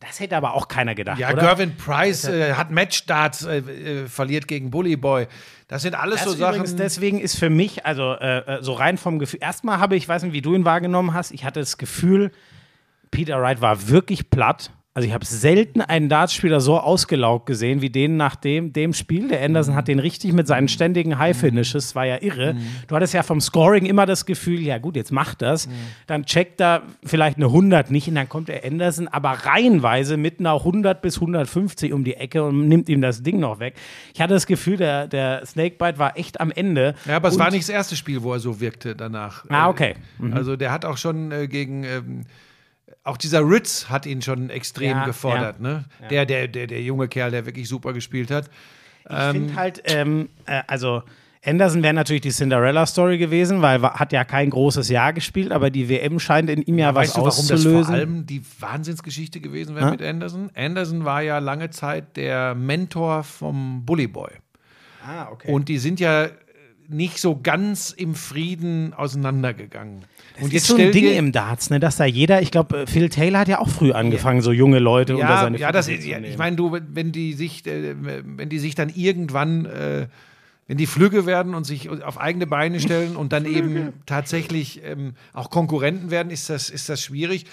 das 0.00 0.18
hätte 0.18 0.34
aber 0.36 0.54
auch 0.54 0.68
keiner 0.68 0.94
gedacht. 0.94 1.18
Ja, 1.18 1.30
oder? 1.30 1.42
Gervin 1.42 1.76
Price 1.76 2.24
äh, 2.24 2.54
hat 2.54 2.70
Matchstarts, 2.70 3.44
äh, 3.44 3.58
äh, 3.58 4.06
verliert 4.06 4.48
gegen 4.48 4.70
Bully 4.70 4.96
Boy. 4.96 5.26
Das 5.68 5.82
sind 5.82 5.94
alles 5.94 6.24
das 6.24 6.32
so 6.32 6.38
Sachen. 6.38 6.76
Deswegen 6.78 7.20
ist 7.20 7.38
für 7.38 7.50
mich, 7.50 7.84
also 7.84 8.14
äh, 8.14 8.38
äh, 8.38 8.62
so 8.62 8.72
rein 8.72 8.96
vom 8.96 9.18
Gefühl, 9.18 9.40
erstmal 9.42 9.78
habe 9.78 9.96
ich, 9.96 10.04
ich 10.04 10.08
weiß 10.08 10.22
nicht, 10.22 10.32
wie 10.32 10.40
du 10.40 10.54
ihn 10.54 10.64
wahrgenommen 10.64 11.12
hast, 11.12 11.32
ich 11.32 11.44
hatte 11.44 11.60
das 11.60 11.76
Gefühl, 11.76 12.32
Peter 13.10 13.40
Wright 13.42 13.60
war 13.60 13.88
wirklich 13.88 14.30
platt. 14.30 14.70
Also 14.92 15.06
ich 15.06 15.14
habe 15.14 15.24
selten 15.24 15.80
einen 15.80 16.08
Dartspieler 16.08 16.60
so 16.60 16.76
ausgelaugt 16.76 17.46
gesehen 17.46 17.80
wie 17.80 17.90
den 17.90 18.16
nach 18.16 18.34
dem, 18.34 18.72
dem 18.72 18.92
Spiel. 18.92 19.28
Der 19.28 19.40
Anderson 19.44 19.76
hat 19.76 19.86
den 19.86 20.00
richtig 20.00 20.32
mit 20.32 20.48
seinen 20.48 20.66
ständigen 20.66 21.16
High-Finishes, 21.16 21.94
war 21.94 22.06
ja 22.06 22.20
irre. 22.20 22.54
Mhm. 22.54 22.66
Du 22.88 22.96
hattest 22.96 23.14
ja 23.14 23.22
vom 23.22 23.40
Scoring 23.40 23.86
immer 23.86 24.04
das 24.04 24.26
Gefühl, 24.26 24.60
ja 24.60 24.78
gut, 24.78 24.96
jetzt 24.96 25.12
macht 25.12 25.42
das. 25.42 25.68
Mhm. 25.68 25.72
Dann 26.08 26.24
checkt 26.26 26.60
er 26.60 26.82
vielleicht 27.04 27.36
eine 27.36 27.46
100 27.46 27.92
nicht 27.92 28.08
und 28.08 28.16
dann 28.16 28.28
kommt 28.28 28.48
der 28.48 28.64
Anderson 28.64 29.06
aber 29.06 29.30
reihenweise 29.30 30.16
mit 30.16 30.40
einer 30.40 30.54
100 30.54 31.00
bis 31.00 31.18
150 31.18 31.92
um 31.92 32.02
die 32.02 32.14
Ecke 32.14 32.42
und 32.42 32.66
nimmt 32.66 32.88
ihm 32.88 33.00
das 33.00 33.22
Ding 33.22 33.38
noch 33.38 33.60
weg. 33.60 33.74
Ich 34.12 34.20
hatte 34.20 34.34
das 34.34 34.48
Gefühl, 34.48 34.76
der, 34.76 35.06
der 35.06 35.46
Snakebite 35.46 36.00
war 36.00 36.18
echt 36.18 36.40
am 36.40 36.50
Ende. 36.50 36.96
Ja, 37.06 37.14
aber 37.14 37.28
es 37.28 37.38
war 37.38 37.52
nicht 37.52 37.62
das 37.62 37.68
erste 37.68 37.94
Spiel, 37.94 38.24
wo 38.24 38.32
er 38.32 38.40
so 38.40 38.58
wirkte 38.58 38.96
danach. 38.96 39.44
Ah, 39.50 39.68
okay. 39.68 39.94
Mhm. 40.18 40.32
Also 40.34 40.56
der 40.56 40.72
hat 40.72 40.84
auch 40.84 40.96
schon 40.96 41.30
äh, 41.30 41.46
gegen... 41.46 41.84
Ähm, 41.84 42.24
auch 43.10 43.16
dieser 43.16 43.40
Ritz 43.40 43.88
hat 43.88 44.06
ihn 44.06 44.22
schon 44.22 44.50
extrem 44.50 44.96
ja, 44.96 45.04
gefordert, 45.04 45.56
ja, 45.58 45.62
ne? 45.62 45.84
Ja. 46.02 46.08
Der, 46.08 46.26
der, 46.26 46.48
der, 46.48 46.66
der 46.68 46.82
junge 46.82 47.08
Kerl, 47.08 47.32
der 47.32 47.44
wirklich 47.44 47.68
super 47.68 47.92
gespielt 47.92 48.30
hat. 48.30 48.48
Ich 49.04 49.10
ähm, 49.10 49.32
finde 49.32 49.56
halt, 49.56 49.82
ähm, 49.84 50.28
äh, 50.46 50.62
also 50.68 51.02
Anderson 51.44 51.82
wäre 51.82 51.94
natürlich 51.94 52.20
die 52.20 52.30
Cinderella-Story 52.30 53.18
gewesen, 53.18 53.62
weil 53.62 53.82
hat 53.82 54.12
ja 54.12 54.24
kein 54.24 54.50
großes 54.50 54.88
Jahr 54.90 55.12
gespielt, 55.12 55.52
aber 55.52 55.70
die 55.70 55.88
WM 55.88 56.20
scheint 56.20 56.50
in 56.50 56.62
ihm 56.62 56.78
ja, 56.78 56.94
was 56.94 57.08
weißt 57.08 57.16
du, 57.16 57.20
warum 57.22 57.28
auszulösen. 57.28 57.74
das 57.74 57.86
vor 57.86 57.94
allem 57.94 58.26
die 58.26 58.42
Wahnsinnsgeschichte 58.60 59.40
gewesen 59.40 59.74
wäre 59.74 59.90
mit 59.90 60.02
Anderson? 60.02 60.50
Anderson 60.54 61.04
war 61.04 61.22
ja 61.22 61.38
lange 61.38 61.70
Zeit 61.70 62.16
der 62.16 62.54
Mentor 62.54 63.24
vom 63.24 63.84
Bully 63.84 64.06
Boy. 64.06 64.30
Ah, 65.04 65.28
okay. 65.32 65.50
Und 65.50 65.68
die 65.68 65.78
sind 65.78 65.98
ja 65.98 66.28
nicht 66.92 67.18
so 67.18 67.38
ganz 67.40 67.90
im 67.90 68.14
Frieden 68.14 68.92
auseinandergegangen. 68.94 70.02
Das 70.34 70.44
und 70.44 70.52
jetzt 70.52 70.62
ist 70.62 70.68
so 70.68 70.76
ein 70.76 70.92
Ding 70.92 71.06
im 71.06 71.32
Darts, 71.32 71.70
ne, 71.70 71.80
dass 71.80 71.96
da 71.96 72.04
jeder, 72.04 72.42
ich 72.42 72.50
glaube, 72.50 72.82
äh, 72.82 72.86
Phil 72.86 73.08
Taylor 73.08 73.40
hat 73.40 73.48
ja 73.48 73.60
auch 73.60 73.68
früh 73.68 73.92
angefangen, 73.92 74.38
ja. 74.38 74.42
so 74.42 74.52
junge 74.52 74.78
Leute 74.78 75.14
ja, 75.14 75.20
unter 75.20 75.40
seine 75.40 75.58
Ja, 75.58 75.72
das 75.72 75.88
ist, 75.88 76.04
ja, 76.04 76.18
ich 76.18 76.38
meine, 76.38 76.56
du, 76.56 76.76
wenn 76.88 77.12
die 77.12 77.32
sich, 77.34 77.66
äh, 77.66 77.94
wenn 77.98 78.48
die 78.48 78.58
sich 78.58 78.74
dann 78.74 78.88
irgendwann 78.88 79.66
äh, 79.66 80.06
wenn 80.70 80.76
die 80.76 80.86
Flügge 80.86 81.26
werden 81.26 81.56
und 81.56 81.64
sich 81.64 81.90
auf 81.90 82.20
eigene 82.20 82.46
Beine 82.46 82.78
stellen 82.78 83.16
und 83.16 83.32
dann 83.32 83.44
eben 83.44 83.92
tatsächlich 84.06 84.80
ähm, 84.84 85.14
auch 85.32 85.50
Konkurrenten 85.50 86.12
werden, 86.12 86.30
ist 86.30 86.48
das, 86.48 86.70
ist 86.70 86.88
das 86.88 87.02
schwierig. 87.02 87.46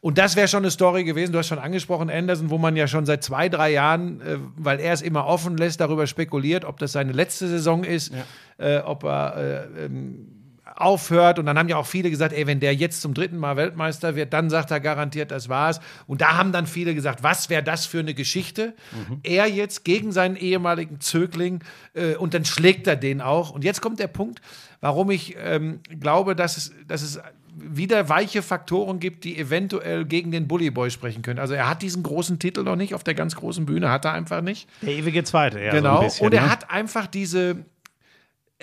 Und 0.00 0.18
das 0.18 0.34
wäre 0.34 0.48
schon 0.48 0.64
eine 0.64 0.72
Story 0.72 1.04
gewesen. 1.04 1.30
Du 1.30 1.38
hast 1.38 1.46
schon 1.46 1.60
angesprochen, 1.60 2.10
Anderson, 2.10 2.50
wo 2.50 2.58
man 2.58 2.74
ja 2.74 2.88
schon 2.88 3.06
seit 3.06 3.22
zwei, 3.22 3.48
drei 3.48 3.70
Jahren, 3.70 4.20
äh, 4.22 4.38
weil 4.56 4.80
er 4.80 4.92
es 4.92 5.02
immer 5.02 5.24
offen 5.28 5.56
lässt, 5.56 5.80
darüber 5.80 6.08
spekuliert, 6.08 6.64
ob 6.64 6.78
das 6.80 6.90
seine 6.90 7.12
letzte 7.12 7.46
Saison 7.46 7.84
ist, 7.84 8.12
ja. 8.58 8.78
äh, 8.78 8.80
ob 8.80 9.04
er 9.04 9.36
äh, 9.36 9.84
ähm, 9.84 10.33
aufhört. 10.76 11.38
Und 11.38 11.46
dann 11.46 11.58
haben 11.58 11.68
ja 11.68 11.76
auch 11.76 11.86
viele 11.86 12.10
gesagt, 12.10 12.32
ey, 12.32 12.46
wenn 12.46 12.60
der 12.60 12.74
jetzt 12.74 13.00
zum 13.00 13.14
dritten 13.14 13.38
Mal 13.38 13.56
Weltmeister 13.56 14.16
wird, 14.16 14.32
dann 14.32 14.50
sagt 14.50 14.70
er 14.70 14.80
garantiert, 14.80 15.30
das 15.30 15.48
war's. 15.48 15.80
Und 16.06 16.20
da 16.20 16.36
haben 16.36 16.52
dann 16.52 16.66
viele 16.66 16.94
gesagt, 16.94 17.22
was 17.22 17.50
wäre 17.50 17.62
das 17.62 17.86
für 17.86 18.00
eine 18.00 18.14
Geschichte? 18.14 18.74
Mhm. 18.92 19.20
Er 19.22 19.46
jetzt 19.48 19.84
gegen 19.84 20.12
seinen 20.12 20.36
ehemaligen 20.36 21.00
Zögling 21.00 21.60
äh, 21.94 22.16
und 22.16 22.34
dann 22.34 22.44
schlägt 22.44 22.86
er 22.86 22.96
den 22.96 23.20
auch. 23.20 23.50
Und 23.50 23.64
jetzt 23.64 23.80
kommt 23.80 23.98
der 24.00 24.08
Punkt, 24.08 24.40
warum 24.80 25.10
ich 25.10 25.36
ähm, 25.38 25.80
glaube, 26.00 26.34
dass 26.36 26.56
es, 26.56 26.72
dass 26.86 27.02
es 27.02 27.20
wieder 27.56 28.08
weiche 28.08 28.42
Faktoren 28.42 28.98
gibt, 28.98 29.24
die 29.24 29.38
eventuell 29.38 30.04
gegen 30.04 30.30
den 30.30 30.48
Bully 30.48 30.70
Boy 30.70 30.90
sprechen 30.90 31.22
können. 31.22 31.38
Also 31.38 31.54
er 31.54 31.68
hat 31.68 31.82
diesen 31.82 32.02
großen 32.02 32.38
Titel 32.38 32.62
noch 32.62 32.76
nicht 32.76 32.94
auf 32.94 33.04
der 33.04 33.14
ganz 33.14 33.36
großen 33.36 33.64
Bühne, 33.64 33.90
hat 33.90 34.04
er 34.04 34.12
einfach 34.12 34.40
nicht. 34.40 34.68
Der 34.82 34.94
ewige 34.94 35.22
Zweite, 35.24 35.62
ja. 35.62 35.70
Genau. 35.70 35.98
So 35.98 36.02
bisschen, 36.02 36.26
und 36.26 36.34
er 36.34 36.42
ne? 36.42 36.50
hat 36.50 36.70
einfach 36.70 37.06
diese, 37.06 37.64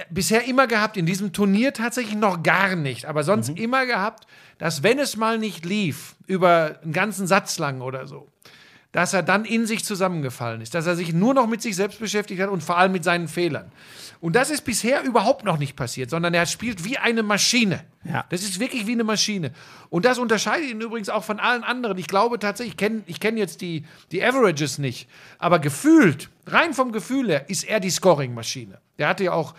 bisher 0.09 0.45
immer 0.45 0.67
gehabt, 0.67 0.97
in 0.97 1.05
diesem 1.05 1.33
Turnier 1.33 1.73
tatsächlich 1.73 2.15
noch 2.15 2.43
gar 2.43 2.75
nicht, 2.75 3.05
aber 3.05 3.23
sonst 3.23 3.49
mhm. 3.49 3.57
immer 3.57 3.85
gehabt, 3.85 4.25
dass 4.57 4.83
wenn 4.83 4.99
es 4.99 5.17
mal 5.17 5.37
nicht 5.37 5.65
lief, 5.65 6.15
über 6.27 6.79
einen 6.83 6.93
ganzen 6.93 7.27
Satz 7.27 7.59
lang 7.59 7.81
oder 7.81 8.07
so, 8.07 8.27
dass 8.91 9.13
er 9.13 9.23
dann 9.23 9.45
in 9.45 9.65
sich 9.65 9.85
zusammengefallen 9.85 10.61
ist, 10.61 10.75
dass 10.75 10.85
er 10.85 10.95
sich 10.95 11.13
nur 11.13 11.33
noch 11.33 11.47
mit 11.47 11.61
sich 11.61 11.75
selbst 11.75 11.99
beschäftigt 11.99 12.41
hat 12.41 12.49
und 12.49 12.61
vor 12.61 12.77
allem 12.77 12.91
mit 12.91 13.03
seinen 13.03 13.27
Fehlern. 13.27 13.71
Und 14.19 14.35
das 14.35 14.49
ist 14.51 14.65
bisher 14.65 15.03
überhaupt 15.03 15.45
noch 15.45 15.57
nicht 15.57 15.75
passiert, 15.75 16.09
sondern 16.09 16.33
er 16.33 16.45
spielt 16.45 16.83
wie 16.83 16.97
eine 16.97 17.23
Maschine. 17.23 17.83
Ja. 18.03 18.25
Das 18.29 18.43
ist 18.43 18.59
wirklich 18.59 18.85
wie 18.85 18.91
eine 18.91 19.03
Maschine. 19.03 19.51
Und 19.89 20.05
das 20.05 20.19
unterscheidet 20.19 20.69
ihn 20.69 20.81
übrigens 20.81 21.09
auch 21.09 21.23
von 21.23 21.39
allen 21.39 21.63
anderen. 21.63 21.97
Ich 21.97 22.07
glaube 22.07 22.37
tatsächlich, 22.37 22.73
ich 22.73 22.77
kenne 22.77 23.01
kenn 23.19 23.37
jetzt 23.37 23.61
die, 23.61 23.85
die 24.11 24.23
Averages 24.23 24.77
nicht, 24.77 25.09
aber 25.39 25.59
gefühlt, 25.59 26.29
rein 26.45 26.73
vom 26.73 26.91
Gefühl 26.91 27.29
her, 27.29 27.49
ist 27.49 27.63
er 27.63 27.79
die 27.79 27.89
Scoring-Maschine. 27.89 28.79
Der 28.99 29.07
hatte 29.07 29.23
ja 29.23 29.31
auch 29.31 29.55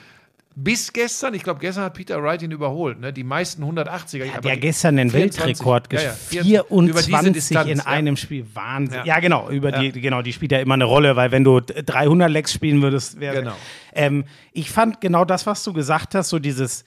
bis 0.55 0.93
gestern, 0.93 1.35
ich 1.35 1.43
glaube, 1.43 1.61
gestern 1.61 1.85
hat 1.85 1.95
Peter 1.95 2.23
Wright 2.23 2.43
ihn 2.43 2.51
überholt, 2.51 3.01
ne? 3.01 3.13
die 3.13 3.25
meisten 3.25 3.63
180er. 3.65 4.31
Hat 4.31 4.45
ja 4.45 4.57
gestern 4.57 4.97
den 4.97 5.11
24, 5.11 5.47
Weltrekord 5.47 5.93
ja, 5.93 6.01
ja, 6.43 6.65
24 6.65 7.33
Distanz, 7.33 7.71
in 7.71 7.81
einem 7.81 8.17
Spiel. 8.17 8.47
Wahnsinn. 8.53 9.01
Ja, 9.05 9.21
genau, 9.21 9.49
über 9.49 9.73
die, 9.73 9.93
genau, 9.93 10.21
die 10.21 10.33
spielt 10.33 10.53
ja 10.53 10.59
immer 10.59 10.75
eine 10.75 10.85
Rolle, 10.85 11.17
weil 11.17 11.31
wenn 11.31 11.45
du 11.45 11.61
300 11.61 12.31
Lecks 12.31 12.53
spielen 12.53 12.83
würdest, 12.83 13.19
wäre. 13.19 13.37
Genau. 13.37 13.55
Ähm, 13.95 14.25
ich 14.53 14.71
fand 14.71 15.01
genau 15.01 15.25
das, 15.25 15.47
was 15.47 15.65
du 15.65 15.73
gesagt 15.73 16.15
hast, 16.15 16.29
so 16.29 16.39
dieses, 16.39 16.85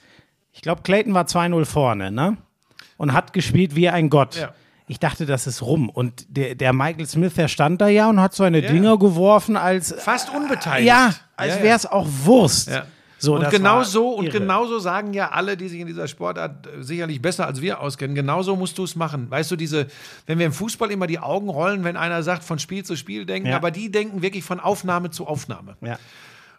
ich 0.52 0.62
glaube, 0.62 0.82
Clayton 0.82 1.14
war 1.14 1.24
2-0 1.24 1.64
vorne, 1.64 2.10
ne? 2.12 2.36
Und 2.96 3.12
hat 3.12 3.32
gespielt 3.32 3.74
wie 3.74 3.88
ein 3.88 4.10
Gott. 4.10 4.36
Ja. 4.36 4.54
Ich 4.88 5.00
dachte, 5.00 5.26
das 5.26 5.46
ist 5.46 5.62
rum. 5.62 5.90
Und 5.90 6.24
der, 6.28 6.54
der 6.54 6.72
Michael 6.72 7.06
Smith, 7.06 7.34
der 7.34 7.48
stand 7.48 7.80
da 7.80 7.88
ja 7.88 8.08
und 8.08 8.20
hat 8.20 8.34
so 8.34 8.44
eine 8.44 8.62
Dinger 8.62 8.98
geworfen 8.98 9.56
als. 9.56 9.92
Fast 9.98 10.32
unbeteiligt. 10.32 10.86
Ja, 10.86 11.12
als 11.36 11.60
wäre 11.60 11.76
es 11.76 11.84
auch 11.84 12.06
Wurst. 12.24 12.68
Ja. 12.68 12.86
So, 13.26 13.34
und 13.34 13.50
genau 13.50 13.82
so 13.82 14.10
und 14.10 14.30
genauso 14.30 14.78
sagen 14.78 15.12
ja 15.12 15.30
alle, 15.30 15.56
die 15.56 15.68
sich 15.68 15.80
in 15.80 15.88
dieser 15.88 16.06
Sportart 16.06 16.66
äh, 16.66 16.82
sicherlich 16.82 17.20
besser 17.20 17.46
als 17.46 17.60
wir 17.60 17.80
auskennen. 17.80 18.14
Genauso 18.14 18.54
musst 18.54 18.78
du 18.78 18.84
es 18.84 18.94
machen. 18.94 19.28
Weißt 19.30 19.50
du, 19.50 19.56
diese, 19.56 19.88
wenn 20.26 20.38
wir 20.38 20.46
im 20.46 20.52
Fußball 20.52 20.92
immer 20.92 21.08
die 21.08 21.18
Augen 21.18 21.48
rollen, 21.48 21.82
wenn 21.82 21.96
einer 21.96 22.22
sagt 22.22 22.44
von 22.44 22.60
Spiel 22.60 22.84
zu 22.84 22.96
Spiel 22.96 23.26
denken, 23.26 23.48
ja. 23.48 23.56
aber 23.56 23.72
die 23.72 23.90
denken 23.90 24.22
wirklich 24.22 24.44
von 24.44 24.60
Aufnahme 24.60 25.10
zu 25.10 25.26
Aufnahme. 25.26 25.76
Ja. 25.80 25.98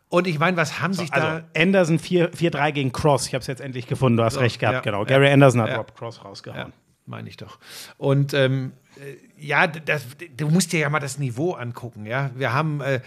Und 0.09 0.27
ich 0.27 0.39
meine, 0.39 0.57
was 0.57 0.81
haben 0.81 0.93
so, 0.93 1.01
sich 1.01 1.11
da. 1.11 1.35
Also 1.35 1.45
Anderson 1.55 1.99
4-3 1.99 2.71
gegen 2.73 2.91
Cross. 2.91 3.27
Ich 3.27 3.33
habe 3.33 3.41
es 3.41 3.47
jetzt 3.47 3.61
endlich 3.61 3.87
gefunden. 3.87 4.17
Du 4.17 4.23
hast 4.23 4.33
so, 4.33 4.41
recht 4.41 4.59
gehabt, 4.59 4.75
ja, 4.75 4.81
genau. 4.81 5.05
Gary 5.05 5.29
Anderson 5.29 5.61
hat 5.61 5.77
Rob 5.77 5.95
Cross 5.95 6.23
rausgehauen. 6.25 6.73
meine 7.05 7.29
ich 7.29 7.37
doch. 7.37 7.59
Und 7.97 8.33
ähm, 8.33 8.73
äh, 8.97 9.15
ja, 9.37 9.67
das, 9.67 10.05
du 10.35 10.49
musst 10.49 10.73
dir 10.73 10.81
ja 10.81 10.89
mal 10.89 10.99
das 10.99 11.17
Niveau 11.17 11.53
angucken. 11.53 12.05
Ja, 12.05 12.31
wir 12.35 12.51
haben. 12.51 12.81
Äh, 12.81 12.99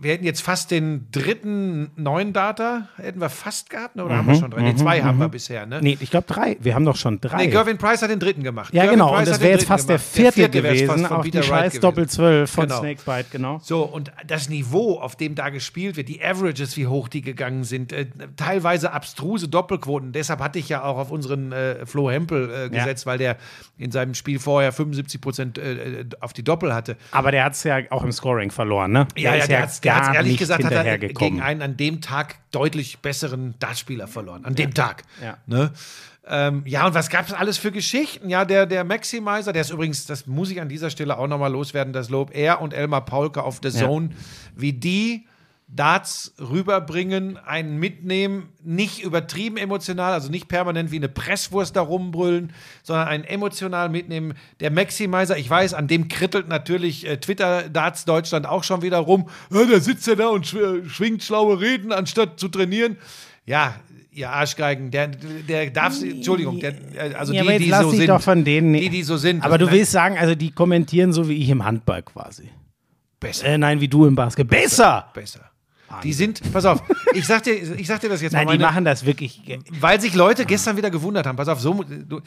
wir 0.00 0.12
hätten 0.12 0.24
jetzt 0.24 0.40
fast 0.40 0.70
den 0.70 1.08
dritten 1.12 1.90
neuen 1.96 2.32
Data, 2.32 2.88
hätten 2.96 3.20
wir 3.20 3.28
fast 3.28 3.68
gehabt, 3.68 3.94
ne? 3.96 4.04
oder 4.04 4.14
mhm, 4.14 4.18
haben 4.18 4.26
wir 4.28 4.34
schon 4.36 4.50
drei? 4.50 4.62
Nee, 4.62 4.74
zwei 4.74 5.00
mhm, 5.00 5.04
haben 5.04 5.18
wir 5.18 5.28
bisher, 5.28 5.66
ne? 5.66 5.80
Nee, 5.82 5.98
ich 6.00 6.10
glaube 6.10 6.26
drei. 6.26 6.56
Wir 6.60 6.74
haben 6.74 6.84
doch 6.84 6.96
schon 6.96 7.20
drei. 7.20 7.36
Nee, 7.36 7.48
Gervin 7.48 7.78
Price 7.78 8.02
hat 8.02 8.10
den 8.10 8.18
dritten 8.18 8.42
gemacht. 8.42 8.72
Ja, 8.72 8.82
Gervin 8.82 8.98
genau, 8.98 9.10
Price 9.10 9.20
und 9.20 9.28
das 9.28 9.40
wäre 9.40 9.52
jetzt 9.52 9.66
fast 9.66 9.88
der 9.88 9.98
vierte, 9.98 10.48
der 10.48 10.50
vierte 10.50 10.62
gewesen, 10.62 11.06
auf 11.06 11.28
die 11.28 11.42
scheiß 11.42 11.80
Doppel 11.80 12.08
12 12.08 12.50
von 12.50 12.64
genau. 12.64 12.80
Snakebite, 12.80 13.26
genau. 13.30 13.60
So, 13.62 13.82
und 13.82 14.12
das 14.26 14.48
Niveau, 14.48 14.98
auf 14.98 15.16
dem 15.16 15.34
da 15.34 15.50
gespielt 15.50 15.96
wird, 15.96 16.08
die 16.08 16.22
Averages, 16.22 16.76
wie 16.76 16.86
hoch 16.86 17.08
die 17.08 17.20
gegangen 17.20 17.64
sind, 17.64 17.92
äh, 17.92 18.06
teilweise 18.36 18.92
abstruse 18.92 19.48
Doppelquoten. 19.48 20.12
Deshalb 20.12 20.40
hatte 20.40 20.58
ich 20.58 20.68
ja 20.68 20.84
auch 20.84 20.96
auf 20.96 21.10
unseren 21.10 21.52
äh, 21.52 21.84
Flo 21.86 22.10
Hempel 22.10 22.50
äh, 22.50 22.70
gesetzt, 22.70 23.04
ja. 23.04 23.10
weil 23.10 23.18
der 23.18 23.36
in 23.76 23.90
seinem 23.90 24.14
Spiel 24.14 24.38
vorher 24.38 24.72
75 24.72 25.20
Prozent 25.20 25.58
äh, 25.58 26.00
äh, 26.00 26.04
auf 26.20 26.32
die 26.32 26.42
Doppel 26.42 26.74
hatte. 26.74 26.96
Aber 27.10 27.30
der 27.30 27.44
hat 27.44 27.52
es 27.52 27.64
ja 27.64 27.78
auch 27.90 28.04
im 28.04 28.12
Scoring 28.12 28.50
verloren, 28.50 28.92
ne? 28.92 29.01
Ja, 29.16 29.34
ja, 29.34 29.46
der, 29.46 29.60
ja, 29.60 29.70
der 29.82 29.96
hat 29.96 30.14
ehrlich 30.14 30.36
gesagt 30.36 30.64
hat 30.64 30.72
er 30.72 30.98
gegen 30.98 31.40
einen 31.40 31.62
an 31.62 31.76
dem 31.76 32.00
Tag 32.00 32.36
deutlich 32.50 32.98
besseren 32.98 33.54
Dartspieler 33.58 34.06
verloren. 34.06 34.44
An 34.44 34.54
dem 34.54 34.70
ja. 34.70 34.74
Tag. 34.74 35.02
Ja. 35.22 35.38
Ne? 35.46 35.72
Ähm, 36.26 36.62
ja, 36.66 36.86
und 36.86 36.94
was 36.94 37.10
gab 37.10 37.26
es 37.26 37.32
alles 37.32 37.58
für 37.58 37.72
Geschichten? 37.72 38.28
Ja, 38.28 38.44
der, 38.44 38.66
der 38.66 38.84
Maximizer, 38.84 39.52
der 39.52 39.62
ist 39.62 39.70
übrigens, 39.70 40.06
das 40.06 40.26
muss 40.26 40.50
ich 40.50 40.60
an 40.60 40.68
dieser 40.68 40.90
Stelle 40.90 41.18
auch 41.18 41.26
nochmal 41.26 41.50
loswerden, 41.50 41.92
das 41.92 42.10
Lob, 42.10 42.30
er 42.32 42.60
und 42.60 42.72
Elmar 42.72 43.04
Paulke 43.04 43.42
auf 43.42 43.58
The 43.62 43.70
Zone, 43.70 44.10
ja. 44.10 44.16
wie 44.54 44.72
die 44.72 45.26
Darts 45.74 46.34
rüberbringen, 46.38 47.38
einen 47.38 47.78
mitnehmen, 47.78 48.50
nicht 48.62 49.02
übertrieben 49.02 49.56
emotional, 49.56 50.12
also 50.12 50.30
nicht 50.30 50.46
permanent 50.46 50.90
wie 50.90 50.96
eine 50.96 51.08
Presswurst 51.08 51.76
da 51.76 51.80
rumbrüllen, 51.80 52.52
sondern 52.82 53.08
einen 53.08 53.24
emotional 53.24 53.88
mitnehmen. 53.88 54.34
Der 54.60 54.70
Maximizer, 54.70 55.38
ich 55.38 55.48
weiß, 55.48 55.72
an 55.72 55.88
dem 55.88 56.08
krittelt 56.08 56.46
natürlich 56.46 57.06
äh, 57.06 57.16
Twitter 57.16 57.70
Darts 57.70 58.04
Deutschland 58.04 58.46
auch 58.46 58.64
schon 58.64 58.82
wieder 58.82 58.98
rum. 58.98 59.30
Ja, 59.50 59.64
da 59.64 59.80
sitzt 59.80 60.06
er 60.08 60.16
da 60.16 60.28
und 60.28 60.46
schw 60.46 60.86
schwingt 60.86 61.22
schlaue 61.22 61.58
Reden, 61.60 61.90
anstatt 61.90 62.38
zu 62.38 62.48
trainieren. 62.48 62.98
Ja, 63.46 63.74
ihr 64.10 64.28
Arschgeigen, 64.28 64.90
der, 64.90 65.08
der 65.08 65.70
darf, 65.70 66.02
Entschuldigung, 66.02 66.60
der, 66.60 66.74
äh, 66.94 67.14
also 67.14 67.32
ja, 67.32 67.44
die, 67.44 67.64
die 67.64 67.70
so 67.70 67.90
sind. 67.90 68.08
Doch 68.08 68.20
von 68.20 68.44
denen, 68.44 68.74
die, 68.74 68.90
die 68.90 69.02
so 69.02 69.16
sind. 69.16 69.42
Aber 69.42 69.56
du 69.56 69.70
willst 69.70 69.92
sagen, 69.92 70.18
also 70.18 70.34
die 70.34 70.50
kommentieren 70.50 71.14
so 71.14 71.30
wie 71.30 71.36
ich 71.36 71.48
im 71.48 71.64
Handball 71.64 72.02
quasi. 72.02 72.50
Besser. 73.18 73.46
Äh, 73.46 73.56
nein, 73.58 73.80
wie 73.80 73.88
du 73.88 74.04
im 74.04 74.14
Basketball. 74.14 74.60
Besser! 74.60 75.10
Besser. 75.14 75.51
Die 76.02 76.12
sind, 76.12 76.40
pass 76.52 76.64
auf, 76.64 76.82
ich 77.14 77.26
sag 77.26 77.42
dir, 77.42 77.54
ich 77.54 77.86
sag 77.86 78.00
dir 78.00 78.08
das 78.08 78.22
jetzt 78.22 78.32
Nein, 78.32 78.46
mal. 78.46 78.52
Nein, 78.52 78.58
die 78.58 78.64
machen 78.64 78.84
das 78.84 79.04
wirklich. 79.04 79.42
Weil 79.80 80.00
sich 80.00 80.14
Leute 80.14 80.46
gestern 80.46 80.76
wieder 80.76 80.90
gewundert 80.90 81.26
haben. 81.26 81.36
Pass 81.36 81.48
auf, 81.48 81.60
so, 81.60 81.82
du, 81.82 82.20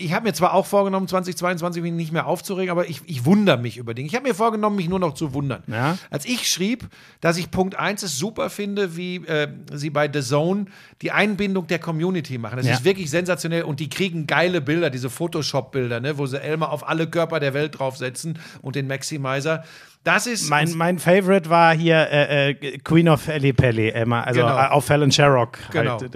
ich 0.00 0.12
habe 0.12 0.26
mir 0.26 0.32
zwar 0.32 0.54
auch 0.54 0.66
vorgenommen, 0.66 1.06
2022 1.06 1.82
mich 1.82 1.92
nicht 1.92 2.12
mehr 2.12 2.26
aufzuregen, 2.26 2.70
aber 2.70 2.88
ich, 2.88 3.02
ich 3.06 3.24
wundere 3.24 3.58
mich 3.58 3.76
über 3.76 3.94
Dinge. 3.94 4.08
Ich 4.08 4.14
habe 4.14 4.26
mir 4.26 4.34
vorgenommen, 4.34 4.76
mich 4.76 4.88
nur 4.88 4.98
noch 4.98 5.14
zu 5.14 5.34
wundern. 5.34 5.62
Ja. 5.66 5.98
Als 6.10 6.24
ich 6.24 6.50
schrieb, 6.50 6.88
dass 7.20 7.36
ich 7.36 7.50
Punkt 7.50 7.76
1 7.76 8.02
es 8.02 8.18
super 8.18 8.50
finde, 8.50 8.96
wie 8.96 9.16
äh, 9.16 9.48
sie 9.72 9.90
bei 9.90 10.10
The 10.12 10.22
Zone 10.22 10.66
die 11.02 11.12
Einbindung 11.12 11.66
der 11.66 11.78
Community 11.78 12.38
machen. 12.38 12.56
Das 12.56 12.66
ja. 12.66 12.72
ist 12.74 12.84
wirklich 12.84 13.10
sensationell 13.10 13.62
und 13.62 13.80
die 13.80 13.88
kriegen 13.88 14.26
geile 14.26 14.60
Bilder, 14.60 14.90
diese 14.90 15.10
Photoshop-Bilder, 15.10 16.00
ne, 16.00 16.18
wo 16.18 16.26
sie 16.26 16.40
Elmer 16.40 16.70
auf 16.70 16.88
alle 16.88 17.08
Körper 17.08 17.40
der 17.40 17.54
Welt 17.54 17.78
draufsetzen 17.78 18.38
und 18.62 18.76
den 18.76 18.86
Maximizer. 18.86 19.64
Das 20.02 20.26
ist. 20.26 20.48
Mein, 20.48 20.72
mein 20.76 20.98
Favorite 20.98 21.50
war 21.50 21.74
hier 21.74 22.08
äh, 22.10 22.50
äh, 22.50 22.78
Queen 22.78 23.08
of 23.08 23.28
Ellie 23.28 23.52
Pelli, 23.52 23.90
Emma, 23.90 24.22
also 24.22 24.40
genau. 24.40 24.56
auf 24.56 24.86
Fallon 24.86 25.12
Sherrock. 25.12 25.58
Genau. 25.72 26.00
Halt, 26.00 26.14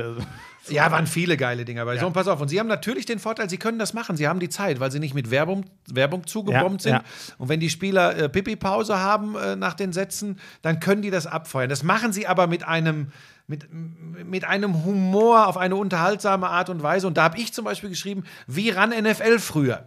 ja, 0.68 0.90
waren 0.90 1.06
viele 1.06 1.36
geile 1.36 1.64
Dinger 1.64 1.84
bei 1.84 1.94
ja. 1.94 2.00
so. 2.00 2.06
Und 2.06 2.12
pass 2.12 2.28
auf, 2.28 2.40
und 2.40 2.48
sie 2.48 2.58
haben 2.58 2.66
natürlich 2.66 3.06
den 3.06 3.18
Vorteil, 3.18 3.50
sie 3.50 3.58
können 3.58 3.78
das 3.78 3.94
machen. 3.94 4.16
Sie 4.16 4.28
haben 4.28 4.40
die 4.40 4.48
Zeit, 4.48 4.80
weil 4.80 4.90
sie 4.90 4.98
nicht 4.98 5.14
mit 5.14 5.30
Werbung, 5.30 5.64
Werbung 5.90 6.26
zugebombt 6.26 6.84
ja, 6.84 6.90
sind. 6.90 6.92
Ja. 6.92 7.34
Und 7.38 7.48
wenn 7.48 7.60
die 7.60 7.70
Spieler 7.70 8.16
äh, 8.16 8.28
Pipi-Pause 8.28 8.98
haben 8.98 9.36
äh, 9.36 9.56
nach 9.56 9.74
den 9.74 9.92
Sätzen, 9.92 10.40
dann 10.62 10.80
können 10.80 11.02
die 11.02 11.10
das 11.10 11.26
abfeuern. 11.26 11.68
Das 11.68 11.82
machen 11.82 12.12
sie 12.12 12.26
aber 12.26 12.46
mit 12.46 12.66
einem 12.66 13.08
mit, 13.46 13.68
mit 13.70 14.44
einem 14.44 14.84
Humor 14.84 15.48
auf 15.48 15.58
eine 15.58 15.76
unterhaltsame 15.76 16.48
Art 16.48 16.70
und 16.70 16.82
Weise. 16.82 17.06
Und 17.06 17.18
da 17.18 17.24
habe 17.24 17.38
ich 17.38 17.52
zum 17.52 17.66
Beispiel 17.66 17.90
geschrieben, 17.90 18.24
wie 18.46 18.70
ran 18.70 18.90
NFL 18.90 19.38
früher. 19.38 19.86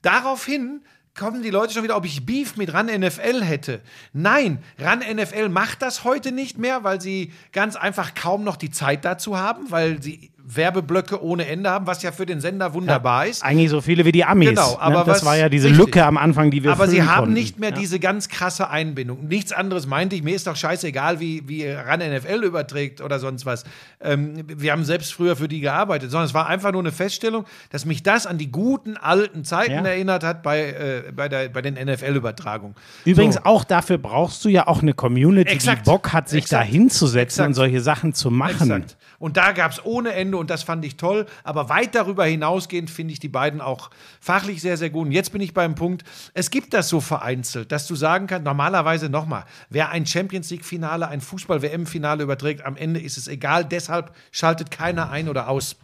Daraufhin 0.00 0.82
kommen 1.14 1.42
die 1.42 1.50
Leute 1.50 1.72
schon 1.72 1.84
wieder, 1.84 1.96
ob 1.96 2.04
ich 2.04 2.26
Beef 2.26 2.56
mit 2.56 2.72
RAN 2.72 2.86
NFL 2.86 3.42
hätte. 3.44 3.80
Nein, 4.12 4.58
RAN 4.78 4.98
NFL 4.98 5.48
macht 5.48 5.82
das 5.82 6.04
heute 6.04 6.32
nicht 6.32 6.58
mehr, 6.58 6.84
weil 6.84 7.00
sie 7.00 7.32
ganz 7.52 7.76
einfach 7.76 8.14
kaum 8.14 8.42
noch 8.42 8.56
die 8.56 8.70
Zeit 8.70 9.04
dazu 9.04 9.38
haben, 9.38 9.70
weil 9.70 10.02
sie 10.02 10.30
Werbeblöcke 10.46 11.22
ohne 11.22 11.46
Ende 11.46 11.70
haben, 11.70 11.86
was 11.86 12.02
ja 12.02 12.12
für 12.12 12.26
den 12.26 12.40
Sender 12.40 12.74
wunderbar 12.74 13.24
ja, 13.24 13.30
ist. 13.30 13.42
Eigentlich 13.42 13.70
so 13.70 13.80
viele 13.80 14.04
wie 14.04 14.12
die 14.12 14.24
Amis. 14.24 14.50
Genau, 14.50 14.72
ne? 14.72 14.80
aber 14.80 14.98
ne? 14.98 15.04
das 15.06 15.18
was, 15.18 15.24
war 15.24 15.36
ja 15.36 15.48
diese 15.48 15.68
richtig. 15.68 15.86
Lücke 15.86 16.04
am 16.04 16.18
Anfang, 16.18 16.50
die 16.50 16.62
wir 16.62 16.72
Aber 16.72 16.86
sie 16.86 17.02
haben 17.02 17.20
konnten. 17.20 17.32
nicht 17.32 17.58
mehr 17.58 17.70
ja. 17.70 17.76
diese 17.76 17.98
ganz 17.98 18.28
krasse 18.28 18.68
Einbindung. 18.68 19.26
Nichts 19.26 19.52
anderes 19.52 19.86
meinte 19.86 20.16
ich. 20.16 20.22
Mir 20.22 20.34
ist 20.34 20.46
doch 20.46 20.56
scheißegal, 20.56 21.18
wie, 21.18 21.48
wie 21.48 21.66
RAN 21.66 22.00
NFL 22.00 22.44
überträgt 22.44 23.00
oder 23.00 23.18
sonst 23.18 23.46
was. 23.46 23.64
Ähm, 24.02 24.44
wir 24.46 24.72
haben 24.72 24.84
selbst 24.84 25.14
früher 25.14 25.34
für 25.34 25.48
die 25.48 25.60
gearbeitet, 25.60 26.10
sondern 26.10 26.26
es 26.26 26.34
war 26.34 26.46
einfach 26.46 26.72
nur 26.72 26.82
eine 26.82 26.92
Feststellung, 26.92 27.46
dass 27.70 27.86
mich 27.86 28.02
das 28.02 28.26
an 28.26 28.36
die 28.36 28.50
guten 28.50 28.98
alten 28.98 29.44
Zeiten 29.44 29.72
ja. 29.72 29.82
erinnert 29.82 30.24
hat 30.24 30.42
bei, 30.42 30.60
äh, 30.60 31.12
bei, 31.12 31.30
der, 31.30 31.48
bei 31.48 31.62
den 31.62 31.74
NFL-Übertragungen. 31.74 32.74
Übrigens, 33.06 33.36
so. 33.36 33.44
auch 33.44 33.64
dafür 33.64 33.96
brauchst 33.96 34.44
du 34.44 34.50
ja 34.50 34.66
auch 34.66 34.82
eine 34.82 34.92
Community, 34.92 35.50
Exakt. 35.50 35.86
die 35.86 35.90
Bock 35.90 36.12
hat, 36.12 36.28
sich 36.28 36.44
Exakt. 36.44 36.64
da 36.64 36.66
hinzusetzen 36.66 37.46
und 37.46 37.54
solche 37.54 37.80
Sachen 37.80 38.12
zu 38.12 38.30
machen. 38.30 38.70
Exakt. 38.70 38.96
Und 39.18 39.38
da 39.38 39.52
gab 39.52 39.72
es 39.72 39.82
ohne 39.82 40.12
Ende 40.12 40.33
und 40.38 40.50
das 40.50 40.62
fand 40.62 40.84
ich 40.84 40.96
toll. 40.96 41.26
Aber 41.42 41.68
weit 41.68 41.94
darüber 41.94 42.24
hinausgehend 42.24 42.90
finde 42.90 43.12
ich 43.12 43.20
die 43.20 43.28
beiden 43.28 43.60
auch 43.60 43.90
fachlich 44.20 44.60
sehr, 44.60 44.76
sehr 44.76 44.90
gut. 44.90 45.06
Und 45.06 45.12
jetzt 45.12 45.32
bin 45.32 45.40
ich 45.40 45.54
beim 45.54 45.74
Punkt, 45.74 46.04
es 46.34 46.50
gibt 46.50 46.74
das 46.74 46.88
so 46.88 47.00
vereinzelt, 47.00 47.72
dass 47.72 47.86
du 47.86 47.94
sagen 47.94 48.26
kannst, 48.26 48.44
normalerweise 48.44 49.08
nochmal, 49.08 49.44
wer 49.70 49.90
ein 49.90 50.06
Champions 50.06 50.50
League-Finale, 50.50 51.08
ein 51.08 51.20
Fußball-WM-Finale 51.20 52.22
überträgt, 52.22 52.64
am 52.64 52.76
Ende 52.76 53.00
ist 53.00 53.18
es 53.18 53.28
egal. 53.28 53.64
Deshalb 53.64 54.14
schaltet 54.32 54.70
keiner 54.70 55.10
ein 55.10 55.28
oder 55.28 55.48
aus. 55.48 55.76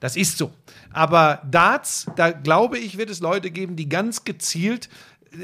Das 0.00 0.16
ist 0.16 0.38
so. 0.38 0.52
Aber 0.92 1.42
Darts, 1.50 2.06
da 2.16 2.30
glaube 2.30 2.78
ich, 2.78 2.98
wird 2.98 3.10
es 3.10 3.20
Leute 3.20 3.50
geben, 3.50 3.76
die 3.76 3.88
ganz 3.88 4.24
gezielt 4.24 4.88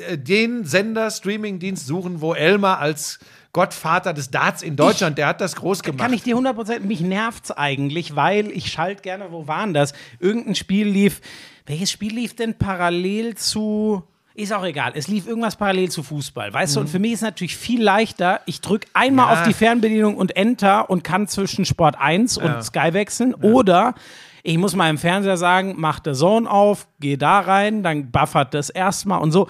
äh, 0.08 0.16
den 0.16 0.64
Sender, 0.64 1.10
Streamingdienst 1.10 1.86
suchen, 1.86 2.20
wo 2.20 2.34
Elmar 2.34 2.78
als 2.78 3.18
Gottvater 3.54 4.12
des 4.12 4.30
Darts 4.30 4.62
in 4.62 4.76
Deutschland, 4.76 5.12
ich, 5.12 5.16
der 5.16 5.28
hat 5.28 5.40
das 5.40 5.56
groß 5.56 5.82
gemacht. 5.82 6.00
Kann 6.00 6.12
ich 6.12 6.22
dir 6.22 6.36
100%, 6.36 6.80
mich 6.80 7.00
nervt's 7.00 7.50
eigentlich, 7.50 8.14
weil 8.14 8.50
ich 8.50 8.70
schalt 8.70 9.02
gerne, 9.02 9.30
wo 9.30 9.46
waren 9.46 9.72
das? 9.72 9.94
Irgendein 10.18 10.56
Spiel 10.56 10.86
lief, 10.86 11.22
welches 11.64 11.90
Spiel 11.90 12.12
lief 12.12 12.36
denn 12.36 12.58
parallel 12.58 13.36
zu 13.36 14.02
ist 14.36 14.52
auch 14.52 14.64
egal. 14.64 14.90
Es 14.96 15.06
lief 15.06 15.28
irgendwas 15.28 15.54
parallel 15.54 15.92
zu 15.92 16.02
Fußball. 16.02 16.52
Weißt 16.52 16.72
mhm. 16.72 16.74
du, 16.74 16.80
und 16.80 16.88
für 16.88 16.98
mich 16.98 17.12
ist 17.12 17.20
es 17.20 17.22
natürlich 17.22 17.56
viel 17.56 17.80
leichter. 17.80 18.40
Ich 18.46 18.60
drücke 18.60 18.88
einmal 18.92 19.32
ja. 19.32 19.40
auf 19.40 19.46
die 19.46 19.54
Fernbedienung 19.54 20.16
und 20.16 20.34
Enter 20.34 20.90
und 20.90 21.04
kann 21.04 21.28
zwischen 21.28 21.64
Sport 21.64 21.96
1 22.00 22.36
ja. 22.36 22.42
und 22.56 22.64
Sky 22.64 22.92
wechseln. 22.92 23.36
Ja. 23.40 23.48
Oder 23.48 23.94
ich 24.42 24.58
muss 24.58 24.74
mal 24.74 24.90
im 24.90 24.98
Fernseher 24.98 25.36
sagen, 25.36 25.74
mach 25.76 26.00
der 26.00 26.14
Zone 26.14 26.50
auf, 26.50 26.88
geh 26.98 27.16
da 27.16 27.38
rein, 27.38 27.84
dann 27.84 28.10
buffert 28.10 28.54
das 28.54 28.70
erstmal 28.70 29.20
und 29.20 29.30
so 29.30 29.48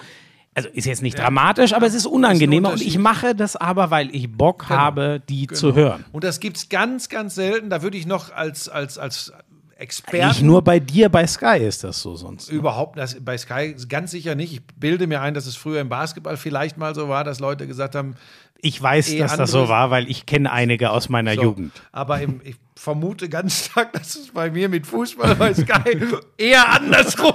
also 0.55 0.69
ist 0.69 0.85
jetzt 0.85 1.01
nicht 1.01 1.17
ja. 1.17 1.25
dramatisch, 1.25 1.73
aber 1.73 1.85
es 1.85 1.93
ist 1.93 2.05
unangenehmer 2.05 2.73
ist 2.73 2.81
und 2.81 2.87
ich 2.87 2.97
mache 2.97 3.35
das 3.35 3.57
aber, 3.57 3.91
weil 3.91 4.15
ich 4.15 4.31
Bock 4.31 4.67
genau. 4.67 4.79
habe, 4.79 5.21
die 5.27 5.47
genau. 5.47 5.59
zu 5.59 5.75
hören. 5.75 6.05
Und 6.13 6.23
das 6.23 6.39
gibt 6.39 6.57
es 6.57 6.69
ganz, 6.69 7.09
ganz 7.09 7.35
selten. 7.35 7.69
Da 7.69 7.81
würde 7.81 7.97
ich 7.97 8.05
noch 8.05 8.33
als, 8.33 8.69
als, 8.69 8.97
als 8.97 9.33
Experten. 9.75 10.29
Nicht 10.29 10.41
nur 10.41 10.63
bei 10.63 10.79
dir, 10.79 11.09
bei 11.09 11.27
Sky 11.27 11.57
ist 11.57 11.83
das 11.83 12.01
so 12.01 12.15
sonst. 12.15 12.49
Ne? 12.49 12.57
Überhaupt, 12.57 12.97
das, 12.97 13.17
bei 13.19 13.37
Sky 13.37 13.75
ganz 13.89 14.11
sicher 14.11 14.35
nicht. 14.35 14.53
Ich 14.53 14.61
bilde 14.77 15.07
mir 15.07 15.21
ein, 15.21 15.33
dass 15.33 15.45
es 15.45 15.57
früher 15.57 15.81
im 15.81 15.89
Basketball 15.89 16.37
vielleicht 16.37 16.77
mal 16.77 16.95
so 16.95 17.09
war, 17.09 17.25
dass 17.25 17.41
Leute 17.41 17.67
gesagt 17.67 17.93
haben, 17.93 18.15
ich 18.61 18.81
weiß, 18.81 19.11
eh 19.11 19.19
dass 19.19 19.35
das 19.35 19.51
so 19.51 19.67
war, 19.67 19.91
weil 19.91 20.09
ich 20.09 20.25
kenne 20.25 20.51
einige 20.51 20.91
aus 20.91 21.09
meiner 21.09 21.35
so, 21.35 21.41
Jugend. 21.41 21.73
Aber 21.91 22.21
im, 22.21 22.39
ich 22.43 22.55
vermute 22.77 23.29
ganz 23.29 23.65
stark, 23.65 23.93
dass 23.93 24.15
es 24.15 24.31
bei 24.31 24.51
mir 24.51 24.67
mit 24.67 24.85
Fußball 24.85 25.35
bei 25.35 25.53
Sky 25.53 25.97
eher 26.37 26.69
andersrum 26.69 27.33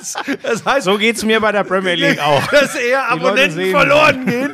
ist. 0.00 0.18
Das 0.42 0.64
heißt, 0.64 0.84
so 0.84 0.96
geht 0.96 1.16
es 1.16 1.24
mir 1.24 1.40
bei 1.40 1.52
der 1.52 1.64
Premier 1.64 1.94
League 1.94 2.20
auch. 2.20 2.46
Dass 2.46 2.74
eher 2.74 3.10
Abonnenten 3.10 3.70
verloren 3.70 4.24
gehen. 4.24 4.52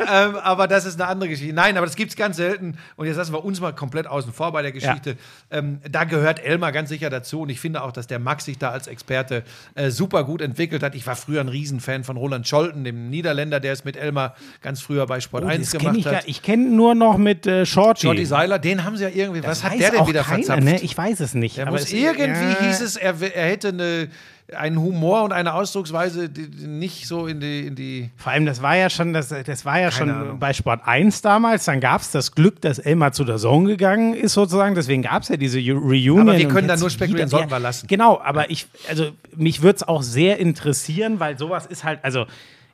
ähm, 0.00 0.36
aber 0.36 0.68
das 0.68 0.86
ist 0.86 1.00
eine 1.00 1.08
andere 1.08 1.28
Geschichte. 1.28 1.54
Nein, 1.54 1.76
aber 1.76 1.86
das 1.86 1.96
gibt 1.96 2.10
es 2.10 2.16
ganz 2.16 2.38
selten. 2.38 2.78
Und 2.96 3.06
jetzt 3.06 3.16
lassen 3.16 3.34
wir 3.34 3.44
uns 3.44 3.60
mal 3.60 3.72
komplett 3.72 4.06
außen 4.06 4.32
vor 4.32 4.52
bei 4.52 4.62
der 4.62 4.72
Geschichte. 4.72 5.16
Ja. 5.50 5.58
Ähm, 5.58 5.80
da 5.88 6.04
gehört 6.04 6.42
Elmar 6.42 6.72
ganz 6.72 6.88
sicher 6.88 7.10
dazu. 7.10 7.42
Und 7.42 7.50
ich 7.50 7.60
finde 7.60 7.82
auch, 7.82 7.92
dass 7.92 8.06
der 8.06 8.18
Max 8.18 8.46
sich 8.46 8.58
da 8.58 8.70
als 8.70 8.86
Experte 8.86 9.44
äh, 9.74 9.90
super 9.90 10.24
gut 10.24 10.40
entwickelt 10.40 10.82
hat. 10.82 10.94
Ich 10.94 11.06
war 11.06 11.14
früher 11.14 11.42
ein 11.42 11.48
Riesenfan 11.48 12.04
von 12.04 12.16
Roland 12.16 12.48
Scholten, 12.48 12.84
dem 12.84 13.10
Niederländer, 13.10 13.60
der 13.60 13.74
es 13.74 13.84
mit 13.84 13.98
Elmar 13.98 14.34
ganz 14.62 14.80
früher 14.80 15.06
bei 15.06 15.20
Sport 15.20 15.44
oh, 15.44 15.48
1 15.48 15.70
gemacht 15.72 15.96
ich 15.98 16.06
hat. 16.06 16.12
Gar, 16.12 16.22
ich 16.28 16.42
kenne 16.42 16.70
nur 16.70 16.94
noch 16.94 17.18
mit 17.18 17.46
äh, 17.46 17.66
Shorty. 17.66 18.06
Shorty 18.06 18.24
Seiler, 18.24 18.58
den 18.58 18.84
haben 18.84 18.96
sie 18.96 19.04
ja 19.04 19.10
irgendwie. 19.10 19.42
Das 19.42 19.62
was 19.62 19.70
hat 19.70 19.73
der 19.78 19.90
denn 19.90 20.06
wieder 20.06 20.22
keiner, 20.22 20.44
verzapft? 20.44 20.64
Ne? 20.64 20.80
Ich 20.80 20.96
weiß 20.96 21.20
es 21.20 21.34
nicht. 21.34 21.60
aber 21.60 21.72
muss, 21.72 21.92
irgendwie 21.92 22.52
ja. 22.52 22.60
hieß 22.60 22.80
es, 22.80 22.96
er, 22.96 23.14
er 23.20 23.48
hätte 23.50 23.68
eine 23.68 24.08
einen 24.52 24.78
Humor 24.78 25.22
und 25.22 25.32
eine 25.32 25.54
Ausdrucksweise 25.54 26.28
die, 26.28 26.50
die 26.50 26.66
nicht 26.66 27.08
so 27.08 27.26
in 27.26 27.40
die, 27.40 27.66
in 27.66 27.74
die. 27.74 28.10
Vor 28.16 28.32
allem, 28.32 28.44
das 28.44 28.60
war 28.60 28.76
ja 28.76 28.90
schon, 28.90 29.12
das, 29.12 29.28
das 29.28 29.64
war 29.64 29.80
ja 29.80 29.90
schon 29.90 30.10
Ahnung. 30.10 30.38
bei 30.38 30.52
Sport 30.52 30.82
1 30.84 31.22
damals. 31.22 31.64
Dann 31.64 31.80
gab 31.80 32.02
es 32.02 32.10
das 32.10 32.32
Glück, 32.32 32.60
dass 32.60 32.78
Elmar 32.78 33.12
zu 33.12 33.24
der 33.24 33.38
Zone 33.38 33.68
gegangen 33.68 34.14
ist, 34.14 34.34
sozusagen. 34.34 34.74
Deswegen 34.74 35.02
gab 35.02 35.22
es 35.22 35.28
ja 35.28 35.36
diese 35.36 35.58
Reunion. 35.58 36.20
Aber 36.20 36.36
wir 36.36 36.48
können 36.48 36.68
da 36.68 36.76
nur 36.76 36.90
spekulieren, 36.90 37.28
sollten 37.28 37.50
wir 37.50 37.58
lassen. 37.58 37.86
Genau, 37.86 38.20
aber 38.22 38.50
ich, 38.50 38.66
also 38.88 39.12
mich 39.34 39.62
würde 39.62 39.76
es 39.76 39.82
auch 39.82 40.02
sehr 40.02 40.38
interessieren, 40.38 41.20
weil 41.20 41.38
sowas 41.38 41.66
ist 41.66 41.84
halt, 41.84 42.00
also 42.02 42.26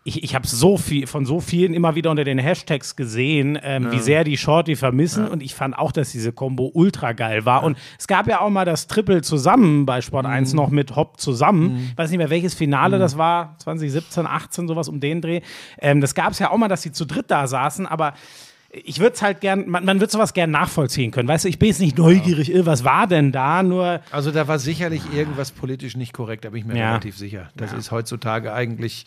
ich, 0.02 0.24
ich 0.24 0.34
habe 0.34 0.46
so 0.46 0.78
viel 0.78 1.06
von 1.06 1.26
so 1.26 1.40
vielen 1.40 1.74
immer 1.74 1.94
wieder 1.94 2.10
unter 2.10 2.24
den 2.24 2.38
Hashtags 2.38 2.96
gesehen, 2.96 3.58
ähm, 3.62 3.84
ja. 3.84 3.92
wie 3.92 3.98
sehr 3.98 4.24
die 4.24 4.38
Shorty 4.38 4.74
vermissen. 4.74 5.26
Ja. 5.26 5.30
Und 5.30 5.42
ich 5.42 5.54
fand 5.54 5.76
auch, 5.76 5.92
dass 5.92 6.10
diese 6.10 6.32
Combo 6.32 6.70
ultra 6.72 7.12
geil 7.12 7.44
war. 7.44 7.60
Ja. 7.60 7.66
Und 7.66 7.76
es 7.98 8.06
gab 8.06 8.26
ja 8.26 8.40
auch 8.40 8.48
mal 8.48 8.64
das 8.64 8.86
Triple 8.86 9.20
zusammen 9.20 9.84
bei 9.84 10.00
Sport 10.00 10.24
mhm. 10.24 10.32
1 10.32 10.54
noch 10.54 10.70
mit 10.70 10.96
Hopp 10.96 11.20
zusammen. 11.20 11.74
Mhm. 11.74 11.88
Ich 11.92 11.98
weiß 11.98 12.10
nicht 12.10 12.18
mehr, 12.18 12.30
welches 12.30 12.54
Finale 12.54 12.96
mhm. 12.96 13.00
das 13.00 13.18
war, 13.18 13.56
2017, 13.58 14.26
18, 14.26 14.68
sowas 14.68 14.88
um 14.88 15.00
den 15.00 15.20
Dreh. 15.20 15.42
Ähm, 15.78 16.00
das 16.00 16.14
gab 16.14 16.32
es 16.32 16.38
ja 16.38 16.50
auch 16.50 16.56
mal, 16.56 16.68
dass 16.68 16.80
sie 16.80 16.92
zu 16.92 17.04
dritt 17.04 17.30
da 17.30 17.46
saßen, 17.46 17.86
aber 17.86 18.14
ich 18.72 19.00
würde 19.00 19.14
es 19.14 19.22
halt 19.22 19.40
gern, 19.40 19.68
man, 19.68 19.84
man 19.84 20.00
wird 20.00 20.12
sowas 20.12 20.32
gern 20.32 20.50
nachvollziehen 20.50 21.10
können. 21.10 21.28
Weißt 21.28 21.44
du, 21.44 21.48
ich 21.48 21.58
bin 21.58 21.68
jetzt 21.68 21.80
nicht 21.80 21.98
neugierig, 21.98 22.52
was 22.64 22.84
war 22.84 23.06
denn 23.06 23.32
da? 23.32 23.62
Nur. 23.62 24.00
Also 24.12 24.30
da 24.30 24.46
war 24.48 24.58
sicherlich 24.60 25.02
irgendwas 25.12 25.50
politisch 25.50 25.96
nicht 25.96 26.12
korrekt, 26.12 26.44
da 26.44 26.50
bin 26.50 26.60
ich 26.60 26.66
mir 26.66 26.78
ja. 26.78 26.90
relativ 26.90 27.18
sicher. 27.18 27.50
Das 27.56 27.72
ja. 27.72 27.78
ist 27.78 27.90
heutzutage 27.90 28.52
eigentlich 28.52 29.06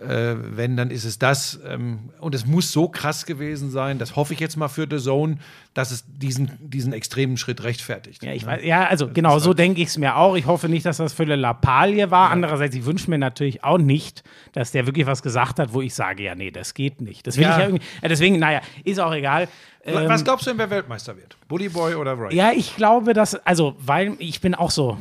äh, 0.00 0.34
wenn, 0.56 0.76
dann 0.76 0.90
ist 0.90 1.04
es 1.04 1.18
das. 1.18 1.60
Ähm, 1.66 2.10
und 2.20 2.34
es 2.34 2.46
muss 2.46 2.72
so 2.72 2.88
krass 2.88 3.26
gewesen 3.26 3.70
sein, 3.70 3.98
das 3.98 4.16
hoffe 4.16 4.34
ich 4.34 4.40
jetzt 4.40 4.56
mal 4.56 4.68
für 4.68 4.86
The 4.90 4.98
Zone, 4.98 5.36
dass 5.74 5.90
es 5.90 6.04
diesen, 6.06 6.52
diesen 6.60 6.92
extremen 6.92 7.36
Schritt 7.36 7.62
rechtfertigt. 7.62 8.22
Ja, 8.24 8.32
ich 8.32 8.46
weiß, 8.46 8.64
ja 8.64 8.86
also 8.86 9.06
das 9.06 9.14
genau, 9.14 9.38
so 9.38 9.48
halt 9.48 9.58
denke 9.58 9.82
ich 9.82 9.88
es 9.88 9.98
mir 9.98 10.16
auch. 10.16 10.36
Ich 10.36 10.46
hoffe 10.46 10.68
nicht, 10.68 10.86
dass 10.86 10.96
das 10.96 11.12
für 11.12 11.24
eine 11.24 11.36
Lappalie 11.36 12.10
war. 12.10 12.28
Ja. 12.28 12.32
Andererseits, 12.32 12.74
ich 12.74 12.84
wünsche 12.84 13.10
mir 13.10 13.18
natürlich 13.18 13.62
auch 13.62 13.78
nicht, 13.78 14.24
dass 14.52 14.72
der 14.72 14.86
wirklich 14.86 15.06
was 15.06 15.22
gesagt 15.22 15.58
hat, 15.58 15.72
wo 15.72 15.82
ich 15.82 15.94
sage, 15.94 16.22
ja, 16.22 16.34
nee, 16.34 16.50
das 16.50 16.74
geht 16.74 17.00
nicht. 17.00 17.26
Das 17.26 17.36
will 17.36 17.44
ja. 17.44 17.52
ich 17.52 17.58
ja 17.58 17.64
irgendwie. 17.66 17.84
Äh, 18.02 18.08
deswegen, 18.08 18.38
naja, 18.38 18.62
ist 18.84 18.98
auch 19.00 19.12
egal. 19.12 19.48
Was 19.84 20.20
ähm, 20.20 20.24
glaubst 20.24 20.46
du 20.46 20.50
denn, 20.50 20.58
wer 20.58 20.70
Weltmeister 20.70 21.16
wird? 21.16 21.36
Bully 21.48 21.68
Boy 21.68 21.94
oder 21.94 22.18
Wright? 22.18 22.32
Ja, 22.32 22.52
ich 22.52 22.76
glaube, 22.76 23.14
dass, 23.14 23.34
also, 23.34 23.76
weil 23.78 24.14
ich 24.18 24.40
bin 24.40 24.54
auch 24.54 24.70
so, 24.70 24.98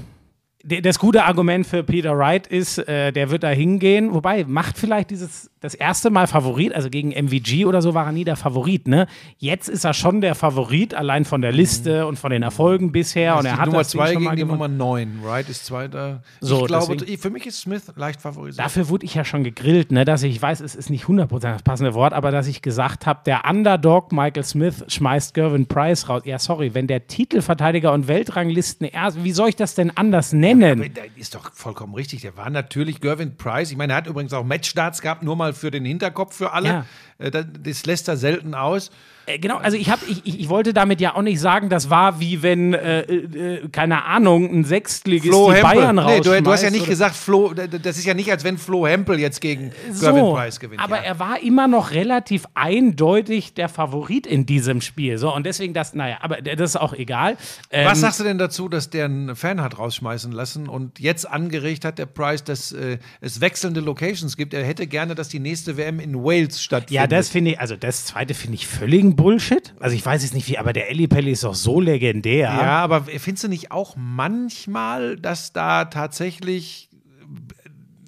das 0.63 0.99
gute 0.99 1.23
Argument 1.23 1.65
für 1.65 1.83
Peter 1.83 2.17
Wright 2.17 2.45
ist, 2.47 2.79
äh, 2.79 3.11
der 3.13 3.29
wird 3.31 3.43
da 3.43 3.49
hingehen. 3.49 4.13
Wobei, 4.13 4.43
macht 4.43 4.77
vielleicht 4.77 5.09
dieses 5.09 5.49
das 5.61 5.73
erste 5.73 6.09
Mal 6.09 6.27
Favorit, 6.27 6.73
also 6.73 6.89
gegen 6.89 7.09
MVG 7.09 7.65
oder 7.65 7.81
so 7.81 7.93
war 7.93 8.05
er 8.05 8.11
nie 8.11 8.23
der 8.23 8.35
Favorit, 8.35 8.87
ne? 8.87 9.07
Jetzt 9.37 9.67
ist 9.67 9.83
er 9.83 9.93
schon 9.93 10.21
der 10.21 10.35
Favorit, 10.35 10.93
allein 10.93 11.25
von 11.25 11.41
der 11.41 11.51
Liste 11.51 12.07
und 12.07 12.17
von 12.17 12.31
den 12.31 12.43
Erfolgen 12.43 12.91
bisher. 12.91 13.37
Und 13.37 13.45
er 13.45 13.57
hat 13.57 13.65
Nummer 13.67 13.83
zwei 13.83 14.15
gegen 14.15 14.35
die 14.35 14.45
Nummer 14.45 14.67
neun. 14.67 15.19
Wright 15.23 15.49
ist 15.49 15.65
zweiter. 15.65 16.23
So, 16.39 16.61
ich 16.61 16.67
glaube, 16.67 16.95
deswegen, 16.95 17.21
für 17.21 17.29
mich 17.29 17.45
ist 17.45 17.59
Smith 17.59 17.91
leicht 17.95 18.21
favorisiert. 18.21 18.63
Dafür 18.63 18.89
wurde 18.89 19.05
ich 19.05 19.15
ja 19.15 19.25
schon 19.25 19.43
gegrillt, 19.43 19.91
ne? 19.91 20.05
Dass 20.05 20.23
ich 20.23 20.41
weiß, 20.41 20.61
es 20.61 20.75
ist 20.75 20.89
nicht 20.89 21.05
100% 21.05 21.39
das 21.39 21.63
passende 21.63 21.93
Wort, 21.93 22.13
aber 22.13 22.31
dass 22.31 22.47
ich 22.47 22.61
gesagt 22.61 23.05
habe, 23.05 23.21
der 23.25 23.43
Underdog 23.49 24.11
Michael 24.11 24.43
Smith 24.43 24.85
schmeißt 24.87 25.33
Gervin 25.33 25.65
Price 25.67 26.07
raus. 26.07 26.21
Ja, 26.25 26.39
sorry, 26.39 26.73
wenn 26.73 26.87
der 26.87 27.07
Titelverteidiger 27.07 27.91
und 27.91 28.07
Weltranglisten 28.07 28.87
erst, 28.87 29.23
wie 29.23 29.31
soll 29.31 29.49
ich 29.49 29.55
das 29.55 29.75
denn 29.75 29.95
anders 29.95 30.31
nennen? 30.31 30.83
Ja, 30.83 31.03
ist 31.15 31.35
doch 31.35 31.51
vollkommen 31.53 31.95
richtig. 31.95 32.21
Der 32.21 32.37
war 32.37 32.49
natürlich 32.49 33.01
Gervin 33.01 33.35
Price. 33.35 33.71
Ich 33.71 33.77
meine, 33.77 33.93
er 33.93 33.97
hat 33.97 34.07
übrigens 34.07 34.33
auch 34.33 34.43
Matchstarts 34.45 35.01
gehabt, 35.01 35.23
nur 35.23 35.35
mal 35.35 35.48
für 35.53 35.71
den 35.71 35.85
Hinterkopf 35.85 36.35
für 36.35 36.51
alle. 36.51 36.69
Ja. 36.69 36.85
Äh, 37.17 37.45
das 37.61 37.85
lässt 37.85 38.07
er 38.07 38.17
selten 38.17 38.55
aus. 38.55 38.91
Äh, 39.29 39.39
genau, 39.39 39.57
also 39.57 39.77
ich, 39.77 39.89
hab, 39.89 39.99
ich, 40.07 40.25
ich 40.25 40.49
wollte 40.49 40.73
damit 40.73 40.99
ja 41.01 41.15
auch 41.15 41.21
nicht 41.21 41.39
sagen, 41.39 41.69
das 41.69 41.89
war 41.89 42.19
wie 42.19 42.41
wenn, 42.41 42.73
äh, 42.73 43.01
äh, 43.01 43.67
keine 43.69 44.05
Ahnung, 44.05 44.51
ein 44.51 44.63
Sechstligist 44.63 45.27
Flo 45.27 45.51
die 45.53 45.61
Bayern 45.61 45.99
raus. 45.99 46.11
Nee, 46.11 46.21
du, 46.21 46.41
du, 46.41 46.51
hast 46.51 46.63
ja 46.63 46.71
nicht 46.71 46.81
oder? 46.81 46.89
gesagt, 46.89 47.15
Flo, 47.15 47.53
das 47.53 47.97
ist 47.97 48.05
ja 48.05 48.13
nicht, 48.13 48.31
als 48.31 48.43
wenn 48.43 48.57
Flo 48.57 48.87
Hempel 48.87 49.19
jetzt 49.19 49.39
gegen 49.39 49.71
so, 49.91 50.07
Gervin 50.07 50.33
Price 50.33 50.59
gewinnt. 50.59 50.81
Aber 50.81 50.97
ja. 50.97 51.03
er 51.03 51.19
war 51.19 51.41
immer 51.41 51.67
noch 51.67 51.91
relativ 51.91 52.45
eindeutig 52.55 53.53
der 53.53 53.69
Favorit 53.69 54.25
in 54.25 54.45
diesem 54.45 54.81
Spiel. 54.81 55.17
So, 55.17 55.33
und 55.33 55.45
deswegen 55.45 55.73
das, 55.73 55.93
naja, 55.93 56.17
aber 56.21 56.41
das 56.41 56.71
ist 56.71 56.75
auch 56.75 56.93
egal. 56.93 57.37
Ähm, 57.69 57.85
Was 57.85 58.01
sagst 58.01 58.19
du 58.19 58.23
denn 58.23 58.39
dazu, 58.39 58.67
dass 58.67 58.89
der 58.89 59.05
einen 59.05 59.35
Fan 59.35 59.61
hat 59.61 59.77
rausschmeißen 59.77 60.31
lassen 60.31 60.67
und 60.67 60.99
jetzt 60.99 61.29
angeregt 61.29 61.85
hat, 61.85 61.99
der 61.99 62.07
Price, 62.07 62.43
dass 62.43 62.71
äh, 62.71 62.97
es 63.21 63.41
wechselnde 63.41 63.79
Locations 63.79 64.35
gibt? 64.35 64.55
Er 64.55 64.63
hätte 64.63 64.87
gerne, 64.87 65.13
dass 65.13 65.29
die 65.29 65.39
nächste 65.39 65.77
WM 65.77 65.99
in 65.99 66.15
Wales 66.15 66.61
stattfindet. 66.61 66.95
Ja, 66.95 67.05
das 67.05 67.29
finde 67.29 67.51
ich, 67.51 67.59
also 67.59 67.75
das 67.75 68.05
zweite 68.05 68.33
finde 68.33 68.55
ich 68.55 68.65
völligen 68.65 69.18
Bullshit. 69.21 69.73
Also 69.79 69.95
ich 69.95 70.05
weiß 70.05 70.23
jetzt 70.23 70.33
nicht 70.33 70.47
wie, 70.47 70.57
aber 70.57 70.73
der 70.73 70.89
Ellie 70.89 71.07
Pelli 71.07 71.31
ist 71.31 71.43
doch 71.43 71.55
so 71.55 71.81
legendär. 71.81 72.49
Ja, 72.49 72.83
aber 72.83 73.01
findest 73.03 73.43
du 73.43 73.47
nicht 73.47 73.71
auch 73.71 73.95
manchmal, 73.97 75.17
dass 75.17 75.53
da 75.53 75.85
tatsächlich 75.85 76.89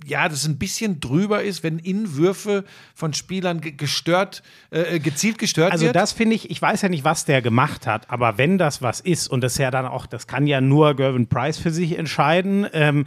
ja, 0.05 0.27
das 0.27 0.45
ein 0.45 0.57
bisschen 0.57 0.99
drüber 0.99 1.43
ist, 1.43 1.63
wenn 1.63 1.79
Inwürfe 1.79 2.65
von 2.95 3.13
Spielern 3.13 3.61
gestört, 3.61 4.41
äh, 4.71 4.99
gezielt 4.99 5.37
gestört 5.37 5.71
also 5.71 5.85
wird. 5.85 5.95
Also 5.95 6.03
das 6.03 6.11
finde 6.11 6.35
ich, 6.35 6.49
ich 6.49 6.61
weiß 6.61 6.81
ja 6.81 6.89
nicht, 6.89 7.03
was 7.03 7.25
der 7.25 7.41
gemacht 7.41 7.87
hat, 7.87 8.09
aber 8.09 8.37
wenn 8.37 8.57
das 8.57 8.81
was 8.81 8.99
ist 8.99 9.27
und 9.27 9.41
das 9.41 9.57
ja 9.57 9.71
dann 9.71 9.85
auch, 9.85 10.07
das 10.07 10.27
kann 10.27 10.47
ja 10.47 10.59
nur 10.59 10.95
Gervin 10.95 11.27
Price 11.27 11.59
für 11.59 11.71
sich 11.71 11.97
entscheiden, 11.97 12.67
ähm, 12.73 13.05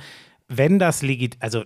wenn 0.48 0.78
das 0.78 1.02
legit, 1.02 1.36
also 1.40 1.64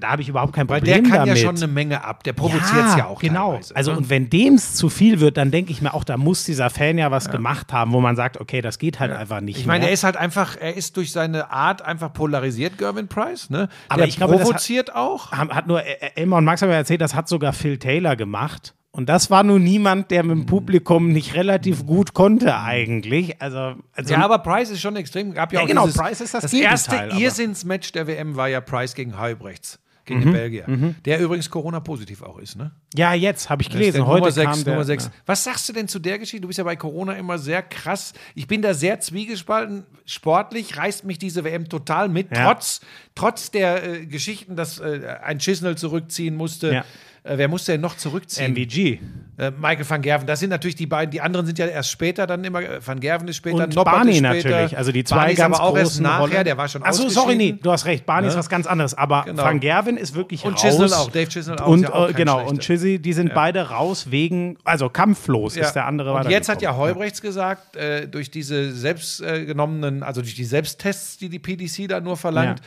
da 0.00 0.10
habe 0.10 0.22
ich 0.22 0.28
überhaupt 0.28 0.52
kein 0.52 0.66
Problem 0.66 0.94
damit. 0.94 1.06
Der 1.06 1.10
kann 1.10 1.26
damit. 1.26 1.42
ja 1.42 1.46
schon 1.46 1.56
eine 1.56 1.66
Menge 1.66 2.04
ab. 2.04 2.22
Der 2.24 2.32
provoziert 2.32 2.86
es 2.86 2.92
ja, 2.92 2.98
ja, 2.98 3.06
auch 3.06 3.20
genau. 3.20 3.52
Teilweise, 3.52 3.76
also 3.76 3.92
ne? 3.92 3.98
und 3.98 4.10
wenn 4.10 4.30
dem 4.30 4.54
es 4.54 4.74
zu 4.74 4.88
viel 4.88 5.20
wird, 5.20 5.36
dann 5.36 5.50
denke 5.50 5.72
ich 5.72 5.82
mir 5.82 5.94
auch, 5.94 6.04
da 6.04 6.16
muss 6.16 6.44
dieser 6.44 6.70
Fan 6.70 6.98
ja 6.98 7.10
was 7.10 7.26
ja. 7.26 7.32
gemacht 7.32 7.72
haben, 7.72 7.92
wo 7.92 8.00
man 8.00 8.16
sagt, 8.16 8.40
okay, 8.40 8.60
das 8.60 8.78
geht 8.78 9.00
halt 9.00 9.12
ja. 9.12 9.18
einfach 9.18 9.40
nicht. 9.40 9.58
Ich 9.58 9.66
meine, 9.66 9.86
er 9.86 9.92
ist 9.92 10.04
halt 10.04 10.16
einfach, 10.16 10.56
er 10.60 10.76
ist 10.76 10.96
durch 10.96 11.12
seine 11.12 11.50
Art 11.50 11.82
einfach 11.82 12.12
polarisiert, 12.12 12.78
Gervin 12.78 13.08
Price. 13.08 13.50
Ne? 13.50 13.68
Aber 13.88 13.98
Der 13.98 14.08
ich 14.08 14.16
glaube, 14.16 14.38
provoziert 14.38 14.90
hat, 14.90 14.96
auch. 14.96 15.32
Hat 15.32 15.66
nur 15.66 15.82
Elmar 16.16 16.38
und 16.38 16.44
Max 16.44 16.62
haben 16.62 16.70
ja 16.70 16.76
erzählt, 16.76 17.00
das 17.00 17.14
hat 17.14 17.28
sogar 17.28 17.52
Phil 17.52 17.78
Taylor 17.78 18.16
gemacht. 18.16 18.74
Und 18.90 19.08
das 19.08 19.30
war 19.30 19.42
nun 19.42 19.62
niemand, 19.62 20.10
der 20.10 20.22
mit 20.22 20.36
dem 20.36 20.46
Publikum 20.46 21.12
nicht 21.12 21.34
relativ 21.34 21.86
gut 21.86 22.14
konnte 22.14 22.58
eigentlich. 22.58 23.40
Also, 23.40 23.74
also 23.92 24.14
ja, 24.14 24.24
aber 24.24 24.38
Price 24.38 24.70
ist 24.70 24.80
schon 24.80 24.96
extrem. 24.96 25.34
Gab 25.34 25.52
ja, 25.52 25.60
ja 25.60 25.64
auch 25.64 25.68
genau, 25.68 25.84
dieses, 25.84 26.00
Price 26.00 26.20
ist 26.20 26.34
das, 26.34 26.42
das 26.42 26.52
erste 26.54 27.10
Irrsinnsmatch 27.16 27.92
der 27.92 28.06
WM 28.06 28.36
war 28.36 28.48
ja 28.48 28.60
Price 28.60 28.94
gegen 28.94 29.18
Halbrechts 29.18 29.78
gegen 30.08 30.20
mhm. 30.20 30.24
den 30.24 30.32
Belgier. 30.32 30.64
Mhm. 30.66 30.96
Der 31.04 31.20
übrigens 31.20 31.48
Corona-positiv 31.48 32.22
auch 32.22 32.38
ist, 32.38 32.56
ne? 32.56 32.72
Ja, 32.96 33.14
jetzt 33.14 33.48
habe 33.50 33.62
ich 33.62 33.70
gelesen. 33.70 34.04
Heute 34.06 34.20
Nummer 34.20 34.32
6, 34.32 34.64
der, 34.64 34.72
Nummer 34.72 34.84
6. 34.84 35.04
Ja. 35.04 35.10
Was 35.26 35.44
sagst 35.44 35.68
du 35.68 35.72
denn 35.72 35.86
zu 35.86 35.98
der 35.98 36.18
Geschichte? 36.18 36.40
Du 36.40 36.48
bist 36.48 36.58
ja 36.58 36.64
bei 36.64 36.74
Corona 36.74 37.12
immer 37.12 37.38
sehr 37.38 37.62
krass. 37.62 38.14
Ich 38.34 38.48
bin 38.48 38.62
da 38.62 38.74
sehr 38.74 38.98
zwiegespalten. 39.00 39.84
Sportlich 40.06 40.76
reißt 40.76 41.04
mich 41.04 41.18
diese 41.18 41.44
WM 41.44 41.68
total 41.68 42.08
mit, 42.08 42.34
ja. 42.34 42.46
trotz, 42.46 42.80
trotz 43.14 43.50
der 43.50 43.84
äh, 43.84 44.06
Geschichten, 44.06 44.56
dass 44.56 44.80
äh, 44.80 45.18
ein 45.22 45.38
Chisnell 45.38 45.76
zurückziehen 45.76 46.34
musste. 46.34 46.72
Ja. 46.72 46.84
Äh, 47.22 47.36
wer 47.38 47.48
musste 47.48 47.72
denn 47.72 47.80
noch 47.80 47.96
zurückziehen? 47.96 48.52
MVG. 48.52 49.00
Äh, 49.38 49.52
Michael 49.52 49.88
van 49.88 50.02
Gerven. 50.02 50.26
Das 50.26 50.40
sind 50.40 50.50
natürlich 50.50 50.76
die 50.76 50.86
beiden. 50.86 51.10
Die 51.10 51.20
anderen 51.20 51.46
sind 51.46 51.58
ja 51.58 51.66
erst 51.66 51.90
später 51.90 52.26
dann 52.26 52.42
immer. 52.44 52.60
Äh, 52.60 52.84
van 52.84 53.00
Gerven 53.00 53.28
ist 53.28 53.36
später. 53.36 53.64
Und 53.64 53.74
Noppert 53.74 53.94
Barney 53.94 54.20
natürlich. 54.20 54.76
Also 54.76 54.92
die 54.92 55.04
zwei 55.04 55.16
Barney 55.16 55.34
ganz 55.34 55.56
aber 55.56 55.64
auch 55.64 55.76
erst 55.76 56.00
nachher. 56.00 56.20
Rolle. 56.20 56.44
Der 56.44 56.56
war 56.56 56.68
schon 56.68 56.82
Achso, 56.82 57.08
sorry, 57.08 57.36
nee. 57.36 57.52
Du 57.60 57.70
hast 57.70 57.86
recht. 57.86 58.06
Barney 58.06 58.26
ne? 58.26 58.32
ist 58.32 58.38
was 58.38 58.48
ganz 58.48 58.66
anderes. 58.66 58.94
Aber 58.94 59.24
genau. 59.26 59.44
Van 59.44 59.60
Gerven 59.60 59.96
ist 59.96 60.14
wirklich 60.14 60.44
und 60.44 60.54
raus. 60.54 60.64
Und 60.64 60.70
Chisnell 60.70 60.92
auch. 60.92 61.10
Dave 61.10 61.28
Chisnell 61.28 61.58
auch. 61.58 61.68
Und, 61.68 61.82
ja 61.82 61.92
auch 61.92 62.12
genau. 62.14 62.34
Schlechter. 62.34 62.50
Und 62.50 62.60
Chizzy, 62.62 62.98
die 62.98 63.12
sind 63.12 63.28
ja. 63.28 63.34
beide 63.34 63.68
raus 63.68 64.10
wegen. 64.10 64.58
Also 64.64 64.88
kampflos 64.88 65.54
ja. 65.54 65.62
ist 65.64 65.72
der 65.74 65.86
andere. 65.86 66.12
Und 66.14 66.30
jetzt 66.30 66.48
hat 66.48 66.62
ja 66.62 66.76
Heubrechts 66.76 67.20
gesagt, 67.20 67.76
äh, 67.76 68.08
durch 68.08 68.30
diese 68.30 68.72
selbstgenommenen, 68.72 70.02
also 70.02 70.20
durch 70.20 70.34
die 70.34 70.44
Selbsttests, 70.44 71.18
die 71.18 71.28
die 71.28 71.38
PDC 71.38 71.88
da 71.88 72.00
nur 72.00 72.16
verlangt, 72.16 72.60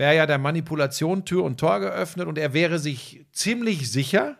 wäre 0.00 0.16
ja 0.16 0.26
der 0.26 0.38
Manipulation 0.38 1.26
Tür 1.26 1.44
und 1.44 1.60
Tor 1.60 1.78
geöffnet 1.78 2.26
und 2.26 2.38
er 2.38 2.54
wäre 2.54 2.78
sich 2.78 3.26
ziemlich 3.32 3.92
sicher, 3.92 4.36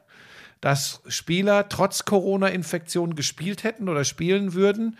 dass 0.62 1.02
Spieler 1.06 1.68
trotz 1.68 2.06
Corona-Infektion 2.06 3.14
gespielt 3.14 3.62
hätten 3.62 3.88
oder 3.90 4.04
spielen 4.04 4.54
würden 4.54 4.96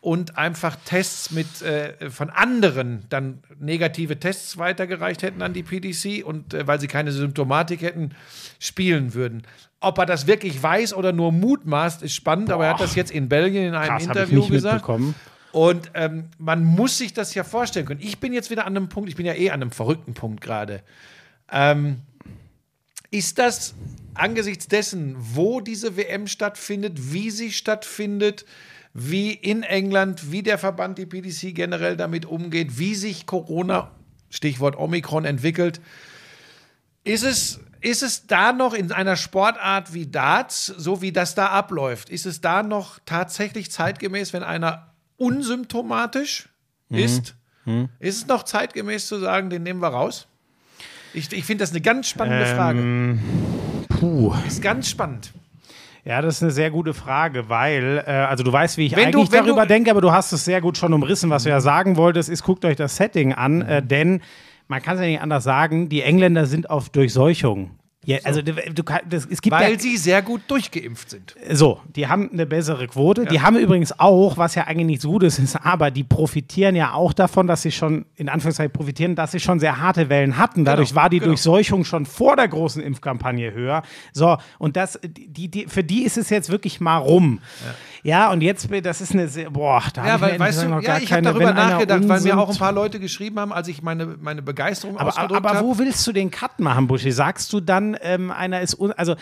und 0.00 0.38
einfach 0.38 0.76
Tests 0.84 1.32
mit 1.32 1.60
äh, 1.62 2.08
von 2.08 2.30
anderen 2.30 3.04
dann 3.08 3.42
negative 3.58 4.20
Tests 4.20 4.58
weitergereicht 4.58 5.24
hätten 5.24 5.42
an 5.42 5.52
die 5.52 5.64
PDC 5.64 6.24
und 6.24 6.54
äh, 6.54 6.68
weil 6.68 6.78
sie 6.78 6.86
keine 6.86 7.10
Symptomatik 7.10 7.82
hätten, 7.82 8.12
spielen 8.60 9.12
würden. 9.12 9.42
Ob 9.80 9.98
er 9.98 10.06
das 10.06 10.28
wirklich 10.28 10.62
weiß 10.62 10.94
oder 10.94 11.12
nur 11.12 11.32
mutmaßt, 11.32 12.04
ist 12.04 12.14
spannend, 12.14 12.46
Boah. 12.46 12.54
aber 12.54 12.66
er 12.66 12.74
hat 12.74 12.80
das 12.80 12.94
jetzt 12.94 13.10
in 13.10 13.28
Belgien 13.28 13.64
in 13.64 13.74
einem 13.74 13.88
Krass, 13.88 14.04
Interview 14.04 14.46
gesagt. 14.46 14.88
Und 15.56 15.92
ähm, 15.94 16.28
man 16.36 16.64
muss 16.64 16.98
sich 16.98 17.14
das 17.14 17.34
ja 17.34 17.42
vorstellen 17.42 17.86
können. 17.86 18.02
Ich 18.02 18.20
bin 18.20 18.34
jetzt 18.34 18.50
wieder 18.50 18.66
an 18.66 18.76
einem 18.76 18.90
Punkt, 18.90 19.08
ich 19.08 19.16
bin 19.16 19.24
ja 19.24 19.32
eh 19.32 19.48
an 19.48 19.62
einem 19.62 19.70
verrückten 19.70 20.12
Punkt 20.12 20.42
gerade. 20.42 20.82
Ähm, 21.50 22.02
ist 23.10 23.38
das 23.38 23.74
angesichts 24.12 24.68
dessen, 24.68 25.16
wo 25.16 25.62
diese 25.62 25.96
WM 25.96 26.26
stattfindet, 26.26 27.14
wie 27.14 27.30
sie 27.30 27.52
stattfindet, 27.52 28.44
wie 28.92 29.32
in 29.32 29.62
England, 29.62 30.30
wie 30.30 30.42
der 30.42 30.58
Verband, 30.58 30.98
die 30.98 31.06
PDC 31.06 31.54
generell 31.54 31.96
damit 31.96 32.26
umgeht, 32.26 32.78
wie 32.78 32.94
sich 32.94 33.24
Corona, 33.24 33.92
Stichwort 34.28 34.76
Omikron, 34.76 35.24
entwickelt, 35.24 35.80
ist 37.02 37.22
es 37.22 37.60
ist 37.80 38.02
es 38.02 38.26
da 38.26 38.52
noch 38.52 38.74
in 38.74 38.92
einer 38.92 39.16
Sportart 39.16 39.94
wie 39.94 40.06
Darts, 40.06 40.66
so 40.66 41.00
wie 41.00 41.12
das 41.12 41.34
da 41.34 41.46
abläuft, 41.46 42.10
ist 42.10 42.26
es 42.26 42.42
da 42.42 42.62
noch 42.62 42.98
tatsächlich 43.06 43.70
zeitgemäß, 43.70 44.34
wenn 44.34 44.42
einer 44.42 44.92
unsymptomatisch 45.16 46.48
mhm. 46.88 46.98
ist, 46.98 47.34
mhm. 47.64 47.88
ist 47.98 48.18
es 48.18 48.26
noch 48.26 48.42
zeitgemäß 48.42 49.06
zu 49.06 49.18
sagen, 49.18 49.50
den 49.50 49.62
nehmen 49.62 49.80
wir 49.80 49.88
raus? 49.88 50.26
Ich, 51.14 51.32
ich 51.32 51.44
finde 51.44 51.62
das 51.62 51.70
eine 51.70 51.80
ganz 51.80 52.08
spannende 52.08 52.46
ähm, 52.46 52.56
Frage. 52.56 53.18
Puh. 53.88 54.34
Ist 54.46 54.60
ganz 54.60 54.90
spannend. 54.90 55.32
Ja, 56.04 56.22
das 56.22 56.36
ist 56.36 56.42
eine 56.42 56.52
sehr 56.52 56.70
gute 56.70 56.94
Frage, 56.94 57.48
weil, 57.48 58.04
äh, 58.06 58.10
also 58.10 58.44
du 58.44 58.52
weißt, 58.52 58.76
wie 58.76 58.86
ich 58.86 58.96
wenn 58.96 59.06
eigentlich 59.06 59.28
du, 59.28 59.36
darüber 59.36 59.62
du, 59.62 59.68
denke, 59.68 59.90
aber 59.90 60.00
du 60.00 60.12
hast 60.12 60.30
es 60.32 60.44
sehr 60.44 60.60
gut 60.60 60.78
schon 60.78 60.92
umrissen. 60.92 61.30
Was 61.30 61.42
du 61.42 61.48
ja 61.48 61.60
sagen 61.60 61.96
wolltest, 61.96 62.28
ist, 62.28 62.44
guckt 62.44 62.64
euch 62.64 62.76
das 62.76 62.96
Setting 62.96 63.32
an, 63.32 63.62
äh, 63.62 63.82
denn 63.82 64.20
man 64.68 64.82
kann 64.82 64.96
es 64.96 65.00
ja 65.00 65.08
nicht 65.08 65.20
anders 65.20 65.42
sagen, 65.42 65.88
die 65.88 66.02
Engländer 66.02 66.46
sind 66.46 66.70
auf 66.70 66.90
Durchseuchung 66.90 67.70
ja, 68.06 68.18
also 68.22 68.40
du, 68.40 68.52
du, 68.52 68.84
das, 69.08 69.26
es 69.26 69.42
gibt 69.42 69.50
Weil 69.50 69.72
ja, 69.72 69.78
sie 69.78 69.96
sehr 69.96 70.22
gut 70.22 70.42
durchgeimpft 70.46 71.10
sind. 71.10 71.34
So, 71.50 71.80
die 71.88 72.06
haben 72.06 72.30
eine 72.32 72.46
bessere 72.46 72.86
Quote. 72.86 73.24
Ja. 73.24 73.28
Die 73.28 73.40
haben 73.40 73.56
übrigens 73.56 73.98
auch, 73.98 74.36
was 74.36 74.54
ja 74.54 74.64
eigentlich 74.64 74.86
nichts 74.86 75.04
Gutes 75.04 75.38
ist, 75.40 75.56
aber 75.56 75.90
die 75.90 76.04
profitieren 76.04 76.76
ja 76.76 76.92
auch 76.92 77.12
davon, 77.12 77.48
dass 77.48 77.62
sie 77.62 77.72
schon, 77.72 78.06
in 78.14 78.28
Anführungszeichen 78.28 78.72
profitieren, 78.72 79.16
dass 79.16 79.32
sie 79.32 79.40
schon 79.40 79.58
sehr 79.58 79.80
harte 79.80 80.08
Wellen 80.08 80.38
hatten. 80.38 80.60
Genau, 80.60 80.70
Dadurch 80.70 80.90
genau, 80.90 81.02
war 81.02 81.10
die 81.10 81.18
genau. 81.18 81.30
Durchseuchung 81.30 81.84
schon 81.84 82.06
vor 82.06 82.36
der 82.36 82.46
großen 82.46 82.80
Impfkampagne 82.80 83.52
höher. 83.52 83.82
So, 84.12 84.38
und 84.58 84.76
das, 84.76 85.00
die, 85.04 85.48
die, 85.48 85.66
für 85.66 85.82
die 85.82 86.04
ist 86.04 86.16
es 86.16 86.30
jetzt 86.30 86.48
wirklich 86.48 86.80
mal 86.80 86.98
rum. 86.98 87.40
Ja. 87.66 87.74
Ja, 88.06 88.30
und 88.30 88.40
jetzt, 88.40 88.68
das 88.84 89.00
ist 89.00 89.14
eine 89.14 89.26
sehr, 89.26 89.50
boah, 89.50 89.82
da 89.92 90.06
ja, 90.06 90.20
weil, 90.20 90.38
weißt 90.38 90.62
du, 90.62 90.68
noch 90.68 90.80
ja, 90.80 90.98
ich 90.98 91.12
habe 91.12 91.22
darüber 91.22 91.52
nachgedacht, 91.52 92.08
weil 92.08 92.20
mir 92.20 92.38
auch 92.38 92.48
ein 92.48 92.56
paar 92.56 92.70
Leute 92.70 93.00
geschrieben 93.00 93.40
haben, 93.40 93.52
als 93.52 93.66
ich 93.66 93.82
meine, 93.82 94.16
meine 94.20 94.42
Begeisterung 94.42 94.96
aber, 94.96 95.08
ausgedrückt 95.08 95.44
habe. 95.44 95.58
Aber 95.58 95.66
wo 95.66 95.76
willst 95.78 96.06
du 96.06 96.12
den 96.12 96.30
Cut 96.30 96.60
machen, 96.60 96.86
Buschi? 96.86 97.10
Sagst 97.10 97.52
du 97.52 97.58
dann, 97.58 97.95
ähm, 98.02 98.30
einer 98.30 98.60
ist, 98.60 98.78
also 98.96 99.16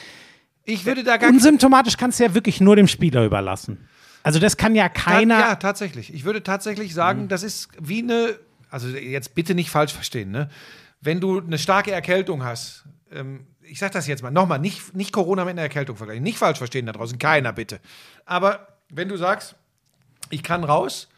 ich 0.65 0.87
würde 0.87 1.05
da 1.05 1.17
gar 1.17 1.31
unsymptomatisch 1.31 1.97
kannst 1.97 2.21
du 2.21 2.25
ja 2.25 2.35
wirklich 2.35 2.61
nur 2.61 2.77
dem 2.77 2.89
Spieler 2.89 3.25
überlassen. 3.25 3.89
Also 4.23 4.39
das 4.39 4.57
kann 4.57 4.75
ja 4.75 4.89
keiner. 4.89 5.39
Ja, 5.39 5.55
tatsächlich. 5.57 6.13
Ich 6.13 6.25
würde 6.25 6.43
tatsächlich 6.43 6.95
sagen, 6.95 7.25
mhm. 7.25 7.29
das 7.29 7.43
ist 7.43 7.69
wie 7.79 8.03
eine, 8.03 8.39
also 8.71 8.89
jetzt 8.89 9.35
bitte 9.35 9.55
nicht 9.55 9.71
falsch 9.71 9.93
verstehen, 9.93 10.31
ne? 10.31 10.49
Wenn 11.01 11.21
du 11.21 11.39
eine 11.39 11.59
starke 11.59 11.93
Erkältung 11.93 12.43
hast, 12.43 12.85
ähm, 13.13 13.47
ich 13.61 13.79
sag 13.79 13.93
das 13.93 14.07
jetzt 14.07 14.23
mal, 14.23 14.31
nochmal, 14.31 14.59
nicht, 14.59 14.95
nicht 14.95 15.13
Corona 15.13 15.45
mit 15.45 15.53
einer 15.53 15.63
Erkältung 15.63 15.97
vergleichen, 15.97 16.23
nicht 16.23 16.39
falsch 16.39 16.59
verstehen 16.59 16.87
da 16.87 16.93
draußen, 16.93 17.19
keiner 17.19 17.53
bitte. 17.53 17.81
Aber 18.25 18.69
wenn 18.89 19.09
du 19.09 19.17
sagst, 19.17 19.57
ich 20.31 20.43
kann 20.43 20.65
raus, 20.65 21.09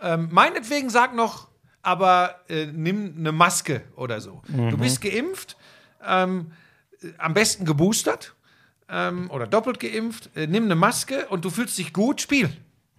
ähm, 0.00 0.28
meinetwegen 0.30 0.88
sag 0.88 1.14
noch, 1.14 1.48
aber 1.82 2.40
äh, 2.48 2.66
nimm 2.66 3.14
eine 3.18 3.32
Maske 3.32 3.82
oder 3.96 4.20
so. 4.20 4.42
Mhm. 4.48 4.70
Du 4.70 4.78
bist 4.78 5.02
geimpft, 5.02 5.56
ähm, 6.06 6.52
am 7.18 7.34
besten 7.34 7.64
geboostert 7.64 8.34
ähm, 8.88 9.30
oder 9.30 9.46
doppelt 9.46 9.80
geimpft, 9.80 10.30
äh, 10.36 10.46
nimm 10.46 10.64
eine 10.64 10.74
Maske 10.74 11.26
und 11.28 11.44
du 11.44 11.50
fühlst 11.50 11.78
dich 11.78 11.92
gut, 11.92 12.20
spiel. 12.20 12.50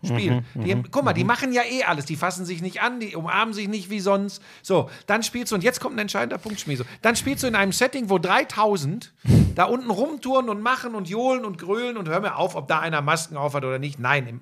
Spiel. 0.05 0.43
Mhm, 0.53 0.63
die, 0.63 0.75
mhm, 0.75 0.83
guck 0.91 1.03
mal, 1.03 1.13
die 1.13 1.23
mhm. 1.23 1.27
machen 1.27 1.53
ja 1.53 1.61
eh 1.63 1.83
alles. 1.83 2.05
Die 2.05 2.15
fassen 2.15 2.45
sich 2.45 2.61
nicht 2.61 2.81
an, 2.81 2.99
die 2.99 3.15
umarmen 3.15 3.53
sich 3.53 3.67
nicht 3.67 3.89
wie 3.89 3.99
sonst. 3.99 4.41
So, 4.61 4.89
dann 5.07 5.23
spielst 5.23 5.51
du, 5.51 5.55
und 5.55 5.63
jetzt 5.63 5.79
kommt 5.79 5.95
ein 5.95 5.99
entscheidender 5.99 6.37
Punkt, 6.37 6.59
Schmieso. 6.59 6.83
Dann 7.01 7.15
spielst 7.15 7.43
du 7.43 7.47
in 7.47 7.55
einem 7.55 7.71
Setting, 7.71 8.09
wo 8.09 8.17
3000 8.17 9.13
da 9.55 9.65
unten 9.65 9.89
rumtouren 9.89 10.49
und 10.49 10.61
machen 10.61 10.95
und 10.95 11.09
johlen 11.09 11.45
und 11.45 11.57
grölen 11.57 11.97
und 11.97 12.09
hör 12.09 12.19
mir 12.19 12.35
auf, 12.35 12.55
ob 12.55 12.67
da 12.67 12.79
einer 12.79 13.01
Masken 13.01 13.37
aufhat 13.37 13.63
oder 13.63 13.79
nicht. 13.79 13.99
Nein, 13.99 14.27
im 14.27 14.41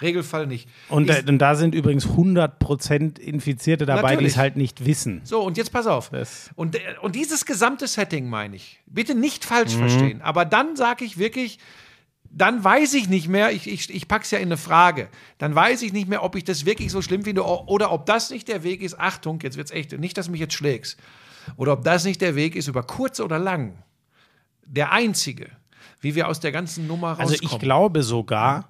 Regelfall 0.00 0.46
nicht. 0.46 0.68
Und, 0.88 1.10
ich, 1.10 1.26
und 1.26 1.38
da 1.38 1.54
sind 1.54 1.74
übrigens 1.74 2.06
100% 2.06 3.18
Infizierte 3.18 3.86
dabei, 3.86 4.16
die 4.16 4.24
es 4.24 4.36
halt 4.36 4.56
nicht 4.56 4.86
wissen. 4.86 5.20
So, 5.24 5.42
und 5.42 5.56
jetzt 5.56 5.72
pass 5.72 5.86
auf. 5.86 6.10
Und, 6.54 6.78
und 7.00 7.14
dieses 7.14 7.44
gesamte 7.44 7.86
Setting 7.86 8.28
meine 8.28 8.56
ich. 8.56 8.80
Bitte 8.86 9.14
nicht 9.14 9.44
falsch 9.44 9.74
mhm. 9.74 9.78
verstehen. 9.78 10.22
Aber 10.22 10.44
dann 10.44 10.76
sage 10.76 11.04
ich 11.04 11.18
wirklich, 11.18 11.58
dann 12.34 12.64
weiß 12.64 12.94
ich 12.94 13.08
nicht 13.08 13.28
mehr, 13.28 13.52
ich, 13.52 13.68
ich, 13.68 13.94
ich 13.94 14.08
packe 14.08 14.24
es 14.24 14.30
ja 14.30 14.38
in 14.38 14.48
eine 14.48 14.56
Frage, 14.56 15.08
dann 15.38 15.54
weiß 15.54 15.82
ich 15.82 15.92
nicht 15.92 16.08
mehr, 16.08 16.22
ob 16.22 16.34
ich 16.34 16.44
das 16.44 16.64
wirklich 16.64 16.90
so 16.90 17.02
schlimm 17.02 17.24
finde 17.24 17.44
oder 17.44 17.92
ob 17.92 18.06
das 18.06 18.30
nicht 18.30 18.48
der 18.48 18.62
Weg 18.62 18.80
ist, 18.80 18.98
Achtung, 18.98 19.38
jetzt 19.42 19.56
wird 19.56 19.66
es 19.66 19.72
echt, 19.72 19.92
nicht, 19.98 20.16
dass 20.16 20.26
du 20.26 20.32
mich 20.32 20.40
jetzt 20.40 20.54
schlägst, 20.54 20.98
oder 21.56 21.74
ob 21.74 21.84
das 21.84 22.04
nicht 22.04 22.20
der 22.20 22.34
Weg 22.34 22.56
ist, 22.56 22.68
über 22.68 22.82
kurz 22.82 23.20
oder 23.20 23.38
lang, 23.38 23.82
der 24.64 24.92
einzige, 24.92 25.50
wie 26.00 26.14
wir 26.14 26.28
aus 26.28 26.40
der 26.40 26.52
ganzen 26.52 26.86
Nummer 26.86 27.10
rauskommen. 27.10 27.32
Also 27.32 27.44
ich 27.44 27.58
glaube 27.58 28.02
sogar, 28.02 28.68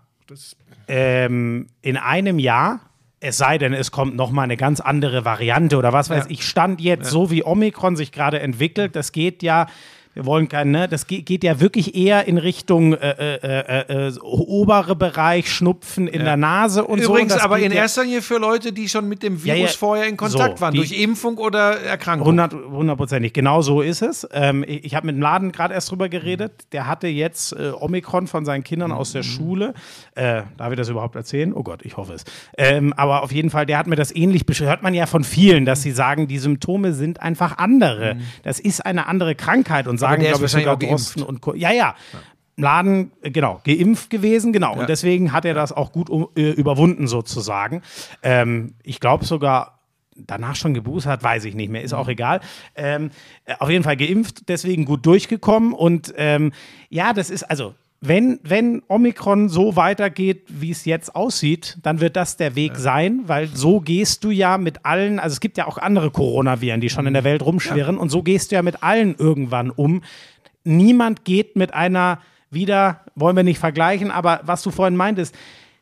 ähm, 0.88 1.68
in 1.82 1.96
einem 1.96 2.40
Jahr, 2.40 2.80
es 3.20 3.36
sei 3.36 3.58
denn, 3.58 3.72
es 3.72 3.92
kommt 3.92 4.16
noch 4.16 4.32
mal 4.32 4.42
eine 4.42 4.56
ganz 4.56 4.80
andere 4.80 5.24
Variante 5.24 5.76
oder 5.76 5.92
was 5.92 6.10
weiß 6.10 6.24
ja. 6.24 6.30
ich, 6.30 6.44
stand 6.44 6.80
jetzt 6.80 7.04
ja. 7.04 7.10
so 7.10 7.30
wie 7.30 7.44
Omikron 7.44 7.94
sich 7.94 8.10
gerade 8.10 8.40
entwickelt, 8.40 8.96
das 8.96 9.12
geht 9.12 9.44
ja 9.44 9.68
wir 10.14 10.26
wollen 10.26 10.48
keinen, 10.48 10.70
ne? 10.70 10.88
Das 10.88 11.06
geht, 11.06 11.26
geht 11.26 11.42
ja 11.42 11.60
wirklich 11.60 11.96
eher 11.96 12.26
in 12.26 12.38
Richtung 12.38 12.94
äh, 12.94 13.10
äh, 13.10 13.86
äh, 13.88 14.08
äh 14.08 14.18
obere 14.20 14.94
Bereich, 14.94 15.50
Schnupfen 15.50 16.06
in 16.06 16.20
ja. 16.20 16.24
der 16.24 16.36
Nase 16.36 16.84
und 16.84 17.00
Übrigens, 17.00 17.06
so. 17.06 17.12
Übrigens, 17.12 17.36
aber 17.36 17.58
in 17.58 17.72
erster 17.72 18.04
Linie 18.04 18.22
für 18.22 18.38
Leute, 18.38 18.72
die 18.72 18.88
schon 18.88 19.08
mit 19.08 19.22
dem 19.22 19.42
Virus 19.42 19.58
ja, 19.58 19.66
ja. 19.66 19.72
vorher 19.72 20.06
in 20.06 20.16
Kontakt 20.16 20.58
so, 20.58 20.62
waren, 20.62 20.74
durch 20.74 20.92
Impfung 20.92 21.38
oder 21.38 21.80
Erkrankung. 21.80 22.28
Hundertprozentig, 22.28 23.32
genau 23.32 23.62
so 23.62 23.80
ist 23.80 24.02
es. 24.02 24.28
Ähm, 24.32 24.64
ich 24.66 24.92
ich 24.92 24.96
habe 24.96 25.06
mit 25.06 25.16
dem 25.16 25.22
Laden 25.22 25.52
gerade 25.52 25.72
erst 25.72 25.90
drüber 25.90 26.10
geredet. 26.10 26.52
Der 26.72 26.86
hatte 26.86 27.06
jetzt 27.08 27.54
äh, 27.54 27.70
Omikron 27.70 28.26
von 28.26 28.44
seinen 28.44 28.62
Kindern 28.62 28.90
mhm. 28.90 28.98
aus 28.98 29.12
der 29.12 29.22
Schule. 29.22 29.72
Äh, 30.14 30.42
darf 30.58 30.70
ich 30.70 30.76
das 30.76 30.90
überhaupt 30.90 31.16
erzählen? 31.16 31.54
Oh 31.54 31.62
Gott, 31.62 31.80
ich 31.82 31.96
hoffe 31.96 32.12
es. 32.12 32.24
Ähm, 32.58 32.92
aber 32.98 33.22
auf 33.22 33.32
jeden 33.32 33.48
Fall, 33.48 33.64
der 33.64 33.78
hat 33.78 33.86
mir 33.86 33.96
das 33.96 34.14
ähnlich 34.14 34.44
beschrieben. 34.44 34.68
Hört 34.68 34.82
man 34.82 34.92
ja 34.92 35.06
von 35.06 35.24
vielen, 35.24 35.64
dass 35.64 35.80
sie 35.80 35.92
sagen, 35.92 36.28
die 36.28 36.36
Symptome 36.36 36.92
sind 36.92 37.22
einfach 37.22 37.56
andere. 37.56 38.16
Mhm. 38.16 38.20
Das 38.42 38.60
ist 38.60 38.84
eine 38.84 39.06
andere 39.06 39.34
Krankheit 39.34 39.88
und 39.88 39.96
sagen, 40.02 40.22
glaube 40.22 40.44
ich, 40.44 40.50
sogar 40.50 40.76
Drosten 40.76 41.22
und 41.22 41.40
Co. 41.40 41.54
Ja, 41.54 41.70
ja. 41.70 41.94
ja. 42.12 42.20
Laden, 42.56 43.12
äh, 43.22 43.30
genau, 43.30 43.60
geimpft 43.64 44.10
gewesen, 44.10 44.52
genau. 44.52 44.78
Und 44.78 44.88
deswegen 44.88 45.32
hat 45.32 45.44
er 45.44 45.54
das 45.54 45.72
auch 45.72 45.92
gut 45.92 46.10
äh, 46.36 46.50
überwunden, 46.50 47.06
sozusagen. 47.06 47.82
Ähm, 48.22 48.74
ich 48.82 49.00
glaube 49.00 49.24
sogar, 49.24 49.80
danach 50.16 50.56
schon 50.56 50.74
geboostert, 50.74 51.22
weiß 51.22 51.44
ich 51.46 51.54
nicht 51.54 51.70
mehr, 51.70 51.82
ist 51.82 51.94
auch 51.94 52.08
egal. 52.08 52.40
Ähm, 52.74 53.10
äh, 53.44 53.54
auf 53.58 53.70
jeden 53.70 53.84
Fall 53.84 53.96
geimpft, 53.96 54.48
deswegen 54.48 54.84
gut 54.84 55.06
durchgekommen. 55.06 55.72
Und 55.72 56.12
ähm, 56.16 56.52
ja, 56.90 57.12
das 57.12 57.30
ist, 57.30 57.44
also 57.44 57.74
wenn, 58.04 58.40
wenn 58.42 58.82
Omikron 58.88 59.48
so 59.48 59.76
weitergeht, 59.76 60.42
wie 60.48 60.72
es 60.72 60.84
jetzt 60.84 61.14
aussieht, 61.14 61.78
dann 61.84 62.00
wird 62.00 62.16
das 62.16 62.36
der 62.36 62.56
Weg 62.56 62.72
ja. 62.72 62.78
sein, 62.80 63.22
weil 63.26 63.46
so 63.46 63.80
gehst 63.80 64.24
du 64.24 64.30
ja 64.30 64.58
mit 64.58 64.84
allen, 64.84 65.20
also 65.20 65.34
es 65.34 65.40
gibt 65.40 65.56
ja 65.56 65.68
auch 65.68 65.78
andere 65.78 66.10
Coronaviren, 66.10 66.80
die 66.80 66.90
schon 66.90 67.06
in 67.06 67.14
der 67.14 67.22
Welt 67.22 67.42
rumschwirren, 67.42 67.94
ja. 67.94 68.00
und 68.00 68.08
so 68.08 68.24
gehst 68.24 68.50
du 68.50 68.56
ja 68.56 68.62
mit 68.62 68.82
allen 68.82 69.14
irgendwann 69.14 69.70
um. 69.70 70.02
Niemand 70.64 71.24
geht 71.24 71.54
mit 71.54 71.74
einer, 71.74 72.18
wieder, 72.50 73.02
wollen 73.14 73.36
wir 73.36 73.44
nicht 73.44 73.60
vergleichen, 73.60 74.10
aber 74.10 74.40
was 74.44 74.62
du 74.62 74.70
vorhin 74.70 74.96
meintest, 74.96 75.34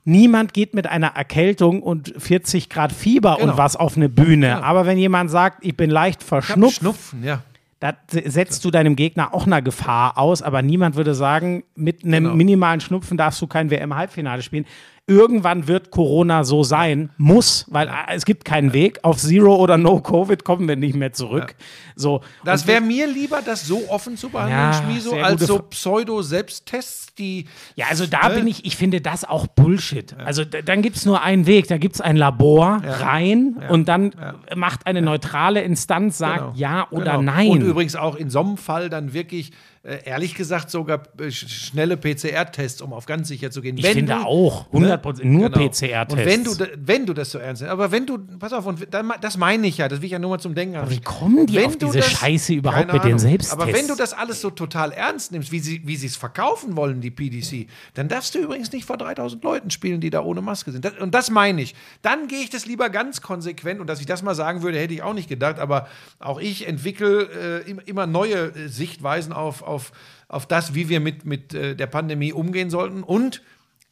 Niemand 0.06 0.54
geht 0.54 0.72
mit 0.72 0.86
einer 0.86 1.08
Erkältung 1.08 1.82
und 1.82 2.14
40 2.16 2.70
Grad 2.70 2.90
Fieber 2.90 3.36
genau. 3.38 3.52
und 3.52 3.58
was 3.58 3.76
auf 3.76 3.98
eine 3.98 4.08
Bühne. 4.08 4.54
Genau. 4.54 4.62
Aber 4.62 4.86
wenn 4.86 4.96
jemand 4.96 5.30
sagt, 5.30 5.62
ich 5.62 5.76
bin 5.76 5.90
leicht 5.90 6.22
verschnupft, 6.22 6.78
Schnupfen, 6.78 7.22
ja 7.22 7.42
da 7.80 7.94
setzt 8.10 8.64
du 8.64 8.70
deinem 8.70 8.94
Gegner 8.94 9.32
auch 9.32 9.46
einer 9.46 9.62
Gefahr 9.62 10.18
aus, 10.18 10.42
aber 10.42 10.60
niemand 10.60 10.96
würde 10.96 11.14
sagen, 11.14 11.64
mit 11.74 12.04
einem 12.04 12.24
genau. 12.24 12.36
minimalen 12.36 12.80
Schnupfen 12.80 13.16
darfst 13.16 13.40
du 13.40 13.46
kein 13.46 13.70
WM-Halbfinale 13.70 14.42
spielen 14.42 14.66
irgendwann 15.10 15.66
wird 15.66 15.90
Corona 15.90 16.44
so 16.44 16.62
sein, 16.62 17.10
muss, 17.18 17.66
weil 17.68 17.88
ja. 17.88 18.06
es 18.10 18.24
gibt 18.24 18.44
keinen 18.44 18.72
Weg. 18.72 19.00
Auf 19.02 19.18
Zero 19.18 19.56
oder 19.56 19.76
No 19.76 20.00
Covid 20.00 20.44
kommen 20.44 20.68
wir 20.68 20.76
nicht 20.76 20.94
mehr 20.94 21.12
zurück. 21.12 21.56
Ja. 21.58 21.64
So, 21.96 22.20
das 22.44 22.66
wäre 22.66 22.80
mir 22.80 23.08
lieber, 23.08 23.42
das 23.44 23.66
so 23.66 23.88
offen 23.88 24.16
zu 24.16 24.30
behandeln, 24.30 24.58
ja, 24.58 24.72
Schmiso, 24.72 25.14
als 25.16 25.46
so 25.46 25.58
Pseudo-Selbsttests, 25.58 27.14
die. 27.16 27.46
Ja, 27.74 27.86
also 27.90 28.06
da 28.06 28.30
äh, 28.30 28.36
bin 28.36 28.46
ich, 28.46 28.64
ich 28.64 28.76
finde 28.76 29.00
das 29.00 29.24
auch 29.24 29.48
Bullshit. 29.48 30.14
Also 30.16 30.44
dann 30.44 30.80
gibt 30.80 30.96
es 30.96 31.04
nur 31.04 31.22
einen 31.22 31.46
Weg, 31.46 31.66
da 31.66 31.76
gibt 31.76 31.96
es 31.96 32.00
ein 32.00 32.16
Labor 32.16 32.80
rein 32.84 33.60
und 33.68 33.88
dann 33.88 34.12
macht 34.54 34.86
eine 34.86 35.02
neutrale 35.02 35.62
Instanz, 35.62 36.18
sagt 36.18 36.38
genau. 36.38 36.52
ja 36.54 36.86
oder 36.90 37.18
genau. 37.18 37.22
nein. 37.22 37.50
Und 37.50 37.62
übrigens 37.62 37.96
auch 37.96 38.14
in 38.14 38.30
so 38.30 38.40
einem 38.40 38.56
Fall 38.56 38.88
dann 38.88 39.12
wirklich 39.12 39.50
ehrlich 39.82 40.34
gesagt 40.34 40.70
sogar 40.70 41.02
äh, 41.18 41.30
schnelle 41.30 41.96
PCR-Tests, 41.96 42.82
um 42.82 42.92
auf 42.92 43.06
ganz 43.06 43.28
sicher 43.28 43.50
zu 43.50 43.62
gehen. 43.62 43.78
Ich 43.78 43.84
wenn 43.84 43.94
finde 43.94 44.12
du, 44.12 44.26
auch, 44.26 44.66
100 44.66 45.04
ne? 45.04 45.24
nur 45.24 45.48
genau. 45.48 45.68
PCR-Tests. 45.68 46.12
Und 46.12 46.26
wenn 46.26 46.44
du, 46.44 46.68
wenn 46.76 47.06
du 47.06 47.14
das 47.14 47.30
so 47.30 47.38
ernst 47.38 47.62
nimmst, 47.62 47.72
aber 47.72 47.90
wenn 47.90 48.04
du, 48.04 48.18
pass 48.38 48.52
auf, 48.52 48.66
und 48.66 48.86
das 48.92 49.38
meine 49.38 49.66
ich 49.66 49.78
ja, 49.78 49.88
das 49.88 50.00
will 50.00 50.06
ich 50.06 50.12
ja 50.12 50.18
nur 50.18 50.30
mal 50.30 50.38
zum 50.38 50.54
Denken 50.54 50.76
haben. 50.76 50.90
wie 50.90 51.00
kommen 51.00 51.46
die 51.46 51.54
wenn 51.54 51.66
auf 51.66 51.76
diese 51.78 51.98
das, 51.98 52.10
Scheiße 52.10 52.52
überhaupt 52.52 52.92
mit 52.92 53.04
den 53.04 53.18
Selbsttests? 53.18 53.54
Aber 53.54 53.72
wenn 53.72 53.88
du 53.88 53.94
das 53.94 54.12
alles 54.12 54.42
so 54.42 54.50
total 54.50 54.92
ernst 54.92 55.32
nimmst, 55.32 55.50
wie 55.50 55.60
sie 55.60 55.80
wie 55.86 55.94
es 55.94 56.16
verkaufen 56.16 56.76
wollen, 56.76 57.00
die 57.00 57.10
PDC, 57.10 57.66
dann 57.94 58.08
darfst 58.08 58.34
du 58.34 58.38
übrigens 58.38 58.70
nicht 58.72 58.84
vor 58.84 58.98
3000 58.98 59.42
Leuten 59.42 59.70
spielen, 59.70 60.02
die 60.02 60.10
da 60.10 60.20
ohne 60.20 60.42
Maske 60.42 60.72
sind. 60.72 60.84
Das, 60.84 60.98
und 60.98 61.14
das 61.14 61.30
meine 61.30 61.62
ich. 61.62 61.74
Dann 62.02 62.28
gehe 62.28 62.40
ich 62.40 62.50
das 62.50 62.66
lieber 62.66 62.90
ganz 62.90 63.22
konsequent, 63.22 63.80
und 63.80 63.86
dass 63.86 64.00
ich 64.00 64.06
das 64.06 64.22
mal 64.22 64.34
sagen 64.34 64.62
würde, 64.62 64.78
hätte 64.78 64.92
ich 64.92 65.02
auch 65.02 65.14
nicht 65.14 65.30
gedacht, 65.30 65.58
aber 65.58 65.88
auch 66.18 66.38
ich 66.38 66.68
entwickle 66.68 67.62
äh, 67.66 67.70
immer 67.86 68.06
neue 68.06 68.52
äh, 68.54 68.68
Sichtweisen 68.68 69.32
auf 69.32 69.62
auf, 69.70 69.92
auf 70.28 70.46
das, 70.46 70.74
wie 70.74 70.88
wir 70.88 71.00
mit, 71.00 71.24
mit 71.24 71.54
äh, 71.54 71.74
der 71.74 71.86
Pandemie 71.86 72.32
umgehen 72.32 72.70
sollten. 72.70 73.02
Und 73.02 73.42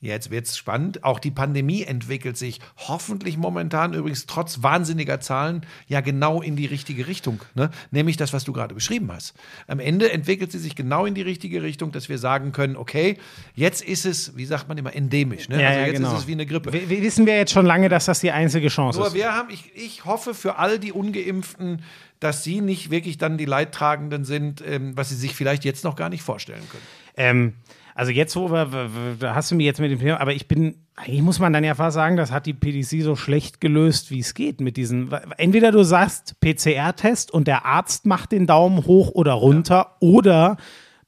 Jetzt 0.00 0.30
wird 0.30 0.46
es 0.46 0.56
spannend. 0.56 1.02
Auch 1.02 1.18
die 1.18 1.32
Pandemie 1.32 1.82
entwickelt 1.82 2.36
sich 2.36 2.60
hoffentlich 2.76 3.36
momentan 3.36 3.94
übrigens 3.94 4.26
trotz 4.26 4.62
wahnsinniger 4.62 5.18
Zahlen 5.18 5.66
ja 5.88 6.00
genau 6.00 6.40
in 6.40 6.54
die 6.54 6.66
richtige 6.66 7.08
Richtung. 7.08 7.40
Ne? 7.54 7.70
Nämlich 7.90 8.16
das, 8.16 8.32
was 8.32 8.44
du 8.44 8.52
gerade 8.52 8.74
beschrieben 8.74 9.10
hast. 9.10 9.34
Am 9.66 9.80
Ende 9.80 10.12
entwickelt 10.12 10.52
sie 10.52 10.60
sich 10.60 10.76
genau 10.76 11.04
in 11.04 11.14
die 11.14 11.22
richtige 11.22 11.62
Richtung, 11.62 11.90
dass 11.90 12.08
wir 12.08 12.18
sagen 12.18 12.52
können, 12.52 12.76
okay, 12.76 13.16
jetzt 13.54 13.82
ist 13.82 14.06
es, 14.06 14.36
wie 14.36 14.44
sagt 14.44 14.68
man 14.68 14.78
immer, 14.78 14.94
endemisch. 14.94 15.48
Ne? 15.48 15.60
Ja, 15.60 15.70
also 15.70 15.80
jetzt 15.80 15.96
genau. 15.96 16.12
ist 16.12 16.20
es 16.20 16.26
wie 16.28 16.32
eine 16.32 16.46
Grippe. 16.46 16.72
Wir, 16.72 16.88
wir 16.88 17.02
wissen 17.02 17.26
wir 17.26 17.36
jetzt 17.36 17.52
schon 17.52 17.66
lange, 17.66 17.88
dass 17.88 18.04
das 18.04 18.20
die 18.20 18.30
einzige 18.30 18.68
Chance 18.68 19.00
Nur 19.00 19.08
ist. 19.08 19.14
wir 19.14 19.34
haben, 19.34 19.50
ich, 19.50 19.72
ich 19.74 20.04
hoffe 20.04 20.32
für 20.34 20.58
all 20.58 20.78
die 20.78 20.92
Ungeimpften, 20.92 21.82
dass 22.20 22.44
sie 22.44 22.60
nicht 22.60 22.90
wirklich 22.90 23.18
dann 23.18 23.36
die 23.36 23.44
Leidtragenden 23.46 24.24
sind, 24.24 24.62
ähm, 24.64 24.96
was 24.96 25.08
sie 25.08 25.16
sich 25.16 25.34
vielleicht 25.34 25.64
jetzt 25.64 25.82
noch 25.82 25.96
gar 25.96 26.08
nicht 26.08 26.22
vorstellen 26.22 26.62
können. 26.70 26.82
Ähm, 27.16 27.54
also 27.98 28.12
jetzt, 28.12 28.36
wo 28.36 28.48
wir, 28.48 29.16
da 29.18 29.34
hast 29.34 29.50
du 29.50 29.56
mich 29.56 29.66
jetzt 29.66 29.80
mit 29.80 29.90
dem 29.90 29.98
Thema, 29.98 30.20
aber 30.20 30.32
ich 30.32 30.46
bin, 30.46 30.76
eigentlich 30.94 31.20
muss 31.20 31.40
man 31.40 31.52
dann 31.52 31.64
ja 31.64 31.74
fast 31.74 31.96
sagen, 31.96 32.16
das 32.16 32.30
hat 32.30 32.46
die 32.46 32.54
PDC 32.54 33.02
so 33.02 33.16
schlecht 33.16 33.60
gelöst, 33.60 34.12
wie 34.12 34.20
es 34.20 34.34
geht 34.34 34.60
mit 34.60 34.76
diesen. 34.76 35.10
Entweder 35.36 35.72
du 35.72 35.82
sagst 35.82 36.36
PCR-Test 36.40 37.32
und 37.32 37.48
der 37.48 37.66
Arzt 37.66 38.06
macht 38.06 38.30
den 38.30 38.46
Daumen 38.46 38.86
hoch 38.86 39.10
oder 39.10 39.32
runter 39.32 39.74
ja. 39.74 39.96
oder 39.98 40.56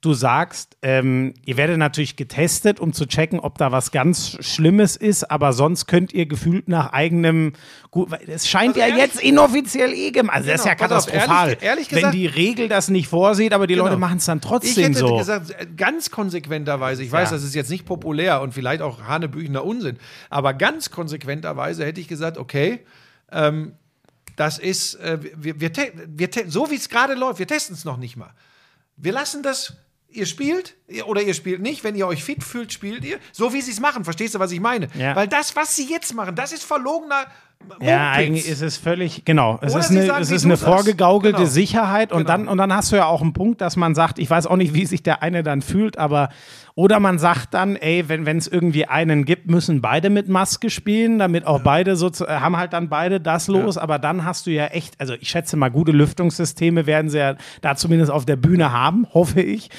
du 0.00 0.14
sagst, 0.14 0.78
ähm, 0.80 1.34
ihr 1.44 1.58
werdet 1.58 1.76
natürlich 1.76 2.16
getestet, 2.16 2.80
um 2.80 2.94
zu 2.94 3.04
checken, 3.06 3.38
ob 3.38 3.58
da 3.58 3.70
was 3.70 3.90
ganz 3.90 4.38
Schlimmes 4.40 4.96
ist, 4.96 5.30
aber 5.30 5.52
sonst 5.52 5.86
könnt 5.86 6.14
ihr 6.14 6.24
gefühlt 6.24 6.68
nach 6.68 6.94
eigenem, 6.94 7.52
gut, 7.90 8.08
es 8.26 8.48
scheint 8.48 8.70
also 8.70 8.80
ja 8.80 8.86
ehrlich, 8.86 9.02
jetzt 9.02 9.20
inoffiziell 9.20 9.92
eh 9.92 10.10
gemacht, 10.10 10.36
also 10.36 10.46
genau, 10.46 10.52
das 10.52 10.60
ist 10.60 10.66
ja 10.66 10.74
genau, 10.74 10.88
katastrophal, 10.88 11.48
ehrlich, 11.48 11.62
ehrlich 11.62 11.88
gesagt, 11.88 12.06
wenn 12.06 12.12
die 12.18 12.26
Regel 12.26 12.68
das 12.68 12.88
nicht 12.88 13.08
vorsieht, 13.08 13.52
aber 13.52 13.66
die 13.66 13.74
genau. 13.74 13.86
Leute 13.86 13.98
machen 13.98 14.16
es 14.16 14.24
dann 14.24 14.40
trotzdem 14.40 14.70
ich 14.70 14.88
hätte 14.88 14.98
so. 14.98 15.16
gesagt, 15.18 15.54
ganz 15.76 16.10
konsequenterweise, 16.10 17.02
ich 17.02 17.12
weiß, 17.12 17.30
ja. 17.30 17.36
das 17.36 17.44
ist 17.44 17.54
jetzt 17.54 17.70
nicht 17.70 17.84
populär 17.84 18.40
und 18.40 18.54
vielleicht 18.54 18.80
auch 18.80 19.02
hanebüchener 19.02 19.64
Unsinn, 19.64 19.98
aber 20.30 20.54
ganz 20.54 20.90
konsequenterweise 20.90 21.84
hätte 21.84 22.00
ich 22.00 22.08
gesagt, 22.08 22.38
okay, 22.38 22.80
ähm, 23.30 23.74
das 24.36 24.58
ist, 24.58 24.94
äh, 24.94 25.18
wir, 25.36 25.60
wir, 25.60 25.70
wir, 26.06 26.30
so 26.46 26.70
wie 26.70 26.76
es 26.76 26.88
gerade 26.88 27.12
läuft, 27.12 27.38
wir 27.38 27.46
testen 27.46 27.74
es 27.74 27.84
noch 27.84 27.98
nicht 27.98 28.16
mal. 28.16 28.32
Wir 28.96 29.12
lassen 29.12 29.42
das 29.42 29.74
Ihr 30.12 30.26
spielt 30.26 30.76
oder 31.06 31.22
ihr 31.22 31.34
spielt 31.34 31.62
nicht. 31.62 31.84
Wenn 31.84 31.94
ihr 31.94 32.06
euch 32.06 32.24
fit 32.24 32.42
fühlt, 32.42 32.72
spielt 32.72 33.04
ihr. 33.04 33.18
So 33.32 33.52
wie 33.52 33.60
sie 33.60 33.70
es 33.70 33.80
machen. 33.80 34.04
Verstehst 34.04 34.34
du, 34.34 34.38
was 34.38 34.50
ich 34.52 34.60
meine? 34.60 34.88
Ja. 34.94 35.14
Weil 35.14 35.28
das, 35.28 35.54
was 35.56 35.76
sie 35.76 35.88
jetzt 35.88 36.14
machen, 36.14 36.34
das 36.34 36.52
ist 36.52 36.64
verlogener. 36.64 37.26
Ja, 37.80 38.12
eigentlich 38.12 38.48
ist 38.48 38.62
es 38.62 38.76
völlig, 38.76 39.24
genau. 39.24 39.58
Es 39.60 39.72
Oder 39.72 39.80
ist 39.80 39.90
eine, 39.90 40.06
sagen, 40.06 40.22
es 40.22 40.30
ist 40.30 40.44
eine 40.44 40.56
vorgegaukelte 40.56 41.38
genau. 41.38 41.48
Sicherheit 41.48 42.10
und, 42.12 42.18
genau. 42.18 42.30
dann, 42.30 42.48
und 42.48 42.58
dann 42.58 42.74
hast 42.74 42.90
du 42.90 42.96
ja 42.96 43.06
auch 43.06 43.22
einen 43.22 43.32
Punkt, 43.32 43.60
dass 43.60 43.76
man 43.76 43.94
sagt, 43.94 44.18
ich 44.18 44.28
weiß 44.28 44.46
auch 44.46 44.56
nicht, 44.56 44.74
wie 44.74 44.86
sich 44.86 45.02
der 45.02 45.22
eine 45.22 45.42
dann 45.42 45.62
fühlt, 45.62 45.98
aber 45.98 46.30
oder 46.74 47.00
man 47.00 47.18
sagt 47.18 47.52
dann, 47.52 47.76
ey, 47.76 48.08
wenn 48.08 48.26
es 48.36 48.46
irgendwie 48.46 48.86
einen 48.86 49.24
gibt, 49.24 49.50
müssen 49.50 49.80
beide 49.80 50.08
mit 50.08 50.28
Maske 50.28 50.70
spielen, 50.70 51.18
damit 51.18 51.46
auch 51.46 51.58
ja. 51.58 51.62
beide 51.64 51.96
so 51.96 52.08
äh, 52.08 52.26
haben 52.28 52.56
halt 52.56 52.72
dann 52.72 52.88
beide 52.88 53.20
das 53.20 53.48
los, 53.48 53.76
ja. 53.76 53.82
aber 53.82 53.98
dann 53.98 54.24
hast 54.24 54.46
du 54.46 54.50
ja 54.50 54.66
echt, 54.66 54.98
also 54.98 55.14
ich 55.14 55.28
schätze 55.28 55.56
mal, 55.56 55.70
gute 55.70 55.92
Lüftungssysteme 55.92 56.86
werden 56.86 57.10
sie 57.10 57.18
ja 57.18 57.34
da 57.60 57.76
zumindest 57.76 58.10
auf 58.10 58.24
der 58.24 58.36
Bühne 58.36 58.72
haben, 58.72 59.06
hoffe 59.12 59.42
ich. 59.42 59.70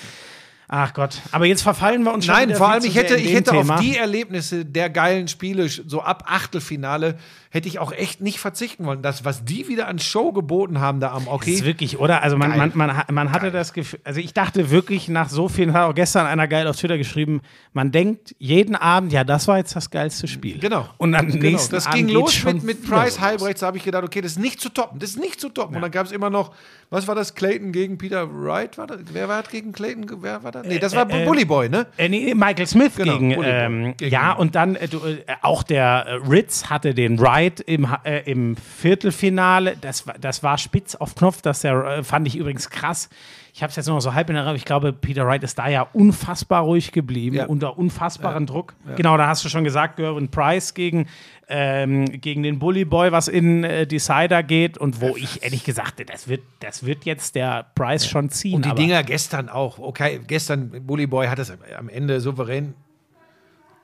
Ach 0.73 0.93
Gott, 0.93 1.21
aber 1.33 1.45
jetzt 1.45 1.63
verfallen 1.63 2.03
wir 2.03 2.13
uns 2.13 2.25
schon 2.25 2.33
Nein, 2.33 2.55
vor 2.55 2.69
allem, 2.69 2.85
ich 2.85 2.95
hätte, 2.95 3.17
ich 3.17 3.33
hätte 3.33 3.51
auf 3.51 3.81
die 3.81 3.97
Erlebnisse 3.97 4.63
der 4.63 4.89
geilen 4.89 5.27
Spiele, 5.27 5.67
so 5.67 6.01
ab 6.01 6.23
Achtelfinale, 6.27 7.17
hätte 7.49 7.67
ich 7.67 7.79
auch 7.79 7.91
echt 7.91 8.21
nicht 8.21 8.39
verzichten 8.39 8.85
wollen. 8.85 9.01
Das, 9.01 9.25
was 9.25 9.43
die 9.43 9.67
wieder 9.67 9.89
an 9.89 9.99
Show 9.99 10.31
geboten 10.31 10.79
haben 10.79 11.01
da 11.01 11.11
am 11.11 11.27
Okay. 11.27 11.51
Das 11.51 11.59
ist 11.59 11.65
wirklich, 11.65 11.99
oder? 11.99 12.23
Also 12.23 12.37
man, 12.37 12.57
man, 12.57 12.71
man, 12.73 13.03
man 13.11 13.31
hatte 13.33 13.47
geil. 13.47 13.51
das 13.51 13.73
Gefühl, 13.73 13.99
also 14.05 14.21
ich 14.21 14.33
dachte 14.33 14.71
wirklich 14.71 15.09
nach 15.09 15.27
so 15.27 15.49
vielen, 15.49 15.73
hat 15.73 15.89
auch 15.89 15.93
gestern 15.93 16.25
einer 16.25 16.47
geil 16.47 16.65
auf 16.67 16.77
Twitter 16.77 16.97
geschrieben, 16.97 17.41
man 17.73 17.91
denkt 17.91 18.33
jeden 18.39 18.77
Abend, 18.77 19.11
ja, 19.11 19.25
das 19.25 19.49
war 19.49 19.57
jetzt 19.57 19.75
das 19.75 19.89
geilste 19.89 20.29
Spiel. 20.29 20.57
Genau. 20.59 20.87
Und 20.97 21.11
dann 21.11 21.27
genau. 21.27 21.41
nächsten 21.41 21.75
Das 21.75 21.87
Abend 21.87 21.97
ging 21.97 22.15
los 22.15 22.41
mit, 22.45 22.63
mit 22.63 22.89
Price 22.89 23.19
Halbrechts, 23.19 23.59
da 23.59 23.67
habe 23.67 23.75
ich 23.75 23.83
gedacht, 23.83 24.05
okay, 24.05 24.21
das 24.21 24.33
ist 24.33 24.39
nicht 24.39 24.61
zu 24.61 24.69
toppen, 24.69 24.99
das 24.99 25.09
ist 25.09 25.19
nicht 25.19 25.41
zu 25.41 25.49
toppen. 25.49 25.73
Ja. 25.73 25.79
Und 25.79 25.81
dann 25.81 25.91
gab 25.91 26.05
es 26.05 26.13
immer 26.13 26.29
noch, 26.29 26.53
was 26.91 27.07
war 27.07 27.15
das, 27.15 27.35
Clayton 27.35 27.71
gegen 27.71 27.97
Peter 27.97 28.27
Wright? 28.29 28.77
War 28.77 28.85
das? 28.85 28.99
Wer 29.13 29.29
war 29.29 29.41
das 29.41 29.49
gegen 29.49 29.71
Clayton? 29.71 30.05
Wer 30.21 30.43
war 30.43 30.51
das? 30.51 30.67
Nee, 30.67 30.77
das 30.77 30.93
war 30.93 31.09
äh, 31.09 31.23
äh, 31.23 31.25
Bully 31.25 31.45
Boy, 31.45 31.69
ne? 31.69 31.87
Äh, 31.95 32.09
nee, 32.09 32.33
Michael 32.35 32.67
Smith 32.67 32.97
genau, 32.97 33.13
gegen, 33.13 33.41
ähm, 33.41 33.93
gegen, 33.95 34.11
ja, 34.11 34.33
und 34.33 34.55
dann 34.55 34.75
äh, 34.75 34.89
du, 34.89 34.97
äh, 34.97 35.23
auch 35.41 35.63
der 35.63 36.05
äh, 36.05 36.13
Ritz 36.29 36.65
hatte 36.65 36.93
den 36.93 37.17
Wright 37.17 37.61
im, 37.61 37.87
im 38.25 38.57
Viertelfinale. 38.57 39.77
Das, 39.79 40.03
das 40.19 40.43
war 40.43 40.57
spitz 40.57 40.95
auf 40.95 41.15
Knopf, 41.15 41.41
das 41.41 41.61
der, 41.61 42.03
fand 42.03 42.27
ich 42.27 42.35
übrigens 42.35 42.69
krass 42.69 43.09
ich 43.53 43.61
habe 43.61 43.69
es 43.69 43.75
jetzt 43.75 43.87
noch 43.87 43.99
so 43.99 44.13
halb 44.13 44.29
in 44.29 44.35
der 44.35 44.45
Reihe, 44.45 44.55
ich 44.55 44.65
glaube, 44.65 44.93
Peter 44.93 45.25
Wright 45.25 45.43
ist 45.43 45.59
da 45.59 45.67
ja 45.67 45.87
unfassbar 45.93 46.63
ruhig 46.63 46.91
geblieben, 46.91 47.35
ja. 47.35 47.45
unter 47.45 47.77
unfassbaren 47.77 48.43
ja. 48.43 48.53
Druck. 48.53 48.75
Ja. 48.87 48.95
Genau, 48.95 49.17
da 49.17 49.27
hast 49.27 49.43
du 49.43 49.49
schon 49.49 49.63
gesagt, 49.63 49.97
Gervin 49.97 50.29
Price 50.29 50.73
gegen, 50.73 51.07
ähm, 51.53 52.05
gegen 52.05 52.43
den 52.43 52.59
Bully 52.59 52.85
Boy, 52.85 53.11
was 53.11 53.27
in 53.27 53.65
äh, 53.65 53.85
Decider 53.85 54.41
geht 54.41 54.77
und 54.77 55.01
wo 55.01 55.17
ich 55.17 55.43
ehrlich 55.43 55.65
gesagt, 55.65 56.01
das 56.09 56.29
wird, 56.29 56.41
das 56.61 56.85
wird 56.85 57.03
jetzt 57.03 57.35
der 57.35 57.65
Price 57.75 58.07
schon 58.07 58.29
ziehen. 58.29 58.55
Und 58.55 58.65
die 58.65 58.73
Dinger 58.73 59.03
gestern 59.03 59.49
auch, 59.49 59.77
okay, 59.77 60.21
gestern 60.25 60.85
Bully 60.87 61.07
Boy 61.07 61.27
hat 61.27 61.39
es 61.39 61.51
am 61.77 61.89
Ende 61.89 62.21
souverän 62.21 62.73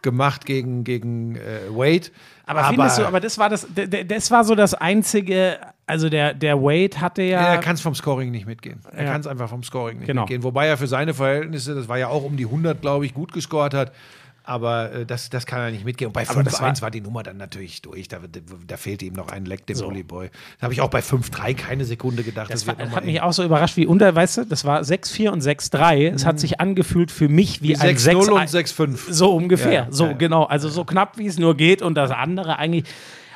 gemacht 0.01 0.45
gegen, 0.45 0.85
gegen 0.85 1.35
äh, 1.35 1.69
Wade. 1.69 2.07
Aber, 2.45 2.61
aber, 2.61 2.69
findest 2.69 2.99
du, 2.99 3.05
aber 3.05 3.19
das 3.19 3.37
war 3.37 3.49
das, 3.49 3.67
das 4.05 4.31
war 4.31 4.45
so 4.45 4.55
das 4.55 4.73
einzige, 4.73 5.59
also 5.85 6.07
der, 6.07 6.33
der 6.33 6.61
Wade 6.61 7.01
hatte 7.01 7.23
ja. 7.23 7.41
ja 7.41 7.47
er 7.55 7.57
kann 7.57 7.75
es 7.75 7.81
vom 7.81 7.95
Scoring 7.95 8.31
nicht 8.31 8.45
mitgehen. 8.45 8.79
Er 8.93 9.03
ja. 9.03 9.11
kann 9.11 9.19
es 9.19 9.27
einfach 9.27 9.49
vom 9.49 9.63
Scoring 9.63 9.97
nicht 9.97 10.07
genau. 10.07 10.21
mitgehen. 10.21 10.43
Wobei 10.43 10.67
er 10.67 10.77
für 10.77 10.87
seine 10.87 11.13
Verhältnisse, 11.13 11.75
das 11.75 11.89
war 11.89 11.97
ja 11.97 12.07
auch 12.07 12.23
um 12.23 12.37
die 12.37 12.45
100, 12.45 12.79
glaube 12.81 13.05
ich, 13.05 13.13
gut 13.13 13.33
gescored 13.33 13.73
hat. 13.73 13.91
Aber 14.47 14.93
äh, 14.93 15.05
das, 15.05 15.29
das 15.29 15.45
kann 15.45 15.59
er 15.59 15.71
nicht 15.71 15.83
mitgehen. 15.83 16.07
Und 16.07 16.13
bei 16.13 16.23
5-1 16.23 16.61
war, 16.61 16.81
war, 16.83 16.91
die 16.91 17.01
Nummer 17.01 17.21
dann 17.21 17.35
natürlich 17.35 17.81
durch. 17.81 18.07
Da, 18.07 18.19
da 18.65 18.77
fehlte 18.77 19.03
ihm 19.03 19.13
noch 19.13 19.27
ein 19.27 19.45
Leck, 19.45 19.65
dem 19.67 19.75
so. 19.75 19.91
Boy. 20.07 20.29
Da 20.59 20.63
habe 20.63 20.73
ich 20.73 20.79
auch 20.79 20.89
bei 20.89 21.01
5-3 21.01 21.53
keine 21.53 21.83
Sekunde 21.83 22.23
gedacht. 22.23 22.49
Das, 22.49 22.63
das 22.63 22.79
war, 22.79 22.91
hat 22.91 23.03
mich 23.03 23.21
auch 23.21 23.33
so 23.33 23.43
überrascht, 23.43 23.75
wie 23.75 23.85
unter, 23.85 24.15
weißt 24.15 24.37
du, 24.37 24.45
das 24.45 24.63
war 24.63 24.81
6-4 24.81 25.29
und 25.31 25.43
6-3. 25.43 26.13
Es 26.13 26.25
hat 26.25 26.35
mhm. 26.35 26.39
sich 26.39 26.61
angefühlt 26.61 27.11
für 27.11 27.27
mich 27.27 27.61
wie, 27.61 27.69
wie 27.69 27.75
ein 27.75 27.97
6-0 27.97 28.29
und 28.29 28.41
6-5. 28.41 29.11
So 29.11 29.35
ungefähr. 29.35 29.73
Ja, 29.73 29.87
so, 29.89 30.05
ja, 30.05 30.13
genau. 30.13 30.45
Also 30.45 30.69
so 30.69 30.85
knapp, 30.85 31.17
wie 31.17 31.27
es 31.27 31.37
nur 31.37 31.57
geht. 31.57 31.81
Und 31.81 31.95
das 31.95 32.11
andere 32.11 32.57
eigentlich. 32.57 32.85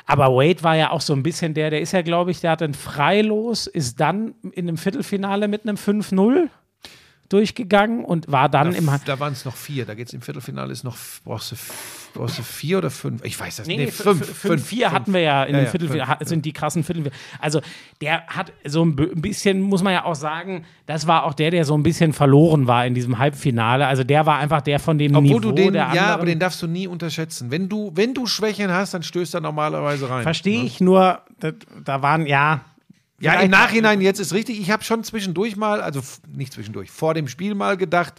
Aber 0.06 0.34
Wade 0.34 0.62
war 0.62 0.76
ja 0.76 0.92
auch 0.92 1.02
so 1.02 1.12
ein 1.12 1.22
bisschen 1.22 1.52
der, 1.52 1.68
der 1.68 1.82
ist 1.82 1.92
ja, 1.92 2.00
glaube 2.00 2.30
ich, 2.30 2.40
der 2.40 2.52
hat 2.52 2.62
ein 2.62 2.72
Freilos, 2.72 3.66
ist 3.66 4.00
dann 4.00 4.34
in 4.52 4.66
einem 4.66 4.78
Viertelfinale 4.78 5.46
mit 5.46 5.68
einem 5.68 5.76
5-0 5.76 6.48
durchgegangen 7.32 8.04
und 8.04 8.30
war 8.30 8.48
dann 8.48 8.72
da, 8.72 8.78
im. 8.78 8.90
Da 9.04 9.18
waren 9.20 9.32
es 9.32 9.44
noch 9.44 9.56
vier. 9.56 9.86
Da 9.86 9.94
geht 9.94 10.08
es 10.08 10.14
im 10.14 10.20
Viertelfinale, 10.20 10.72
ist 10.72 10.84
noch, 10.84 10.96
brauchst 11.24 11.52
du, 11.52 11.56
brauchst 12.14 12.38
du 12.38 12.42
vier 12.42 12.78
oder 12.78 12.90
fünf? 12.90 13.24
Ich 13.24 13.38
weiß 13.38 13.56
das 13.56 13.66
nicht. 13.66 13.78
Nee, 13.78 13.84
nee, 13.86 13.90
fünf, 13.90 14.18
fünf, 14.18 14.38
fünf, 14.38 14.66
Vier 14.66 14.86
fünf. 14.86 14.98
hatten 14.98 15.12
wir 15.12 15.20
ja 15.20 15.44
in 15.44 15.54
ja, 15.54 15.62
dem 15.62 15.68
Viertelfinale, 15.68 16.16
fünf, 16.18 16.28
sind 16.28 16.44
die 16.44 16.52
krassen 16.52 16.84
Viertelfinale. 16.84 17.20
Also 17.40 17.60
der 18.00 18.26
hat 18.26 18.52
so 18.64 18.84
ein 18.84 18.96
bisschen, 18.96 19.60
muss 19.60 19.82
man 19.82 19.92
ja 19.92 20.04
auch 20.04 20.14
sagen, 20.14 20.64
das 20.86 21.06
war 21.06 21.24
auch 21.24 21.34
der, 21.34 21.50
der 21.50 21.64
so 21.64 21.74
ein 21.74 21.82
bisschen 21.82 22.12
verloren 22.12 22.66
war 22.66 22.86
in 22.86 22.94
diesem 22.94 23.18
Halbfinale. 23.18 23.86
Also 23.86 24.04
der 24.04 24.26
war 24.26 24.38
einfach 24.38 24.60
der 24.60 24.78
von 24.78 24.98
dem 24.98 25.14
Obwohl 25.14 25.22
Niveau 25.22 25.40
du 25.40 25.52
den, 25.52 25.72
der 25.72 25.88
anderen. 25.88 26.06
Ja, 26.06 26.14
aber 26.14 26.26
den 26.26 26.38
darfst 26.38 26.60
du 26.60 26.66
nie 26.66 26.86
unterschätzen. 26.86 27.50
Wenn 27.50 27.68
du, 27.68 27.92
wenn 27.94 28.14
du 28.14 28.26
Schwächen 28.26 28.70
hast, 28.70 28.94
dann 28.94 29.02
stößt 29.02 29.34
er 29.34 29.40
normalerweise 29.40 30.08
rein. 30.10 30.22
Verstehe 30.22 30.60
ne? 30.60 30.66
ich 30.66 30.80
nur, 30.80 31.20
da, 31.40 31.52
da 31.84 32.02
waren, 32.02 32.26
ja, 32.26 32.62
ja, 33.22 33.40
im 33.40 33.50
Nachhinein 33.50 34.00
jetzt 34.00 34.18
ist 34.18 34.32
richtig. 34.32 34.60
Ich 34.60 34.70
habe 34.70 34.82
schon 34.84 35.04
zwischendurch 35.04 35.56
mal, 35.56 35.80
also 35.80 36.00
nicht 36.28 36.52
zwischendurch, 36.52 36.90
vor 36.90 37.14
dem 37.14 37.28
Spiel 37.28 37.54
mal 37.54 37.76
gedacht, 37.76 38.14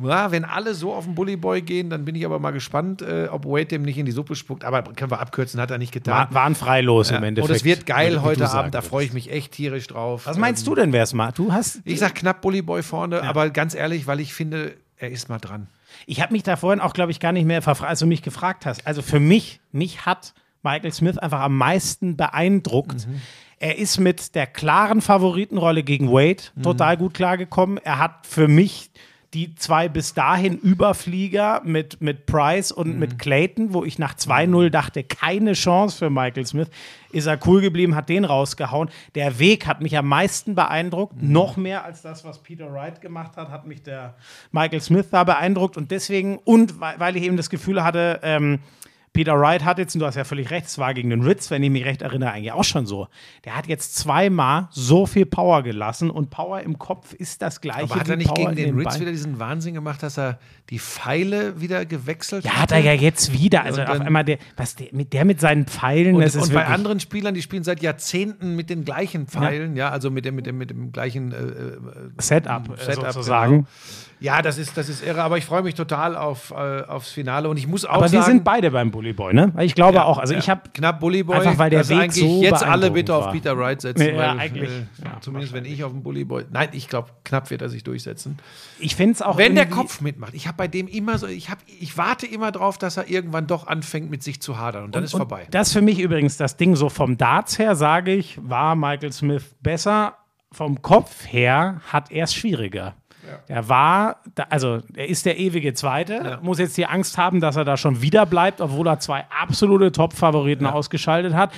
ja, 0.00 0.30
wenn 0.30 0.44
alle 0.44 0.74
so 0.74 0.92
auf 0.92 1.04
den 1.04 1.14
Bully 1.14 1.36
Boy 1.36 1.62
gehen, 1.62 1.90
dann 1.90 2.04
bin 2.04 2.14
ich 2.14 2.24
aber 2.24 2.38
mal 2.38 2.52
gespannt, 2.52 3.02
äh, 3.02 3.28
ob 3.30 3.44
Wade 3.44 3.66
dem 3.66 3.82
nicht 3.82 3.98
in 3.98 4.06
die 4.06 4.12
Suppe 4.12 4.36
spuckt. 4.36 4.64
Aber 4.64 4.82
können 4.82 5.10
wir 5.10 5.18
abkürzen, 5.18 5.60
hat 5.60 5.70
er 5.70 5.78
nicht 5.78 5.92
getan. 5.92 6.14
War, 6.14 6.34
waren 6.34 6.54
freilos 6.54 7.10
ja. 7.10 7.16
im 7.16 7.24
Endeffekt. 7.24 7.50
Und 7.50 7.56
es 7.56 7.64
wird 7.64 7.86
geil 7.86 8.22
heute 8.22 8.48
Abend, 8.48 8.74
da 8.74 8.82
freue 8.82 9.04
ich 9.04 9.12
mich 9.12 9.32
echt 9.32 9.52
tierisch 9.52 9.88
drauf. 9.88 10.26
Was 10.26 10.38
meinst 10.38 10.62
ähm, 10.62 10.66
du 10.66 10.74
denn, 10.76 10.92
wer 10.92 11.02
es 11.02 11.14
mal? 11.14 11.32
Du 11.32 11.52
hast. 11.52 11.80
Ich 11.84 11.98
sag 11.98 12.14
knapp 12.14 12.40
Bully 12.42 12.62
Boy 12.62 12.82
vorne, 12.82 13.16
ja. 13.16 13.22
aber 13.22 13.50
ganz 13.50 13.74
ehrlich, 13.74 14.06
weil 14.06 14.20
ich 14.20 14.34
finde, 14.34 14.76
er 14.98 15.10
ist 15.10 15.28
mal 15.28 15.38
dran. 15.38 15.66
Ich 16.06 16.20
habe 16.20 16.32
mich 16.32 16.44
da 16.44 16.56
vorhin 16.56 16.80
auch, 16.80 16.92
glaube 16.92 17.10
ich, 17.10 17.18
gar 17.18 17.32
nicht 17.32 17.46
mehr 17.46 17.62
verfragt, 17.62 17.90
als 17.90 17.98
du 17.98 18.06
mich 18.06 18.22
gefragt 18.22 18.66
hast. 18.66 18.86
Also 18.86 19.02
für 19.02 19.18
mich, 19.18 19.60
mich 19.72 20.06
hat 20.06 20.32
Michael 20.62 20.92
Smith 20.92 21.18
einfach 21.18 21.40
am 21.40 21.56
meisten 21.56 22.16
beeindruckt. 22.16 23.08
Mhm 23.08 23.20
er 23.60 23.78
ist 23.78 23.98
mit 23.98 24.34
der 24.34 24.46
klaren 24.46 25.00
Favoritenrolle 25.00 25.82
gegen 25.82 26.10
Wade 26.10 26.44
mhm. 26.54 26.62
total 26.62 26.96
gut 26.96 27.14
klargekommen. 27.14 27.78
Er 27.78 27.98
hat 27.98 28.26
für 28.26 28.48
mich 28.48 28.90
die 29.34 29.54
zwei 29.54 29.90
bis 29.90 30.14
dahin 30.14 30.56
Überflieger 30.56 31.60
mit, 31.62 32.00
mit 32.00 32.24
Price 32.24 32.72
und 32.72 32.94
mhm. 32.94 32.98
mit 32.98 33.18
Clayton, 33.18 33.74
wo 33.74 33.84
ich 33.84 33.98
nach 33.98 34.14
2-0 34.14 34.70
dachte, 34.70 35.04
keine 35.04 35.52
Chance 35.52 35.98
für 35.98 36.10
Michael 36.10 36.46
Smith, 36.46 36.68
ist 37.12 37.26
er 37.26 37.38
cool 37.46 37.60
geblieben, 37.60 37.94
hat 37.94 38.08
den 38.08 38.24
rausgehauen. 38.24 38.88
Der 39.14 39.38
Weg 39.38 39.66
hat 39.66 39.82
mich 39.82 39.98
am 39.98 40.08
meisten 40.08 40.54
beeindruckt, 40.54 41.20
mhm. 41.20 41.32
noch 41.32 41.58
mehr 41.58 41.84
als 41.84 42.00
das, 42.00 42.24
was 42.24 42.42
Peter 42.42 42.72
Wright 42.72 43.02
gemacht 43.02 43.36
hat, 43.36 43.50
hat 43.50 43.66
mich 43.66 43.82
der 43.82 44.14
Michael 44.50 44.80
Smith 44.80 45.06
da 45.10 45.24
beeindruckt 45.24 45.76
und 45.76 45.90
deswegen, 45.90 46.38
und 46.38 46.80
weil 46.80 47.16
ich 47.16 47.24
eben 47.24 47.36
das 47.36 47.50
Gefühl 47.50 47.84
hatte, 47.84 48.20
ähm, 48.22 48.60
Peter 49.18 49.36
Wright 49.36 49.64
hat 49.64 49.78
jetzt, 49.78 49.96
und 49.96 49.98
du 49.98 50.06
hast 50.06 50.14
ja 50.14 50.22
völlig 50.22 50.48
recht, 50.52 50.66
es 50.66 50.78
war 50.78 50.94
gegen 50.94 51.10
den 51.10 51.22
Ritz, 51.22 51.50
wenn 51.50 51.60
ich 51.64 51.70
mich 51.70 51.84
recht 51.84 52.02
erinnere, 52.02 52.30
eigentlich 52.30 52.52
auch 52.52 52.62
schon 52.62 52.86
so. 52.86 53.08
Der 53.44 53.56
hat 53.56 53.66
jetzt 53.66 53.96
zweimal 53.96 54.68
so 54.70 55.06
viel 55.06 55.26
Power 55.26 55.64
gelassen 55.64 56.08
und 56.08 56.30
Power 56.30 56.60
im 56.60 56.78
Kopf 56.78 57.14
ist 57.14 57.42
das 57.42 57.60
gleiche. 57.60 57.82
Aber 57.82 57.96
hat 57.96 58.08
er 58.08 58.16
nicht 58.16 58.28
Power 58.28 58.36
gegen 58.36 58.54
den, 58.54 58.76
den 58.76 58.78
Ritz 58.78 59.00
wieder 59.00 59.10
diesen 59.10 59.40
Wahnsinn 59.40 59.74
gemacht, 59.74 60.04
dass 60.04 60.20
er 60.20 60.38
die 60.70 60.78
Pfeile 60.78 61.60
wieder 61.60 61.84
gewechselt 61.84 62.44
hat? 62.44 62.54
Ja, 62.54 62.62
hat 62.62 62.70
er 62.70 62.78
ja 62.78 62.92
jetzt 62.92 63.32
wieder. 63.32 63.64
Also 63.64 63.82
auf 63.82 64.00
einmal 64.00 64.22
der, 64.22 64.38
was 64.56 64.76
der 64.76 64.86
mit, 64.92 65.12
der 65.12 65.24
mit 65.24 65.40
seinen 65.40 65.66
Pfeilen. 65.66 66.14
Und, 66.14 66.36
und 66.36 66.52
bei 66.52 66.66
anderen 66.66 67.00
Spielern, 67.00 67.34
die 67.34 67.42
spielen 67.42 67.64
seit 67.64 67.82
Jahrzehnten 67.82 68.54
mit 68.54 68.70
den 68.70 68.84
gleichen 68.84 69.26
Pfeilen, 69.26 69.74
ja, 69.74 69.86
ja 69.86 69.90
also 69.90 70.12
mit 70.12 70.26
dem, 70.26 70.36
mit 70.36 70.46
dem, 70.46 70.58
mit 70.58 70.70
dem 70.70 70.92
gleichen 70.92 71.32
äh, 71.32 71.36
äh 71.38 71.78
Setup, 72.18 72.78
Setup 72.78 73.06
sozusagen. 73.06 73.52
Genau. 73.52 73.68
Ja, 74.20 74.42
das 74.42 74.58
ist, 74.58 74.76
das 74.76 74.88
ist 74.88 75.04
irre, 75.04 75.22
aber 75.22 75.38
ich 75.38 75.44
freue 75.44 75.62
mich 75.62 75.74
total 75.74 76.16
auf, 76.16 76.50
äh, 76.50 76.82
aufs 76.82 77.10
Finale 77.10 77.48
und 77.48 77.56
ich 77.56 77.68
muss 77.68 77.84
auch 77.84 77.90
aber 77.90 78.08
sagen. 78.08 78.18
Aber 78.18 78.26
wir 78.26 78.32
sind 78.32 78.44
beide 78.44 78.70
beim 78.70 78.90
Bully 79.12 79.32
Boy, 79.32 79.34
ne? 79.34 79.52
Ich 79.62 79.74
glaube 79.74 79.96
ja, 79.96 80.04
auch, 80.04 80.18
also 80.18 80.34
ja. 80.34 80.38
ich 80.38 80.50
habe 80.50 80.62
knapp 80.72 81.00
Bully 81.00 81.22
Boy. 81.22 81.36
Einfach 81.36 81.58
weil 81.58 81.70
der 81.70 81.88
Weg 81.88 81.98
eigentlich 81.98 82.24
so 82.24 82.42
jetzt 82.42 82.62
alle 82.62 82.90
bitte 82.90 83.12
war. 83.12 83.28
auf 83.28 83.32
Peter 83.32 83.56
Wright 83.56 83.80
setzen, 83.80 84.08
ja, 84.08 84.16
weil, 84.16 84.38
eigentlich. 84.38 84.70
Äh, 84.70 85.20
zumindest 85.20 85.52
wenn 85.52 85.64
ich 85.64 85.84
auf 85.84 85.92
den 85.92 86.02
Bully 86.02 86.24
Boy. 86.24 86.44
Nein, 86.50 86.68
ich 86.72 86.88
glaube, 86.88 87.10
knapp 87.24 87.50
wird 87.50 87.62
er 87.62 87.68
sich 87.68 87.84
durchsetzen. 87.84 88.38
Ich 88.78 88.96
finde 88.96 89.14
es 89.14 89.22
auch 89.22 89.36
wenn 89.38 89.54
der 89.54 89.66
Kopf 89.66 90.00
mitmacht. 90.00 90.34
Ich 90.34 90.46
habe 90.46 90.56
bei 90.56 90.68
dem 90.68 90.88
immer 90.88 91.18
so, 91.18 91.26
ich 91.26 91.50
habe, 91.50 91.60
ich 91.80 91.96
warte 91.96 92.26
immer 92.26 92.52
drauf, 92.52 92.78
dass 92.78 92.96
er 92.96 93.08
irgendwann 93.08 93.46
doch 93.46 93.66
anfängt 93.66 94.10
mit 94.10 94.22
sich 94.22 94.40
zu 94.40 94.58
hadern 94.58 94.84
und 94.84 94.94
dann 94.94 95.02
und, 95.02 95.06
ist 95.06 95.12
vorbei. 95.12 95.46
Das 95.50 95.72
für 95.72 95.82
mich 95.82 96.00
übrigens 96.00 96.36
das 96.36 96.56
Ding 96.56 96.76
so 96.76 96.88
vom 96.88 97.16
Darts 97.16 97.58
her 97.58 97.76
sage 97.76 98.12
ich, 98.14 98.38
war 98.42 98.74
Michael 98.76 99.12
Smith 99.12 99.54
besser. 99.60 100.14
Vom 100.50 100.80
Kopf 100.80 101.26
her 101.26 101.82
hat 101.92 102.10
er 102.10 102.24
es 102.24 102.34
schwieriger. 102.34 102.94
Er 103.46 103.68
war, 103.68 104.22
also 104.50 104.80
er 104.94 105.08
ist 105.08 105.26
der 105.26 105.38
ewige 105.38 105.74
Zweite, 105.74 106.14
ja. 106.14 106.40
muss 106.40 106.58
jetzt 106.58 106.76
die 106.76 106.86
Angst 106.86 107.18
haben, 107.18 107.40
dass 107.40 107.56
er 107.56 107.64
da 107.64 107.76
schon 107.76 108.02
wieder 108.02 108.26
bleibt, 108.26 108.60
obwohl 108.60 108.86
er 108.86 109.00
zwei 109.00 109.24
absolute 109.30 109.92
Top-Favoriten 109.92 110.64
ja. 110.64 110.72
ausgeschaltet 110.72 111.34
hat. 111.34 111.52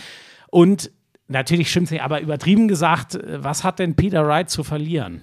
Und 0.49 0.91
natürlich 1.29 1.71
stimmt 1.71 1.91
es 1.91 2.01
aber 2.01 2.21
übertrieben 2.21 2.69
gesagt, 2.69 3.19
was 3.25 3.65
hat 3.65 3.79
denn 3.79 3.97
Peter 3.97 4.27
Wright 4.27 4.51
zu 4.51 4.65
verlieren? 4.65 5.23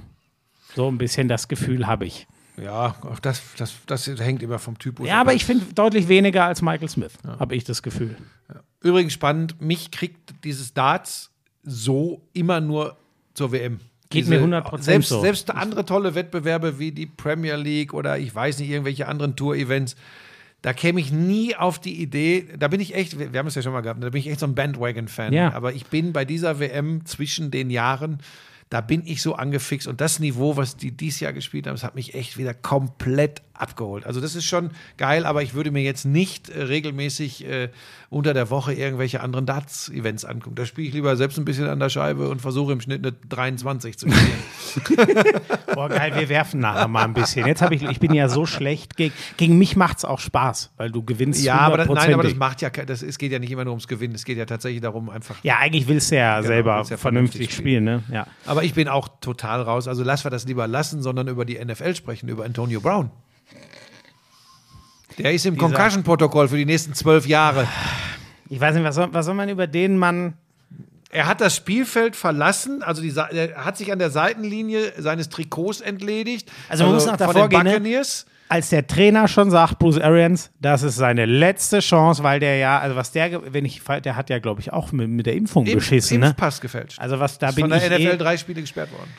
So 0.75 0.87
ein 0.87 0.97
bisschen 0.97 1.27
das 1.27 1.47
Gefühl 1.47 1.87
habe 1.87 2.05
ich. 2.05 2.27
Ja, 2.61 2.95
auch 3.01 3.19
das, 3.19 3.41
das, 3.57 3.75
das 3.85 4.07
hängt 4.07 4.41
immer 4.41 4.57
vom 4.57 4.79
Typus. 4.79 5.07
Ja, 5.07 5.21
aber 5.21 5.33
ich 5.33 5.45
finde 5.45 5.73
deutlich 5.73 6.07
weniger 6.07 6.45
als 6.45 6.61
Michael 6.61 6.89
Smith, 6.89 7.13
ja. 7.23 7.39
habe 7.39 7.55
ich 7.55 7.63
das 7.63 7.83
Gefühl. 7.83 8.15
Ja. 8.49 8.61
Übrigens 8.81 9.13
spannend, 9.13 9.61
mich 9.61 9.91
kriegt 9.91 10.43
dieses 10.43 10.73
Darts 10.73 11.31
so 11.63 12.21
immer 12.33 12.59
nur 12.59 12.97
zur 13.33 13.51
WM. 13.51 13.79
Geht 14.09 14.25
Diese, 14.25 14.39
mir 14.39 14.61
100% 14.61 14.81
selbst, 14.81 15.09
so. 15.09 15.21
Selbst 15.21 15.51
andere 15.51 15.85
tolle 15.85 16.15
Wettbewerbe 16.15 16.79
wie 16.79 16.91
die 16.91 17.05
Premier 17.07 17.55
League 17.55 17.93
oder 17.93 18.17
ich 18.17 18.33
weiß 18.33 18.59
nicht, 18.59 18.69
irgendwelche 18.69 19.07
anderen 19.07 19.35
Tour-Events, 19.35 19.95
da 20.61 20.73
käme 20.73 20.99
ich 20.99 21.11
nie 21.11 21.55
auf 21.55 21.79
die 21.79 22.01
Idee, 22.01 22.47
da 22.57 22.67
bin 22.67 22.79
ich 22.79 22.95
echt, 22.95 23.19
wir 23.19 23.37
haben 23.37 23.47
es 23.47 23.55
ja 23.55 23.61
schon 23.61 23.73
mal 23.73 23.81
gehabt, 23.81 24.01
da 24.01 24.09
bin 24.09 24.19
ich 24.19 24.29
echt 24.29 24.39
so 24.39 24.47
ein 24.47 24.55
Bandwagon-Fan. 24.55 25.33
Ja. 25.33 25.53
Aber 25.53 25.73
ich 25.73 25.85
bin 25.87 26.13
bei 26.13 26.25
dieser 26.25 26.59
WM 26.59 27.05
zwischen 27.05 27.51
den 27.51 27.69
Jahren, 27.69 28.19
da 28.69 28.81
bin 28.81 29.03
ich 29.05 29.21
so 29.21 29.35
angefixt 29.35 29.87
und 29.87 30.01
das 30.01 30.19
Niveau, 30.19 30.57
was 30.57 30.75
die 30.75 30.91
dieses 30.91 31.19
Jahr 31.19 31.33
gespielt 31.33 31.67
haben, 31.67 31.75
das 31.75 31.83
hat 31.83 31.95
mich 31.95 32.15
echt 32.15 32.37
wieder 32.37 32.53
komplett 32.53 33.41
abgeholt. 33.57 34.05
Also 34.05 34.21
das 34.21 34.35
ist 34.35 34.45
schon 34.45 34.71
geil, 34.97 35.25
aber 35.25 35.43
ich 35.43 35.53
würde 35.53 35.71
mir 35.71 35.83
jetzt 35.83 36.05
nicht 36.05 36.49
äh, 36.49 36.63
regelmäßig 36.63 37.45
äh, 37.45 37.69
unter 38.09 38.33
der 38.33 38.49
Woche 38.49 38.73
irgendwelche 38.73 39.21
anderen 39.21 39.45
Darts-Events 39.45 40.23
angucken. 40.23 40.55
Da 40.55 40.65
spiele 40.65 40.87
ich 40.87 40.93
lieber 40.93 41.15
selbst 41.17 41.37
ein 41.37 41.45
bisschen 41.45 41.67
an 41.67 41.79
der 41.79 41.89
Scheibe 41.89 42.29
und 42.29 42.41
versuche 42.41 42.71
im 42.71 42.81
Schnitt 42.81 43.05
eine 43.05 43.13
23 43.29 43.97
zu 43.97 44.09
spielen. 44.09 44.95
Boah, 45.73 45.89
geil, 45.89 46.13
wir 46.15 46.29
werfen 46.29 46.61
nachher 46.61 46.87
mal 46.87 47.03
ein 47.03 47.13
bisschen. 47.13 47.45
Jetzt 47.45 47.61
habe 47.61 47.75
ich, 47.75 47.83
ich 47.83 47.99
bin 47.99 48.13
ja 48.13 48.29
so 48.29 48.45
schlecht. 48.45 48.95
Gegen, 48.95 49.13
gegen 49.35 49.57
mich 49.57 49.75
macht 49.75 49.97
es 49.97 50.05
auch 50.05 50.19
Spaß, 50.19 50.71
weil 50.77 50.91
du 50.91 51.03
gewinnst. 51.03 51.43
Ja, 51.43 51.59
aber 51.59 51.77
das, 51.77 51.87
nein, 51.89 52.13
aber 52.13 52.23
das 52.23 52.35
macht 52.35 52.61
ja, 52.61 52.69
das, 52.69 53.01
es 53.01 53.17
geht 53.17 53.31
ja 53.31 53.39
nicht 53.39 53.51
immer 53.51 53.65
nur 53.65 53.73
ums 53.73 53.87
Gewinnen, 53.87 54.15
es 54.15 54.23
geht 54.23 54.37
ja 54.37 54.45
tatsächlich 54.45 54.81
darum, 54.81 55.09
einfach. 55.09 55.35
Ja, 55.43 55.57
eigentlich 55.57 55.87
willst 55.87 56.11
du 56.11 56.15
ja 56.15 56.37
genau, 56.37 56.47
selber 56.47 56.85
ja 56.89 56.97
vernünftig, 56.97 57.51
spielen, 57.51 57.83
spielen, 57.83 57.83
ne? 57.83 58.03
Ja. 58.11 58.27
Aber 58.45 58.63
ich 58.63 58.73
bin 58.73 58.87
auch 58.87 59.09
total 59.19 59.61
raus. 59.61 59.87
Also 59.87 60.03
lass 60.03 60.25
wir 60.25 60.31
das 60.31 60.45
lieber 60.45 60.67
lassen, 60.67 61.01
sondern 61.01 61.27
über 61.27 61.45
die 61.45 61.63
NFL 61.63 61.95
sprechen, 61.95 62.29
über 62.29 62.45
Antonio 62.45 62.79
Brown. 62.79 63.11
Der 65.17 65.33
ist 65.33 65.45
im 65.45 65.57
Concussion-Protokoll 65.57 66.47
für 66.47 66.57
die 66.57 66.65
nächsten 66.65 66.93
zwölf 66.93 67.25
Jahre. 67.25 67.67
Ich 68.49 68.59
weiß 68.59 68.75
nicht, 68.75 68.83
was 68.83 68.95
soll, 68.95 69.09
was 69.11 69.25
soll 69.25 69.35
man 69.35 69.49
über 69.49 69.67
den 69.67 69.97
Mann. 69.97 70.33
Er 71.09 71.27
hat 71.27 71.41
das 71.41 71.55
Spielfeld 71.55 72.15
verlassen, 72.15 72.83
also 72.83 73.01
die, 73.01 73.13
er 73.15 73.65
hat 73.65 73.77
sich 73.77 73.91
an 73.91 73.99
der 73.99 74.09
Seitenlinie 74.09 74.93
seines 74.97 75.29
Trikots 75.29 75.81
entledigt. 75.81 76.51
Also 76.69 76.83
man 76.83 76.93
also 76.93 77.05
muss 77.05 77.11
noch 77.11 77.17
davor 77.17 77.49
gehen, 77.49 77.83
ne? 77.83 78.01
als 78.49 78.69
der 78.69 78.87
Trainer 78.87 79.27
schon 79.27 79.49
sagt, 79.49 79.79
Bruce 79.79 79.99
Arians, 79.99 80.51
das 80.61 80.83
ist 80.83 80.95
seine 80.97 81.25
letzte 81.25 81.79
Chance, 81.79 82.23
weil 82.23 82.39
der 82.39 82.57
ja, 82.57 82.79
also 82.79 82.95
was 82.95 83.11
der, 83.11 83.53
wenn 83.53 83.65
ich, 83.65 83.81
der 84.03 84.15
hat 84.15 84.29
ja, 84.29 84.39
glaube 84.39 84.61
ich, 84.61 84.71
auch 84.71 84.91
mit, 84.91 85.09
mit 85.09 85.25
der 85.25 85.35
Impfung 85.35 85.65
Impf, 85.65 85.75
beschissen, 85.75 86.21
Impfpass 86.21 86.57
ne? 86.57 86.61
gefälscht. 86.61 86.99
Also 86.99 87.19
was 87.19 87.39
da 87.39 87.49
ist 87.49 87.55
bin 87.55 87.69
von 87.69 87.71
der 87.71 87.89
NFL 87.89 88.01
eh, 88.01 88.17
drei 88.17 88.37
Spiele 88.37 88.61
gesperrt 88.61 88.91
worden 88.91 89.09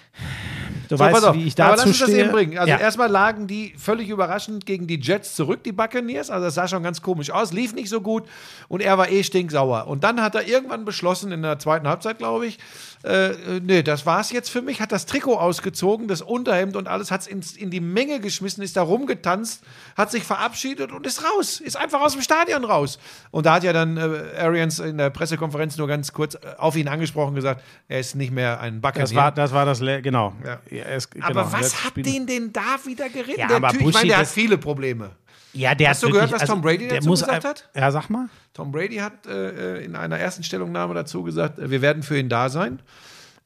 Du 0.89 0.97
so, 0.97 1.05
weißt, 1.05 1.35
wie 1.35 1.45
ich 1.45 1.55
dazu 1.55 1.69
aber 1.69 1.77
lass 1.77 1.87
uns 1.87 1.99
das 1.99 2.09
eben 2.11 2.33
bringen. 2.33 2.59
Also 2.59 2.71
ja. 2.71 2.79
erstmal 2.79 3.11
lagen 3.11 3.47
die 3.47 3.75
völlig 3.77 4.09
überraschend 4.09 4.67
gegen 4.67 4.87
die 4.87 4.99
Jets 5.01 5.35
zurück, 5.35 5.63
die 5.63 5.73
Buccaneers. 5.73 6.31
Also 6.31 6.47
das 6.47 6.55
sah 6.55 6.67
schon 6.67 6.83
ganz 6.83 7.03
komisch 7.03 7.31
aus, 7.31 7.53
lief 7.53 7.75
nicht 7.75 7.89
so 7.89 8.01
gut 8.01 8.25
und 8.69 8.81
er 8.81 8.97
war 8.99 9.11
eh 9.11 9.23
stinksauer. 9.23 9.87
Und 9.87 10.05
dann 10.05 10.23
hat 10.23 10.35
er 10.35 10.47
irgendwann 10.47 10.85
beschlossen, 10.85 11.33
in 11.33 11.43
der 11.43 11.59
zweiten 11.59 11.87
Halbzeit, 11.87 12.19
glaube 12.19 12.47
ich, 12.47 12.59
äh, 13.05 13.29
äh, 13.29 13.61
nee, 13.63 13.83
das 13.83 14.07
war's 14.07 14.33
jetzt 14.33 14.51
für 14.51 14.61
mich, 14.61 14.81
hat 14.81 14.91
das 14.91 15.07
Trikot 15.07 15.37
ausgezogen, 15.37 16.09
das 16.09 16.21
Unterhemd 16.21 16.75
und 16.75 16.89
alles, 16.89 17.11
hat 17.11 17.21
es 17.21 17.57
in 17.57 17.71
die 17.71 17.81
Menge 17.81 18.19
geschmissen, 18.19 18.63
ist 18.63 18.77
da 18.77 18.83
rumgetanzt, 18.83 19.63
hat 19.97 20.11
sich 20.11 20.25
verabschiedet 20.25 20.91
und 20.91 21.07
ist 21.07 21.23
raus, 21.25 21.61
ist 21.61 21.77
einfach 21.77 22.01
aus 22.01 22.15
dem 22.15 22.23
Stadion 22.23 22.65
raus. 22.65 22.99
Und 23.31 23.47
da 23.47 23.55
hat 23.55 23.65
ja 23.65 23.73
dann 23.73 23.97
äh, 23.97 24.41
Arians 24.41 24.81
in 24.81 24.99
der 24.99 25.11
Pressekonferenz 25.11 25.77
nur 25.77 25.87
ganz 25.87 26.13
kurz 26.13 26.35
äh, 26.35 26.39
auf 26.57 26.77
ihn 26.77 26.89
angesprochen 26.89 27.37
gesagt, 27.37 27.63
er 27.87 28.01
ist 28.01 28.17
nicht 28.17 28.33
mehr 28.33 28.61
ein 28.61 28.81
Backer. 28.81 29.01
Das 29.01 29.15
war 29.15 29.31
das, 29.31 29.53
war 29.53 29.65
das 29.65 29.79
genau. 29.79 30.33
Ja. 30.45 30.59
Ist, 30.87 31.11
genau. 31.11 31.27
Aber 31.27 31.53
was 31.53 31.85
hat 31.85 31.97
den 31.97 32.27
denn 32.27 32.53
da 32.53 32.79
wieder 32.85 33.09
geritten? 33.09 33.41
Ja, 33.41 33.59
der 33.59 33.71
typ, 33.71 33.81
ich 33.81 33.95
meine, 33.95 34.09
der 34.09 34.19
hat 34.19 34.27
viele 34.27 34.59
Probleme. 34.59 35.11
Ja, 35.53 35.75
der 35.75 35.91
Hast 35.91 36.03
du 36.03 36.09
wirklich, 36.09 36.25
gehört, 36.25 36.43
was 36.43 36.49
Tom 36.49 36.61
Brady 36.61 36.89
dazu 36.89 37.09
muss, 37.09 37.21
gesagt 37.21 37.45
hat? 37.45 37.69
Ja, 37.75 37.91
sag 37.91 38.11
mal. 38.11 38.29
Tom 38.53 38.71
Brady 38.71 38.97
hat 38.97 39.27
äh, 39.27 39.79
in 39.79 39.97
einer 39.97 40.19
ersten 40.19 40.43
Stellungnahme 40.43 40.95
dazu 40.95 41.23
gesagt, 41.23 41.55
wir 41.59 41.83
werden 41.83 42.03
für 42.03 42.19
ihn 42.19 42.29
da 42.29 42.49
sein. 42.49 42.81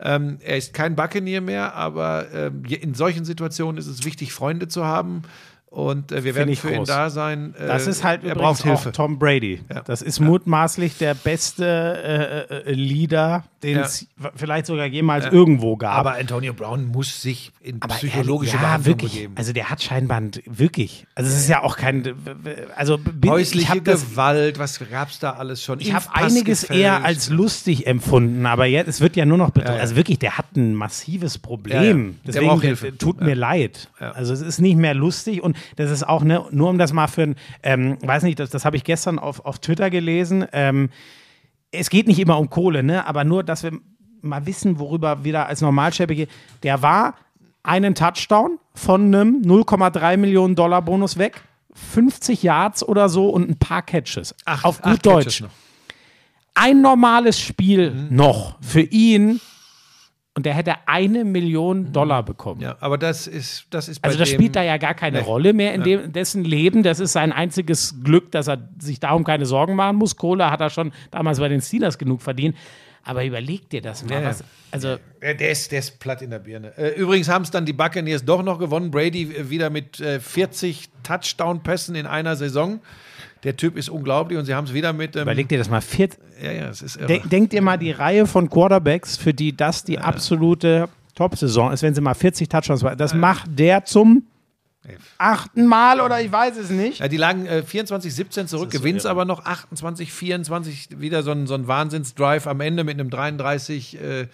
Ähm, 0.01 0.39
er 0.41 0.57
ist 0.57 0.75
kein 0.75 0.97
Buccaneer 0.97 1.41
mehr, 1.41 1.75
aber 1.75 2.27
ähm, 2.33 2.65
in 2.65 2.95
solchen 2.95 3.25
Situationen 3.25 3.79
ist 3.79 3.87
es 3.87 4.05
wichtig, 4.05 4.33
Freunde 4.33 4.67
zu 4.67 4.85
haben. 4.85 5.23
Und 5.73 6.13
äh, 6.13 6.23
wir 6.23 6.35
werden 6.35 6.55
für 6.55 6.69
groß. 6.69 6.77
ihn 6.77 6.85
da 6.85 7.09
sein. 7.09 7.55
Äh, 7.59 7.67
das 7.67 7.87
ist 7.87 8.05
halt 8.05 8.25
er 8.25 8.35
braucht 8.35 8.63
Hilfe. 8.63 8.93
Tom 8.93 9.19
Brady. 9.19 9.63
Ja. 9.73 9.81
Das 9.81 10.03
ist 10.03 10.19
ja. 10.19 10.27
mutmaßlich 10.27 10.99
der 10.99 11.15
beste 11.15 12.47
äh, 12.51 12.71
äh 12.71 12.73
Leader, 12.75 13.45
den 13.63 13.79
es 13.79 14.07
ja. 14.23 14.31
vielleicht 14.37 14.67
sogar 14.67 14.85
jemals 14.85 15.33
irgendwo 15.33 15.79
gab. 15.79 15.97
Aber 15.97 16.17
Antonio 16.17 16.53
Brown 16.53 16.85
muss 16.85 17.23
sich 17.23 17.53
in 17.63 17.81
Aber 17.81 17.95
psychologische 17.95 18.59
er, 18.59 18.63
ja, 18.63 18.85
wirklich. 18.85 19.13
begeben. 19.15 19.33
Also 19.35 19.55
der 19.55 19.71
hat 19.71 19.83
scheinbar 19.83 20.21
wirklich. 20.45 21.07
Also 21.15 21.31
es 21.31 21.39
ist 21.39 21.49
ja 21.49 21.63
auch 21.63 21.79
kein. 21.79 22.17
Also 22.77 22.99
häusliche 23.25 23.81
Gewalt. 23.81 24.59
was 24.59 24.79
gab 24.91 25.09
es 25.09 25.21
da 25.21 25.31
alles 25.31 25.65
schon? 25.65 25.81
Ich 25.81 25.95
habe 25.95 26.05
einiges 26.13 26.63
gefälscht. 26.63 26.83
eher 26.83 27.03
als 27.03 27.31
lustig 27.31 27.87
empfunden. 27.87 28.45
Aber 28.45 28.67
jetzt 28.67 28.89
es 28.89 29.01
wird 29.01 29.17
ja 29.17 29.25
nur 29.25 29.39
noch 29.39 29.53
betont. 29.53 29.81
Also 29.81 29.97
wirklich, 29.97 30.19
der 30.19 30.37
hat 30.37 30.55
ein 30.55 30.75
massives 30.75 31.39
Problem. 31.39 32.19
Deswegen 32.27 32.61
der 32.61 32.61
Hilfe. 32.61 32.99
tut 32.99 33.23
mir 33.23 33.35
leid. 33.35 33.89
Also 33.99 34.35
es 34.35 34.43
ist 34.43 34.61
nicht 34.61 34.77
mehr 34.77 34.93
lustig 34.93 35.43
und 35.43 35.57
das 35.77 35.91
ist 35.91 36.07
auch, 36.07 36.23
ne, 36.23 36.45
nur 36.51 36.71
um 36.71 36.79
das 36.79 36.93
mal 36.93 37.09
für 37.09 37.23
ein, 37.23 37.37
ähm, 37.63 37.99
weiß 38.03 38.23
nicht, 38.23 38.39
das, 38.39 38.51
das 38.51 38.65
habe 38.65 38.77
ich 38.77 38.85
gestern 38.85 39.19
auf, 39.19 39.45
auf 39.45 39.59
Twitter 39.59 39.91
gelesen. 39.91 40.47
Ähm, 40.53 40.91
es 41.71 41.91
geht 41.91 42.07
nicht 42.07 42.19
immer 42.19 42.39
um 42.39 42.51
Kohle, 42.51 42.83
ne, 42.83 43.07
aber 43.07 43.25
nur, 43.25 43.43
dass 43.45 43.63
wir 43.63 43.73
mal 44.21 44.47
wissen, 44.47 44.79
worüber 44.79 45.25
wir 45.25 45.33
da 45.33 45.45
als 45.45 45.61
Normalsterbliche, 45.61 46.29
der 46.63 46.83
war 46.83 47.15
einen 47.63 47.95
Touchdown 47.95 48.59
von 48.75 49.07
einem 49.07 49.43
0,3 49.43 50.17
Millionen 50.17 50.55
Dollar 50.55 50.83
Bonus 50.83 51.19
weg, 51.19 51.43
50 51.75 52.43
Yards 52.43 52.87
oder 52.87 53.09
so 53.09 53.29
und 53.31 53.49
ein 53.49 53.59
paar 53.59 53.83
Catches. 53.83 54.35
Ach, 54.45 54.65
auf 54.65 54.83
gut 54.83 55.05
Deutsch. 55.05 55.43
Ein 56.55 56.83
normales 56.83 57.41
Spiel 57.41 57.91
mhm. 57.91 58.15
noch 58.15 58.57
für 58.61 58.83
ihn 58.83 59.41
und 60.35 60.47
der 60.47 60.55
hätte 60.55 60.75
eine 60.87 61.25
Million 61.25 61.83
mhm. 61.83 61.93
Dollar 61.93 62.23
bekommen. 62.23 62.61
Ja, 62.61 62.77
aber 62.81 62.97
das 62.97 63.27
ist, 63.27 63.67
das 63.71 63.89
ist 63.89 64.03
Also 64.03 64.19
das 64.19 64.31
spielt 64.31 64.57
da 64.57 64.63
ja 64.63 64.79
gar 64.79 64.95
keine 64.95 65.19
nee. 65.19 65.25
Rolle 65.25 65.53
mehr 65.53 65.75
in 65.75 65.83
dem, 65.83 66.13
dessen 66.13 66.45
Leben. 66.45 66.83
Das 66.83 67.01
ist 67.01 67.13
sein 67.13 67.33
einziges 67.33 67.97
Glück, 68.03 68.33
dass 68.33 68.49
er 68.49 68.69
sich 68.79 68.99
darum 68.99 69.25
keine 69.25 69.45
Sorgen 69.45 69.77
machen 69.77 69.97
muss. 69.97 70.17
Kohle 70.17 70.51
hat 70.51 70.61
er 70.61 70.71
schon 70.71 70.93
damals 71.11 71.39
bei 71.39 71.49
den 71.49 71.61
Steelers 71.61 71.99
genug 71.99 72.23
verdient. 72.23 72.57
Aber 73.05 73.25
überleg 73.25 73.69
dir 73.69 73.83
das 73.83 74.05
mal. 74.05 74.23
Ja. 74.23 74.29
Was, 74.29 74.45
also 74.71 74.97
der 75.21 75.51
ist, 75.51 75.73
der 75.73 75.81
ist 75.81 75.99
platt 75.99 76.23
in 76.23 76.31
der 76.31 76.39
Birne. 76.39 76.73
Äh, 76.79 76.91
übrigens 76.91 77.29
haben 77.29 77.43
es 77.43 77.51
dann 77.51 77.67
die 77.67 77.73
Buccaneers 77.73 78.25
doch 78.25 78.43
noch 78.43 78.59
gewonnen. 78.59 78.91
Brady 78.91 79.23
äh, 79.25 79.51
wieder 79.51 79.71
mit 79.71 79.97
40 79.97 80.85
äh, 80.85 80.89
Touchdown-Pässen 81.03 81.95
in 81.95 82.07
einer 82.07 82.37
Saison. 82.37 82.81
Der 83.45 83.57
Typ 83.57 83.77
ist 83.77 83.89
unglaublich 83.89 84.39
und 84.39 84.45
sie 84.45 84.55
haben 84.55 84.67
es 84.67 84.73
wieder 84.73 84.93
mit. 84.93 85.17
Ähm, 85.17 85.23
Überleg 85.23 85.49
dir 85.49 85.59
das 85.59 85.69
mal. 85.69 85.81
Vier, 85.81 86.11
ja, 86.41 86.53
ja, 86.53 86.69
es 86.69 86.83
ist 86.83 86.97
irre. 86.97 87.07
Denk, 87.07 87.31
denk 87.31 87.51
dir 87.51 87.63
mal 87.63 87.77
die 87.77 87.91
Reihe 87.91 88.27
von 88.27 88.49
Quarterbacks, 88.49 89.17
für 89.17 89.35
die 89.35 89.57
das 89.57 89.85
die 89.85 89.95
ja. 89.95 90.03
absolute 90.03 90.89
Top-Saison 91.15 91.73
ist, 91.73 91.83
wenn 91.83 91.95
sie 91.95 92.01
mal 92.01 92.15
40 92.15 92.49
Touchdowns 92.49 92.83
machen. 92.83 92.99
Das 92.99 93.13
ja. 93.13 93.19
macht 93.19 93.59
der 93.59 93.85
zum 93.85 94.25
achten 95.19 95.67
Mal 95.67 96.01
oder 96.01 96.21
ich 96.21 96.33
weiß 96.33 96.57
es 96.57 96.71
nicht. 96.71 96.99
Ja, 96.99 97.09
die 97.09 97.17
lagen 97.17 97.47
äh, 97.47 97.63
24-17 97.67 98.47
zurück, 98.47 98.71
gewinnt 98.71 99.03
so 99.03 99.09
aber 99.09 99.25
noch 99.25 99.45
28-24, 99.45 101.01
wieder 101.01 101.23
so 101.23 101.31
ein, 101.31 101.47
so 101.47 101.55
ein 101.55 101.69
Wahnsinns-Drive 101.69 102.47
am 102.47 102.61
Ende 102.61 102.83
mit 102.83 102.99
einem 102.99 103.11
33 103.11 104.01
äh, 104.01 104.27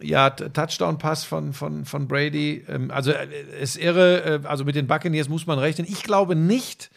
ja, 0.00 0.30
Touchdown-Pass 0.30 1.24
von, 1.24 1.52
von, 1.52 1.84
von 1.84 2.08
Brady. 2.08 2.64
Ähm, 2.68 2.90
also 2.90 3.12
äh, 3.12 3.28
ist 3.60 3.76
irre, 3.76 4.42
äh, 4.42 4.46
also 4.46 4.64
mit 4.64 4.74
den 4.74 4.86
Buccaneers 4.86 5.28
muss 5.28 5.46
man 5.46 5.58
rechnen. 5.58 5.86
Ich 5.88 6.02
glaube 6.02 6.36
nicht, 6.36 6.90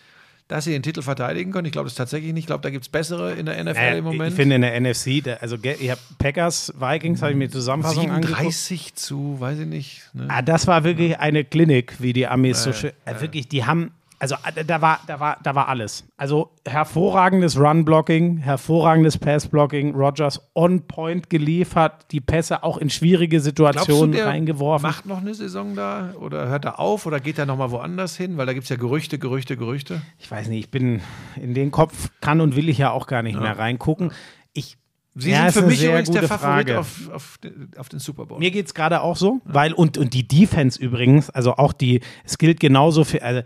dass 0.47 0.65
sie 0.65 0.71
den 0.71 0.83
Titel 0.83 1.01
verteidigen 1.01 1.51
können. 1.51 1.65
Ich 1.65 1.71
glaube 1.71 1.87
das 1.87 1.95
tatsächlich 1.95 2.31
nicht. 2.33 2.43
Ich 2.43 2.47
glaube, 2.47 2.61
da 2.61 2.69
gibt 2.69 2.83
es 2.83 2.89
bessere 2.89 3.33
in 3.33 3.47
der 3.47 3.63
NFL 3.63 3.79
äh, 3.79 3.97
im 3.97 4.03
Moment. 4.03 4.29
Ich 4.29 4.35
finde 4.35 4.55
in 4.55 4.61
der 4.61 4.79
NFC, 4.79 5.23
der, 5.23 5.41
also 5.41 5.57
ihr 5.57 5.91
habt 5.91 6.17
Packers, 6.19 6.73
Vikings, 6.77 7.21
habe 7.21 7.31
ich 7.31 7.37
mir 7.37 7.49
Zusammenfassung 7.49 8.03
37 8.03 8.35
angeguckt. 8.37 8.99
zu, 8.99 9.39
weiß 9.39 9.59
ich 9.59 9.67
nicht. 9.67 10.01
Ne? 10.13 10.27
Ah, 10.29 10.41
das 10.41 10.67
war 10.67 10.83
wirklich 10.83 11.17
eine 11.19 11.43
Klinik, 11.43 11.95
wie 11.99 12.13
die 12.13 12.27
Amis 12.27 12.59
äh, 12.59 12.63
so 12.63 12.73
schön. 12.73 12.91
Äh, 13.05 13.21
wirklich, 13.21 13.47
die 13.47 13.65
haben 13.65 13.91
also 14.19 14.35
äh, 14.55 14.63
da 14.63 14.81
war, 14.81 14.99
da 15.07 15.19
war, 15.19 15.37
da 15.43 15.55
war 15.55 15.67
alles. 15.67 16.05
Also 16.17 16.51
hervorragendes 16.65 17.59
Run-Blocking, 17.59 18.37
hervorragendes 18.37 19.17
Pass-Blocking, 19.17 19.95
Rogers 19.95 20.41
on 20.53 20.87
point 20.87 21.29
geliefert, 21.29 22.11
die 22.11 22.21
Pässe 22.21 22.63
auch 22.63 22.77
in 22.77 22.89
schwierige 22.89 23.39
Situationen 23.39 24.13
du, 24.13 24.25
reingeworfen. 24.25 24.87
Macht 24.87 25.05
noch 25.05 25.19
eine 25.19 25.33
Saison 25.33 25.75
da 25.75 26.13
oder 26.19 26.47
hört 26.47 26.65
er 26.65 26.79
auf 26.79 27.05
oder 27.05 27.19
geht 27.19 27.37
er 27.37 27.45
nochmal 27.45 27.71
woanders 27.71 28.15
hin? 28.15 28.37
Weil 28.37 28.45
da 28.45 28.53
gibt 28.53 28.63
es 28.63 28.69
ja 28.69 28.77
Gerüchte, 28.77 29.19
Gerüchte, 29.19 29.57
Gerüchte. 29.57 30.01
Ich 30.17 30.29
weiß 30.29 30.47
nicht, 30.47 30.59
ich 30.59 30.71
bin 30.71 31.01
in 31.35 31.53
den 31.53 31.71
Kopf 31.71 32.09
kann 32.21 32.41
und 32.41 32.55
will 32.55 32.69
ich 32.69 32.77
ja 32.77 32.91
auch 32.91 33.07
gar 33.07 33.23
nicht 33.23 33.35
ja. 33.35 33.41
mehr 33.41 33.57
reingucken. 33.57 34.11
Ich 34.53 34.77
Sie 35.17 35.31
ja, 35.31 35.49
sind 35.49 35.63
für 35.63 35.69
mich 35.69 35.81
übrigens 35.81 36.11
der 36.11 36.23
Favorit 36.23 36.71
auf, 36.71 37.09
auf, 37.09 37.39
auf, 37.77 37.87
den 37.87 37.99
Super 37.99 38.25
Bowl. 38.25 38.37
Mir 38.37 38.51
geht 38.51 38.65
es 38.65 38.73
gerade 38.73 38.99
auch 38.99 39.15
so, 39.15 39.39
weil 39.45 39.71
und, 39.71 39.97
und 39.97 40.13
die 40.13 40.27
Defense 40.27 40.77
übrigens, 40.77 41.29
also 41.29 41.53
auch 41.53 41.71
die, 41.71 42.01
es 42.25 42.37
gilt 42.37 42.59
genauso 42.59 43.05
für, 43.05 43.23
also 43.23 43.41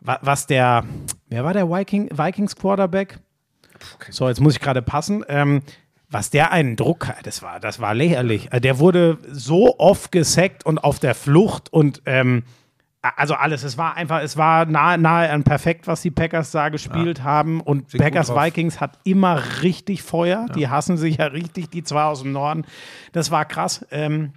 was 0.00 0.46
der, 0.46 0.84
wer 1.28 1.44
war 1.44 1.52
der 1.52 1.68
Viking, 1.68 2.08
Vikings 2.16 2.56
Quarterback? 2.56 3.18
So, 4.10 4.28
jetzt 4.28 4.40
muss 4.40 4.54
ich 4.54 4.60
gerade 4.60 4.82
passen. 4.82 5.24
Ähm, 5.28 5.62
was 6.10 6.30
der 6.30 6.52
einen 6.52 6.76
Druck 6.76 7.08
hat, 7.08 7.26
das 7.26 7.42
war, 7.42 7.60
das 7.60 7.80
war 7.80 7.94
lächerlich. 7.94 8.52
Also 8.52 8.60
der 8.60 8.78
wurde 8.78 9.18
so 9.30 9.78
oft 9.78 10.10
gesackt 10.10 10.64
und 10.64 10.78
auf 10.78 10.98
der 10.98 11.14
Flucht 11.14 11.72
und 11.72 12.02
ähm, 12.06 12.44
also 13.00 13.34
alles. 13.34 13.62
Es 13.62 13.78
war 13.78 13.96
einfach, 13.96 14.22
es 14.22 14.36
war 14.36 14.66
nahe, 14.66 14.98
nahe 14.98 15.30
an 15.30 15.44
perfekt, 15.44 15.86
was 15.86 16.02
die 16.02 16.10
Packers 16.10 16.50
da 16.50 16.68
gespielt 16.68 17.18
ja. 17.18 17.24
haben. 17.24 17.60
Und 17.60 17.90
Sieht 17.90 18.00
Packers 18.00 18.34
Vikings 18.34 18.80
hat 18.80 18.98
immer 19.04 19.62
richtig 19.62 20.02
Feuer. 20.02 20.46
Ja. 20.48 20.54
Die 20.54 20.68
hassen 20.68 20.96
sich 20.96 21.18
ja 21.18 21.26
richtig, 21.26 21.70
die 21.70 21.84
zwei 21.84 22.04
aus 22.04 22.22
dem 22.22 22.32
Norden. 22.32 22.64
Das 23.12 23.30
war 23.30 23.44
krass. 23.44 23.86
Ähm, 23.90 24.32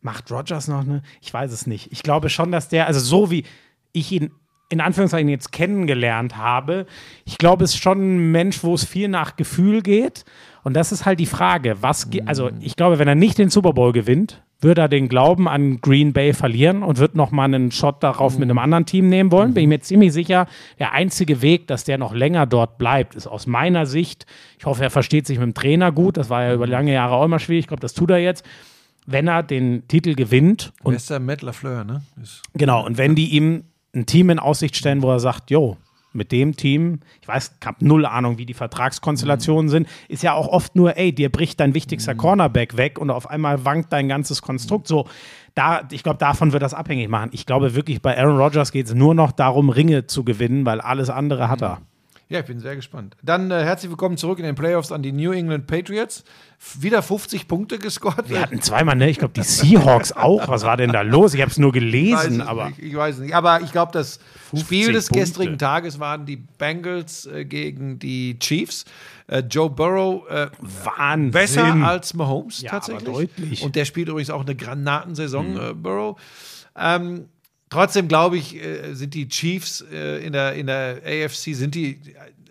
macht 0.00 0.30
Rogers 0.30 0.68
noch 0.68 0.80
eine? 0.80 1.02
Ich 1.20 1.32
weiß 1.32 1.52
es 1.52 1.66
nicht. 1.66 1.92
Ich 1.92 2.02
glaube 2.02 2.30
schon, 2.30 2.52
dass 2.52 2.68
der, 2.68 2.86
also 2.86 3.00
so 3.00 3.30
wie 3.30 3.44
ich 3.92 4.12
ihn 4.12 4.30
in 4.68 4.80
Anführungszeichen 4.80 5.28
jetzt 5.28 5.52
kennengelernt 5.52 6.36
habe. 6.36 6.86
Ich 7.24 7.38
glaube, 7.38 7.64
es 7.64 7.74
ist 7.74 7.82
schon 7.82 8.16
ein 8.16 8.32
Mensch, 8.32 8.64
wo 8.64 8.74
es 8.74 8.84
viel 8.84 9.08
nach 9.08 9.36
Gefühl 9.36 9.82
geht. 9.82 10.24
Und 10.64 10.74
das 10.74 10.90
ist 10.90 11.06
halt 11.06 11.20
die 11.20 11.26
Frage, 11.26 11.76
was, 11.80 12.08
also 12.26 12.50
ich 12.60 12.74
glaube, 12.74 12.98
wenn 12.98 13.06
er 13.06 13.14
nicht 13.14 13.38
den 13.38 13.50
Super 13.50 13.72
Bowl 13.72 13.92
gewinnt, 13.92 14.42
wird 14.60 14.78
er 14.78 14.88
den 14.88 15.08
Glauben 15.08 15.48
an 15.48 15.80
Green 15.80 16.12
Bay 16.12 16.32
verlieren 16.32 16.82
und 16.82 16.98
wird 16.98 17.14
nochmal 17.14 17.44
einen 17.44 17.70
Shot 17.70 18.02
darauf 18.02 18.38
mit 18.38 18.50
einem 18.50 18.58
anderen 18.58 18.86
Team 18.86 19.08
nehmen 19.08 19.30
wollen. 19.30 19.54
Bin 19.54 19.62
ich 19.62 19.68
mir 19.68 19.80
ziemlich 19.80 20.12
sicher, 20.12 20.46
der 20.78 20.92
einzige 20.92 21.42
Weg, 21.42 21.66
dass 21.68 21.84
der 21.84 21.98
noch 21.98 22.14
länger 22.14 22.46
dort 22.46 22.78
bleibt, 22.78 23.14
ist 23.14 23.26
aus 23.26 23.46
meiner 23.46 23.86
Sicht, 23.86 24.26
ich 24.58 24.64
hoffe, 24.64 24.82
er 24.82 24.90
versteht 24.90 25.26
sich 25.26 25.38
mit 25.38 25.46
dem 25.46 25.54
Trainer 25.54 25.92
gut, 25.92 26.16
das 26.16 26.30
war 26.30 26.42
ja 26.42 26.54
über 26.54 26.66
lange 26.66 26.92
Jahre 26.92 27.14
auch 27.14 27.24
immer 27.24 27.38
schwierig, 27.38 27.64
ich 27.64 27.68
glaube, 27.68 27.82
das 27.82 27.92
tut 27.92 28.10
er 28.10 28.18
jetzt, 28.18 28.44
wenn 29.04 29.28
er 29.28 29.42
den 29.42 29.86
Titel 29.88 30.14
gewinnt. 30.14 30.72
Und 30.82 30.94
ist 30.94 31.10
der 31.10 31.20
Matt 31.20 31.42
LaFleur, 31.42 31.84
ne? 31.84 32.02
Ist 32.20 32.42
genau, 32.54 32.84
und 32.84 32.98
wenn 32.98 33.14
die 33.14 33.28
ihm 33.36 33.64
ein 33.96 34.06
Team 34.06 34.30
in 34.30 34.38
Aussicht 34.38 34.76
stellen, 34.76 35.02
wo 35.02 35.10
er 35.10 35.20
sagt, 35.20 35.50
jo, 35.50 35.76
mit 36.16 36.32
dem 36.32 36.56
Team, 36.56 37.00
ich 37.20 37.28
weiß, 37.28 37.56
ich 37.60 37.66
habe 37.66 37.84
null 37.86 38.06
Ahnung, 38.06 38.38
wie 38.38 38.46
die 38.46 38.54
Vertragskonstellationen 38.54 39.66
mhm. 39.66 39.70
sind, 39.70 39.88
ist 40.08 40.22
ja 40.22 40.34
auch 40.34 40.48
oft 40.48 40.74
nur, 40.74 40.96
ey, 40.96 41.12
dir 41.12 41.30
bricht 41.30 41.60
dein 41.60 41.74
wichtigster 41.74 42.14
mhm. 42.14 42.18
Cornerback 42.18 42.76
weg 42.76 42.98
und 42.98 43.10
auf 43.10 43.28
einmal 43.28 43.64
wankt 43.64 43.92
dein 43.92 44.08
ganzes 44.08 44.42
Konstrukt. 44.42 44.88
So, 44.88 45.06
da, 45.54 45.82
ich 45.90 46.02
glaube, 46.02 46.18
davon 46.18 46.52
wird 46.52 46.62
das 46.62 46.74
abhängig 46.74 47.08
machen. 47.08 47.30
Ich 47.32 47.46
glaube 47.46 47.74
wirklich, 47.74 48.02
bei 48.02 48.16
Aaron 48.16 48.38
Rodgers 48.38 48.72
geht 48.72 48.86
es 48.86 48.94
nur 48.94 49.14
noch 49.14 49.32
darum, 49.32 49.68
Ringe 49.70 50.06
zu 50.06 50.24
gewinnen, 50.24 50.66
weil 50.66 50.80
alles 50.80 51.10
andere 51.10 51.48
hat 51.48 51.62
er. 51.62 51.80
Ja, 52.28 52.40
ich 52.40 52.46
bin 52.46 52.58
sehr 52.58 52.74
gespannt. 52.74 53.16
Dann 53.22 53.52
äh, 53.52 53.62
herzlich 53.62 53.88
willkommen 53.88 54.16
zurück 54.16 54.40
in 54.40 54.44
den 54.44 54.56
Playoffs 54.56 54.90
an 54.90 55.00
die 55.00 55.12
New 55.12 55.30
England 55.30 55.68
Patriots. 55.68 56.24
Wieder 56.76 57.00
50 57.00 57.46
Punkte 57.46 57.78
gescored. 57.78 58.28
Wir 58.28 58.42
hatten 58.42 58.60
zweimal, 58.60 58.96
ne? 58.96 59.08
Ich 59.08 59.18
glaube, 59.18 59.34
die 59.34 59.44
Seahawks 59.44 60.10
auch. 60.10 60.48
Was 60.48 60.64
war 60.64 60.76
denn 60.76 60.90
da 60.90 61.02
los? 61.02 61.34
Ich 61.34 61.40
habe 61.40 61.52
es 61.52 61.58
nur 61.58 61.70
gelesen, 61.70 62.40
ich 62.40 62.42
aber. 62.42 62.70
Nicht, 62.70 62.82
ich 62.82 62.96
weiß 62.96 63.18
nicht. 63.18 63.32
Aber 63.32 63.60
ich 63.60 63.70
glaube, 63.70 63.92
das 63.92 64.18
Spiel 64.56 64.92
des 64.92 65.06
Punkte. 65.06 65.20
gestrigen 65.20 65.58
Tages 65.58 66.00
waren 66.00 66.26
die 66.26 66.34
Bengals 66.36 67.26
äh, 67.26 67.44
gegen 67.44 68.00
die 68.00 68.40
Chiefs. 68.40 68.86
Äh, 69.28 69.44
Joe 69.48 69.70
Burrow 69.70 70.28
äh, 70.28 70.48
Wahnsinn. 70.58 71.30
besser 71.30 71.74
als 71.74 72.12
Mahomes 72.12 72.60
ja, 72.60 72.72
tatsächlich. 72.72 73.04
deutlich. 73.04 73.62
Und 73.62 73.76
der 73.76 73.84
spielt 73.84 74.08
übrigens 74.08 74.30
auch 74.30 74.42
eine 74.42 74.56
Granatensaison, 74.56 75.52
mhm. 75.52 75.60
Äh, 75.60 75.74
Burrow. 75.74 76.18
Ähm, 76.76 77.26
Trotzdem 77.68 78.08
glaube 78.08 78.36
ich, 78.36 78.56
äh, 78.56 78.94
sind 78.94 79.14
die 79.14 79.28
Chiefs 79.28 79.84
äh, 79.92 80.24
in, 80.24 80.32
der, 80.32 80.54
in 80.54 80.66
der 80.66 81.00
AFC, 81.04 81.54
sind 81.54 81.74
die, 81.74 81.98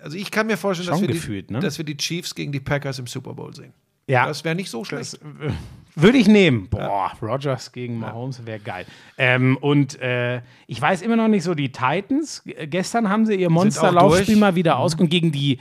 also 0.02 0.18
ich 0.18 0.30
kann 0.30 0.48
mir 0.48 0.58
vorstellen, 0.58 0.90
dass 0.90 1.02
wir, 1.02 1.08
gefühlt, 1.08 1.50
die, 1.50 1.54
ne? 1.54 1.60
dass 1.60 1.78
wir 1.78 1.86
die 1.86 1.98
Chiefs 1.98 2.36
gegen 2.36 2.52
die 2.52 2.60
Packers 2.60 3.00
im 3.00 3.08
Super 3.08 3.34
Bowl 3.34 3.56
sehen. 3.56 3.74
Ja. 4.08 4.28
Das 4.28 4.44
wäre 4.44 4.56
nicht 4.56 4.70
so 4.70 4.84
schlecht. 4.84 5.14
Das, 5.14 5.22
äh, 5.22 5.54
würde 5.96 6.18
ich 6.18 6.28
nehmen. 6.28 6.68
Boah, 6.70 7.12
ja. 7.14 7.28
Rogers 7.28 7.72
gegen 7.72 8.00
Mahomes 8.00 8.46
wäre 8.46 8.60
geil. 8.60 8.86
Ähm, 9.18 9.58
und 9.58 10.00
äh, 10.02 10.42
ich 10.68 10.82
weiß 10.82 11.02
immer 11.02 11.16
noch 11.16 11.30
nicht 11.30 11.44
so, 11.44 11.56
die 11.56 11.72
Titans, 11.72 12.44
gestern 12.70 13.10
haben 13.10 13.26
sie 13.26 13.36
ihr 13.36 13.50
Monsterlaufspiel 13.50 14.36
mal 14.36 14.56
wieder 14.56 14.76
mhm. 14.76 14.82
aus 14.82 14.96
und 14.96 15.10
gegen 15.10 15.32
die 15.32 15.60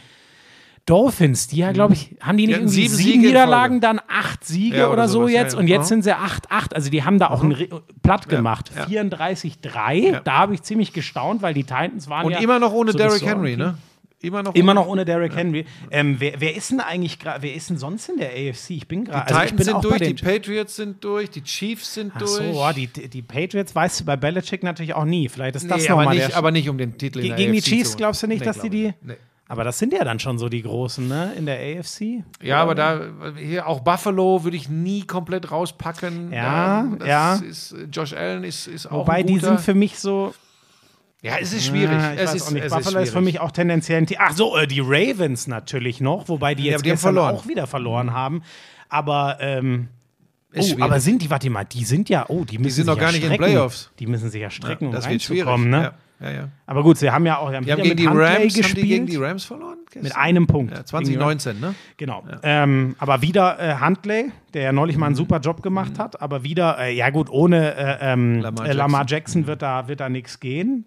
Dolphins, 0.87 1.49
die 1.49 1.57
ja, 1.57 1.73
glaube 1.73 1.95
ich, 1.95 2.15
haben 2.21 2.37
die 2.37 2.47
nicht 2.47 2.59
die 2.59 2.63
irgendwie 2.63 2.89
sieben, 2.89 2.95
sieben 2.95 3.23
Niederlagen, 3.23 3.81
dann 3.81 4.01
acht 4.07 4.45
Siege 4.45 4.77
ja, 4.77 4.85
oder, 4.85 4.93
oder, 4.93 5.09
so 5.09 5.21
sowas, 5.21 5.33
jetzt 5.33 5.53
ja, 5.55 5.59
und 5.59 5.69
jetzt 5.69 5.89
sind 5.89 6.05
sie 6.05 6.15
8-8. 6.15 6.75
Also 6.75 6.91
die 6.91 7.05
haben 7.05 7.19
da 7.19 7.31
auch 7.31 7.43
einen 7.43 7.57
platt 8.03 8.29
gemacht. 8.29 8.71
34-3. 8.77 10.21
Da 10.21 10.33
habe 10.33 10.55
ich 10.55 10.63
ziemlich 10.63 10.93
gestaunt, 10.93 11.41
weil 11.41 11.55
die 11.55 11.65
Titans 11.65 12.09
waren 12.09 12.27
und 12.27 12.33
ja. 12.33 12.39
Und 12.39 12.45
immer 12.45 12.59
noch 12.59 12.73
ohne 12.73 12.93
so 12.93 12.99
Derrick 12.99 13.25
Henry, 13.25 13.57
ne? 13.57 13.79
Immer 14.21 14.43
noch, 14.43 14.55
Immer 14.55 14.73
noch 14.73 14.87
ohne 14.87 15.05
Derrick 15.05 15.37
Henry. 15.37 15.67
Ähm, 15.91 16.17
wer, 16.19 16.41
wer, 16.41 16.57
ist 16.57 16.71
denn 16.71 16.81
eigentlich 16.81 17.19
gerade, 17.19 17.43
wer 17.43 17.55
ist 17.55 17.69
denn 17.69 17.77
sonst 17.77 18.09
in 18.09 18.17
der 18.17 18.31
AFC? 18.31 18.71
Ich 18.71 18.89
bin 18.89 19.05
gerade. 19.05 19.27
Die 19.27 19.35
also 19.35 19.49
Titans 19.49 19.65
sind 19.67 19.85
durch, 19.85 20.01
die 20.01 20.15
Patriots 20.15 20.77
sind 20.77 21.05
durch, 21.05 21.31
die 21.31 21.43
Chiefs 21.43 21.95
sind 21.95 22.13
Ach 22.15 22.27
so, 22.27 22.41
durch. 22.41 22.57
Oh, 22.57 22.71
die, 22.75 22.87
die 22.87 23.23
Patriots 23.23 23.75
weißt 23.75 24.01
du 24.01 24.05
bei 24.07 24.17
Belichick 24.17 24.63
natürlich 24.63 24.95
auch 24.95 25.05
nie. 25.05 25.29
Vielleicht 25.29 25.57
ist 25.57 25.71
das 25.71 25.83
nee, 25.83 25.89
nochmal 25.91 26.17
der. 26.17 26.35
Aber 26.37 26.51
nicht 26.51 26.71
um 26.71 26.79
den 26.79 26.97
Titel. 26.97 27.21
Ge 27.21 27.35
gegen 27.35 27.53
die 27.53 27.61
Chiefs 27.61 27.99
glaubst 27.99 28.23
du 28.23 28.27
nicht, 28.27 28.41
nee, 28.41 28.47
dass 28.47 28.61
die 28.61 28.71
die. 28.71 28.95
Nee. 29.03 29.17
Aber 29.47 29.63
das 29.63 29.79
sind 29.79 29.93
ja 29.93 30.05
dann 30.05 30.19
schon 30.21 30.39
so 30.39 30.49
die 30.49 30.63
Großen, 30.63 31.07
ne? 31.07 31.35
In 31.37 31.45
der 31.45 31.59
AFC. 31.59 32.25
Ja, 32.43 32.63
aber 32.63 32.75
da 32.75 33.01
hier 33.37 33.67
auch 33.67 33.81
Buffalo 33.81 34.43
würde 34.43 34.57
ich 34.57 34.71
nie 34.71 35.03
komplett 35.03 35.51
rauspacken. 35.51 36.33
Ja, 36.33 36.89
ja. 37.05 37.37
Ist, 37.37 37.75
Josh 37.93 38.15
Allen 38.15 38.45
ist, 38.45 38.67
ist 38.67 38.87
auch. 38.87 39.01
Wobei 39.01 39.23
die 39.23 39.39
sind 39.39 39.61
für 39.61 39.75
mich 39.75 39.99
so. 39.99 40.35
Ja, 41.21 41.37
es 41.41 41.53
ist 41.53 41.67
schwierig. 41.67 41.99
Ja, 41.99 42.13
es 42.15 42.35
ist, 42.35 42.51
nicht. 42.53 42.69
Buffalo 42.69 43.01
ist, 43.01 43.09
ist, 43.09 43.15
für 43.15 43.21
mich 43.21 43.41
auch 43.41 43.51
tendenziell 43.51 43.99
ein 43.99 44.07
Team. 44.07 44.19
Ach 44.21 44.33
so, 44.33 44.57
äh, 44.57 44.67
die 44.67 44.81
Ravens 44.81 45.47
natürlich 45.47 46.01
noch, 46.01 46.29
wobei 46.29 46.55
die 46.55 46.65
jetzt 46.65 46.85
ja, 46.85 46.97
die 46.97 47.19
auch 47.19 47.47
wieder 47.47 47.67
verloren 47.67 48.13
haben. 48.13 48.43
Aber 48.89 49.39
ähm, 49.41 49.89
oh, 50.55 50.65
aber 50.81 51.01
sind 51.01 51.21
die, 51.23 51.29
warte 51.29 51.51
mal, 51.51 51.65
die 51.65 51.85
sind 51.85 52.09
ja, 52.09 52.27
oh, 52.29 52.45
die 52.45 52.59
müssen 52.59 52.65
die 52.65 52.71
sind 52.71 52.87
noch 52.87 52.99
gar 52.99 53.11
ja 53.11 53.19
nicht 53.19 53.31
in 53.31 53.37
Playoffs. 53.37 53.91
Die 53.99 54.07
müssen 54.07 54.31
sich 54.31 54.41
ja 54.41 54.51
strecken, 54.51 54.87
ja, 54.87 54.93
das 54.93 55.07
um 55.07 55.13
wird 55.13 55.23
schwierig. 55.23 55.59
Ne? 55.59 55.83
Ja. 55.83 55.95
Ja, 56.21 56.31
ja. 56.31 56.49
Aber 56.67 56.83
gut, 56.83 56.97
sie 56.97 57.11
haben 57.11 57.27
ja 57.27 57.39
auch 57.39 57.53
haben 57.53 57.65
die 57.65 57.73
haben 57.73 57.83
gegen 57.83 57.97
die 57.97 58.07
Rams 58.07 58.55
gespielt. 58.55 58.67
Haben 58.67 58.75
die 58.75 58.89
gegen 58.89 59.07
die 59.07 59.17
Rams 59.17 59.45
verloren? 59.45 59.79
Gestern? 59.87 60.03
Mit 60.03 60.17
einem 60.17 60.47
Punkt. 60.47 60.73
Ja, 60.73 60.85
2019, 60.85 61.61
ne? 61.61 61.75
Genau. 61.97 62.25
Ja. 62.31 62.39
Ähm, 62.43 62.95
aber 62.99 63.21
wieder 63.21 63.59
äh, 63.59 63.77
Huntley, 63.81 64.33
der 64.55 64.63
ja 64.63 64.73
neulich 64.73 64.97
mal 64.97 65.07
einen 65.07 65.15
mhm. 65.15 65.19
super 65.19 65.41
Job 65.41 65.63
gemacht 65.63 65.95
mhm. 65.95 65.99
hat, 65.99 66.23
aber 66.23 66.45
wieder, 66.45 66.79
äh, 66.79 66.95
ja 66.95 67.11
gut, 67.11 67.29
ohne 67.31 67.75
äh, 67.75 68.13
ähm, 68.13 68.41
Lamar, 68.41 68.65
Jackson. 68.65 68.77
Lamar 68.77 69.05
Jackson 69.07 69.47
wird 69.47 69.63
da, 69.63 69.89
wird 69.89 70.01
da 70.01 70.09
nichts 70.09 70.41
gehen. 70.41 70.87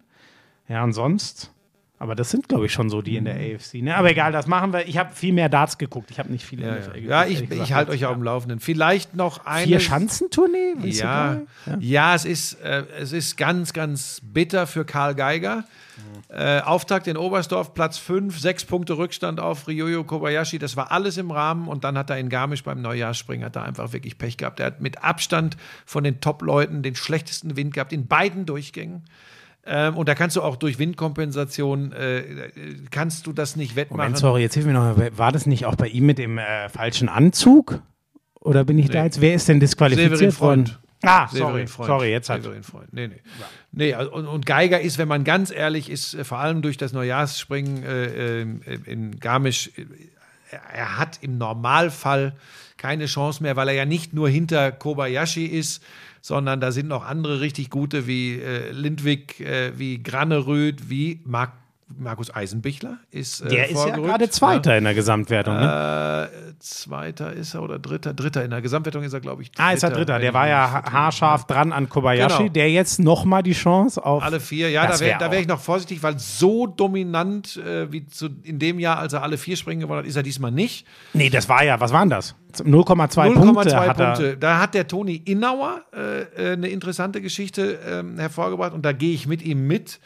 Ja, 0.69 0.84
und 0.84 0.93
sonst? 0.93 1.53
Aber 2.00 2.14
das 2.14 2.30
sind, 2.30 2.48
glaube 2.48 2.68
ich, 2.68 2.74
schon 2.74 2.91
so 2.91 3.02
die 3.02 3.18
in 3.18 3.26
der 3.26 3.36
mhm. 3.36 3.56
AFC. 3.56 3.76
Ne? 3.76 3.95
Aber 3.98 4.12
egal, 4.12 4.32
das 4.32 4.45
machen 4.45 4.72
wir. 4.72 4.88
Ich 4.88 4.98
habe 5.00 5.16
viel 5.16 5.34
mehr 5.34 5.50
Darts 5.50 5.80
geguckt. 5.80 6.12
Ich 6.12 6.20
habe 6.20 6.32
nicht 6.32 6.45
viele. 6.45 6.68
Ja, 6.68 6.76
ja. 6.76 6.82
Geguckt, 6.82 7.08
ja 7.08 7.26
ich, 7.26 7.50
ich 7.50 7.74
halte 7.74 7.91
euch 7.91 8.06
auf 8.06 8.14
dem 8.14 8.22
Laufenden. 8.22 8.60
Vielleicht 8.60 9.16
noch 9.16 9.45
eine. 9.45 9.66
Vier 9.66 9.80
Schanzentournee? 9.80 10.76
Ja, 10.84 11.41
ja. 11.66 11.78
ja, 11.80 12.16
es, 12.16 12.26
ist, 12.26 12.62
äh, 12.62 12.84
es 13.00 13.14
ist 13.14 13.36
ganz, 13.36 13.74
ganz 13.74 14.22
bitter 14.24 14.68
für 14.68 14.86
Karl 14.86 15.16
Geiger. 15.16 15.66
Mhm. 15.98 16.36
Äh, 16.38 16.60
Auftakt 16.60 17.08
in 17.08 17.18
Oberstdorf, 17.18 17.74
Platz 17.74 17.98
5, 17.98 18.39
sechs 18.39 18.64
Punkte 18.64 19.00
Rückstand 19.00 19.39
auf 19.39 19.68
Ryoyo 19.68 20.04
Kobayashi. 20.04 20.60
Das 20.60 20.78
war 20.78 20.91
alles 20.91 21.18
im 21.18 21.32
Rahmen. 21.32 21.68
Und 21.68 21.84
dann 21.84 21.98
hat 21.98 22.12
er 22.12 22.20
in 22.20 22.30
Garmisch 22.30 22.64
beim 22.64 22.80
Neujahrsspringen 22.80 23.43
hat 23.43 23.56
er 23.56 23.64
einfach 23.64 23.91
wirklich 23.91 24.20
Pech 24.20 24.38
gehabt. 24.38 24.60
Er 24.60 24.68
hat 24.68 24.82
mit 24.82 25.04
Abstand 25.04 25.58
von 25.88 26.04
den 26.04 26.22
Top-Leuten 26.22 26.84
den 26.84 26.95
schlechtesten 26.95 27.56
Wind 27.56 27.74
gehabt 27.74 27.91
in 27.91 28.06
beiden 28.06 28.45
Durchgängen. 28.45 29.04
Ähm, 29.68 29.97
und 29.97 30.07
da 30.07 30.15
kannst 30.15 30.36
du 30.36 30.41
auch 30.41 30.55
durch 30.55 30.80
Windkompensation, 30.80 31.91
äh, 31.91 32.24
kannst 32.89 33.28
du 33.28 33.34
das 33.34 33.55
nicht 33.57 33.76
wettmachen. 33.76 33.97
Moment, 33.97 34.18
sorry, 34.18 34.41
jetzt 34.41 34.53
hilf 34.53 34.65
mir 34.65 34.74
noch. 34.74 34.95
War 35.18 35.32
das 35.32 35.45
nicht 35.45 35.65
auch 35.65 35.76
bei 35.76 35.88
ihm 35.88 36.05
mit 36.05 36.18
dem 36.18 36.38
äh, 36.38 36.70
falschen 36.70 37.09
Anzug? 37.09 37.82
Oder 38.39 38.63
bin 38.63 38.80
ich 38.80 38.88
nee. 38.88 38.93
da 38.93 39.03
jetzt? 39.03 39.20
Wer 39.20 39.34
ist 39.34 39.49
denn 39.49 39.59
disqualifiziert 39.59 40.39
worden? 40.39 40.78
Ah, 41.03 41.28
sorry, 41.28 41.68
sorry, 41.68 42.09
jetzt 42.09 42.30
hat 42.30 42.41
Severin 42.41 42.63
Freund. 42.63 42.91
Nee, 42.91 43.07
nee. 43.07 43.22
Ja. 43.39 43.45
nee 43.72 43.93
also, 43.93 44.11
und, 44.13 44.26
und, 44.26 44.45
Geiger 44.45 44.82
ist, 44.82 44.97
wenn 44.97 45.07
man 45.07 45.24
ganz 45.24 45.51
ehrlich 45.51 45.91
ist, 45.91 46.15
äh, 46.15 46.24
vor 46.24 46.39
allem 46.39 46.61
durch 46.61 46.78
das 46.78 46.91
Neujahrsspringen 46.91 47.84
äh, 47.84 48.41
äh 48.41 48.80
in 48.86 49.20
Garmisch, 49.20 49.72
äh, 49.78 49.86
er 50.74 50.97
hat 50.97 51.20
im 51.22 51.38
Normalfall 51.38 52.36
keine 52.78 53.05
Chance 53.05 53.43
mehr, 53.43 53.55
weil 53.55 53.68
er 53.68 53.74
ja 53.76 53.86
nicht 53.86 54.13
nur 54.13 54.30
hinter 54.30 54.72
Kobayashi 54.72 55.45
ist, 55.45 55.84
sondern 56.28 56.59
da 56.59 56.73
sind 56.73 56.89
noch 56.89 57.05
andere 57.05 57.39
richtig 57.39 57.69
gute 57.69 58.05
wie 58.05 58.34
äh, 58.41 58.69
Lindwig, 58.71 59.39
äh, 59.39 59.71
wie 59.80 60.03
Graneröd, 60.03 60.89
wie 60.89 61.21
Marc 61.23 61.53
Markus 61.96 62.34
Eisenbichler 62.34 62.98
ist. 63.12 63.42
Äh, 63.42 63.50
der 63.50 63.70
ist 63.70 63.86
ja 63.86 63.96
gerade 63.96 64.30
Zweiter 64.30 64.72
ja. 64.72 64.78
in 64.78 64.84
der 64.84 64.94
Gesamtwertung. 64.94 65.56
Ne? 65.56 66.30
Äh, 66.32 66.54
Zweiter 66.60 67.32
ist 67.32 67.54
er 67.54 67.64
oder 67.64 67.80
Dritter? 67.80 68.14
Dritter 68.14 68.44
in 68.44 68.52
der 68.52 68.62
Gesamtwertung 68.62 69.04
ist 69.04 69.14
er, 69.14 69.22
glaube 69.22 69.42
ich. 69.42 69.52
Dritter, 69.52 69.64
ah, 69.64 69.72
ist 69.72 69.84
er 69.84 69.92
Dritter. 69.92 70.20
Der 70.20 70.34
war 70.34 70.48
ja 70.48 70.84
haarscharf 70.92 71.46
dran 71.46 71.72
an 71.72 71.88
Kobayashi. 71.88 72.38
Genau. 72.38 72.54
Der 72.54 72.72
jetzt 72.72 73.00
nochmal 73.00 73.42
die 73.42 73.54
Chance 73.54 74.04
auf. 74.04 74.22
Alle 74.22 74.40
vier, 74.40 74.70
ja, 74.70 74.88
da 74.88 75.00
wäre 75.00 75.32
wär 75.32 75.40
ich 75.40 75.48
noch 75.48 75.62
vorsichtig, 75.62 76.04
weil 76.04 76.20
so 76.20 76.68
dominant 76.68 77.58
äh, 77.58 77.92
wie 77.92 78.06
zu, 78.06 78.30
in 78.44 78.60
dem 78.60 78.80
Jahr, 78.80 79.00
als 79.00 79.14
er 79.14 79.24
alle 79.24 79.38
vier 79.38 79.56
Springen 79.56 79.82
gewonnen 79.82 80.00
hat, 80.00 80.08
ist 80.08 80.16
er 80.16 80.24
diesmal 80.24 80.52
nicht. 80.52 80.86
Nee, 81.14 81.30
das 81.30 81.48
war 81.48 81.64
ja, 81.64 81.80
was 81.80 81.94
waren 81.94 82.10
das? 82.10 82.36
0,2 82.56 83.34
Punkte. 83.34 83.70
0,2 83.70 83.94
Punkte. 83.94 84.38
Da 84.38 84.60
hat 84.60 84.74
der 84.74 84.88
Toni 84.88 85.16
Innauer 85.16 85.82
äh, 85.96 86.22
äh, 86.22 86.54
eine 86.54 86.68
interessante 86.68 87.22
Geschichte 87.22 87.80
ähm, 87.88 88.20
hervorgebracht 88.20 88.74
und 88.74 88.84
da 88.84 88.92
gehe 88.92 89.14
ich 89.14 89.28
mit 89.28 89.42
ihm 89.42 89.68
mit. 89.68 90.00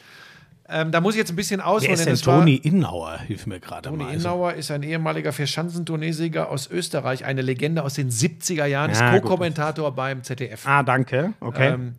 Ähm, 0.71 0.91
da 0.91 1.01
muss 1.01 1.15
ich 1.15 1.19
jetzt 1.19 1.31
ein 1.31 1.35
bisschen 1.35 1.61
ausholen. 1.61 1.97
Wer 1.97 2.13
ist 2.13 2.25
denn 2.25 2.33
Toni 2.33 2.55
Innauer? 2.55 3.19
Hilf 3.19 3.45
mir 3.45 3.59
gerade 3.59 3.91
mal. 3.91 4.05
Toni. 4.05 4.13
Innauer 4.15 4.53
ist 4.53 4.71
ein 4.71 4.83
ehemaliger 4.83 5.33
Verschanzenturniersieger 5.33 6.49
aus 6.49 6.69
Österreich, 6.69 7.25
eine 7.25 7.41
Legende 7.41 7.83
aus 7.83 7.95
den 7.95 8.09
70er 8.09 8.65
Jahren, 8.65 8.91
ja, 8.91 9.15
ist 9.15 9.21
Co-Kommentator 9.21 9.93
beim 9.93 10.23
ZDF. 10.23 10.65
Ah, 10.65 10.83
danke. 10.83 11.33
Okay. 11.41 11.73
Ähm, 11.73 11.93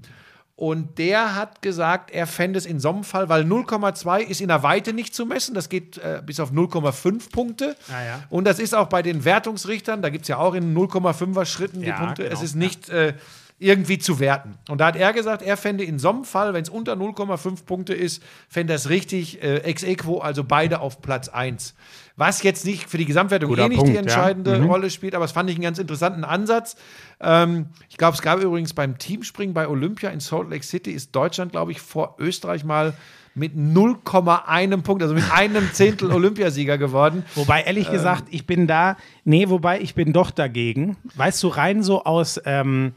und 0.62 0.98
der 0.98 1.34
hat 1.34 1.60
gesagt, 1.60 2.10
er 2.12 2.26
fände 2.26 2.56
es 2.56 2.66
in 2.66 2.78
so 2.78 2.90
einem 2.90 3.04
Fall, 3.04 3.28
weil 3.28 3.42
0,2 3.42 4.20
ist 4.20 4.40
in 4.40 4.48
der 4.48 4.62
Weite 4.62 4.92
nicht 4.92 5.14
zu 5.14 5.26
messen, 5.26 5.54
das 5.54 5.68
geht 5.68 5.98
äh, 5.98 6.22
bis 6.24 6.38
auf 6.40 6.52
0,5 6.52 7.32
Punkte. 7.32 7.74
Ah, 7.88 8.04
ja. 8.04 8.22
Und 8.30 8.44
das 8.44 8.58
ist 8.58 8.74
auch 8.74 8.86
bei 8.86 9.02
den 9.02 9.24
Wertungsrichtern, 9.24 10.02
da 10.02 10.08
gibt 10.08 10.22
es 10.22 10.28
ja 10.28 10.36
auch 10.38 10.54
in 10.54 10.72
0,5er 10.76 11.46
Schritten 11.46 11.80
die 11.80 11.88
ja, 11.88 11.98
Punkte. 11.98 12.22
Genau. 12.22 12.34
Es 12.34 12.42
ist 12.42 12.54
nicht 12.54 12.88
äh, 12.90 13.14
irgendwie 13.62 13.98
zu 13.98 14.18
werten. 14.18 14.58
Und 14.68 14.80
da 14.80 14.86
hat 14.86 14.96
er 14.96 15.12
gesagt, 15.12 15.42
er 15.42 15.56
fände 15.56 15.84
in 15.84 15.98
so 15.98 16.10
einem 16.10 16.24
Fall, 16.24 16.52
wenn 16.54 16.62
es 16.62 16.68
unter 16.68 16.94
0,5 16.94 17.64
Punkte 17.64 17.94
ist, 17.94 18.22
fände 18.48 18.72
er 18.72 18.76
es 18.76 18.88
richtig 18.88 19.42
äh, 19.42 19.58
ex 19.58 19.82
equo, 19.82 20.18
also 20.18 20.44
beide 20.44 20.80
auf 20.80 21.00
Platz 21.00 21.28
1. 21.28 21.74
Was 22.16 22.42
jetzt 22.42 22.66
nicht 22.66 22.90
für 22.90 22.98
die 22.98 23.06
Gesamtwertung 23.06 23.48
Guter 23.48 23.64
eh 23.64 23.68
nicht 23.68 23.78
Punkt, 23.78 23.92
die 23.92 23.96
entscheidende 23.96 24.52
ja. 24.52 24.58
mhm. 24.58 24.70
Rolle 24.70 24.90
spielt, 24.90 25.14
aber 25.14 25.24
es 25.24 25.32
fand 25.32 25.48
ich 25.48 25.56
einen 25.56 25.62
ganz 25.64 25.78
interessanten 25.78 26.24
Ansatz. 26.24 26.76
Ähm, 27.20 27.66
ich 27.88 27.96
glaube, 27.96 28.14
es 28.14 28.22
gab 28.22 28.40
übrigens 28.40 28.74
beim 28.74 28.98
Teamspringen 28.98 29.54
bei 29.54 29.68
Olympia 29.68 30.10
in 30.10 30.20
Salt 30.20 30.50
Lake 30.50 30.64
City 30.64 30.90
ist 30.90 31.14
Deutschland, 31.14 31.52
glaube 31.52 31.72
ich, 31.72 31.80
vor 31.80 32.16
Österreich 32.18 32.64
mal 32.64 32.94
mit 33.34 33.54
0,1 33.54 34.82
Punkt, 34.82 35.02
also 35.02 35.14
mit 35.14 35.30
einem 35.32 35.72
Zehntel 35.72 36.12
Olympiasieger 36.12 36.76
geworden. 36.76 37.24
Wobei, 37.34 37.62
ehrlich 37.62 37.86
ähm, 37.86 37.92
gesagt, 37.92 38.24
ich 38.30 38.46
bin 38.46 38.66
da, 38.66 38.96
nee, 39.24 39.48
wobei 39.48 39.80
ich 39.80 39.94
bin 39.94 40.12
doch 40.12 40.30
dagegen. 40.30 40.96
Weißt 41.14 41.42
du, 41.42 41.48
rein 41.48 41.82
so 41.82 42.04
aus, 42.04 42.40
ähm, 42.44 42.92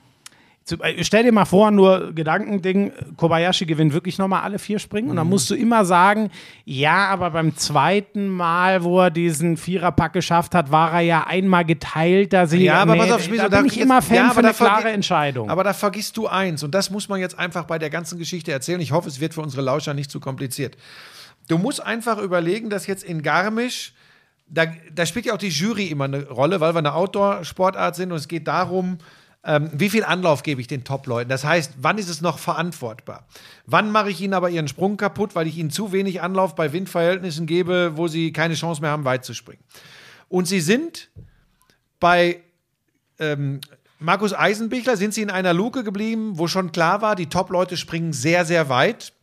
äh, 0.72 1.04
stell 1.04 1.24
dir 1.24 1.32
mal 1.32 1.46
vor, 1.46 1.70
nur 1.70 2.12
Gedankending, 2.14 2.92
Kobayashi 3.18 3.66
gewinnt 3.66 3.94
wirklich 3.94 4.18
nochmal 4.18 4.42
alle 4.42 4.58
vier 4.58 4.80
Springen. 4.80 5.10
Und 5.10 5.16
dann 5.18 5.28
mhm. 5.28 5.32
musst 5.32 5.50
du 5.50 5.56
immer 5.56 5.86
sagen, 5.86 6.32
ja, 6.64 7.08
aber 7.08 7.32
beim 7.32 7.56
zweiten 7.56 8.30
Mal, 8.30 8.84
wo 8.84 9.02
er 9.02 9.12
diesen 9.12 9.58
Viererpack 9.58 10.14
geschafft 10.14 10.56
hat, 10.56 10.72
war 10.72 10.94
er 10.94 11.02
ja 11.02 11.28
einmal 11.28 11.66
geteilter 11.66 12.48
Sieger. 12.48 12.66
Ja, 12.66 12.82
aber 12.82 12.94
nee, 12.94 13.00
pass 13.00 13.12
auf, 13.12 13.24
Schmizo, 13.24 13.48
da 13.48 13.58
bin 13.58 13.68
ich 13.68 13.80
immer 13.80 14.02
Fan 14.02 14.18
ja, 14.18 14.30
für 14.32 14.40
eine 14.40 14.54
klare 14.54 14.90
Entscheidung. 14.90 15.50
Aber 15.50 15.64
da 15.64 15.74
vergisst 15.74 16.18
du 16.18 16.28
eins, 16.28 16.64
und 16.64 16.74
das 16.74 16.90
muss 16.90 17.10
man 17.10 17.20
jetzt 17.20 17.38
einfach 17.38 17.66
bei 17.66 17.78
der 17.78 17.92
ganzen 17.92 18.18
Geschichte 18.18 18.52
erzählen. 18.52 18.82
Ich 18.82 18.92
hoffe, 18.92 19.08
es 19.08 19.20
wird 19.20 19.36
für 19.36 19.42
unsere 19.42 19.62
Lauscher 19.62 19.94
nicht 19.94 20.10
zu 20.10 20.20
kompliziert. 20.20 20.78
Du 21.48 21.60
musst 21.60 21.84
einfach 21.84 22.18
überlegen, 22.18 22.72
dass 22.72 22.88
jetzt 22.88 23.04
in 23.04 23.22
Garmisch 23.22 23.94
da, 24.48 24.66
da 24.94 25.06
spielt 25.06 25.26
ja 25.26 25.34
auch 25.34 25.40
die 25.40 25.50
Jury 25.50 25.88
immer 25.88 26.06
eine 26.06 26.28
Rolle, 26.28 26.60
weil 26.60 26.74
wir 26.74 26.80
eine 26.80 26.94
Outdoor-Sportart 26.94 27.96
sind 27.96 28.12
und 28.12 28.18
es 28.18 28.28
geht 28.28 28.48
darum, 28.48 29.00
ähm, 29.46 29.70
wie 29.74 29.90
viel 29.90 30.04
Anlauf 30.04 30.42
gebe 30.42 30.60
ich 30.60 30.68
den 30.68 30.84
Top-Leuten? 30.84 31.30
Das 31.30 31.44
heißt, 31.44 31.74
wann 31.78 31.98
ist 31.98 32.10
es 32.10 32.22
noch 32.22 32.40
verantwortbar? 32.40 33.28
Wann 33.66 33.92
mache 33.92 34.10
ich 34.10 34.20
ihnen 34.20 34.34
aber 34.34 34.50
ihren 34.50 34.68
Sprung 34.68 34.98
kaputt, 34.98 35.36
weil 35.36 35.46
ich 35.48 35.58
ihnen 35.58 35.70
zu 35.70 35.92
wenig 35.92 36.22
Anlauf 36.22 36.56
bei 36.56 36.74
Windverhältnissen 36.74 37.46
gebe, 37.46 37.92
wo 37.96 38.08
sie 38.08 38.34
keine 38.34 38.56
Chance 38.56 38.82
mehr 38.82 38.90
haben, 38.90 39.06
weit 39.06 39.24
zu 39.24 39.34
springen? 39.36 39.64
Und 40.30 40.46
sie 40.46 40.62
sind 40.62 41.10
bei 42.00 42.42
ähm, 43.20 43.62
Markus 44.00 44.34
Eisenbichler, 44.34 44.98
sind 44.98 45.14
sie 45.14 45.22
in 45.22 45.30
einer 45.30 45.54
Luke 45.54 45.84
geblieben, 45.84 46.38
wo 46.40 46.48
schon 46.48 46.72
klar 46.72 47.02
war, 47.02 47.16
die 47.16 47.28
Top-Leute 47.28 47.78
springen 47.78 48.14
sehr, 48.14 48.46
sehr 48.46 48.68
weit. 48.70 49.14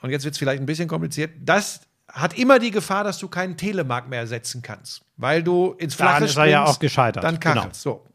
Und 0.00 0.10
jetzt 0.10 0.24
wird 0.24 0.32
es 0.32 0.38
vielleicht 0.38 0.60
ein 0.60 0.66
bisschen 0.66 0.88
kompliziert. 0.88 1.30
Das 1.44 1.80
hat 2.08 2.36
immer 2.36 2.58
die 2.58 2.72
Gefahr, 2.72 3.04
dass 3.04 3.18
du 3.18 3.28
keinen 3.28 3.56
Telemark 3.56 4.08
mehr 4.08 4.26
setzen 4.26 4.62
kannst, 4.62 5.02
weil 5.16 5.42
du 5.42 5.72
ins 5.78 5.94
Flache 5.94 6.12
Daran 6.12 6.24
ist 6.24 6.36
er 6.36 6.46
ja 6.46 6.64
auch 6.64 6.78
gescheitert. 6.78 7.22
Dann 7.22 7.38
kachelst. 7.38 7.84
Genau. 7.84 7.96
So. 7.96 8.06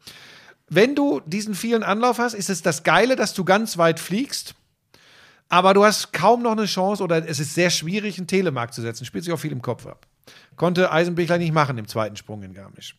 Wenn 0.68 0.94
du 0.94 1.20
diesen 1.26 1.54
vielen 1.54 1.82
Anlauf 1.82 2.18
hast, 2.18 2.34
ist 2.34 2.50
es 2.50 2.62
das 2.62 2.82
Geile, 2.82 3.16
dass 3.16 3.34
du 3.34 3.44
ganz 3.44 3.76
weit 3.76 4.00
fliegst, 4.00 4.54
aber 5.48 5.74
du 5.74 5.84
hast 5.84 6.12
kaum 6.12 6.42
noch 6.42 6.52
eine 6.52 6.64
Chance 6.64 7.02
oder 7.02 7.28
es 7.28 7.38
ist 7.38 7.54
sehr 7.54 7.70
schwierig, 7.70 8.18
einen 8.18 8.26
Telemark 8.26 8.72
zu 8.72 8.80
setzen. 8.80 9.04
Spielt 9.04 9.24
sich 9.24 9.32
auch 9.32 9.38
viel 9.38 9.52
im 9.52 9.62
Kopf 9.62 9.86
ab. 9.86 10.06
Konnte 10.56 10.90
Eisenbichler 10.90 11.38
nicht 11.38 11.52
machen 11.52 11.76
im 11.78 11.86
zweiten 11.86 12.16
Sprung 12.16 12.42
in 12.42 12.54
Garmisch. 12.54 12.96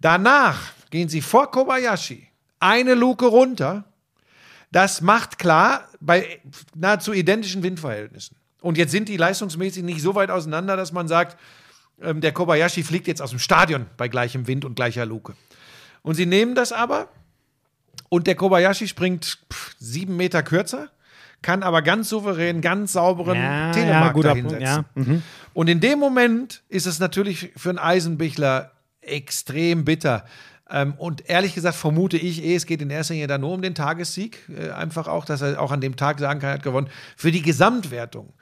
Danach 0.00 0.72
gehen 0.90 1.08
sie 1.08 1.22
vor 1.22 1.50
Kobayashi 1.50 2.28
eine 2.58 2.94
Luke 2.94 3.26
runter. 3.26 3.84
Das 4.72 5.00
macht 5.00 5.38
klar 5.38 5.88
bei 6.00 6.40
nahezu 6.74 7.12
identischen 7.12 7.62
Windverhältnissen. 7.62 8.36
Und 8.60 8.76
jetzt 8.78 8.90
sind 8.90 9.08
die 9.08 9.16
leistungsmäßig 9.16 9.84
nicht 9.84 10.02
so 10.02 10.14
weit 10.14 10.30
auseinander, 10.30 10.76
dass 10.76 10.92
man 10.92 11.06
sagt, 11.06 11.38
ähm, 12.02 12.20
der 12.20 12.32
Kobayashi 12.32 12.82
fliegt 12.82 13.06
jetzt 13.06 13.22
aus 13.22 13.30
dem 13.30 13.38
Stadion 13.38 13.86
bei 13.96 14.08
gleichem 14.08 14.46
Wind 14.46 14.64
und 14.64 14.74
gleicher 14.74 15.06
Luke. 15.06 15.34
Und 16.06 16.14
sie 16.14 16.24
nehmen 16.24 16.54
das 16.54 16.70
aber 16.70 17.08
und 18.08 18.28
der 18.28 18.36
Kobayashi 18.36 18.86
springt 18.86 19.40
pff, 19.52 19.74
sieben 19.80 20.16
Meter 20.16 20.44
kürzer, 20.44 20.88
kann 21.42 21.64
aber 21.64 21.82
ganz 21.82 22.10
souverän, 22.10 22.60
ganz 22.60 22.92
sauberen 22.92 23.36
ja, 23.36 23.72
Telemark 23.72 24.14
ja, 24.14 24.22
dahinsetzen. 24.22 24.62
Ja. 24.62 24.84
Mhm. 24.94 25.24
Und 25.52 25.66
in 25.66 25.80
dem 25.80 25.98
Moment 25.98 26.62
ist 26.68 26.86
es 26.86 27.00
natürlich 27.00 27.50
für 27.56 27.70
einen 27.70 27.80
Eisenbichler 27.80 28.70
extrem 29.00 29.84
bitter. 29.84 30.24
Ähm, 30.70 30.94
und 30.96 31.28
ehrlich 31.28 31.56
gesagt 31.56 31.74
vermute 31.74 32.18
ich, 32.18 32.44
eh, 32.44 32.54
es 32.54 32.66
geht 32.66 32.82
in 32.82 32.90
erster 32.90 33.14
Linie 33.14 33.26
da 33.26 33.38
nur 33.38 33.54
um 33.54 33.62
den 33.62 33.74
Tagessieg. 33.74 34.48
Äh, 34.48 34.70
einfach 34.70 35.08
auch, 35.08 35.24
dass 35.24 35.40
er 35.40 35.60
auch 35.60 35.72
an 35.72 35.80
dem 35.80 35.96
Tag 35.96 36.20
sagen 36.20 36.38
kann, 36.38 36.50
er 36.50 36.54
hat 36.54 36.62
gewonnen. 36.62 36.88
Für 37.16 37.32
die 37.32 37.42
Gesamtwertung 37.42 38.32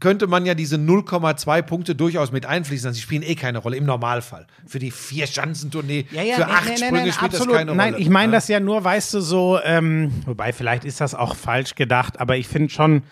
könnte 0.00 0.26
man 0.26 0.46
ja 0.46 0.54
diese 0.54 0.76
0,2 0.76 1.62
Punkte 1.62 1.94
durchaus 1.94 2.32
mit 2.32 2.46
einfließen. 2.46 2.92
Sie 2.92 3.00
spielen 3.00 3.22
eh 3.22 3.34
keine 3.34 3.58
Rolle 3.58 3.76
im 3.76 3.84
Normalfall. 3.84 4.46
Für 4.66 4.78
die 4.78 4.90
vier 4.90 5.26
Schanzentournee, 5.26 6.06
ja, 6.10 6.22
ja, 6.22 6.36
für 6.36 6.46
acht 6.46 6.68
nee, 6.68 6.76
Sprünge 6.76 6.92
nee, 6.92 7.04
nee, 7.04 7.12
spielt 7.12 7.32
absolut. 7.32 7.54
das 7.54 7.58
keine 7.58 7.70
Rolle. 7.72 7.92
Nein, 7.92 7.94
ich 7.98 8.08
meine 8.08 8.32
das 8.32 8.48
ja 8.48 8.60
nur, 8.60 8.82
weißt 8.82 9.14
du, 9.14 9.20
so, 9.20 9.58
ähm, 9.62 10.12
wobei 10.24 10.52
vielleicht 10.52 10.84
ist 10.84 11.00
das 11.00 11.14
auch 11.14 11.36
falsch 11.36 11.74
gedacht, 11.74 12.20
aber 12.20 12.36
ich 12.36 12.48
finde 12.48 12.70
schon, 12.70 13.02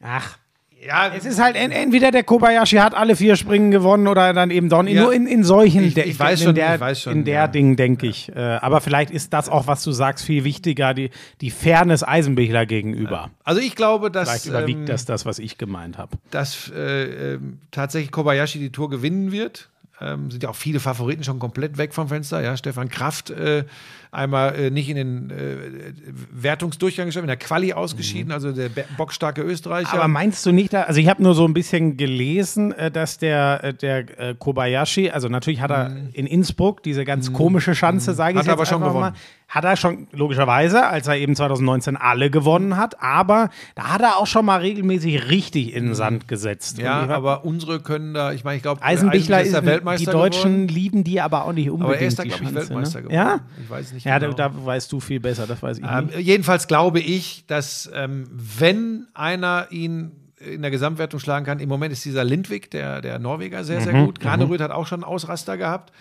ach, 0.00 0.38
ja, 0.86 1.12
es 1.14 1.24
ist 1.24 1.40
halt 1.40 1.56
entweder 1.56 2.10
der 2.10 2.22
Kobayashi 2.22 2.76
hat 2.76 2.94
alle 2.94 3.16
vier 3.16 3.36
Springen 3.36 3.70
gewonnen 3.70 4.06
oder 4.06 4.32
dann 4.32 4.50
eben 4.50 4.68
Don. 4.68 4.86
Ja. 4.86 5.02
Nur 5.02 5.12
in, 5.12 5.26
in 5.26 5.42
solchen, 5.42 5.84
ich, 5.84 5.96
ich, 5.96 6.18
weiß 6.18 6.42
schon, 6.42 6.54
der, 6.54 6.76
ich 6.76 6.80
weiß 6.80 7.02
schon, 7.02 7.12
in 7.12 7.24
der 7.24 7.34
ja. 7.34 7.48
Ding 7.48 7.76
denke 7.76 8.06
ich. 8.06 8.30
Äh, 8.34 8.38
aber 8.38 8.80
vielleicht 8.80 9.10
ist 9.10 9.32
das 9.32 9.48
auch, 9.48 9.66
was 9.66 9.82
du 9.82 9.90
sagst, 9.90 10.24
viel 10.24 10.44
wichtiger, 10.44 10.94
die, 10.94 11.10
die 11.40 11.50
Fairness 11.50 12.04
Eisenbichler 12.04 12.64
gegenüber. 12.64 13.30
Also 13.42 13.60
ich 13.60 13.74
glaube, 13.74 14.10
dass 14.10 14.28
vielleicht 14.28 14.46
überwiegt 14.46 14.80
ähm, 14.80 14.86
das 14.86 15.04
das, 15.04 15.26
was 15.26 15.38
ich 15.40 15.58
gemeint 15.58 15.98
habe. 15.98 16.16
Dass 16.30 16.70
äh, 16.74 17.34
äh, 17.34 17.38
tatsächlich 17.70 18.12
Kobayashi 18.12 18.58
die 18.58 18.70
Tour 18.70 18.88
gewinnen 18.88 19.32
wird. 19.32 19.70
Ähm, 20.00 20.30
sind 20.30 20.44
ja 20.44 20.50
auch 20.50 20.56
viele 20.56 20.78
Favoriten 20.78 21.24
schon 21.24 21.40
komplett 21.40 21.76
weg 21.76 21.92
vom 21.92 22.06
Fenster. 22.06 22.40
Ja, 22.40 22.56
Stefan 22.56 22.88
Kraft 22.88 23.30
äh, 23.30 23.64
einmal 24.10 24.54
äh, 24.54 24.70
nicht 24.70 24.88
in 24.88 24.96
den 24.96 25.30
äh, 25.30 25.92
Wertungsdurchgang 26.32 27.06
geschafft, 27.06 27.22
in 27.22 27.28
der 27.28 27.36
Quali 27.36 27.72
ausgeschieden, 27.72 28.28
mhm. 28.28 28.32
also 28.32 28.52
der 28.52 28.70
bockstarke 28.96 29.42
Österreicher. 29.42 29.94
Aber 29.94 30.08
meinst 30.08 30.44
du 30.46 30.52
nicht, 30.52 30.72
da, 30.72 30.82
also 30.82 31.00
ich 31.00 31.08
habe 31.08 31.22
nur 31.22 31.34
so 31.34 31.46
ein 31.46 31.54
bisschen 31.54 31.96
gelesen, 31.96 32.72
äh, 32.72 32.90
dass 32.90 33.18
der, 33.18 33.64
äh, 33.64 33.74
der 33.74 34.18
äh, 34.18 34.34
Kobayashi, 34.38 35.10
also 35.10 35.28
natürlich 35.28 35.60
hat 35.60 35.70
er 35.70 35.90
mhm. 35.90 36.08
in 36.12 36.26
Innsbruck 36.26 36.82
diese 36.82 37.04
ganz 37.04 37.30
mhm. 37.30 37.34
komische 37.34 37.74
Schanze, 37.74 38.12
mhm. 38.12 38.16
sage 38.16 38.32
ich 38.32 38.38
hat 38.38 38.46
jetzt 38.46 38.52
aber 38.52 38.66
schon 38.66 38.80
gewonnen. 38.80 39.00
Mal, 39.00 39.14
hat 39.48 39.64
er 39.64 39.76
schon 39.76 40.08
logischerweise, 40.12 40.86
als 40.86 41.06
er 41.06 41.16
eben 41.16 41.34
2019 41.34 41.96
alle 41.96 42.30
gewonnen 42.30 42.76
hat, 42.76 43.02
aber 43.02 43.48
da 43.74 43.94
hat 43.94 44.02
er 44.02 44.18
auch 44.18 44.26
schon 44.26 44.44
mal 44.44 44.60
regelmäßig 44.60 45.30
richtig 45.30 45.72
in 45.72 45.84
den 45.84 45.88
mhm. 45.90 45.94
Sand 45.94 46.28
gesetzt. 46.28 46.78
Ja, 46.78 47.08
aber 47.08 47.46
unsere 47.46 47.80
können 47.80 48.12
da, 48.12 48.32
ich 48.32 48.44
meine, 48.44 48.58
ich 48.58 48.62
glaube, 48.62 48.82
Eisenbichler 48.82 49.40
ist 49.40 49.54
der 49.54 49.64
Weltmeister 49.64 50.10
Die 50.10 50.16
Deutschen 50.16 50.52
geworden. 50.52 50.68
lieben 50.68 51.04
die 51.04 51.20
aber 51.22 51.46
auch 51.46 51.52
nicht 51.52 51.70
unbedingt. 51.70 51.94
Aber 51.94 51.98
er 51.98 52.06
ist 52.06 52.18
da, 52.18 52.24
glaube 52.24 52.44
ich, 52.44 52.54
Weltmeister 52.54 52.98
ne? 52.98 53.08
geworden. 53.08 53.16
Ja? 53.16 53.40
Ich 53.62 53.70
weiß 53.70 53.92
nicht 53.94 53.97
ja, 54.04 54.18
genau. 54.18 54.32
da, 54.32 54.48
da, 54.48 54.66
weißt 54.66 54.90
du 54.92 55.00
viel 55.00 55.20
besser, 55.20 55.46
das 55.46 55.62
weiß 55.62 55.78
ich 55.78 55.84
ähm, 55.84 56.06
nicht. 56.06 56.18
Jedenfalls 56.18 56.66
glaube 56.66 57.00
ich, 57.00 57.44
dass 57.46 57.90
ähm, 57.94 58.28
wenn 58.30 59.06
einer 59.14 59.68
ihn 59.70 60.12
in 60.40 60.62
der 60.62 60.70
Gesamtwertung 60.70 61.20
schlagen 61.20 61.44
kann, 61.44 61.58
im 61.58 61.68
Moment 61.68 61.92
ist 61.92 62.04
dieser 62.04 62.24
Lindwig, 62.24 62.70
der, 62.70 63.00
der 63.00 63.18
Norweger, 63.18 63.64
sehr, 63.64 63.80
sehr 63.80 63.92
mhm, 63.92 64.06
gut. 64.06 64.20
Graneröd 64.20 64.60
mhm. 64.60 64.64
hat 64.64 64.70
auch 64.70 64.86
schon 64.86 65.02
einen 65.02 65.12
Ausraster 65.12 65.56
gehabt. 65.56 65.92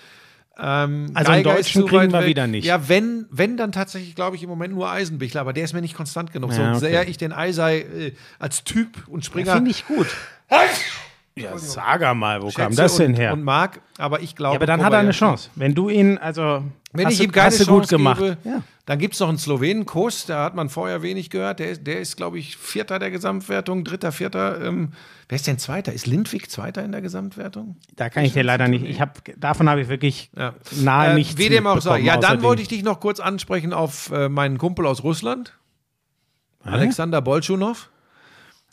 Ähm, 0.60 1.11
also 1.14 1.32
Geiger 1.32 1.49
einen 1.49 1.57
Deutschen 1.57 1.86
kriegen 1.86 2.11
wir 2.11 2.22
weg. 2.22 2.28
wieder 2.28 2.48
nicht. 2.48 2.65
Ja, 2.65 2.90
wenn, 2.90 3.26
wenn 3.30 3.57
dann 3.57 3.72
tatsächlich, 3.72 4.15
glaube 4.15 4.36
ich, 4.36 4.44
im 4.44 4.49
Moment 4.49 4.74
nur 4.74 4.90
Eisenbichler, 4.90 5.41
aber 5.41 5.53
der 5.53 5.64
ist 5.64 5.74
mir 5.74 5.82
nicht 5.82 5.95
konstant 5.95 6.32
genug. 6.32 6.52
Ja, 6.52 6.74
so 6.74 6.80
sehr 6.80 7.07
ich 7.07 7.18
den 7.18 7.32
Eisei 7.32 7.80
äh, 7.80 8.11
als 8.40 8.64
Typ 8.64 9.07
und 9.07 9.24
Springer. 9.24 9.53
Finde 9.53 9.72
ich 9.72 9.86
gut. 9.86 10.07
Ja, 11.38 11.57
sag 11.57 12.15
mal, 12.15 12.41
wo 12.41 12.47
Schätze 12.47 12.61
kam 12.61 12.76
das 12.76 12.97
denn 12.97 13.14
her? 13.14 13.34
Und 13.34 13.43
mag, 13.43 13.81
aber 13.97 14.22
ich 14.22 14.35
glaube. 14.35 14.53
Ja, 14.53 14.57
aber 14.57 14.65
dann 14.65 14.84
hat 14.84 14.93
er 14.93 14.99
eine 14.99 15.11
Chance. 15.11 15.49
Wenn 15.55 15.76
du 15.76 15.89
ihn, 15.89 16.18
also. 16.18 16.64
Wenn 16.93 17.09
ich 17.09 17.22
ihm 17.22 17.31
keine 17.31 17.49
Chance 17.49 17.65
gut 17.68 17.88
gemacht. 17.89 18.19
Gebe, 18.19 18.38
ja. 18.43 18.64
Dann 18.88 18.99
gibt 18.99 19.15
es 19.15 19.19
noch 19.19 19.27
einen 19.27 19.38
Slowenen, 19.38 19.85
Kos, 19.85 20.26
da 20.27 20.45
hat 20.45 20.55
man 20.55 20.69
vorher 20.69 21.01
wenig 21.01 21.30
gehört. 21.30 21.59
Der, 21.59 21.76
der 21.76 21.99
ist, 21.99 22.15
glaube 22.15 22.39
ich, 22.39 22.55
Vierter 22.55 22.99
der 22.99 23.11
Gesamtwertung, 23.11 23.84
Dritter, 23.84 24.14
Vierter. 24.14 24.64
Ähm, 24.65 24.93
wer 25.27 25.35
ist 25.35 25.45
denn 25.45 25.59
Zweiter? 25.59 25.91
Ist 25.91 26.07
Lindwig 26.07 26.49
Zweiter 26.49 26.85
in 26.85 26.93
der 26.93 27.01
Gesamtwertung? 27.01 27.76
Da 27.97 28.09
kann 28.09 28.23
ich, 28.23 28.30
ich 28.30 28.34
dir 28.35 28.43
leider 28.43 28.69
nicht. 28.69 28.85
Ich 28.85 29.01
hab, 29.01 29.19
davon 29.35 29.69
habe 29.69 29.81
ich 29.81 29.89
wirklich 29.89 30.31
ja. 30.38 30.53
nahe 30.72 31.11
äh, 31.11 31.14
nichts. 31.15 31.38
Wie 31.38 31.49
dem 31.49 31.68
auch 31.68 31.81
sei. 31.81 31.99
Ja, 31.99 32.15
dann 32.15 32.41
wollte 32.41 32.61
ich 32.61 32.69
dich 32.69 32.81
noch 32.81 33.01
kurz 33.01 33.19
ansprechen 33.19 33.73
auf 33.73 34.09
äh, 34.11 34.30
meinen 34.30 34.57
Kumpel 34.57 34.85
aus 34.85 35.03
Russland? 35.03 35.53
Alexander 36.64 37.22
Bolschunow. 37.22 37.89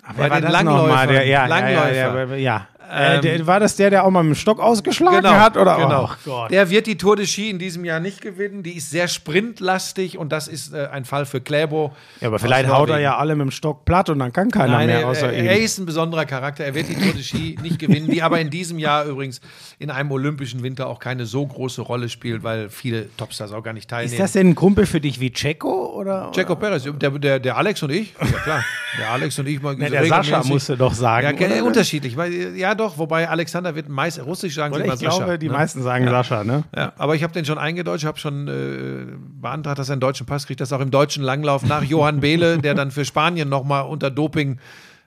Aber 0.07 0.31
war 0.31 0.41
den 0.41 0.51
Langläufer. 0.51 1.07
Der, 1.07 1.27
ja, 1.27 1.47
Langläufer. 1.47 1.93
Ja, 1.93 2.25
ja, 2.25 2.37
ja, 2.37 2.67
äh, 2.91 3.21
der, 3.21 3.47
war 3.47 3.61
das 3.61 3.77
der, 3.77 3.91
der 3.91 4.05
auch 4.05 4.11
mal 4.11 4.23
mit 4.23 4.35
dem 4.35 4.39
Stock 4.39 4.61
ausgeschlagen 4.61 5.17
genau, 5.17 5.35
hat? 5.35 5.57
Oder? 5.57 5.77
Genau. 5.77 6.11
Oh, 6.27 6.47
der 6.49 6.71
wird 6.71 6.87
die 6.87 6.97
Tour 6.97 7.17
de 7.17 7.27
Ski 7.27 7.51
in 7.51 7.59
diesem 7.59 7.85
Jahr 7.85 8.01
nicht 8.01 8.21
gewinnen. 8.21 8.63
Die 8.63 8.77
ist 8.77 8.91
sehr 8.91 9.09
sprintlastig 9.09 10.19
und 10.19 10.33
das 10.33 10.49
ist 10.49 10.73
äh, 10.73 10.89
ein 10.93 11.05
Fall 11.05 11.27
für 11.27 11.41
Kläbo. 11.41 11.93
Ja, 12.21 12.29
aber 12.29 12.39
vielleicht 12.39 12.69
haut 12.69 12.91
er 12.91 13.01
ja 13.01 13.17
alle 13.17 13.35
mit 13.35 13.47
dem 13.47 13.51
Stock 13.51 13.85
platt 13.85 14.11
und 14.11 14.19
dann 14.19 14.33
kann 14.33 14.51
keiner 14.51 14.75
Nein, 14.75 14.87
mehr 14.87 15.07
außer 15.07 15.33
er, 15.33 15.39
ihm. 15.39 15.47
Er 15.47 15.61
ist 15.61 15.79
ein 15.79 15.87
besonderer 15.87 16.25
Charakter. 16.25 16.65
Er 16.65 16.75
wird 16.75 16.89
die 16.89 16.95
Tour 16.95 17.13
de 17.13 17.23
Ski 17.23 17.59
nicht 17.63 17.79
gewinnen, 17.79 18.09
die 18.11 18.23
aber 18.23 18.41
in 18.41 18.51
diesem 18.51 18.79
Jahr 18.79 19.05
übrigens 19.05 19.41
in 19.79 19.91
einem 19.91 20.11
olympischen 20.11 20.63
Winter 20.63 20.87
auch 20.89 20.99
keine 20.99 21.27
so 21.27 21.47
große 21.47 21.83
Rolle 21.83 22.09
spielt, 22.09 22.43
weil 22.43 22.69
viele 22.69 23.15
Topstars 23.17 23.53
auch 23.53 23.63
gar 23.63 23.73
nicht 23.73 23.89
teilnehmen. 23.89 24.13
Ist 24.13 24.21
das 24.21 24.33
denn 24.33 24.51
ein 24.51 24.55
Kumpel 24.55 24.87
für 24.87 25.01
dich 25.01 25.21
wie 25.21 25.31
Checo? 25.31 25.95
Oder, 25.95 26.31
Checo 26.33 26.57
Perez, 26.57 26.85
der, 26.85 27.11
der, 27.11 27.39
der 27.39 27.57
Alex 27.57 27.83
und 27.83 27.91
ich. 27.91 28.15
Ja 28.21 28.39
klar, 28.39 28.65
der 28.99 29.11
Alex 29.11 29.39
und 29.39 29.47
ich 29.47 29.63
mal 29.63 29.75
Na, 29.79 29.89
Der 29.89 30.07
Sascha 30.07 30.43
musste 30.45 30.77
doch 30.77 30.95
sagen. 30.95 31.37
Ja, 31.39 31.63
unterschiedlich. 31.63 32.17
Ja, 32.57 32.75
doch, 32.75 32.84
wobei 32.97 33.29
Alexander 33.29 33.75
wird 33.75 33.89
meist 33.89 34.25
russisch 34.25 34.55
sagen 34.55 34.75
Oder 34.75 34.85
ich 34.85 34.93
Sascha. 34.93 35.17
glaube, 35.19 35.39
die 35.39 35.49
ne? 35.49 35.53
meisten 35.53 35.83
sagen 35.83 36.05
ja. 36.05 36.11
Sascha, 36.11 36.45
ne? 36.45 36.65
Ja, 36.77 36.93
aber 36.99 37.15
ich 37.15 37.23
habe 37.23 37.33
den 37.33 37.45
schon 37.45 37.59
eingedeutscht, 37.59 38.05
habe 38.05 38.19
schon 38.19 38.49
äh, 38.49 39.17
beantragt, 39.41 39.79
dass 39.79 39.89
er 39.89 39.95
einen 39.95 40.01
deutschen 40.01 40.27
Pass 40.27 40.47
kriegt, 40.47 40.61
dass 40.61 40.73
auch 40.73 40.81
im 40.81 40.91
deutschen 40.91 41.23
Langlauf 41.23 41.65
nach 41.65 41.83
Johann 41.83 42.21
Behle, 42.21 42.59
der 42.59 42.75
dann 42.75 42.91
für 42.91 43.05
Spanien 43.05 43.49
nochmal 43.49 43.85
unter 43.85 44.11
Doping. 44.11 44.59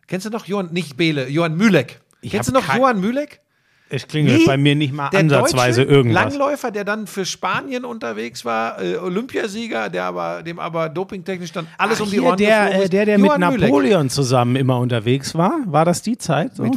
Kennst 0.08 0.26
du 0.26 0.30
noch 0.30 0.46
Johann, 0.46 0.72
nicht 0.72 0.98
Behle, 0.98 1.30
Johann 1.30 1.56
Mühleck? 1.56 2.00
Ich 2.22 2.32
Kennst 2.32 2.50
du 2.50 2.54
noch 2.54 2.76
Johann 2.76 3.00
Mühleck? 3.00 3.42
Es 3.90 4.08
klingelt 4.08 4.46
bei 4.46 4.58
mir 4.58 4.76
nicht 4.76 4.94
mal 4.94 5.08
ansatzweise 5.08 5.84
irgendwas. 5.84 6.24
Langläufer, 6.24 6.72
der 6.72 6.84
dann 6.84 7.08
für 7.08 7.26
Spanien 7.26 7.86
unterwegs 7.86 8.44
war, 8.44 8.82
äh, 8.82 8.98
Olympiasieger, 8.98 9.90
der 9.90 10.04
aber, 10.04 10.44
dem 10.44 10.60
aber 10.60 10.90
dopingtechnisch 10.90 11.54
dann 11.54 11.68
alles 11.78 12.00
Ach, 12.00 12.06
um 12.06 12.12
die 12.12 12.20
Ohren 12.20 12.38
der, 12.38 12.84
äh, 12.84 12.90
der, 12.90 13.06
der 13.06 13.18
mit 13.18 13.38
Napoleon 13.38 13.72
Mühleck. 13.72 14.12
zusammen 14.12 14.58
immer 14.58 14.80
unterwegs 14.80 15.36
war, 15.36 15.60
war 15.68 15.86
das 15.86 16.02
die 16.02 16.18
Zeit? 16.18 16.56
So? 16.56 16.64
Mit, 16.64 16.74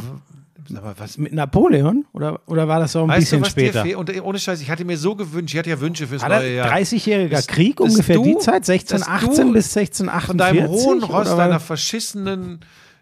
aber 0.77 0.95
was 0.97 1.17
mit 1.17 1.33
Napoleon? 1.33 2.05
Oder, 2.13 2.41
oder 2.47 2.67
war 2.67 2.79
das 2.79 2.93
so 2.93 3.03
ein 3.03 3.09
weißt 3.09 3.19
bisschen 3.19 3.43
du, 3.43 3.49
später? 3.49 3.97
Und 3.97 4.21
ohne 4.21 4.39
Scheiß, 4.39 4.61
ich 4.61 4.69
hatte 4.69 4.85
mir 4.85 4.97
so 4.97 5.15
gewünscht, 5.15 5.53
ich 5.53 5.59
hatte 5.59 5.69
ja 5.69 5.79
Wünsche 5.79 6.07
fürs 6.07 6.27
neue 6.27 6.55
Jahr. 6.55 6.71
30-jähriger 6.71 7.45
Krieg, 7.47 7.79
ungefähr 7.79 8.15
du, 8.15 8.23
die 8.23 8.37
Zeit, 8.37 8.69
1618 8.69 9.53
bis 9.53 9.75
1648. 9.75 10.27
Von 10.27 10.37
deinem 10.37 10.67
hohen 10.67 11.03
Ross, 11.03 11.35
deiner 11.35 11.59
verschissenen 11.59 12.59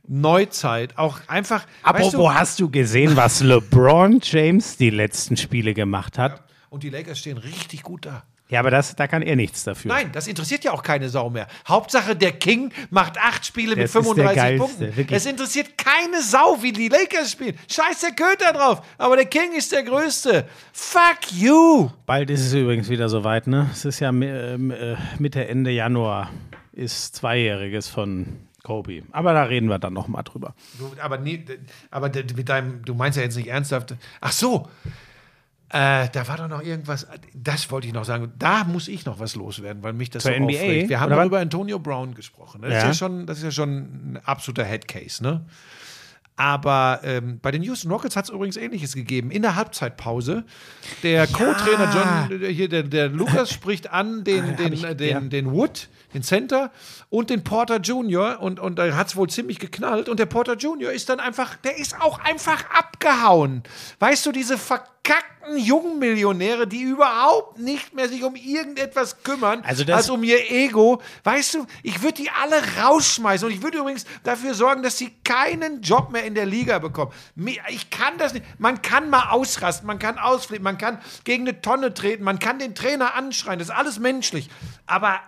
Neuzeit 0.08 0.98
auch 0.98 1.20
einfach. 1.28 1.66
Aber 1.84 2.00
wo 2.14 2.34
hast 2.34 2.60
du 2.60 2.70
gesehen, 2.70 3.16
was 3.16 3.42
LeBron 3.42 4.20
James 4.24 4.78
die 4.78 4.90
letzten 4.90 5.38
Spiele 5.38 5.74
gemacht 5.74 6.18
hat? 6.18 6.32
Ja. 6.32 6.44
Und 6.70 6.84
die 6.84 6.90
Lakers 6.90 7.20
stehen 7.20 7.38
richtig 7.38 7.84
gut 7.84 8.06
da. 8.06 8.24
Ja, 8.50 8.62
aber 8.62 8.72
das, 8.72 8.96
da 8.96 9.08
kann 9.08 9.22
er 9.22 9.36
nichts 9.36 9.64
dafür. 9.64 9.90
Nein, 9.90 10.12
das 10.12 10.28
interessiert 10.28 10.64
ja 10.64 10.72
auch 10.72 10.82
keine 10.82 11.08
Sau 11.10 11.30
mehr. 11.30 11.48
Hauptsache, 11.68 12.16
der 12.16 12.32
King 12.32 12.72
macht 12.90 13.20
acht 13.20 13.46
Spiele 13.46 13.76
das 13.76 13.94
mit 13.94 14.04
35 14.04 14.60
Punkten. 14.60 14.98
Wirklich. 14.98 15.12
Es 15.12 15.26
interessiert 15.28 15.78
keine 15.78 16.22
Sau, 16.24 16.58
wie 16.62 16.72
die 16.72 16.88
Lakers 16.88 17.32
spielen. 17.32 17.56
Scheiß 17.70 18.02
der 18.02 18.12
Köter 18.12 18.52
drauf. 18.54 18.82
Aber 18.98 19.16
der 19.18 19.26
King 19.26 19.54
ist 19.56 19.72
der 19.72 19.84
Größte. 19.84 20.48
Fuck 20.74 21.32
you. 21.32 21.92
Bald 22.08 22.32
ist 22.32 22.42
es 22.42 22.54
übrigens 22.54 22.90
wieder 22.90 23.08
soweit, 23.08 23.46
ne? 23.46 23.70
Es 23.72 23.86
ist 23.86 24.00
ja 24.00 24.10
ähm, 24.10 24.72
äh, 24.72 24.96
Mitte, 25.20 25.48
Ende 25.48 25.70
Januar. 25.70 26.32
Ist 26.74 27.16
Zweijähriges 27.18 27.88
von 27.88 28.48
Kobe. 28.64 29.04
Aber 29.12 29.34
da 29.34 29.44
reden 29.44 29.68
wir 29.68 29.80
dann 29.80 29.94
noch 29.94 30.08
mal 30.08 30.24
drüber. 30.24 30.56
Du, 30.78 30.92
aber, 31.02 31.18
nie, 31.18 31.46
aber 31.92 32.10
mit 32.36 32.50
deinem, 32.50 32.84
du 32.84 32.96
meinst 32.96 33.18
ja 33.18 33.24
jetzt 33.24 33.36
nicht 33.36 33.48
ernsthaft. 33.48 33.96
Ach 34.22 34.32
so, 34.32 34.68
äh, 35.72 36.10
da 36.12 36.28
war 36.28 36.38
doch 36.38 36.48
noch 36.48 36.64
irgendwas, 36.64 37.08
das 37.34 37.70
wollte 37.70 37.88
ich 37.88 37.94
noch 37.94 38.06
sagen. 38.06 38.34
Da 38.40 38.64
muss 38.64 38.88
ich 38.88 39.06
noch 39.06 39.20
was 39.20 39.36
loswerden, 39.36 39.84
weil 39.84 39.94
mich 39.94 40.10
das 40.10 40.24
Zur 40.24 40.34
so 40.34 40.40
NBA, 40.40 40.54
aufregt. 40.54 40.90
Wir 40.90 41.00
haben 41.00 41.12
doch 41.12 41.24
über 41.24 41.40
Antonio 41.40 41.78
Brown 41.78 42.16
gesprochen. 42.16 42.62
Das, 42.62 42.72
ja. 42.72 42.78
Ist 42.78 42.84
ja 42.86 42.94
schon, 42.96 43.28
das 43.28 43.38
ist 43.38 43.44
ja 43.44 43.52
schon 43.52 44.14
ein 44.14 44.20
absoluter 44.24 44.64
Headcase, 44.64 45.22
ne? 45.22 45.46
Aber 46.40 47.02
ähm, 47.04 47.38
bei 47.42 47.52
den 47.52 47.62
Houston 47.64 47.92
Rockets 47.92 48.16
hat 48.16 48.24
es 48.24 48.30
übrigens 48.32 48.56
Ähnliches 48.56 48.94
gegeben. 48.94 49.30
In 49.30 49.42
der 49.42 49.58
Halbzeitpause. 49.58 50.46
Der 51.04 51.26
ja. 51.26 51.28
Co-Trainer 51.28 52.30
John, 52.30 52.50
hier, 52.50 52.70
der, 52.70 52.84
der 52.84 53.10
Lukas 53.10 53.50
spricht 53.54 53.92
an 53.92 54.24
den, 54.24 54.46
ah, 54.46 54.52
den, 54.54 54.72
ich, 54.72 54.82
den, 54.84 55.10
ja. 55.10 55.20
den 55.20 55.52
Wood, 55.52 55.90
den 56.14 56.24
Center 56.24 56.72
und 57.10 57.30
den 57.30 57.44
Porter 57.44 57.82
Junior. 57.82 58.40
Und, 58.40 58.62
und 58.62 58.80
da 58.80 58.96
hat 58.96 59.08
es 59.08 59.18
wohl 59.18 59.30
ziemlich 59.30 59.60
geknallt. 59.60 60.08
Und 60.08 60.18
der 60.18 60.28
Porter 60.28 60.56
Junior 60.56 60.94
ist 60.94 61.10
dann 61.10 61.20
einfach, 61.20 61.58
der 61.58 61.78
ist 61.78 62.00
auch 62.00 62.20
einfach 62.20 62.64
abgehauen. 62.70 63.64
Weißt 64.00 64.26
du, 64.26 64.32
diese 64.32 64.58
verkackten 65.10 65.58
jungen 65.58 66.00
Millionäre, 66.00 66.68
die 66.68 66.82
überhaupt 66.82 67.60
nicht 67.60 67.94
mehr 67.94 68.08
sich 68.08 68.24
um 68.24 68.36
irgendetwas 68.36 69.24
kümmern, 69.24 69.64
also 69.66 69.84
als 69.92 70.10
um 70.10 70.24
ihr 70.24 70.52
Ego. 70.52 71.02
Weißt 71.24 71.56
du, 71.56 71.66
ich 71.84 72.02
würde 72.02 72.16
die 72.16 72.30
alle 72.30 72.56
rausschmeißen. 72.82 73.48
Und 73.48 73.54
ich 73.54 73.62
würde 73.62 73.80
übrigens 73.80 74.06
dafür 74.24 74.54
sorgen, 74.54 74.84
dass 74.84 74.98
sie 74.98 75.12
keinen 75.24 75.82
Job 75.82 76.12
mehr 76.12 76.24
in 76.24 76.36
der 76.36 76.46
Liga 76.46 76.80
bekommen. 76.80 77.12
Ich 77.70 77.90
kann 77.90 78.18
das 78.18 78.34
nicht. 78.34 78.46
Man 78.60 78.82
kann 78.82 79.10
mal 79.10 79.30
ausrasten, 79.30 79.88
man 79.88 80.00
kann 80.00 80.18
ausflippen, 80.18 80.64
man 80.64 80.78
kann 80.78 81.00
gegen 81.24 81.48
eine 81.48 81.62
Tonne 81.62 81.94
treten, 81.94 82.24
man 82.24 82.40
kann 82.40 82.60
den 82.60 82.76
Trainer 82.76 83.16
anschreien. 83.16 83.60
Das 83.60 83.70
ist 83.70 83.76
alles 83.76 84.00
menschlich. 84.00 84.50
Aber 84.86 85.20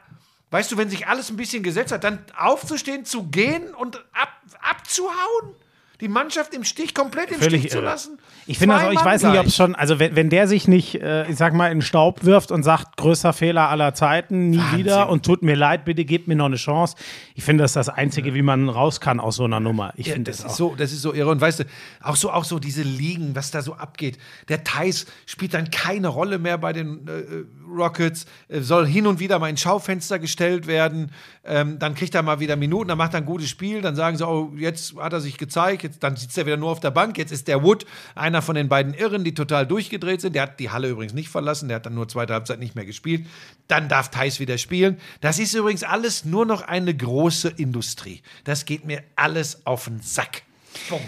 Weißt 0.53 0.69
du, 0.69 0.75
wenn 0.75 0.89
sich 0.89 1.07
alles 1.07 1.29
ein 1.29 1.37
bisschen 1.37 1.63
gesetzt 1.63 1.93
hat, 1.93 2.03
dann 2.03 2.25
aufzustehen, 2.35 3.05
zu 3.05 3.23
gehen 3.29 3.73
und 3.73 4.03
ab, 4.11 4.33
abzuhauen? 4.61 5.55
Die 6.01 6.07
Mannschaft 6.07 6.53
im 6.55 6.63
Stich, 6.63 6.95
komplett 6.95 7.31
im 7.31 7.39
Völlig 7.39 7.61
Stich 7.61 7.73
irre. 7.73 7.81
zu 7.81 7.85
lassen. 7.85 8.19
Ich 8.47 8.57
finde 8.57 8.75
das 8.75 8.85
auch, 8.85 8.91
ich 8.91 9.05
weiß 9.05 9.23
nicht, 9.23 9.39
ob 9.39 9.45
es 9.45 9.55
schon, 9.55 9.75
also 9.75 9.99
wenn, 9.99 10.15
wenn 10.15 10.29
der 10.29 10.47
sich 10.47 10.67
nicht, 10.67 10.95
äh, 10.95 11.29
ich 11.29 11.37
sag 11.37 11.53
mal, 11.53 11.71
in 11.71 11.81
Staub 11.81 12.23
wirft 12.23 12.51
und 12.51 12.63
sagt, 12.63 12.97
größter 12.97 13.33
Fehler 13.33 13.69
aller 13.69 13.93
Zeiten, 13.93 14.49
nie 14.49 14.57
Wahnsinn. 14.57 14.79
wieder 14.79 15.09
und 15.09 15.23
tut 15.23 15.43
mir 15.43 15.55
leid, 15.55 15.85
bitte 15.85 16.03
gebt 16.03 16.27
mir 16.27 16.35
noch 16.35 16.45
eine 16.45 16.55
Chance. 16.55 16.95
Ich 17.35 17.43
finde, 17.43 17.63
das 17.63 17.71
ist 17.71 17.75
das 17.75 17.89
Einzige, 17.89 18.33
wie 18.33 18.41
man 18.41 18.67
raus 18.67 18.99
kann 18.99 19.19
aus 19.19 19.35
so 19.35 19.43
einer 19.43 19.59
Nummer. 19.59 19.93
Ich 19.95 20.07
ja, 20.07 20.13
finde 20.13 20.31
das, 20.31 20.41
das 20.41 20.53
ist 20.53 20.57
so, 20.57 20.75
das 20.75 20.91
ist 20.91 21.03
so 21.03 21.13
irre. 21.13 21.29
Und 21.29 21.39
weißt 21.39 21.59
du, 21.59 21.63
auch 22.01 22.15
so, 22.15 22.31
auch 22.31 22.45
so 22.45 22.57
diese 22.57 22.81
Ligen, 22.81 23.35
was 23.35 23.51
da 23.51 23.61
so 23.61 23.75
abgeht. 23.75 24.17
Der 24.49 24.63
Thais 24.63 25.05
spielt 25.27 25.53
dann 25.53 25.69
keine 25.69 26.07
Rolle 26.07 26.39
mehr 26.39 26.57
bei 26.57 26.73
den 26.73 27.07
äh, 27.07 27.11
äh 27.11 27.45
Rockets, 27.71 28.25
äh, 28.49 28.59
soll 28.61 28.85
hin 28.85 29.07
und 29.07 29.19
wieder 29.19 29.39
mal 29.39 29.49
ins 29.49 29.61
Schaufenster 29.61 30.19
gestellt 30.19 30.67
werden. 30.67 31.11
Ähm, 31.43 31.79
dann 31.79 31.95
kriegt 31.95 32.13
er 32.15 32.21
mal 32.21 32.39
wieder 32.39 32.55
Minuten, 32.55 32.89
dann 32.89 32.97
macht 32.97 33.13
er 33.13 33.19
ein 33.19 33.25
gutes 33.25 33.49
Spiel, 33.49 33.81
dann 33.81 33.95
sagen 33.95 34.17
sie, 34.17 34.27
oh, 34.27 34.51
jetzt 34.57 34.95
hat 34.97 35.13
er 35.13 35.21
sich 35.21 35.37
gezeigt, 35.37 35.90
jetzt, 35.91 36.03
dann 36.03 36.15
sitzt 36.15 36.37
er 36.37 36.45
wieder 36.45 36.57
nur 36.57 36.69
auf 36.69 36.79
der 36.79 36.91
Bank. 36.91 37.17
Jetzt 37.17 37.31
ist 37.31 37.47
der 37.47 37.63
Wood 37.63 37.85
einer 38.15 38.41
von 38.41 38.55
den 38.55 38.69
beiden 38.69 38.93
Irren, 38.93 39.23
die 39.23 39.33
total 39.33 39.67
durchgedreht 39.67 40.21
sind. 40.21 40.35
Der 40.35 40.43
hat 40.43 40.59
die 40.59 40.69
Halle 40.69 40.89
übrigens 40.89 41.13
nicht 41.13 41.29
verlassen, 41.29 41.67
der 41.67 41.75
hat 41.75 41.85
dann 41.85 41.95
nur 41.95 42.07
zweite 42.07 42.33
Halbzeit 42.33 42.59
nicht 42.59 42.75
mehr 42.75 42.85
gespielt. 42.85 43.25
Dann 43.67 43.89
darf 43.89 44.09
Thais 44.09 44.39
wieder 44.39 44.57
spielen. 44.57 44.99
Das 45.21 45.39
ist 45.39 45.53
übrigens 45.53 45.83
alles 45.83 46.25
nur 46.25 46.45
noch 46.45 46.61
eine 46.61 46.95
große 46.95 47.49
Industrie. 47.49 48.21
Das 48.43 48.65
geht 48.65 48.85
mir 48.85 49.03
alles 49.15 49.65
auf 49.65 49.85
den 49.85 50.01
Sack. 50.01 50.43
Punkt. 50.89 51.07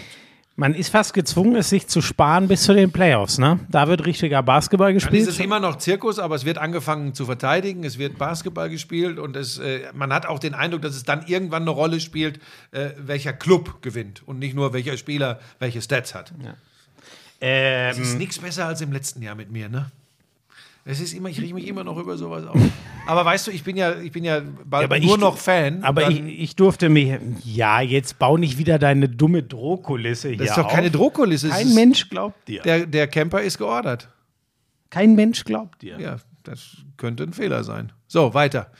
Man 0.56 0.74
ist 0.74 0.90
fast 0.90 1.14
gezwungen, 1.14 1.56
es 1.56 1.70
sich 1.70 1.88
zu 1.88 2.00
sparen 2.00 2.46
bis 2.46 2.62
zu 2.62 2.74
den 2.74 2.92
Playoffs, 2.92 3.38
ne? 3.38 3.58
Da 3.70 3.88
wird 3.88 4.06
richtiger 4.06 4.40
Basketball 4.40 4.92
gespielt. 4.92 5.22
Dann 5.22 5.28
ist 5.28 5.34
es 5.34 5.44
immer 5.44 5.58
noch 5.58 5.78
Zirkus, 5.78 6.20
aber 6.20 6.36
es 6.36 6.44
wird 6.44 6.58
angefangen 6.58 7.12
zu 7.12 7.26
verteidigen, 7.26 7.82
es 7.82 7.98
wird 7.98 8.18
Basketball 8.18 8.70
gespielt 8.70 9.18
und 9.18 9.34
es, 9.34 9.58
äh, 9.58 9.80
man 9.94 10.12
hat 10.12 10.26
auch 10.26 10.38
den 10.38 10.54
Eindruck, 10.54 10.82
dass 10.82 10.94
es 10.94 11.02
dann 11.02 11.26
irgendwann 11.26 11.62
eine 11.62 11.72
Rolle 11.72 11.98
spielt, 11.98 12.38
äh, 12.70 12.90
welcher 12.98 13.32
Club 13.32 13.82
gewinnt 13.82 14.22
und 14.26 14.38
nicht 14.38 14.54
nur 14.54 14.72
welcher 14.72 14.96
Spieler 14.96 15.40
welche 15.58 15.82
Stats 15.82 16.14
hat. 16.14 16.32
Ja. 16.44 16.54
Ähm, 17.40 17.90
es 17.90 17.98
ist 17.98 18.18
nichts 18.18 18.38
besser 18.38 18.66
als 18.66 18.80
im 18.80 18.92
letzten 18.92 19.22
Jahr 19.22 19.34
mit 19.34 19.50
mir, 19.50 19.68
ne? 19.68 19.90
Es 20.86 21.00
ist 21.00 21.14
immer, 21.14 21.30
ich 21.30 21.40
rieche 21.40 21.54
mich 21.54 21.66
immer 21.66 21.82
noch 21.82 21.96
über 21.96 22.16
sowas 22.16 22.46
auf. 22.46 22.60
Aber 23.06 23.24
weißt 23.24 23.46
du, 23.46 23.50
ich 23.50 23.64
bin 23.64 23.76
ja, 23.76 24.00
ich 24.00 24.12
bin 24.12 24.24
ja 24.24 24.42
bald 24.64 24.90
ja, 24.90 24.98
nur 24.98 25.14
ich, 25.14 25.20
noch 25.20 25.38
Fan. 25.38 25.82
Aber 25.82 26.10
ich, 26.10 26.20
ich, 26.20 26.56
durfte 26.56 26.88
mich, 26.88 27.18
ja, 27.42 27.80
jetzt 27.80 28.18
bau 28.18 28.36
nicht 28.36 28.58
wieder 28.58 28.78
deine 28.78 29.08
dumme 29.08 29.42
Drohkulisse 29.42 30.28
hier 30.28 30.38
Das 30.38 30.50
ist 30.50 30.58
doch 30.58 30.68
keine 30.68 30.90
Drohkulisse. 30.90 31.48
Kein 31.48 31.74
Mensch 31.74 32.08
glaubt 32.08 32.48
dir. 32.48 32.62
Der, 32.62 32.86
der 32.86 33.06
Camper 33.08 33.42
ist 33.42 33.58
geordert. 33.58 34.08
Kein 34.90 35.14
Mensch 35.14 35.44
glaubt 35.44 35.82
dir. 35.82 35.98
Ja, 35.98 36.16
das 36.42 36.76
könnte 36.96 37.24
ein 37.24 37.32
Fehler 37.32 37.64
sein. 37.64 37.92
So, 38.06 38.34
weiter. 38.34 38.70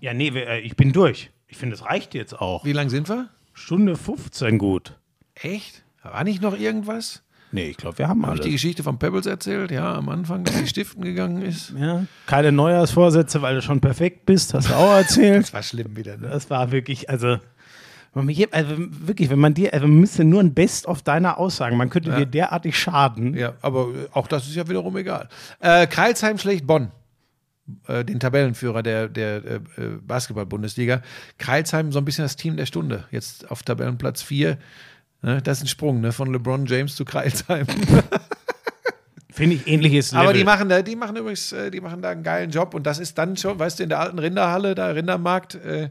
Ja, 0.00 0.14
nee, 0.14 0.28
äh, 0.28 0.60
ich 0.60 0.76
bin 0.76 0.92
durch. 0.92 1.30
Ich 1.48 1.56
finde, 1.56 1.74
es 1.74 1.84
reicht 1.84 2.14
jetzt 2.14 2.38
auch. 2.38 2.64
Wie 2.64 2.72
lang 2.72 2.88
sind 2.88 3.08
wir? 3.08 3.28
Stunde 3.52 3.96
15 3.96 4.58
gut. 4.58 4.98
Echt? 5.34 5.82
War 6.02 6.24
nicht 6.24 6.40
noch 6.40 6.58
irgendwas? 6.58 7.22
Nee, 7.52 7.70
ich 7.70 7.76
glaube, 7.76 7.98
wir 7.98 8.08
haben 8.08 8.24
Habe 8.24 8.36
ich 8.36 8.42
die 8.42 8.52
Geschichte 8.52 8.82
von 8.82 8.98
Pebbles 8.98 9.26
erzählt? 9.26 9.70
Ja, 9.70 9.94
am 9.94 10.08
Anfang, 10.08 10.44
dass 10.44 10.56
sie 10.56 10.66
stiften 10.68 11.02
gegangen 11.02 11.42
ist. 11.42 11.72
Ja, 11.76 12.04
keine 12.26 12.52
Neujahrsvorsätze, 12.52 13.42
weil 13.42 13.56
du 13.56 13.62
schon 13.62 13.80
perfekt 13.80 14.26
bist, 14.26 14.54
hast 14.54 14.70
du 14.70 14.74
auch 14.74 14.92
erzählt. 14.92 15.42
das 15.44 15.52
war 15.52 15.62
schlimm 15.62 15.96
wieder, 15.96 16.16
ne? 16.16 16.28
Das 16.28 16.48
war 16.48 16.70
wirklich, 16.70 17.10
also, 17.10 17.38
also 18.14 18.76
wirklich, 18.76 19.30
wenn 19.30 19.38
man 19.38 19.54
dir, 19.54 19.74
also 19.74 19.86
man 19.88 19.98
müsste 19.98 20.24
nur 20.24 20.40
ein 20.40 20.54
Best 20.54 20.86
of 20.86 21.02
deiner 21.02 21.38
Aussagen, 21.38 21.76
man 21.76 21.90
könnte 21.90 22.10
ja. 22.10 22.18
dir 22.18 22.26
derartig 22.26 22.78
schaden. 22.78 23.36
Ja, 23.36 23.54
aber 23.62 23.88
äh, 23.88 24.08
auch 24.12 24.28
das 24.28 24.46
ist 24.46 24.54
ja 24.54 24.68
wiederum 24.68 24.96
egal. 24.96 25.28
Äh, 25.58 25.86
Kreilsheim 25.88 26.38
schlägt 26.38 26.66
Bonn. 26.66 26.92
Äh, 27.86 28.04
den 28.04 28.20
Tabellenführer 28.20 28.82
der, 28.82 29.08
der 29.08 29.44
äh, 29.44 29.60
Basketball-Bundesliga. 30.02 31.02
Kreilsheim 31.38 31.92
so 31.92 31.98
ein 31.98 32.04
bisschen 32.04 32.24
das 32.24 32.36
Team 32.36 32.56
der 32.56 32.66
Stunde. 32.66 33.04
Jetzt 33.10 33.50
auf 33.50 33.62
Tabellenplatz 33.62 34.22
4 34.22 34.58
Ne? 35.22 35.42
Das 35.42 35.58
ist 35.58 35.64
ein 35.64 35.68
Sprung 35.68 36.00
ne? 36.00 36.12
von 36.12 36.32
LeBron 36.32 36.66
James 36.66 36.96
zu 36.96 37.04
Kreilsheim. 37.04 37.66
Finde 39.32 39.56
ich 39.56 39.66
ähnliches 39.66 40.12
Level. 40.12 40.26
Aber 40.26 40.32
die 40.32 40.44
machen 40.44 40.68
da, 40.68 40.82
die 40.82 40.96
machen 40.96 41.16
übrigens, 41.16 41.52
äh, 41.52 41.70
die 41.70 41.80
machen 41.80 42.02
da 42.02 42.10
einen 42.10 42.22
geilen 42.22 42.50
Job 42.50 42.74
und 42.74 42.86
das 42.86 42.98
ist 42.98 43.16
dann 43.16 43.36
schon, 43.36 43.58
weißt 43.58 43.78
du, 43.78 43.84
in 43.84 43.88
der 43.88 44.00
alten 44.00 44.18
Rinderhalle, 44.18 44.74
da 44.74 44.88
Rindermarkt, 44.88 45.54
äh, 45.54 45.88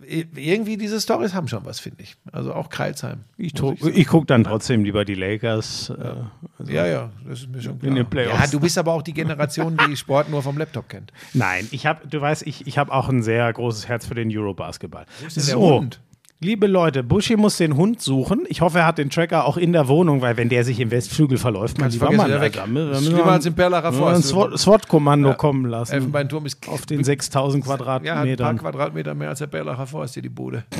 irgendwie 0.00 0.76
diese 0.76 1.00
Stories 1.00 1.34
haben 1.34 1.48
schon 1.48 1.64
was, 1.64 1.80
finde 1.80 2.04
ich. 2.04 2.16
Also 2.30 2.54
auch 2.54 2.68
Kreilsheim. 2.68 3.24
Ich, 3.36 3.54
ich, 3.54 3.84
ich 3.84 4.06
gucke 4.06 4.26
dann 4.26 4.44
trotzdem 4.44 4.84
lieber 4.84 5.04
die 5.04 5.14
Lakers. 5.14 5.90
Äh, 5.90 6.14
also 6.56 6.72
ja, 6.72 6.86
ja, 6.86 7.10
das 7.26 7.40
ist 7.40 7.48
mir 7.48 7.60
schon 7.60 7.80
klar. 7.80 7.88
In 7.88 7.96
den 7.96 8.06
Playoffs. 8.06 8.38
Ja, 8.38 8.46
du 8.46 8.60
bist 8.60 8.78
aber 8.78 8.92
auch 8.92 9.02
die 9.02 9.14
Generation, 9.14 9.76
die 9.88 9.96
Sport 9.96 10.30
nur 10.30 10.42
vom 10.42 10.56
Laptop 10.56 10.88
kennt. 10.88 11.12
Nein, 11.34 11.66
ich 11.72 11.86
habe, 11.86 12.06
du 12.06 12.20
weißt, 12.20 12.46
ich, 12.46 12.66
ich 12.66 12.78
habe 12.78 12.92
auch 12.92 13.08
ein 13.08 13.22
sehr 13.22 13.52
großes 13.52 13.88
Herz 13.88 14.06
für 14.06 14.14
den 14.14 14.30
Eurobasketball. 14.30 15.06
Wo 15.20 15.26
ist 15.26 15.36
denn 15.36 15.42
so. 15.42 15.58
der 15.58 15.76
Hund? 15.76 16.00
Liebe 16.40 16.68
Leute, 16.68 17.02
Buschi 17.02 17.36
muss 17.36 17.56
den 17.56 17.76
Hund 17.76 18.00
suchen. 18.00 18.44
Ich 18.48 18.60
hoffe, 18.60 18.78
er 18.78 18.86
hat 18.86 18.98
den 18.98 19.10
Tracker 19.10 19.44
auch 19.44 19.56
in 19.56 19.72
der 19.72 19.88
Wohnung, 19.88 20.22
weil 20.22 20.36
wenn 20.36 20.48
der 20.48 20.62
sich 20.62 20.78
im 20.78 20.92
Westflügel 20.92 21.36
verläuft, 21.36 21.78
mein 21.78 21.90
lieber 21.90 22.12
Mann, 22.12 22.30
Alter, 22.30 22.64
schlimmer 22.64 23.32
als 23.32 23.46
im 23.46 23.56
Perlacher 23.56 23.92
Forst. 23.92 24.32
ein 24.32 24.56
SWAT-Kommando 24.56 25.30
ja, 25.30 25.34
kommen 25.34 25.64
lassen. 25.64 25.94
Elfenbeinturm 25.94 26.46
ist 26.46 26.68
auf 26.68 26.86
den 26.86 27.02
6000 27.02 27.64
Quadratmetern. 27.64 28.24
Ja, 28.24 28.32
ein 28.32 28.36
paar 28.36 28.54
Quadratmeter 28.54 29.16
mehr 29.16 29.30
als 29.30 29.40
der 29.40 29.48
Perlacher 29.48 29.88
Forst 29.88 30.14
hier 30.14 30.22
die 30.22 30.28
Bude. 30.28 30.62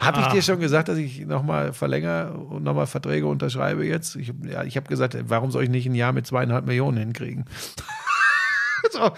Habe 0.00 0.20
ich 0.20 0.26
dir 0.26 0.42
schon 0.42 0.58
gesagt, 0.58 0.88
dass 0.88 0.98
ich 0.98 1.24
nochmal 1.24 1.72
verlängere 1.72 2.32
und 2.32 2.64
nochmal 2.64 2.88
Verträge 2.88 3.28
unterschreibe 3.28 3.86
jetzt? 3.86 4.16
Ich, 4.16 4.32
ja, 4.50 4.64
ich 4.64 4.76
habe 4.76 4.88
gesagt, 4.88 5.16
warum 5.28 5.52
soll 5.52 5.62
ich 5.62 5.70
nicht 5.70 5.86
ein 5.86 5.94
Jahr 5.94 6.12
mit 6.12 6.26
zweieinhalb 6.26 6.66
Millionen 6.66 6.98
hinkriegen? 6.98 7.44
so. 8.90 9.12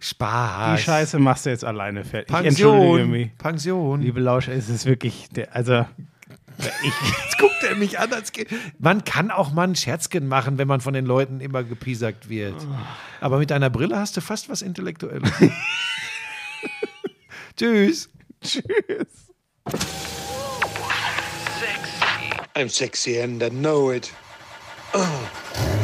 Spaß. 0.00 0.78
Die 0.78 0.84
Scheiße 0.84 1.18
machst 1.18 1.46
du 1.46 1.50
jetzt 1.50 1.64
alleine 1.64 2.04
fertig. 2.04 2.34
Pension. 2.34 3.30
Pension. 3.38 4.02
Liebe 4.02 4.20
Lausch, 4.20 4.48
es 4.48 4.68
ist 4.68 4.86
wirklich, 4.86 5.28
der, 5.30 5.54
also 5.54 5.84
ich, 6.58 6.66
jetzt 7.24 7.38
guckt 7.38 7.62
er 7.68 7.76
mich 7.76 7.98
an, 7.98 8.12
als 8.12 8.32
geht. 8.32 8.48
Man 8.78 9.04
kann 9.04 9.30
auch 9.30 9.52
mal 9.52 9.66
ein 9.68 9.74
Scherzchen 9.74 10.28
machen, 10.28 10.58
wenn 10.58 10.68
man 10.68 10.80
von 10.80 10.94
den 10.94 11.06
Leuten 11.06 11.40
immer 11.40 11.64
gepiesackt 11.64 12.28
wird. 12.28 12.54
Aber 13.20 13.38
mit 13.38 13.50
einer 13.52 13.70
Brille 13.70 13.98
hast 13.98 14.16
du 14.16 14.20
fast 14.20 14.48
was 14.48 14.62
Intellektuelles. 14.62 15.30
Tschüss. 17.56 18.10
Tschüss. 18.42 18.62
Sexy. 21.60 22.34
I'm 22.54 22.68
sexy 22.68 23.20
and 23.20 23.42
I 23.42 23.50
know 23.50 23.90
it. 23.90 24.12
Oh 24.92 25.04